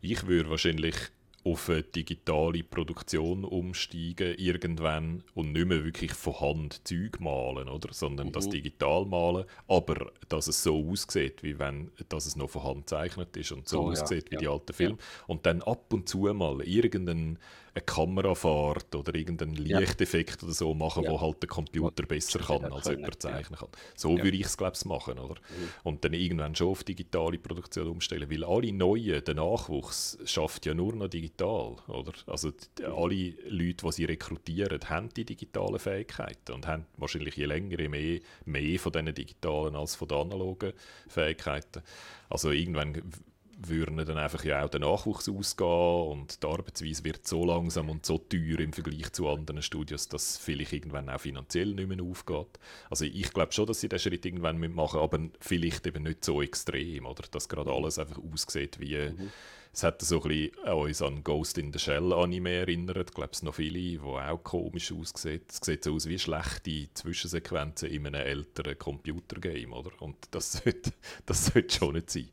Ich 0.00 0.26
würde 0.26 0.50
wahrscheinlich 0.50 0.96
auf 1.44 1.68
eine 1.68 1.82
digitale 1.82 2.64
Produktion 2.64 3.44
umsteigen 3.44 4.34
irgendwann 4.38 5.22
und 5.34 5.52
nicht 5.52 5.66
mehr 5.66 5.84
wirklich 5.84 6.12
von 6.14 6.40
Hand 6.40 6.86
Zeug 6.88 7.20
malen, 7.20 7.68
oder? 7.68 7.92
sondern 7.92 8.28
mhm. 8.28 8.32
das 8.32 8.48
digital 8.48 9.04
malen, 9.04 9.44
aber 9.68 10.10
dass 10.28 10.48
es 10.48 10.62
so 10.62 10.90
aussieht, 10.90 11.42
wie 11.42 11.58
wenn 11.58 11.90
dass 12.08 12.26
es 12.26 12.36
noch 12.36 12.48
von 12.48 12.64
Hand 12.64 12.86
gezeichnet 12.86 13.36
ist 13.36 13.52
und 13.52 13.68
so 13.68 13.82
oh, 13.82 13.90
aussieht 13.90 14.24
ja. 14.24 14.30
wie 14.30 14.34
ja. 14.34 14.40
die 14.40 14.48
alten 14.48 14.72
Filme. 14.72 14.96
Ja. 14.98 15.24
Und 15.26 15.44
dann 15.46 15.62
ab 15.62 15.92
und 15.92 16.08
zu 16.08 16.18
mal 16.32 16.62
irgendeinen 16.62 17.38
eine 17.74 17.84
Kamerafahrt 17.84 18.94
oder 18.94 19.14
irgendeinen 19.14 19.56
Lichteffekt 19.56 20.42
ja. 20.42 20.46
oder 20.46 20.54
so 20.54 20.74
machen, 20.74 21.04
ja. 21.04 21.10
wo 21.10 21.20
halt 21.20 21.42
der 21.42 21.48
Computer 21.48 22.04
besser 22.06 22.38
kann, 22.38 22.64
als 22.66 22.86
jemand 22.86 23.20
zeichnen 23.20 23.58
kann. 23.58 23.68
So 23.96 24.16
würde 24.16 24.36
ich 24.36 24.46
es, 24.46 24.56
glaube 24.56 24.74
ich, 24.76 24.84
machen. 24.84 25.18
Oder? 25.18 25.34
Mhm. 25.34 25.68
Und 25.82 26.04
dann 26.04 26.12
irgendwann 26.12 26.54
schon 26.54 26.68
auf 26.68 26.84
digitale 26.84 27.38
Produktion 27.38 27.88
umstellen, 27.88 28.30
weil 28.30 28.44
alle 28.44 28.72
Neuen, 28.72 29.24
der 29.24 29.34
Nachwuchs, 29.34 30.18
schafft 30.24 30.66
ja 30.66 30.74
nur 30.74 30.94
noch 30.94 31.08
digital. 31.08 31.76
Oder? 31.88 32.12
Also 32.26 32.52
die, 32.52 32.84
alle 32.84 33.34
Leute, 33.48 33.86
die 33.86 33.92
sie 33.92 34.04
rekrutieren, 34.04 34.80
haben 34.88 35.08
die 35.08 35.24
digitalen 35.24 35.78
Fähigkeiten 35.80 36.52
und 36.52 36.68
haben 36.68 36.86
wahrscheinlich 36.96 37.36
je 37.36 37.46
länger, 37.46 37.80
je 37.80 37.88
mehr, 37.88 38.20
mehr 38.44 38.78
von 38.78 38.92
diesen 38.92 39.14
digitalen 39.14 39.74
als 39.74 39.96
von 39.96 40.06
den 40.06 40.18
analogen 40.18 40.72
Fähigkeiten. 41.08 41.82
Also 42.30 42.50
irgendwann 42.50 43.02
würden 43.58 43.96
dann 43.96 44.18
einfach 44.18 44.44
ja 44.44 44.64
auch 44.64 44.68
der 44.68 44.80
Nachwuchs 44.80 45.28
ausgehen 45.28 46.08
und 46.10 46.42
die 46.42 46.46
Arbeitsweise 46.46 47.04
wird 47.04 47.26
so 47.26 47.44
langsam 47.44 47.90
und 47.90 48.04
so 48.04 48.18
teuer 48.18 48.60
im 48.60 48.72
Vergleich 48.72 49.12
zu 49.12 49.28
anderen 49.28 49.62
Studios, 49.62 50.08
dass 50.08 50.36
vielleicht 50.36 50.72
irgendwann 50.72 51.08
auch 51.08 51.20
finanziell 51.20 51.74
nicht 51.74 51.88
mehr 51.88 52.02
aufgeht. 52.02 52.58
Also 52.90 53.04
ich 53.04 53.32
glaube 53.32 53.52
schon, 53.52 53.66
dass 53.66 53.80
sie 53.80 53.88
diesen 53.88 54.10
Schritt 54.10 54.26
irgendwann 54.26 54.58
machen 54.74 55.00
aber 55.00 55.20
vielleicht 55.40 55.86
eben 55.86 56.02
nicht 56.02 56.24
so 56.24 56.42
extrem, 56.42 57.06
oder? 57.06 57.24
Dass 57.30 57.48
gerade 57.48 57.72
alles 57.72 57.98
einfach 57.98 58.18
aussieht 58.18 58.80
wie... 58.80 58.96
Mhm. 58.96 59.30
Es 59.74 59.82
hat 59.82 60.00
so 60.02 60.22
ein 60.22 60.28
bisschen 60.28 60.64
an 60.64 60.74
uns 60.74 61.02
an 61.02 61.24
Ghost 61.24 61.58
in 61.58 61.72
the 61.72 61.80
Shell 61.80 62.12
Anime 62.12 62.50
erinnert. 62.50 63.10
Ich 63.10 63.14
glaube, 63.14 63.32
es 63.32 63.42
noch 63.42 63.56
viele, 63.56 63.80
die 63.80 63.98
auch 63.98 64.38
komisch 64.44 64.92
aussehen. 64.92 65.40
Es 65.48 65.58
sieht 65.60 65.82
so 65.82 65.94
aus 65.94 66.06
wie 66.08 66.16
schlechte 66.16 66.86
Zwischensequenzen 66.94 67.90
in 67.90 68.06
einem 68.06 68.24
älteren 68.24 68.78
Computergame, 68.78 69.74
oder? 69.74 69.90
Und 70.00 70.16
das 70.30 70.52
sollte, 70.52 70.92
das 71.26 71.46
sollte 71.46 71.74
schon 71.76 71.94
nicht 71.94 72.10
sein. 72.10 72.28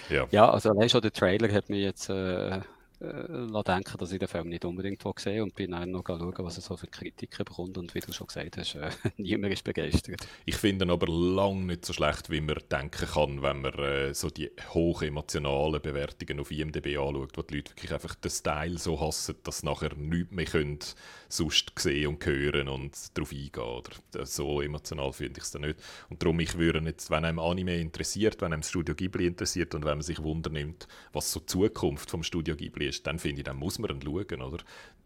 Ja. 0.09 0.25
ja, 0.31 0.49
also 0.49 0.69
allein 0.69 0.89
schon 0.89 1.01
der 1.01 1.11
Trailer 1.11 1.51
hat 1.51 1.69
mich 1.69 1.81
jetzt 1.81 2.09
äh, 2.09 2.61
äh, 3.01 3.63
denken, 3.63 3.97
dass 3.97 4.11
ich 4.11 4.19
den 4.19 4.27
Film 4.27 4.49
nicht 4.49 4.63
unbedingt 4.63 5.03
gesehen 5.03 5.43
und 5.43 5.55
bin 5.55 5.71
dann 5.71 5.91
noch 5.91 6.05
schauen, 6.05 6.33
was 6.37 6.57
er 6.57 6.61
so 6.61 6.77
für 6.77 6.87
Kritiken 6.87 7.45
bekommt. 7.45 7.77
Und 7.77 7.93
wie 7.95 7.99
du 7.99 8.13
schon 8.13 8.27
gesagt 8.27 8.57
hast, 8.57 8.75
äh, 8.75 8.91
niemand 9.17 9.53
ist 9.53 9.63
begeistert. 9.63 10.27
Ich 10.45 10.55
finde 10.55 10.85
ihn 10.85 10.91
aber 10.91 11.07
lange 11.07 11.65
nicht 11.65 11.85
so 11.85 11.93
schlecht, 11.93 12.29
wie 12.29 12.41
man 12.41 12.57
denken 12.71 13.07
kann, 13.07 13.41
wenn 13.41 13.61
man 13.61 13.73
äh, 13.73 14.13
so 14.13 14.29
die 14.29 14.51
hoch 14.73 15.01
emotionalen 15.01 15.81
Bewertungen 15.81 16.39
auf 16.39 16.51
IMDb 16.51 16.97
anschaut, 16.97 17.37
wo 17.37 17.41
die 17.41 17.55
Leute 17.55 17.71
wirklich 17.71 17.93
einfach 17.93 18.15
den 18.15 18.31
Style 18.31 18.77
so 18.77 18.99
hassen, 18.99 19.35
dass 19.43 19.59
sie 19.59 19.65
nachher 19.65 19.95
nichts 19.95 20.31
mehr 20.31 20.45
können, 20.45 20.79
sonst 21.27 21.71
sehen 21.79 22.07
und 22.07 22.25
hören 22.25 22.67
und 22.67 23.17
darauf 23.17 23.31
eingehen. 23.31 23.63
Oder 23.63 24.25
so 24.25 24.61
emotional 24.61 25.11
finde 25.13 25.39
ich 25.39 25.45
es 25.45 25.51
dann 25.51 25.61
nicht. 25.61 25.79
Und 26.09 26.21
darum, 26.21 26.39
ich 26.39 26.57
würde 26.57 26.79
jetzt, 26.79 27.09
wenn 27.09 27.25
einem 27.25 27.39
Anime 27.39 27.79
interessiert, 27.79 28.41
wenn 28.41 28.53
einem 28.53 28.63
Studio 28.63 28.93
Ghibli 28.93 29.25
interessiert 29.25 29.73
und 29.73 29.85
wenn 29.85 29.97
man 29.97 30.01
sich 30.01 30.21
wundernimmt, 30.21 30.87
was 31.13 31.31
so 31.31 31.39
die 31.39 31.47
Zukunft 31.47 32.11
vom 32.11 32.23
Studio 32.23 32.55
Ghibli 32.55 32.90
ist, 32.91 33.07
dann 33.07 33.19
finde 33.19 33.41
ich, 33.41 33.45
dann 33.45 33.57
muss 33.57 33.79
man 33.79 33.89
ihn 33.91 34.01
schauen, 34.01 34.41
oder? 34.41 34.63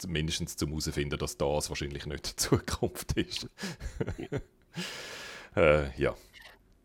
Mindestens 0.08 0.58
zum 0.58 0.70
herausfinden, 0.70 1.18
dass 1.18 1.38
das 1.38 1.70
wahrscheinlich 1.70 2.06
nicht 2.06 2.32
die 2.32 2.36
Zukunft 2.36 3.14
ist. 3.14 3.48
äh, 5.56 6.02
ja. 6.02 6.16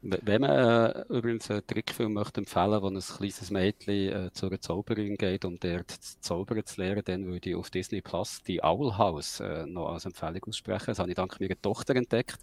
Wenn 0.03 0.41
man 0.41 0.51
äh, 0.51 1.05
übrigens 1.11 1.51
einen 1.51 1.67
Trickfilm 1.67 2.15
möchte 2.15 2.41
empfehlen, 2.41 2.81
wo 2.81 2.87
ein 2.87 2.99
kleines 2.99 3.51
Mädchen 3.51 4.29
äh, 4.29 4.33
zu 4.33 4.47
einer 4.47 4.59
Zauberin 4.59 5.17
geht, 5.17 5.45
um 5.45 5.59
dort 5.61 5.91
zu 5.91 6.19
zaubern 6.21 6.65
zu 6.65 6.81
lernen, 6.81 7.03
dann 7.05 7.27
würde 7.27 7.51
ich 7.51 7.55
auf 7.55 7.69
Disney 7.69 8.01
Plus 8.01 8.43
die 8.43 8.63
Owl 8.65 8.97
House 8.97 9.41
äh, 9.41 9.67
noch 9.67 9.93
als 9.93 10.07
Empfehlung 10.07 10.43
aussprechen. 10.49 10.87
Das 10.87 11.01
habe 11.01 11.11
ich 11.11 11.17
dank 11.17 11.39
meiner 11.39 11.61
Tochter 11.61 11.95
entdeckt. 11.97 12.39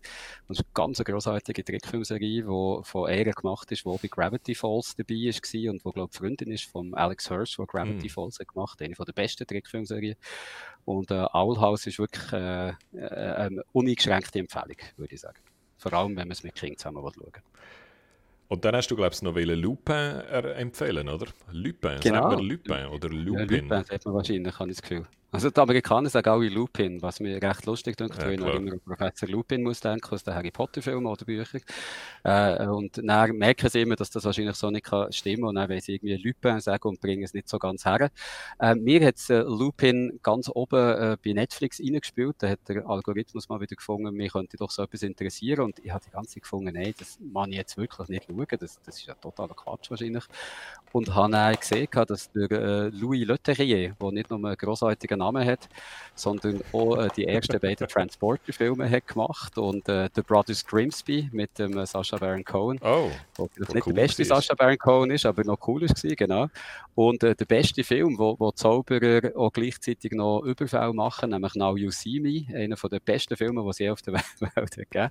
Das 0.47 0.59
ist 0.59 0.65
eine 0.65 0.73
ganz 0.75 1.03
großartige 1.03 1.63
Trickfilmserie, 1.63 2.43
die 2.43 2.83
von 2.83 3.11
ihr 3.11 3.31
gemacht 3.31 3.71
ist, 3.71 3.85
die 3.85 3.89
bei 3.89 4.07
Gravity 4.07 4.53
Falls 4.53 4.95
dabei 4.95 5.15
war 5.15 5.71
und 5.71 5.83
wo, 5.83 5.91
glaube 5.91 6.09
ich, 6.11 6.17
Freundin 6.17 6.51
ist 6.51 6.65
von 6.65 6.93
Alex 6.93 7.27
Hirsch, 7.27 7.57
die 7.57 7.65
Gravity 7.65 8.05
mm. 8.05 8.11
Falls 8.11 8.39
hat 8.39 8.49
gemacht 8.49 8.79
eine 8.83 8.93
der 8.93 9.13
besten 9.13 9.47
Trickfilmserien. 9.47 10.15
Und 10.85 11.09
äh, 11.09 11.25
Owl 11.33 11.59
House 11.59 11.87
ist 11.87 11.97
wirklich 11.97 12.31
äh, 12.33 12.69
äh, 12.69 12.75
eine 12.93 13.63
uneingeschränkte 13.71 14.37
Empfehlung, 14.37 14.77
würde 14.95 15.15
ich 15.15 15.21
sagen. 15.21 15.39
Vor 15.77 15.93
allem, 15.93 16.09
wenn 16.09 16.27
man 16.27 16.31
es 16.31 16.43
mit 16.43 16.55
Kindern 16.55 16.77
zusammen 16.77 17.01
schauen 17.01 17.31
Und 18.47 18.65
dann 18.65 18.75
hast 18.75 18.89
du, 18.89 18.95
glaube 18.95 19.13
ich, 19.13 19.21
noch 19.21 19.35
Lupin 19.35 20.21
empfehlen, 20.55 21.09
oder? 21.09 21.27
Lupin, 21.51 21.99
genau. 22.01 22.21
sagt 22.21 22.35
man 22.37 22.39
Lupin 22.39 22.85
oder 22.87 23.09
Lupin? 23.09 23.33
Ja, 23.33 23.61
Lupin 23.61 23.83
sagt 23.83 24.05
man 24.05 24.15
wahrscheinlich, 24.15 24.59
habe 24.59 24.69
ich 24.69 24.77
das 24.77 24.81
Gefühl. 24.81 25.05
Also 25.29 25.49
die 25.49 25.59
Amerikaner 25.59 26.09
sagen 26.09 26.29
alle 26.29 26.47
Lupin, 26.47 27.01
was 27.01 27.19
mir 27.19 27.41
recht 27.41 27.65
lustig 27.65 27.97
denkt, 27.97 28.17
ja, 28.17 28.27
wenn 28.27 28.41
ich 28.41 28.55
immer 28.55 28.71
an 28.71 28.79
Professor 28.79 29.27
Lupin 29.27 29.61
muss 29.61 29.81
denken, 29.81 30.13
aus 30.13 30.23
den 30.23 30.33
Harry 30.33 30.51
Potter 30.51 30.81
Filmen 30.81 31.05
oder 31.05 31.25
Büchern. 31.25 31.61
Äh, 32.23 32.65
und 32.67 32.97
dann 32.97 33.37
merken 33.37 33.69
sie 33.69 33.81
immer, 33.81 33.97
dass 33.97 34.09
das 34.09 34.23
wahrscheinlich 34.23 34.55
so 34.55 34.71
nicht 34.71 34.85
kann 34.85 35.11
stimmen 35.11 35.43
und 35.43 35.55
dann 35.55 35.69
wollen 35.69 35.81
sie 35.81 35.95
irgendwie 35.95 36.15
Lupin 36.15 36.61
sagen 36.61 36.87
und 36.87 37.01
bringen 37.01 37.23
es 37.23 37.33
nicht 37.33 37.49
so 37.49 37.59
ganz 37.59 37.83
her. 37.83 38.09
Äh, 38.57 38.75
mir 38.75 39.05
hat 39.05 39.15
äh, 39.29 39.39
Lupin 39.39 40.17
ganz 40.23 40.49
oben 40.49 40.79
äh, 40.79 41.17
bei 41.21 41.33
Netflix 41.33 41.81
reingespielt, 41.81 42.37
da 42.39 42.47
hat 42.47 42.59
der 42.69 42.87
Algorithmus 42.87 43.49
mal 43.49 43.59
wieder 43.59 43.75
gefunden, 43.75 44.15
mir 44.15 44.29
könnte 44.29 44.55
doch 44.55 44.71
so 44.71 44.83
etwas 44.83 45.03
interessieren 45.03 45.65
und 45.65 45.79
ich 45.79 45.91
habe 45.91 46.05
die 46.05 46.11
ganze 46.11 46.35
Zeit 46.35 46.43
gefunden, 46.43 46.73
nein, 46.73 46.93
das 46.97 47.19
kann 47.33 47.51
ich 47.51 47.57
jetzt 47.57 47.75
wirklich 47.75 48.07
nicht 48.07 48.27
schauen, 48.27 48.47
das, 48.49 48.79
das 48.81 48.97
ist 48.97 49.05
ja 49.05 49.13
totaler 49.15 49.55
Quatsch 49.55 49.89
wahrscheinlich. 49.89 50.23
Und 50.93 51.13
habe 51.13 51.33
dann 51.33 51.53
gesehen, 51.55 51.89
dass 52.07 52.31
der 52.31 52.49
äh, 52.49 52.87
Louis 52.89 53.27
Leterrier, 53.27 53.93
der 54.01 54.11
nicht 54.11 54.29
nur 54.29 54.41
ein 54.49 54.55
grossartiger 54.55 55.16
einen 55.21 55.33
Namen 55.33 55.45
hat, 55.45 55.69
sondern 56.15 56.61
auch 56.73 56.97
äh, 56.97 57.09
die 57.15 57.25
ersten 57.25 57.59
beiden 57.59 57.87
Transporter-Filme 57.87 58.89
hat 58.89 59.07
gemacht 59.07 59.57
und 59.57 59.87
äh, 59.89 60.09
The 60.13 60.21
Brothers 60.21 60.65
Grimsby 60.65 61.29
mit 61.31 61.57
dem 61.59 61.77
äh, 61.77 61.85
Sacha 61.85 62.17
Baron 62.17 62.43
Cohen. 62.43 62.79
Oh, 62.81 63.09
wo 63.37 63.49
nicht 63.57 63.87
cool 63.87 63.93
der 63.93 64.01
beste 64.01 64.25
Sacha 64.25 64.55
Baron 64.55 64.77
Cohen 64.77 65.11
ist, 65.11 65.25
aber 65.25 65.43
noch 65.43 65.59
cool 65.67 65.81
war, 65.81 66.15
genau. 66.15 66.47
Und 66.95 67.23
äh, 67.23 67.35
der 67.35 67.45
beste 67.45 67.83
Film, 67.83 68.17
wo, 68.17 68.35
wo 68.39 68.51
Zauberer 68.51 69.37
auch 69.37 69.51
gleichzeitig 69.51 70.11
noch 70.11 70.41
Überfall 70.41 70.93
machen, 70.93 71.29
nämlich 71.29 71.53
Now 71.55 71.75
You 71.77 71.91
See 71.91 72.19
Me, 72.19 72.45
einer 72.55 72.75
der 72.75 72.99
besten 72.99 73.35
Filme, 73.35 73.61
die 73.63 73.69
es 73.69 73.79
je 73.79 73.89
auf 73.89 74.01
der 74.01 74.13
Welt 74.55 74.75
gegeben 74.75 75.09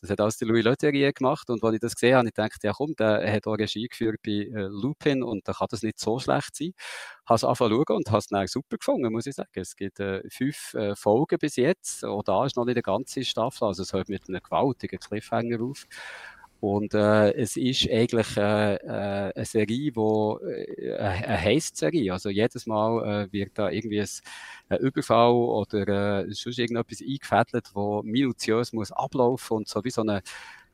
Das 0.00 0.10
hat 0.10 0.20
alles 0.20 0.38
der 0.38 0.48
Louis 0.48 0.64
Leterrier 0.64 1.12
gemacht 1.12 1.50
und 1.50 1.62
als 1.62 1.74
ich 1.74 1.80
das 1.80 1.94
gesehen 1.94 2.16
habe, 2.16 2.28
ich 2.28 2.34
gedacht, 2.34 2.62
ja 2.64 2.72
komm, 2.72 2.94
der 2.96 3.30
hat 3.30 3.46
auch 3.46 3.54
Regie 3.54 3.88
geführt 3.88 4.20
bei 4.24 4.32
äh, 4.32 4.68
Lupin 4.68 5.22
und 5.22 5.46
da 5.46 5.52
kann 5.52 5.68
das 5.70 5.82
nicht 5.82 5.98
so 5.98 6.18
schlecht 6.18 6.56
sein. 6.56 6.72
Habe 7.26 7.36
es 7.36 7.44
angefangen 7.44 7.72
zu 7.72 7.84
schauen 7.86 7.96
und 7.98 8.08
habe 8.10 8.18
es 8.18 8.26
dann 8.28 8.46
super 8.46 8.76
gefunden, 8.78 9.12
muss 9.12 9.26
ich 9.26 9.34
sagen. 9.34 9.50
Es 9.54 9.76
gibt 9.76 10.00
äh, 10.00 10.22
fünf 10.30 10.74
äh, 10.74 10.94
Folgen 10.96 11.38
bis 11.38 11.56
jetzt 11.56 12.04
und 12.04 12.28
da 12.28 12.46
ist 12.46 12.56
noch 12.56 12.64
nicht 12.64 12.76
eine 12.76 12.82
ganze 12.82 13.24
Staffel, 13.24 13.66
also 13.68 13.82
es 13.82 13.92
hört 13.92 14.08
mit 14.08 14.28
einem 14.28 14.40
gewaltigen 14.42 14.98
Cliffhanger 14.98 15.60
auf. 15.62 15.86
Und 16.60 16.94
äh, 16.94 17.32
es 17.34 17.56
ist 17.56 17.88
eigentlich 17.90 18.36
äh, 18.36 18.76
äh, 18.76 19.32
eine 19.34 19.44
Serie, 19.44 19.90
wo, 19.94 20.38
äh, 20.40 20.96
eine 20.96 21.38
Heist-Serie. 21.40 22.12
Also 22.12 22.30
jedes 22.30 22.66
Mal 22.66 23.26
äh, 23.28 23.32
wird 23.32 23.52
da 23.58 23.68
irgendwie 23.70 24.00
ein, 24.00 24.08
ein 24.70 24.78
Überfall 24.78 25.32
oder 25.32 26.24
äh, 26.26 26.32
sonst 26.32 26.58
irgendetwas 26.58 27.02
eingefädelt, 27.02 27.70
wo 27.74 28.02
minutiös 28.02 28.72
muss 28.72 28.90
ablaufen 28.90 29.58
und 29.58 29.68
so 29.68 29.84
wie 29.84 29.90
so 29.90 30.00
eine 30.00 30.22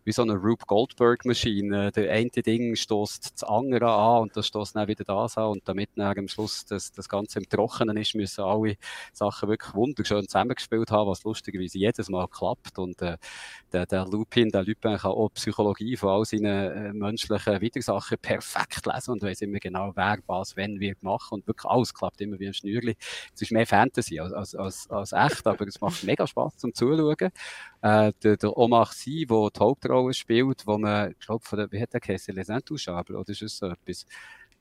wie 0.04 0.12
so 0.12 0.22
eine 0.22 0.34
Rube 0.34 0.64
Goldberg-Maschine. 0.66 1.92
Der 1.92 2.12
eine 2.12 2.30
Ding 2.30 2.74
stoßt 2.74 3.34
das 3.34 3.44
andere 3.48 3.92
an 3.92 4.22
und 4.22 4.36
das 4.36 4.48
stoßt 4.48 4.74
dann 4.74 4.88
wieder 4.88 5.04
das 5.04 5.38
an. 5.38 5.50
Und 5.50 5.68
damit 5.68 5.90
dann 5.94 6.18
am 6.18 6.28
Schluss 6.28 6.64
das, 6.64 6.90
das 6.92 7.08
Ganze 7.08 7.38
im 7.38 7.48
Trockenen 7.48 7.96
ist, 7.96 8.14
müssen 8.14 8.42
alle 8.42 8.76
Sachen 9.12 9.48
wirklich 9.48 9.74
wunderschön 9.74 10.26
zusammengespielt 10.26 10.90
haben, 10.90 11.08
was 11.08 11.22
lustigerweise 11.22 11.78
jedes 11.78 12.08
Mal 12.08 12.26
klappt. 12.26 12.78
Und 12.78 13.00
äh, 13.02 13.16
der, 13.72 13.86
der 13.86 14.04
Lupin, 14.06 14.48
der 14.48 14.64
Lupin 14.64 14.96
kann 14.96 15.12
auch 15.12 15.28
Psychologie 15.34 15.96
von 15.96 16.10
all 16.10 16.24
seinen 16.24 16.44
äh, 16.44 16.92
menschlichen 16.92 17.60
Widersachen 17.60 18.18
perfekt 18.18 18.86
lesen 18.86 19.12
und 19.12 19.22
weiß 19.22 19.42
immer 19.42 19.58
genau, 19.58 19.92
wer 19.94 20.18
was, 20.26 20.56
wenn 20.56 20.80
wird 20.80 21.02
machen. 21.02 21.34
Und 21.34 21.46
wirklich 21.46 21.70
alles 21.70 21.94
klappt 21.94 22.20
immer 22.20 22.38
wie 22.40 22.48
ein 22.48 22.54
Schnürli. 22.54 22.96
Es 23.34 23.42
ist 23.42 23.52
mehr 23.52 23.66
Fantasy 23.66 24.18
als, 24.18 24.32
als, 24.32 24.54
als, 24.54 24.90
als 24.90 25.12
echt, 25.12 25.46
aber 25.46 25.66
es 25.66 25.80
macht 25.80 26.02
mega 26.02 26.26
Spaß 26.26 26.56
zum 26.56 26.74
Zuschauen. 26.74 27.30
Äh, 27.82 28.12
der, 28.22 28.36
der 28.36 28.56
Omar 28.56 28.86
Sy, 28.92 29.26
der 29.26 29.48
die 29.50 29.60
Hauptrolle 29.60 29.91
spielt, 30.12 30.66
wo 30.66 30.78
man, 30.78 31.12
ich 31.12 31.18
glaube, 31.18 31.44
von 31.44 31.58
der, 31.58 31.72
wie 31.72 31.80
hat 31.80 31.92
der 31.92 32.00
geheißen, 32.00 32.34
Les 32.34 32.48
Intouchables, 32.48 33.16
oder 33.16 33.28
ist 33.30 33.42
es 33.42 33.58
so 33.58 33.66
etwas? 33.66 34.06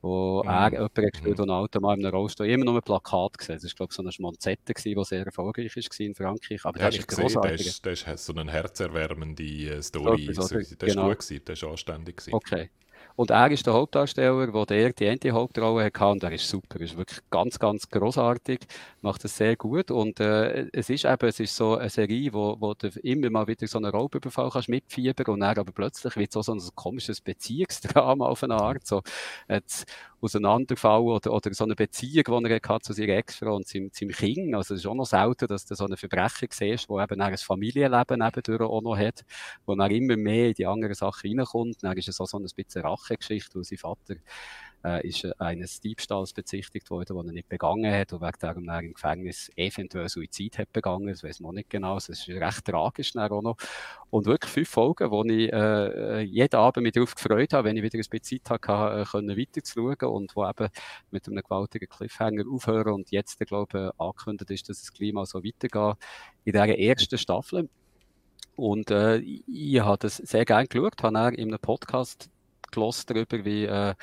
wo 0.02 0.42
mhm. 0.42 0.48
er 0.50 0.72
jemanden 0.72 1.10
gespielt 1.10 1.38
mhm. 1.38 1.44
und 1.44 1.50
Auto 1.50 1.80
mal 1.80 1.96
in 1.96 2.04
einem 2.04 2.14
Rollstuhl 2.14 2.46
immer 2.46 2.64
nur 2.64 2.76
ein 2.76 2.82
Plakat 2.82 3.38
gesehen. 3.38 3.60
Das 3.62 3.64
war, 3.64 3.70
glaube 3.76 3.90
ich, 3.92 3.96
so 3.96 4.02
eine 4.02 4.12
Schmonzette, 4.12 4.74
die 4.74 5.04
sehr 5.04 5.24
erfolgreich 5.24 5.76
war 5.76 6.00
in 6.00 6.14
Frankreich. 6.14 6.64
Aber 6.64 6.78
ja, 6.78 6.86
das 6.86 6.98
ist 6.98 7.08
großartig. 7.08 7.82
Das 7.82 8.02
ist 8.02 8.24
so 8.24 8.34
eine 8.34 8.50
herzerwärmende 8.50 9.42
äh, 9.42 9.82
Story. 9.82 10.28
So, 10.32 10.42
das 10.42 10.76
genau. 10.78 11.08
gut 11.08 11.20
gewesen, 11.20 11.42
das 11.44 11.62
war 11.62 11.70
anständig. 11.70 12.16
Gewesen. 12.16 12.34
Okay. 12.34 12.70
Und 13.16 13.30
er 13.30 13.50
ist 13.50 13.66
der 13.66 13.74
Hauptdarsteller, 13.74 14.64
der 14.64 14.92
die 14.92 15.08
eine 15.08 15.32
Hauptrolle 15.32 15.84
hatte 15.84 16.06
und 16.06 16.22
er 16.22 16.32
ist 16.32 16.48
super, 16.48 16.76
er 16.78 16.82
ist 16.82 16.96
wirklich 16.96 17.20
ganz, 17.30 17.58
ganz 17.58 17.88
großartig, 17.88 18.60
macht 19.00 19.24
es 19.24 19.36
sehr 19.36 19.56
gut 19.56 19.90
und 19.90 20.18
äh, 20.20 20.68
es 20.72 20.88
ist 20.90 21.04
eben, 21.04 21.28
es 21.28 21.40
ist 21.40 21.54
so 21.54 21.76
eine 21.76 21.90
Serie, 21.90 22.32
wo, 22.32 22.56
wo 22.58 22.74
du 22.74 22.88
immer 23.02 23.30
mal 23.30 23.46
wieder 23.46 23.66
so 23.66 23.78
einen 23.78 23.90
Raubüberfall 23.90 24.50
kannst 24.50 24.68
mitfiebern 24.68 25.26
und 25.26 25.40
dann 25.40 25.58
aber 25.58 25.72
plötzlich 25.72 26.16
wird 26.16 26.34
es 26.34 26.46
so 26.46 26.52
ein 26.52 26.60
komisches 26.74 27.20
Beziehungsdrama 27.20 28.26
auf 28.26 28.42
eine 28.42 28.54
Art, 28.54 28.86
so 28.86 29.02
jetzt 29.48 29.86
Auseinanderfall 30.22 31.00
oder, 31.00 31.32
oder 31.32 31.52
so 31.52 31.64
eine 31.64 31.74
Beziehung, 31.74 32.44
die 32.44 32.50
er 32.50 32.60
hat 32.68 32.84
zu 32.84 32.92
seiner 32.92 33.14
Ex-Frau 33.14 33.56
und 33.56 33.66
seinem, 33.66 33.90
seinem 33.92 34.10
Kind. 34.10 34.54
Also 34.54 34.74
es 34.74 34.80
ist 34.80 34.86
auch 34.86 34.94
noch 34.94 35.04
selten, 35.04 35.48
dass 35.48 35.64
du 35.64 35.74
so 35.74 35.84
einen 35.84 35.96
Verbrecher 35.96 36.46
siehst, 36.48 36.88
der 36.88 37.02
eben 37.02 37.20
ein 37.20 37.36
Familienleben 37.36 38.20
nebendurch 38.20 38.60
auch 38.60 38.82
noch 38.82 38.96
hat, 38.96 39.24
wo 39.66 39.74
dann 39.74 39.90
immer 39.90 40.16
mehr 40.16 40.48
in 40.48 40.54
die 40.54 40.66
anderen 40.66 40.94
Sachen 40.94 41.36
reinkommt. 41.36 41.82
Dann 41.82 41.96
ist 41.96 42.08
es 42.08 42.20
auch 42.20 42.26
so 42.26 42.38
ein 42.38 42.44
bisschen 42.44 42.82
Rachegeschichte, 42.92 43.58
wo 43.58 43.62
sein 43.62 43.78
Vater 43.78 44.16
äh, 44.84 45.06
ist 45.06 45.24
eines 45.40 45.80
Diebstahls 45.80 46.32
bezichtigt 46.32 46.90
worden, 46.90 47.16
den 47.16 47.26
er 47.28 47.32
nicht 47.32 47.48
begangen 47.48 47.92
hat 47.92 48.12
und 48.12 48.20
wegen 48.20 48.54
dem 48.54 48.68
er 48.68 48.80
im 48.80 48.94
Gefängnis 48.94 49.50
eventuell 49.56 50.08
Suizid 50.08 50.58
hat 50.58 50.72
begangen. 50.72 51.08
Das 51.08 51.22
weiß 51.22 51.40
man 51.40 51.54
nicht 51.54 51.70
genau. 51.70 51.94
Das 51.94 52.08
ist 52.08 52.28
recht 52.28 52.64
tragisch 52.64 53.16
auch 53.16 53.42
noch. 53.42 53.56
Und 54.10 54.26
wirklich 54.26 54.52
fünf 54.52 54.68
Folgen, 54.68 55.10
wo 55.10 55.24
ich 55.24 55.52
äh, 55.52 56.20
jeden 56.22 56.56
Abend 56.56 56.82
mich 56.82 56.92
darauf 56.92 57.14
gefreut 57.14 57.52
habe, 57.52 57.68
wenn 57.68 57.76
ich 57.76 57.82
wieder 57.82 57.98
ein 57.98 58.04
bisschen 58.10 58.42
Zeit 58.42 58.50
hatte, 58.50 59.00
äh, 59.00 59.04
können 59.04 59.36
weiterzuschauen 59.36 60.08
und 60.08 60.36
wo 60.36 60.48
eben 60.48 60.68
mit 61.10 61.26
einem 61.28 61.42
gewaltigen 61.42 61.88
Cliffhanger 61.88 62.44
aufhören 62.50 62.94
und 62.94 63.10
jetzt, 63.10 63.38
glaube 63.40 63.92
ich, 63.94 64.00
angekündigt 64.00 64.50
ist, 64.50 64.68
dass 64.68 64.80
das 64.80 64.92
Klima 64.92 65.24
so 65.26 65.42
weitergeht 65.44 65.96
in 66.44 66.52
dieser 66.52 66.78
ersten 66.78 67.18
Staffel. 67.18 67.68
Und 68.54 68.90
äh, 68.90 69.18
ich 69.18 69.80
habe 69.80 69.98
das 69.98 70.16
sehr 70.16 70.44
gerne 70.44 70.66
geschaut, 70.66 71.02
habe 71.02 71.34
in 71.34 71.48
einem 71.48 71.58
Podcast 71.58 72.28
gelost 72.72 73.08
darüber, 73.08 73.44
wie, 73.44 73.64
äh, 73.66 73.94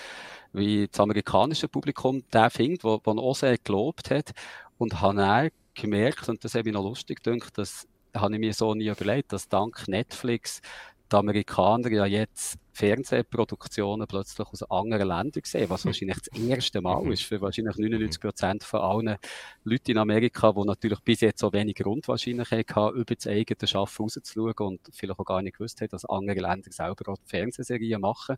wie 0.53 0.87
das 0.87 0.99
amerikanische 0.99 1.67
Publikum 1.67 2.23
den 2.33 2.49
findet, 2.49 2.83
wo, 2.83 3.01
wo 3.03 3.11
auch 3.19 3.35
sehr 3.35 3.57
gelobt 3.57 4.09
hat. 4.11 4.31
Und 4.77 5.01
habe 5.01 5.17
dann 5.17 5.49
gemerkt, 5.73 6.29
und 6.29 6.43
das 6.43 6.55
habe 6.55 6.69
ich 6.69 6.73
noch 6.73 6.83
lustig 6.83 7.23
gedacht, 7.23 7.57
das 7.57 7.87
habe 8.15 8.33
ich 8.33 8.39
mir 8.39 8.53
so 8.53 8.73
nie 8.73 8.87
überlegt, 8.87 9.33
dass 9.33 9.49
dank 9.49 9.87
Netflix 9.87 10.61
die 11.11 11.15
Amerikaner 11.15 11.91
ja 11.91 12.05
jetzt 12.05 12.57
Fernsehproduktionen 12.71 14.07
plötzlich 14.07 14.47
aus 14.47 14.63
anderen 14.63 15.07
Ländern 15.07 15.41
sehen, 15.43 15.69
was 15.69 15.85
wahrscheinlich 15.85 16.17
das 16.17 16.39
erste 16.41 16.81
Mal 16.81 17.03
mhm. 17.03 17.11
ist 17.11 17.23
für 17.23 17.41
wahrscheinlich 17.41 17.75
99 17.75 18.21
Prozent 18.21 18.63
von 18.63 18.79
allen 18.79 19.17
Leuten 19.63 19.91
in 19.91 19.97
Amerika, 19.97 20.53
die 20.53 20.63
natürlich 20.63 20.99
bis 21.01 21.21
jetzt 21.21 21.39
so 21.39 21.51
wenig 21.51 21.75
Grund 21.75 22.07
wahrscheinlich 22.07 22.49
hatten, 22.51 22.95
über 22.95 23.15
das 23.15 23.27
eigene 23.27 23.67
Schaffen 23.67 24.03
rauszuschauen 24.03 24.53
und 24.57 24.81
vielleicht 24.93 25.19
auch 25.19 25.25
gar 25.25 25.41
nicht 25.41 25.57
gewusst 25.57 25.81
haben, 25.81 25.89
dass 25.89 26.05
andere 26.05 26.39
Länder 26.39 26.71
selber 26.71 27.11
auch 27.11 27.17
Fernsehserien 27.25 27.99
machen. 27.99 28.37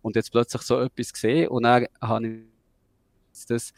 Und 0.00 0.14
jetzt 0.14 0.30
plötzlich 0.30 0.62
so 0.62 0.78
etwas 0.78 1.12
gesehen 1.12 1.48
und 1.48 1.64
dann 1.64 1.86
habe 2.00 2.26
ich 2.28 3.46
das 3.48 3.72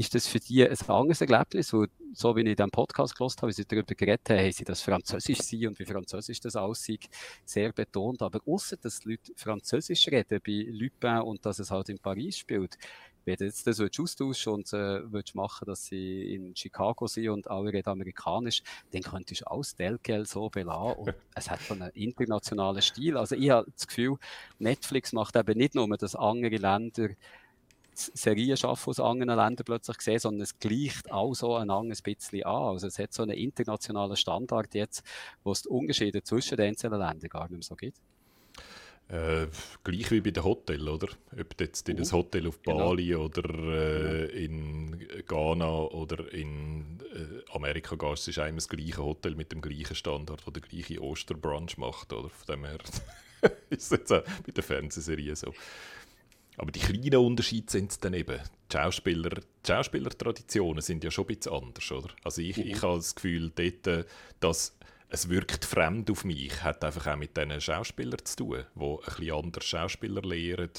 ist 0.00 0.14
das 0.14 0.26
für 0.26 0.40
die 0.40 0.66
ein 0.66 0.78
anderes 0.88 1.20
Erlebnis? 1.20 1.74
Weil, 1.74 1.88
so 2.14 2.34
wie 2.34 2.40
ich 2.40 2.46
in 2.46 2.56
diesem 2.56 2.70
Podcast 2.70 3.14
gehört 3.14 3.36
habe, 3.36 3.48
wie 3.48 3.52
sie 3.52 3.66
darüber 3.66 3.94
geredet 3.94 4.30
haben, 4.30 4.38
haben 4.38 4.52
sie 4.52 4.64
das 4.64 4.80
Französisch 4.80 5.40
sein 5.40 5.68
und 5.68 5.78
wie 5.78 5.84
Französisch 5.84 6.40
das 6.40 6.56
aussieht, 6.56 7.06
sehr 7.44 7.70
betont. 7.74 8.22
Aber 8.22 8.40
außer 8.46 8.78
dass 8.78 9.00
die 9.00 9.10
Leute 9.10 9.32
Französisch 9.36 10.08
reden 10.08 10.40
bei 10.42 10.64
Lupin 10.70 11.18
und 11.18 11.44
dass 11.44 11.58
es 11.58 11.70
halt 11.70 11.90
in 11.90 11.98
Paris 11.98 12.38
spielt, 12.38 12.78
wenn 13.26 13.36
du 13.36 13.44
jetzt 13.44 13.66
das 13.66 13.78
austauschen 13.78 14.54
und 14.54 14.72
äh, 14.72 15.12
würdest 15.12 15.34
machen, 15.34 15.66
dass 15.66 15.84
sie 15.84 16.34
in 16.34 16.56
Chicago 16.56 17.06
sind 17.06 17.28
und 17.28 17.50
alle 17.50 17.70
reden 17.70 17.90
amerikanisch, 17.90 18.62
dann 18.92 19.02
könntest 19.02 19.42
du 19.42 19.50
alles 19.50 19.76
Delgel 19.76 20.24
so 20.24 20.48
belassen 20.48 20.94
und 20.94 21.14
es 21.34 21.50
hat 21.50 21.60
so 21.60 21.74
einen 21.74 21.90
internationalen 21.90 22.80
Stil. 22.80 23.18
Also 23.18 23.36
ich 23.36 23.50
habe 23.50 23.70
das 23.70 23.86
Gefühl, 23.86 24.16
Netflix 24.58 25.12
macht 25.12 25.36
eben 25.36 25.58
nicht 25.58 25.74
nur, 25.74 25.94
dass 25.98 26.14
andere 26.14 26.56
Länder 26.56 27.10
Serien 27.94 28.56
schaffen 28.56 28.90
aus 28.90 29.00
anderen 29.00 29.36
Ländern 29.36 29.64
plötzlich 29.64 29.98
gesehen, 29.98 30.18
sondern 30.18 30.42
es 30.42 30.58
gleicht 30.58 31.10
auch 31.10 31.34
so 31.34 31.56
ein 31.56 31.70
anderes 31.70 32.02
bisschen 32.02 32.44
an. 32.44 32.62
Also 32.72 32.86
es 32.86 32.98
hat 32.98 33.12
so 33.12 33.22
einen 33.22 33.36
internationalen 33.36 34.16
Standard 34.16 34.74
jetzt, 34.74 35.02
wo 35.44 35.52
es 35.52 35.62
die 35.62 35.68
Unterschiede 35.68 36.22
zwischen 36.22 36.56
den 36.56 36.68
einzelnen 36.68 36.98
Ländern 36.98 37.28
gar 37.28 37.42
nicht 37.42 37.52
mehr 37.52 37.62
so 37.62 37.76
gibt. 37.76 37.98
Äh, 39.10 39.48
gleich 39.82 40.08
wie 40.12 40.20
bei 40.20 40.30
den 40.30 40.44
Hotels, 40.44 40.86
oder? 40.86 41.08
Ob 41.38 41.56
du 41.56 41.64
jetzt 41.64 41.88
in 41.88 41.98
ein 41.98 42.06
uh, 42.06 42.12
Hotel 42.12 42.46
auf 42.46 42.62
genau. 42.62 42.90
Bali 42.90 43.06
genau. 43.08 43.24
oder 43.24 43.54
äh, 43.54 44.44
in 44.44 45.04
Ghana 45.26 45.68
oder 45.68 46.32
in 46.32 47.00
äh, 47.12 47.52
Amerika 47.52 47.96
gehst, 47.96 48.28
ist 48.28 48.38
immer 48.38 48.52
das 48.52 48.68
gleiche 48.68 49.02
Hotel 49.02 49.34
mit 49.34 49.50
dem 49.50 49.62
gleichen 49.62 49.96
Standard, 49.96 50.46
wo 50.46 50.52
der 50.52 50.62
gleiche 50.62 51.02
Osterbrunch 51.02 51.76
macht, 51.76 52.12
oder? 52.12 52.28
Von 52.28 52.54
dem 52.54 52.64
her 52.64 52.78
ist 53.70 53.82
es 53.82 53.90
jetzt 53.90 54.12
auch 54.12 54.22
bei 54.46 54.52
der 54.52 54.62
Fernsehserie 54.62 55.34
so. 55.34 55.52
Aber 56.60 56.72
die 56.72 56.80
kleinen 56.80 57.24
Unterschiede 57.24 57.72
sind 57.72 57.90
es 57.90 57.98
dann 58.00 58.12
eben. 58.12 58.38
Die, 58.70 58.76
Schauspieler, 58.76 59.30
die 59.30 59.66
Schauspielertraditionen 59.66 60.82
sind 60.82 61.02
ja 61.02 61.10
schon 61.10 61.24
ein 61.24 61.34
bisschen 61.34 61.52
anders, 61.54 61.90
oder? 61.90 62.10
Also 62.22 62.42
ich, 62.42 62.58
mhm. 62.58 62.66
ich 62.66 62.82
habe 62.82 62.96
das 62.96 63.14
Gefühl, 63.14 63.50
dort, 63.54 64.06
dass 64.40 64.76
es 65.08 65.30
wirkt 65.30 65.64
fremd 65.64 66.10
auf 66.10 66.22
mich, 66.22 66.62
hat 66.62 66.84
einfach 66.84 67.06
auch 67.06 67.16
mit 67.16 67.34
diesen 67.34 67.58
Schauspielern 67.62 68.22
zu 68.24 68.36
tun, 68.36 68.64
die 68.74 68.84
ein 68.84 68.98
bisschen 68.98 69.32
anders 69.32 69.64
Schauspieler 69.64 70.20
lehren 70.20 70.70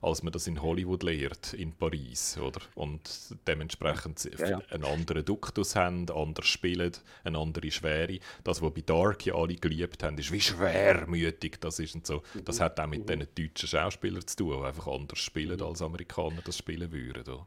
als 0.00 0.22
man 0.22 0.32
das 0.32 0.46
in 0.46 0.62
Hollywood 0.62 1.02
lehrt, 1.02 1.54
in 1.54 1.72
Paris, 1.72 2.38
oder? 2.38 2.60
Und 2.74 3.36
dementsprechend 3.46 4.24
ja, 4.38 4.48
ja. 4.50 4.62
einen 4.70 4.84
anderen 4.84 5.24
Duktus 5.24 5.76
haben, 5.76 6.08
anders 6.10 6.46
spielen, 6.46 6.92
eine 7.24 7.38
andere 7.38 7.70
Schwere. 7.70 8.18
Das, 8.44 8.62
was 8.62 8.74
bei 8.74 8.82
Dark 8.82 9.26
ja 9.26 9.34
alle 9.34 9.56
geliebt 9.56 10.02
haben, 10.02 10.18
ist, 10.18 10.32
wie 10.32 10.40
schwermütig 10.40 11.58
das 11.60 11.78
ist 11.78 11.94
und 11.94 12.06
so. 12.06 12.22
Das 12.44 12.60
hat 12.60 12.78
auch 12.80 12.86
mit 12.86 13.08
mhm. 13.08 13.20
diesen 13.20 13.34
deutschen 13.34 13.68
Schauspielern 13.68 14.26
zu 14.26 14.36
tun, 14.36 14.60
die 14.60 14.66
einfach 14.66 14.86
anders 14.86 15.18
spielen, 15.18 15.60
als 15.60 15.82
Amerikaner 15.82 16.42
das 16.44 16.58
spielen 16.58 16.92
würden. 16.92 17.22
Oder? 17.22 17.46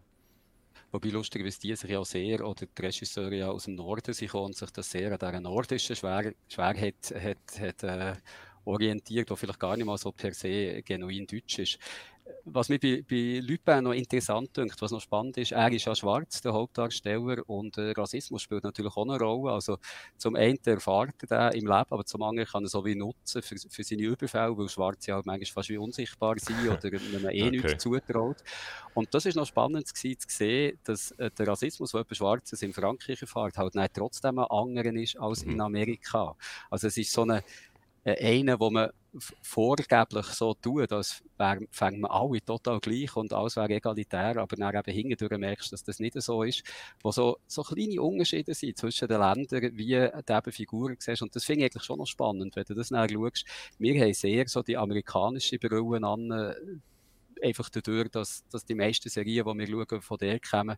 Wobei 0.92 1.10
lustigerweise 1.10 1.60
die 1.62 1.76
sich 1.76 1.90
ja 1.90 2.04
sehr, 2.04 2.46
oder 2.46 2.66
die 2.66 2.82
Regisseure 2.82 3.36
ja 3.36 3.50
aus 3.50 3.64
dem 3.64 3.76
Norden 3.76 4.14
sich 4.14 4.34
und 4.34 4.56
sich 4.56 4.72
das 4.72 4.92
sehr 4.92 5.12
an 5.14 5.18
dieser 5.20 5.40
nordischen 5.40 5.96
Schwer, 5.96 6.34
Schwerheit 6.50 7.14
hat, 7.16 7.60
hat, 7.60 7.84
äh, 7.84 8.16
orientiert, 8.66 9.30
die 9.30 9.36
vielleicht 9.36 9.60
gar 9.60 9.78
nicht 9.78 9.86
mal 9.86 9.98
so 9.98 10.12
per 10.12 10.34
se 10.34 10.82
genuin 10.84 11.26
deutsch 11.26 11.60
ist 11.60 11.80
was 12.46 12.70
mich 12.70 12.80
bei, 12.80 13.04
bei 13.10 13.40
Lupin 13.42 13.84
noch 13.84 13.94
interessant 13.94 14.56
dünkt, 14.56 14.82
was 14.82 14.92
noch 14.92 15.02
spannend 15.02 15.38
ist, 15.38 15.52
er 15.52 15.72
ist 15.72 15.86
ja 15.86 15.96
schwarz, 15.96 16.42
der 16.42 16.54
Hauptdarsteller, 16.54 17.48
und 17.48 17.78
äh, 17.78 17.92
Rassismus 17.92 18.42
spielt 18.42 18.64
natürlich 18.64 18.96
auch 18.96 19.08
eine 19.08 19.20
Rolle. 19.20 19.54
Also 19.54 19.78
zum 20.18 20.36
einen 20.36 20.60
erfahrt 20.66 21.16
er 21.30 21.52
den 21.52 21.62
im 21.62 21.68
Leben, 21.68 21.86
aber 21.90 22.06
zum 22.06 22.22
anderen 22.24 22.48
kann 22.48 22.64
er 22.64 22.70
so 22.70 22.84
wie 22.86 22.96
nutzen 22.96 23.42
für, 23.42 23.56
für 23.58 23.84
seine 23.84 24.04
Überfälle, 24.04 24.58
weil 24.58 24.70
Schwarze 24.70 25.14
halt 25.14 25.26
manchmal 25.26 25.46
fast 25.46 25.70
wie 25.70 25.78
unsichtbar 25.78 26.36
sind 26.38 26.58
oder 26.70 26.90
man 27.22 27.32
eh 27.32 27.44
okay. 27.44 27.52
nichts 27.52 27.84
zutraut. 27.84 28.38
Und 28.94 29.14
das 29.14 29.26
ist 29.26 29.36
noch 29.36 29.48
spannend 29.48 29.94
gewesen, 29.94 30.20
zu 30.20 30.28
sehen, 30.30 30.80
dass 30.84 31.12
äh, 31.12 31.30
der 31.32 31.48
Rassismus, 31.48 31.92
der 31.92 32.16
Schwarzes 32.16 32.62
in 32.62 32.74
Frankreich 32.74 33.22
erfahrt, 33.22 33.58
halt 33.58 33.76
nicht 33.76 33.94
trotzdem 33.94 34.40
ein 34.40 34.46
anderer 34.46 34.94
ist 34.94 35.18
als 35.20 35.46
mhm. 35.46 35.54
in 35.54 35.62
Amerika. 35.62 36.36
Also 36.70 36.88
es 36.88 36.98
ist 36.98 37.12
so 37.12 37.24
eine 37.24 37.44
äh, 38.04 38.40
einer, 38.40 38.60
wo 38.60 38.70
man 38.70 38.90
vorgeblich 39.42 40.26
so 40.28 40.54
tut, 40.54 40.92
als 40.92 41.24
fängt 41.72 42.00
man 42.00 42.12
alle 42.12 42.42
total 42.42 42.80
gleich 42.80 43.16
und 43.16 43.34
alles 43.34 43.56
wäre 43.56 43.74
egalitär, 43.74 44.38
aber 44.38 44.56
dann 44.56 44.76
eben 44.76 44.94
hingedurch 44.94 45.38
merkst, 45.38 45.74
dass 45.74 45.84
das 45.84 46.00
nicht 46.00 46.22
so 46.22 46.44
ist, 46.44 46.64
wo 47.02 47.12
so, 47.12 47.38
so 47.48 47.64
kleine 47.64 48.02
Unterschiede 48.02 48.54
sind 48.54 48.78
zwischen 48.78 49.08
den 49.08 49.20
Ländern, 49.20 49.78
wie 49.78 49.94
du 49.94 50.34
eben 50.34 50.52
Figuren 50.52 50.96
siehst 51.00 51.22
und 51.22 51.36
das 51.36 51.44
finde 51.44 51.66
ich 51.66 51.72
eigentlich 51.72 51.84
schon 51.84 52.00
noch 52.00 52.06
spannend, 52.06 52.56
wenn 52.56 52.66
du 52.66 52.74
das 52.74 52.90
dann 52.90 53.10
schaust. 53.10 53.46
Wir 53.80 54.02
haben 54.02 54.14
sehr 54.14 54.48
so 54.48 54.64
die 54.64 54.78
amerikanische 54.78 55.60
Brille 55.60 56.08
an, 56.08 56.56
einfach 57.44 57.70
dadurch, 57.70 58.10
dass, 58.10 58.48
dass 58.50 58.66
die 58.66 58.76
meisten 58.76 59.10
Serien, 59.10 59.46
die 59.46 59.60
wir 59.60 59.68
schauen, 59.68 60.02
von 60.02 60.18
der 60.18 60.40
kommen, 60.40 60.78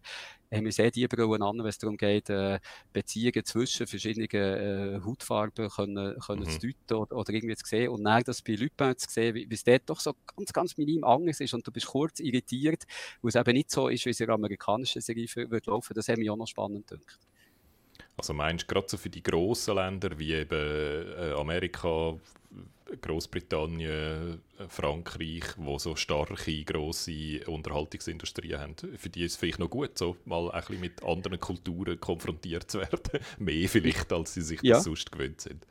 haben 0.52 0.66
wir 0.66 0.72
sehr 0.72 0.92
die 0.92 1.08
Brillen 1.08 1.42
an, 1.42 1.58
wenn 1.60 1.66
es 1.68 1.78
darum 1.78 1.98
geht, 1.98 2.30
äh, 2.30 2.60
Beziehungen 2.92 3.46
zwischen 3.46 3.88
verschiedenen 3.88 4.30
äh, 4.30 5.02
Hautfarben 5.04 5.70
können, 5.70 6.20
können 6.20 6.44
mhm. 6.44 6.50
zu 6.50 6.60
deuten 6.60 6.94
oder, 6.94 7.16
oder, 7.16 7.34
irgendwie 7.34 7.56
zu 7.56 7.66
sehen. 7.66 7.90
Und 7.90 8.04
dann 8.04 8.24
das 8.24 8.42
bei 8.42 8.54
Lupin 8.54 8.98
zu 8.98 9.10
sehen, 9.10 9.36
wie, 9.36 9.48
es 9.52 9.64
dort 9.64 9.90
doch 9.90 10.00
so 10.00 10.14
ganz, 10.36 10.54
ganz 10.54 10.78
minim 10.78 11.04
anders 11.04 11.40
ist 11.40 11.54
und 11.54 11.66
du 11.66 11.72
bist 11.72 11.88
kurz 11.88 12.20
irritiert, 12.20 12.84
weil 13.22 13.30
es 13.30 13.36
eben 13.36 13.54
nicht 13.54 13.72
so 13.72 13.88
ist, 13.88 14.06
wie 14.06 14.10
es 14.10 14.20
in 14.20 14.28
der 14.28 14.36
amerikanischen 14.36 15.02
Serie 15.02 15.28
wird 15.36 15.66
laufen, 15.66 15.94
das 15.94 16.08
hat 16.08 16.18
mich 16.18 16.30
auch 16.30 16.38
noch 16.38 16.48
spannend 16.48 16.88
gedacht. 16.88 17.20
Also 18.18 18.34
meinst 18.34 18.64
du 18.64 18.68
gerade 18.74 18.88
so 18.90 18.98
für 18.98 19.10
die 19.10 19.24
grossen 19.24 19.76
Länder 19.76 20.18
wie 20.20 20.34
eben 20.34 20.52
äh, 20.52 21.34
Amerika, 21.34 22.16
Großbritannien, 23.02 24.42
Frankreich, 24.68 25.44
wo 25.58 25.80
so 25.80 25.96
starke, 25.96 26.64
grosse 26.64 27.44
Unterhaltungsindustrien 27.48 28.60
haben, 28.60 28.76
für 28.76 29.10
die 29.10 29.24
ist 29.24 29.34
es 29.34 29.38
vielleicht 29.38 29.60
noch 29.60 29.70
gut, 29.70 29.98
so 29.98 30.16
mal 30.26 30.52
ein 30.52 30.60
bisschen 30.60 30.80
mit 30.80 31.04
anderen 31.04 31.40
Kulturen 31.40 32.00
konfrontiert 32.00 32.70
zu 32.70 32.80
werden. 32.80 33.20
Mehr 33.40 33.68
vielleicht, 33.68 34.14
als 34.14 34.36
sie 34.36 34.42
sich 34.42 34.62
ja. 34.62 34.76
das 34.76 34.84
sonst 34.84 35.12
gewöhnt 35.12 35.42
sind. 35.42 35.66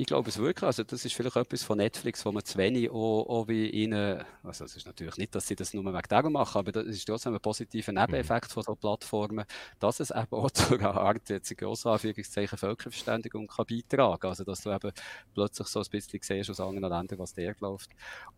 Ich 0.00 0.06
glaube 0.06 0.30
es 0.30 0.38
wirklich. 0.38 0.62
Also 0.62 0.82
das 0.82 1.04
ist 1.04 1.14
vielleicht 1.14 1.36
etwas 1.36 1.62
von 1.62 1.76
Netflix, 1.76 2.24
wo 2.24 2.32
man 2.32 2.42
zu 2.42 2.56
wenig 2.56 2.88
auch, 2.88 3.26
auch 3.28 3.48
wie 3.48 3.68
ihnen, 3.68 4.24
also 4.42 4.64
es 4.64 4.74
ist 4.74 4.86
natürlich 4.86 5.18
nicht, 5.18 5.34
dass 5.34 5.46
sie 5.46 5.54
das 5.54 5.74
nur 5.74 5.84
wegen 5.84 6.08
darum 6.08 6.32
machen, 6.32 6.56
aber 6.56 6.72
das 6.72 6.86
ist 6.86 7.04
trotzdem 7.04 7.34
ein 7.34 7.40
positiver 7.40 7.92
Nebeneffekt 7.92 8.50
von 8.50 8.62
so 8.62 8.74
Plattformen, 8.74 9.44
dass 9.78 10.00
es 10.00 10.10
eben 10.10 10.32
auch 10.32 10.50
zu 10.52 10.78
einer 10.78 10.94
Art, 10.94 11.28
jetzt 11.28 11.50
in 11.50 11.58
grossen 11.58 11.88
Anführungszeichen, 11.88 12.56
Völkerverständigung 12.56 13.46
kann 13.46 13.66
beitragen. 13.66 14.26
Also 14.26 14.42
dass 14.42 14.62
du 14.62 14.70
eben 14.70 14.90
plötzlich 15.34 15.68
so 15.68 15.80
ein 15.80 15.86
bisschen 15.90 16.20
siehst 16.22 16.48
aus 16.48 16.60
anderen 16.60 16.88
Ländern, 16.88 17.18
was 17.18 17.34
der 17.34 17.54
läuft. 17.60 17.90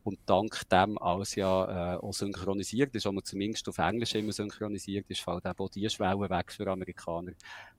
Und 0.02 0.18
dank 0.26 0.68
dem 0.68 0.98
alles 0.98 1.36
ja 1.36 1.94
äh, 1.94 1.96
auch 1.98 2.12
synchronisiert 2.12 2.92
ist, 2.96 3.06
oder 3.06 3.22
zumindest 3.22 3.68
auf 3.68 3.78
Englisch 3.78 4.16
immer 4.16 4.32
synchronisiert 4.32 5.08
ist, 5.08 5.20
fällt 5.20 5.46
eben 5.46 5.58
auch 5.60 5.68
die 5.68 5.88
Schwelle 5.88 6.28
weg 6.28 6.50
für 6.50 6.66
Amerikaner, 6.66 7.34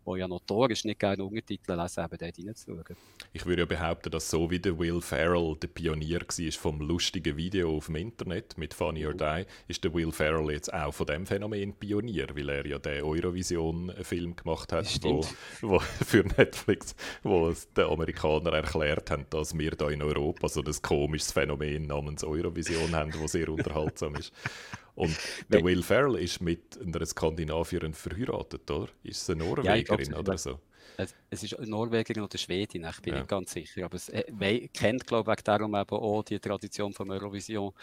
die 0.06 0.20
ja 0.20 0.28
notorisch 0.28 0.84
nicht 0.86 1.00
gerne 1.00 1.24
Untertitel 1.24 1.74
lesen, 1.74 2.04
eben 2.04 2.18
dort 2.18 2.40
reinzuschauen. 2.40 2.98
Ich 3.32 3.46
würde 3.46 3.62
ja 3.64 3.66
behaupten, 3.66 4.12
dass 4.12 4.30
so 4.30 4.50
wie 4.52 4.60
der 4.60 4.78
Will 4.78 5.02
Ferrell 5.02 5.56
der 5.62 5.68
Pionier 5.68 6.22
war 6.22 6.52
vom 6.52 6.82
lustigen 6.82 7.38
Video 7.38 7.76
auf 7.76 7.88
dem 7.88 7.96
Internet 7.96 8.58
mit 8.58 8.74
Funny 8.74 9.06
or 9.06 9.14
Die, 9.14 9.46
ist 9.68 9.84
der 9.84 9.94
Will 9.94 10.12
Ferrell 10.12 10.52
jetzt 10.52 10.74
auch 10.74 10.94
von 10.94 11.08
dem 11.08 11.26
Phänomen 11.26 11.74
Pionier, 11.74 12.28
weil 12.36 12.50
er 12.50 12.66
ja 12.66 12.80
den 12.80 13.04
Eurovision-Film 13.04 14.36
gemacht 14.36 14.72
hat, 14.72 14.88
wo, 15.04 15.26
wo, 15.62 15.80
für 15.80 16.24
Netflix, 16.38 16.96
wo 17.24 17.48
es 17.48 17.72
den 17.74 17.86
Amerikanern 17.86 18.54
erklärt 18.54 19.12
haben, 19.12 19.26
dass 19.30 19.58
wir 19.58 19.72
da 19.72 19.90
in 19.90 20.02
Europa 20.02 20.48
so 20.48 20.62
ein 20.62 20.82
komisches 20.82 21.32
Phänomen 21.32 21.88
namens 21.88 22.24
Eurovision 22.24 22.96
haben, 22.96 23.12
das 23.12 23.32
sehr 23.32 23.50
unterhaltsam 23.50 24.16
ist. 24.16 24.34
Und 24.96 25.18
der 25.50 25.64
Will 25.64 25.84
Ferrell 25.84 26.16
ist 26.16 26.42
mit 26.42 26.80
einer 26.80 27.06
Skandinavierin 27.06 27.94
verheiratet, 27.94 28.70
oder? 28.70 28.90
Ist 29.04 29.26
sie 29.26 29.34
eine 29.34 29.44
Norwegerin 29.44 30.12
ja, 30.12 30.20
oder 30.20 30.38
so? 30.38 30.60
Es, 30.96 31.16
es 31.30 31.44
ist 31.44 31.60
Norwegerin 31.60 32.22
oder 32.22 32.38
Schwedin, 32.38 32.86
ich 32.88 33.02
bin 33.02 33.14
ja. 33.14 33.20
nicht 33.20 33.30
ganz 33.30 33.52
sicher. 33.52 33.86
Aber 33.86 33.96
es 33.96 34.10
äh, 34.10 34.68
kennt, 34.68 35.08
glaube 35.08 35.34
ich, 35.36 35.42
darum 35.42 35.74
eben 35.74 35.96
auch 35.96 36.24
die 36.24 36.40
Tradition 36.40 36.94
von 36.94 37.10
Eurovision. 37.10 37.74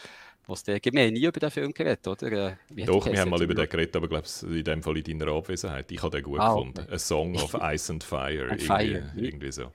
Was 0.47 0.65
der, 0.65 0.81
wir 0.83 1.03
haben 1.03 1.13
nie 1.13 1.25
über 1.25 1.39
den 1.39 1.51
Film 1.51 1.73
geredet, 1.73 2.07
oder? 2.09 2.59
Wie 2.69 2.85
Doch, 2.85 3.07
wir 3.07 3.21
haben 3.21 3.31
mal 3.31 3.43
über 3.43 3.55
den 3.55 3.69
geredet, 3.69 3.95
aber 3.95 4.09
glaube 4.09 4.27
in 4.43 4.65
dem 4.65 4.83
Fall 4.83 4.97
in 4.97 5.19
deiner 5.19 5.33
Abwesenheit. 5.33 5.91
Ich 5.93 6.03
habe 6.03 6.17
den 6.17 6.25
gut 6.25 6.41
ah, 6.41 6.55
gefunden. 6.55 6.81
Okay. 6.81 6.95
A 6.95 6.99
Song 6.99 7.37
of 7.37 7.55
Ice 7.61 7.93
and 7.93 8.03
Fire. 8.03 8.49
And 8.51 8.63
irgendwie, 8.63 8.67
Fire. 8.67 9.13
irgendwie 9.17 9.53
so. 9.53 9.73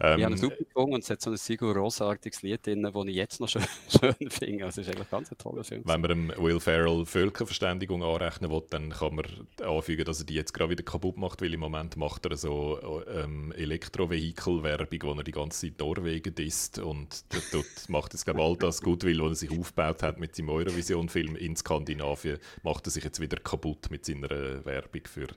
Ähm, 0.00 0.18
ich 0.18 0.24
habe 0.24 0.36
super 0.36 0.56
gefunden 0.56 0.94
und 0.94 1.02
es 1.02 1.10
hat 1.10 1.20
so 1.20 1.30
ein 1.30 1.36
Sigur 1.36 1.74
Ross-artiges 1.76 2.42
Lied 2.42 2.66
drin, 2.66 2.82
das 2.82 2.94
ich 3.06 3.14
jetzt 3.14 3.40
noch 3.40 3.48
schön, 3.48 3.62
schön 3.88 4.30
finde. 4.30 4.64
Also 4.64 4.80
es 4.80 4.88
ist 4.88 4.94
eigentlich 4.94 5.10
ganz 5.10 5.30
ein 5.30 5.38
toller 5.38 5.64
Film. 5.64 5.82
Wenn 5.84 6.00
man 6.00 6.08
dem 6.08 6.32
Will 6.38 6.60
Ferrell 6.60 7.04
Völkerverständigung 7.06 8.02
anrechnen 8.02 8.50
will, 8.50 8.62
dann 8.70 8.90
kann 8.90 9.14
man 9.14 9.26
anfügen, 9.62 10.04
dass 10.04 10.20
er 10.20 10.26
die 10.26 10.34
jetzt 10.34 10.52
gerade 10.52 10.70
wieder 10.70 10.82
kaputt 10.82 11.16
macht, 11.16 11.42
weil 11.42 11.54
im 11.54 11.60
Moment 11.60 11.96
macht 11.96 12.26
er 12.26 12.36
so 12.36 12.80
ähm, 13.14 13.52
Elektrovehikel-Werbung, 13.52 14.98
wo 15.02 15.12
er 15.12 15.24
die 15.24 15.32
ganze 15.32 15.68
Zeit 15.68 15.78
Norwegen 15.78 16.34
disst 16.34 16.78
und 16.78 17.24
dort 17.52 17.88
macht 17.88 18.12
jetzt 18.12 18.24
glaube 18.24 18.42
all 18.42 18.56
das 18.56 18.80
gut, 18.82 19.04
weil 19.04 19.20
er 19.20 19.34
sich 19.34 19.50
aufgebaut 19.50 20.02
hat 20.02 20.18
mit 20.18 20.34
seinem 20.34 20.50
Eurovision-Film 20.50 21.36
in 21.36 21.56
Skandinavien, 21.56 22.38
macht 22.62 22.86
er 22.86 22.90
sich 22.90 23.04
jetzt 23.04 23.20
wieder 23.20 23.36
kaputt 23.36 23.90
mit 23.90 24.04
seiner 24.04 24.28
Werbung 24.64 25.02
für 25.04 25.28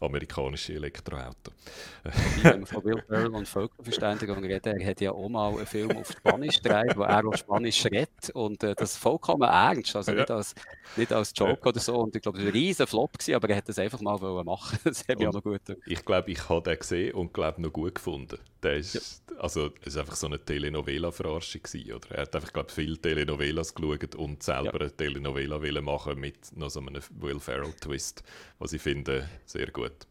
amerikanische 0.00 0.74
Elektroautos. 0.74 1.52
Will 2.82 3.02
Ferrell 3.06 3.28
und 3.28 3.46
Völkerverständigung 3.46 3.97
Verständigung 3.98 4.44
reden. 4.44 4.80
Er 4.80 4.90
hat 4.90 5.00
ja 5.00 5.12
auch 5.12 5.28
mal 5.28 5.54
einen 5.54 5.66
Film 5.66 5.96
auf 5.96 6.10
Spanisch 6.10 6.62
gedreht, 6.62 6.96
wo 6.96 7.02
er 7.02 7.26
auch 7.26 7.36
Spanisch 7.36 7.84
redet 7.84 8.30
und 8.32 8.62
äh, 8.62 8.74
das 8.74 8.96
vollkommen 8.96 9.48
ernst, 9.48 9.94
also 9.96 10.12
nicht 10.12 10.30
als, 10.30 10.54
nicht 10.96 11.12
als 11.12 11.32
Joke 11.34 11.60
ja. 11.62 11.66
oder 11.66 11.80
so. 11.80 11.96
Und 11.96 12.16
ich 12.16 12.22
glaube, 12.22 12.38
es 12.38 12.44
war 12.44 12.50
ein 12.50 12.52
riesen 12.52 12.86
Flop, 12.86 13.12
gewesen, 13.12 13.34
aber 13.34 13.50
er 13.50 13.56
hat 13.56 13.68
das 13.68 13.78
einfach 13.78 14.00
mal 14.00 14.18
machen 14.44 14.78
Das 14.84 15.06
hat 15.08 15.18
mich 15.18 15.28
auch 15.28 15.32
noch 15.32 15.42
gut. 15.42 15.60
Ich 15.86 16.04
glaube, 16.04 16.30
ich 16.30 16.48
habe 16.48 16.62
den 16.62 16.78
gesehen 16.78 17.14
und 17.14 17.32
glaube 17.32 17.60
noch 17.60 17.72
gut 17.72 17.96
gefunden. 17.96 18.38
Der 18.62 18.76
ist, 18.76 18.94
ja. 19.30 19.36
also, 19.38 19.70
es 19.84 19.94
war 19.94 20.02
einfach 20.02 20.16
so 20.16 20.26
eine 20.26 20.44
Telenovela-Verarschung. 20.44 21.62
Oder? 21.94 22.10
Er 22.10 22.22
hat 22.22 22.34
einfach, 22.34 22.52
glaube 22.52 22.70
viele 22.70 22.98
Telenovelas 22.98 23.74
geschaut 23.74 24.14
und 24.14 24.42
selber 24.42 24.74
ja. 24.74 24.80
eine 24.80 24.96
Telenovela 24.96 25.80
machen 25.80 26.18
mit 26.18 26.56
noch 26.56 26.70
so 26.70 26.80
einem 26.80 27.00
Will 27.20 27.40
Ferrell-Twist, 27.40 28.22
was 28.58 28.72
ich 28.72 28.82
finde 28.82 29.28
sehr 29.44 29.70
gut. 29.70 30.06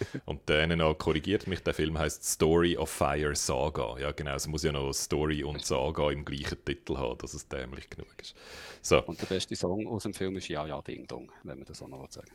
Und 0.24 0.40
dann 0.46 0.78
korrigiert 0.98 1.46
mich, 1.46 1.62
der 1.62 1.74
Film 1.74 1.98
heißt 1.98 2.24
Story 2.24 2.76
of 2.76 2.90
Fire 2.90 3.29
Saga. 3.34 3.98
Ja, 3.98 4.12
genau, 4.12 4.34
es 4.34 4.46
muss 4.46 4.62
ja 4.62 4.72
noch 4.72 4.92
Story 4.92 5.44
und 5.44 5.64
Saga 5.64 6.10
im 6.10 6.24
gleichen 6.24 6.64
Titel 6.64 6.96
haben, 6.96 7.18
dass 7.18 7.34
es 7.34 7.48
dämlich 7.48 7.88
genug 7.90 8.14
ist. 8.20 8.34
So. 8.82 9.02
Und 9.04 9.20
der 9.20 9.26
beste 9.26 9.56
Song 9.56 9.86
aus 9.86 10.04
dem 10.04 10.14
Film 10.14 10.36
ist 10.36 10.48
Ja, 10.48 10.66
ja, 10.66 10.80
Ding 10.82 11.06
Dong, 11.06 11.30
wenn 11.42 11.58
man 11.58 11.66
das 11.66 11.82
auch 11.82 11.88
noch 11.88 12.10
sagen 12.10 12.30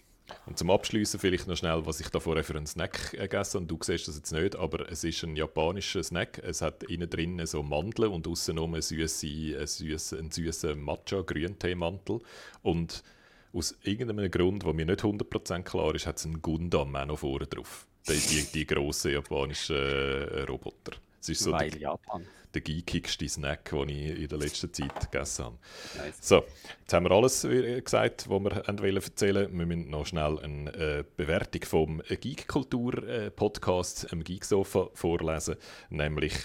und 0.46 0.58
zum 0.58 0.72
Abschließen 0.72 1.20
vielleicht 1.20 1.48
noch 1.48 1.58
schnell, 1.58 1.86
was 1.86 2.00
ich 2.00 2.10
da 2.10 2.20
vorher 2.20 2.44
für 2.44 2.56
einen 2.56 2.66
Snack 2.66 3.12
gegessen 3.12 3.62
habe. 3.62 3.68
Du 3.68 3.78
siehst 3.82 4.08
das 4.08 4.16
jetzt 4.18 4.32
nicht, 4.32 4.56
aber 4.56 4.90
es 4.90 5.04
ist 5.04 5.24
ein 5.24 5.36
japanischer 5.36 6.04
Snack. 6.04 6.40
Es 6.44 6.62
hat 6.62 6.84
innen 6.84 7.10
drin 7.10 7.46
so 7.46 7.62
Mandeln 7.64 8.12
und 8.12 8.28
außen 8.28 8.58
einen 8.58 8.82
süßen, 8.82 9.68
süßen 10.32 10.82
Matcha-Grüntee-Mantel. 10.82 12.22
Und 12.64 13.04
aus 13.54 13.78
irgendeinem 13.84 14.30
Grund, 14.32 14.64
der 14.64 14.74
mir 14.74 14.86
nicht 14.86 15.02
100% 15.02 15.64
klar 15.64 15.94
ist, 15.96 16.08
hat 16.08 16.18
es 16.18 16.26
einen 16.26 16.42
Gundam 16.42 16.96
auch 16.96 17.06
noch 17.06 17.20
vorne 17.20 17.48
drauf. 17.48 17.88
Die, 18.08 18.20
die, 18.20 18.46
die 18.54 18.68
grossen 18.68 19.14
japanischen 19.14 19.76
äh, 19.76 20.42
Roboter. 20.42 20.92
Es 21.20 21.30
ist 21.30 21.42
so 21.42 21.52
Weil 21.54 21.72
der, 21.72 21.82
Japan. 21.82 22.24
der 22.54 22.62
geekigste 22.62 23.28
Snack, 23.28 23.72
den 23.72 23.90
ich 23.90 24.20
in 24.20 24.28
der 24.28 24.38
letzten 24.38 24.72
Zeit 24.72 25.12
gegessen 25.12 25.46
habe. 25.46 25.58
Nice. 25.98 26.18
So, 26.22 26.44
jetzt 26.82 26.94
haben 26.94 27.06
wir 27.06 27.12
alles 27.12 27.42
gesagt, 27.84 28.30
was 28.30 28.44
wir 28.44 28.52
erzählen 28.68 29.36
wollten. 29.36 29.58
Wir 29.58 29.66
müssen 29.66 29.90
noch 29.90 30.06
schnell 30.06 30.38
eine 30.40 30.72
äh, 30.76 31.04
Bewertung 31.18 31.64
vom 31.64 32.02
Geek-Kultur-Podcast, 32.08 34.14
äh, 34.14 34.18
Geeksofa, 34.18 34.90
vorlesen. 34.94 35.56
Nämlich 35.90 36.36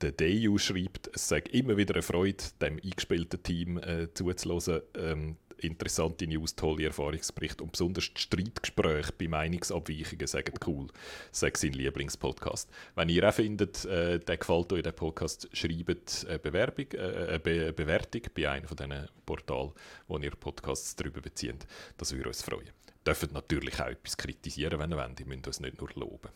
der 0.00 0.12
Deju 0.12 0.58
schreibt, 0.58 1.10
es 1.14 1.28
sei 1.28 1.38
immer 1.52 1.76
wieder 1.76 1.94
eine 1.94 2.02
Freude, 2.02 2.42
dem 2.60 2.80
eingespielten 2.82 3.42
Team 3.42 3.78
äh, 3.78 4.12
zuzuhören. 4.12 4.82
Ähm, 4.96 5.36
interessante 5.58 6.26
News, 6.26 6.54
tolle 6.54 6.86
Erfahrungsberichte 6.86 7.62
und 7.62 7.72
besonders 7.72 8.12
die 8.12 8.20
Streitgespräche 8.20 9.12
bei 9.12 9.28
Meinungsabweichungen 9.28 10.26
sagen 10.26 10.54
cool. 10.66 10.88
Ist 11.32 11.56
sein 11.56 11.72
Lieblingspodcast. 11.72 12.70
Wenn 12.94 13.08
ihr 13.08 13.28
auch 13.28 13.34
findet, 13.34 13.84
äh, 13.84 14.18
der 14.18 14.36
gefällt 14.36 14.72
euch 14.72 14.82
der 14.82 14.92
Podcast, 14.92 15.48
schreibt 15.52 16.26
eine, 16.28 16.38
Bewerbung, 16.38 16.86
äh, 16.92 17.28
eine 17.28 17.40
Be 17.40 17.72
Bewertung 17.72 18.22
bei 18.34 18.48
einem 18.50 18.66
von 18.66 18.76
diesen 18.76 19.08
Portalen, 19.24 19.72
wo 20.08 20.18
ihr 20.18 20.30
Podcasts 20.32 20.94
darüber 20.96 21.20
bezieht. 21.20 21.66
Das 21.96 22.12
würde 22.14 22.28
uns 22.28 22.42
freuen. 22.42 22.66
Ihr 22.66 22.72
dürft 23.06 23.32
natürlich 23.32 23.80
auch 23.80 23.86
etwas 23.86 24.16
kritisieren, 24.16 24.78
wenn 24.78 24.92
ihr 24.92 24.96
wollt. 24.96 25.20
Ihr 25.20 25.26
müsst 25.26 25.46
uns 25.46 25.60
nicht 25.60 25.80
nur 25.80 25.90
loben. 25.94 26.30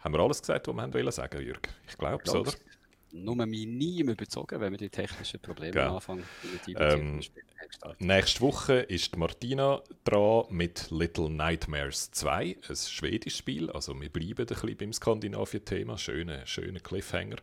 Haben 0.00 0.14
wir 0.14 0.20
alles 0.20 0.40
gesagt, 0.40 0.68
was 0.68 0.76
wir 0.76 0.94
wollen 0.94 1.12
sagen, 1.12 1.42
Jürg? 1.42 1.68
Ich 1.88 1.98
glaube 1.98 2.22
es, 2.24 2.34
oder? 2.34 2.52
Nur 3.24 3.34
minim 3.46 4.08
überzogen, 4.08 4.60
wenn 4.60 4.72
wir 4.72 4.78
die 4.78 4.88
technischen 4.88 5.40
Probleme 5.40 5.72
Gell. 5.72 5.82
am 5.82 5.94
Anfang 5.94 6.22
Ähm, 6.76 7.20
Nächste 7.98 8.40
Woche 8.40 8.74
ist 8.74 9.16
Martina 9.16 9.82
dran 10.04 10.44
mit 10.50 10.90
Little 10.90 11.30
Nightmares 11.30 12.10
2, 12.12 12.56
ein 12.68 12.76
schwedisches 12.76 13.38
Spiel. 13.38 13.70
Also 13.70 13.98
wir 14.00 14.08
bleiben 14.08 14.40
ein 14.40 14.46
bisschen 14.46 14.76
beim 14.76 14.92
Skandinavien-Thema. 14.92 15.98
Schöner, 15.98 16.46
schöner 16.46 16.80
Cliffhanger. 16.80 17.36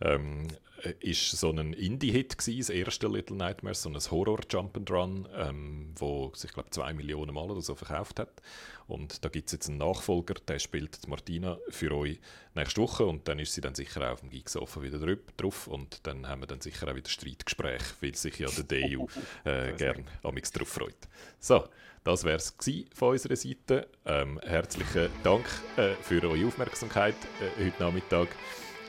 Ähm, 0.00 0.48
äh, 0.82 0.94
ist 1.00 1.30
so 1.30 1.50
ein 1.50 1.72
Indie-Hit 1.72 2.38
gewesen, 2.38 2.58
das 2.58 2.70
erste 2.70 3.08
Little 3.08 3.36
Nightmares, 3.36 3.82
so 3.82 3.88
ein 3.88 3.96
Horror-Jump-and-Run, 3.96 5.28
ähm, 5.34 5.92
wo 5.96 6.32
sich, 6.34 6.52
glaube 6.52 6.70
zwei 6.70 6.92
Millionen 6.92 7.34
Mal 7.34 7.50
oder 7.50 7.62
so 7.62 7.74
verkauft 7.74 8.20
hat. 8.20 8.42
Und 8.88 9.24
da 9.24 9.28
gibt 9.28 9.46
es 9.46 9.52
jetzt 9.52 9.68
einen 9.68 9.78
Nachfolger, 9.78 10.34
der 10.46 10.58
spielt 10.58 11.06
Martina 11.08 11.58
für 11.70 11.92
euch 11.92 12.20
nächste 12.54 12.80
Woche 12.80 13.04
und 13.04 13.26
dann 13.26 13.38
ist 13.38 13.52
sie 13.52 13.60
dann 13.60 13.74
sicher 13.74 14.06
auch 14.06 14.12
auf 14.12 14.20
dem 14.20 14.30
Geeksofa 14.30 14.80
wieder 14.82 14.98
drüb, 14.98 15.36
drauf 15.36 15.66
und 15.66 16.06
dann 16.06 16.28
haben 16.28 16.42
wir 16.42 16.46
dann 16.46 16.60
sicher 16.60 16.88
auch 16.88 16.94
wieder 16.94 17.10
Streitgespräche, 17.10 17.94
weil 18.00 18.14
sich 18.14 18.38
ja 18.38 18.48
der 18.48 18.88
DU 18.88 19.08
äh, 19.44 19.72
gern 19.76 20.04
amix 20.22 20.52
drauf 20.52 20.68
freut. 20.68 20.96
So, 21.40 21.64
das 22.04 22.22
wäre 22.22 22.36
es 22.36 22.54
von 22.94 23.08
unserer 23.08 23.34
Seite. 23.34 23.88
Ähm, 24.04 24.40
herzlichen 24.44 25.08
Dank 25.24 25.44
äh, 25.76 25.94
für 26.02 26.22
eure 26.22 26.46
Aufmerksamkeit 26.46 27.16
äh, 27.40 27.64
heute 27.64 27.82
Nachmittag. 27.82 28.28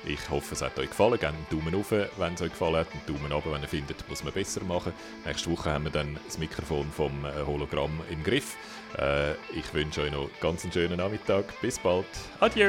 Ich 0.06 0.30
hoffe, 0.30 0.54
es 0.54 0.62
hat 0.62 0.78
euch 0.78 0.90
gefallen. 0.90 1.14
Gebt 1.14 1.26
einen 1.26 1.46
Daumen 1.50 1.76
hoch, 1.76 1.92
wenn 1.92 2.34
es 2.36 2.42
euch 2.42 2.52
gefallen 2.52 2.76
hat. 2.78 2.88
Einen 2.92 3.06
Daumen 3.08 3.32
runter, 3.32 3.52
wenn 3.52 3.62
ihr 3.62 3.68
findet, 3.68 4.08
muss 4.08 4.24
man 4.24 4.32
besser 4.32 4.64
machen. 4.64 4.94
Nächste 5.26 5.52
Woche 5.52 5.72
haben 5.72 5.86
wir 5.86 5.92
dann 5.92 6.18
das 6.26 6.38
Mikrofon 6.38 6.90
vom 6.92 7.26
äh, 7.26 7.44
Hologramm 7.46 8.00
im 8.10 8.24
Griff. 8.24 8.56
Äh, 8.98 9.34
ich 9.58 9.74
wünsche 9.74 10.02
euch 10.02 10.12
noch 10.12 10.30
ganz 10.40 10.64
einen 10.64 10.74
schönen 10.74 10.98
Nachmittag. 10.98 11.46
Bis 11.62 11.80
bald. 11.80 12.06
Adieu! 12.40 12.66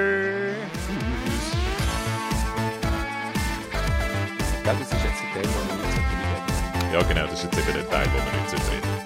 Ja, 4.65 4.75
das 4.75 4.81
ist 4.81 4.93
jetzt 4.93 5.23
der 5.35 5.43
Teil, 5.43 5.43
den 5.43 5.79
ich 5.79 5.97
nicht 5.97 6.91
so 6.91 6.97
Ja, 6.97 7.03
genau, 7.03 7.23
das 7.23 7.33
ist 7.33 7.45
jetzt 7.45 7.59
eben 7.59 7.73
der 7.73 7.89
Teil, 7.91 8.07
wo 8.07 8.17
wir 8.17 8.59
nicht 8.59 8.71
reden 8.71 8.98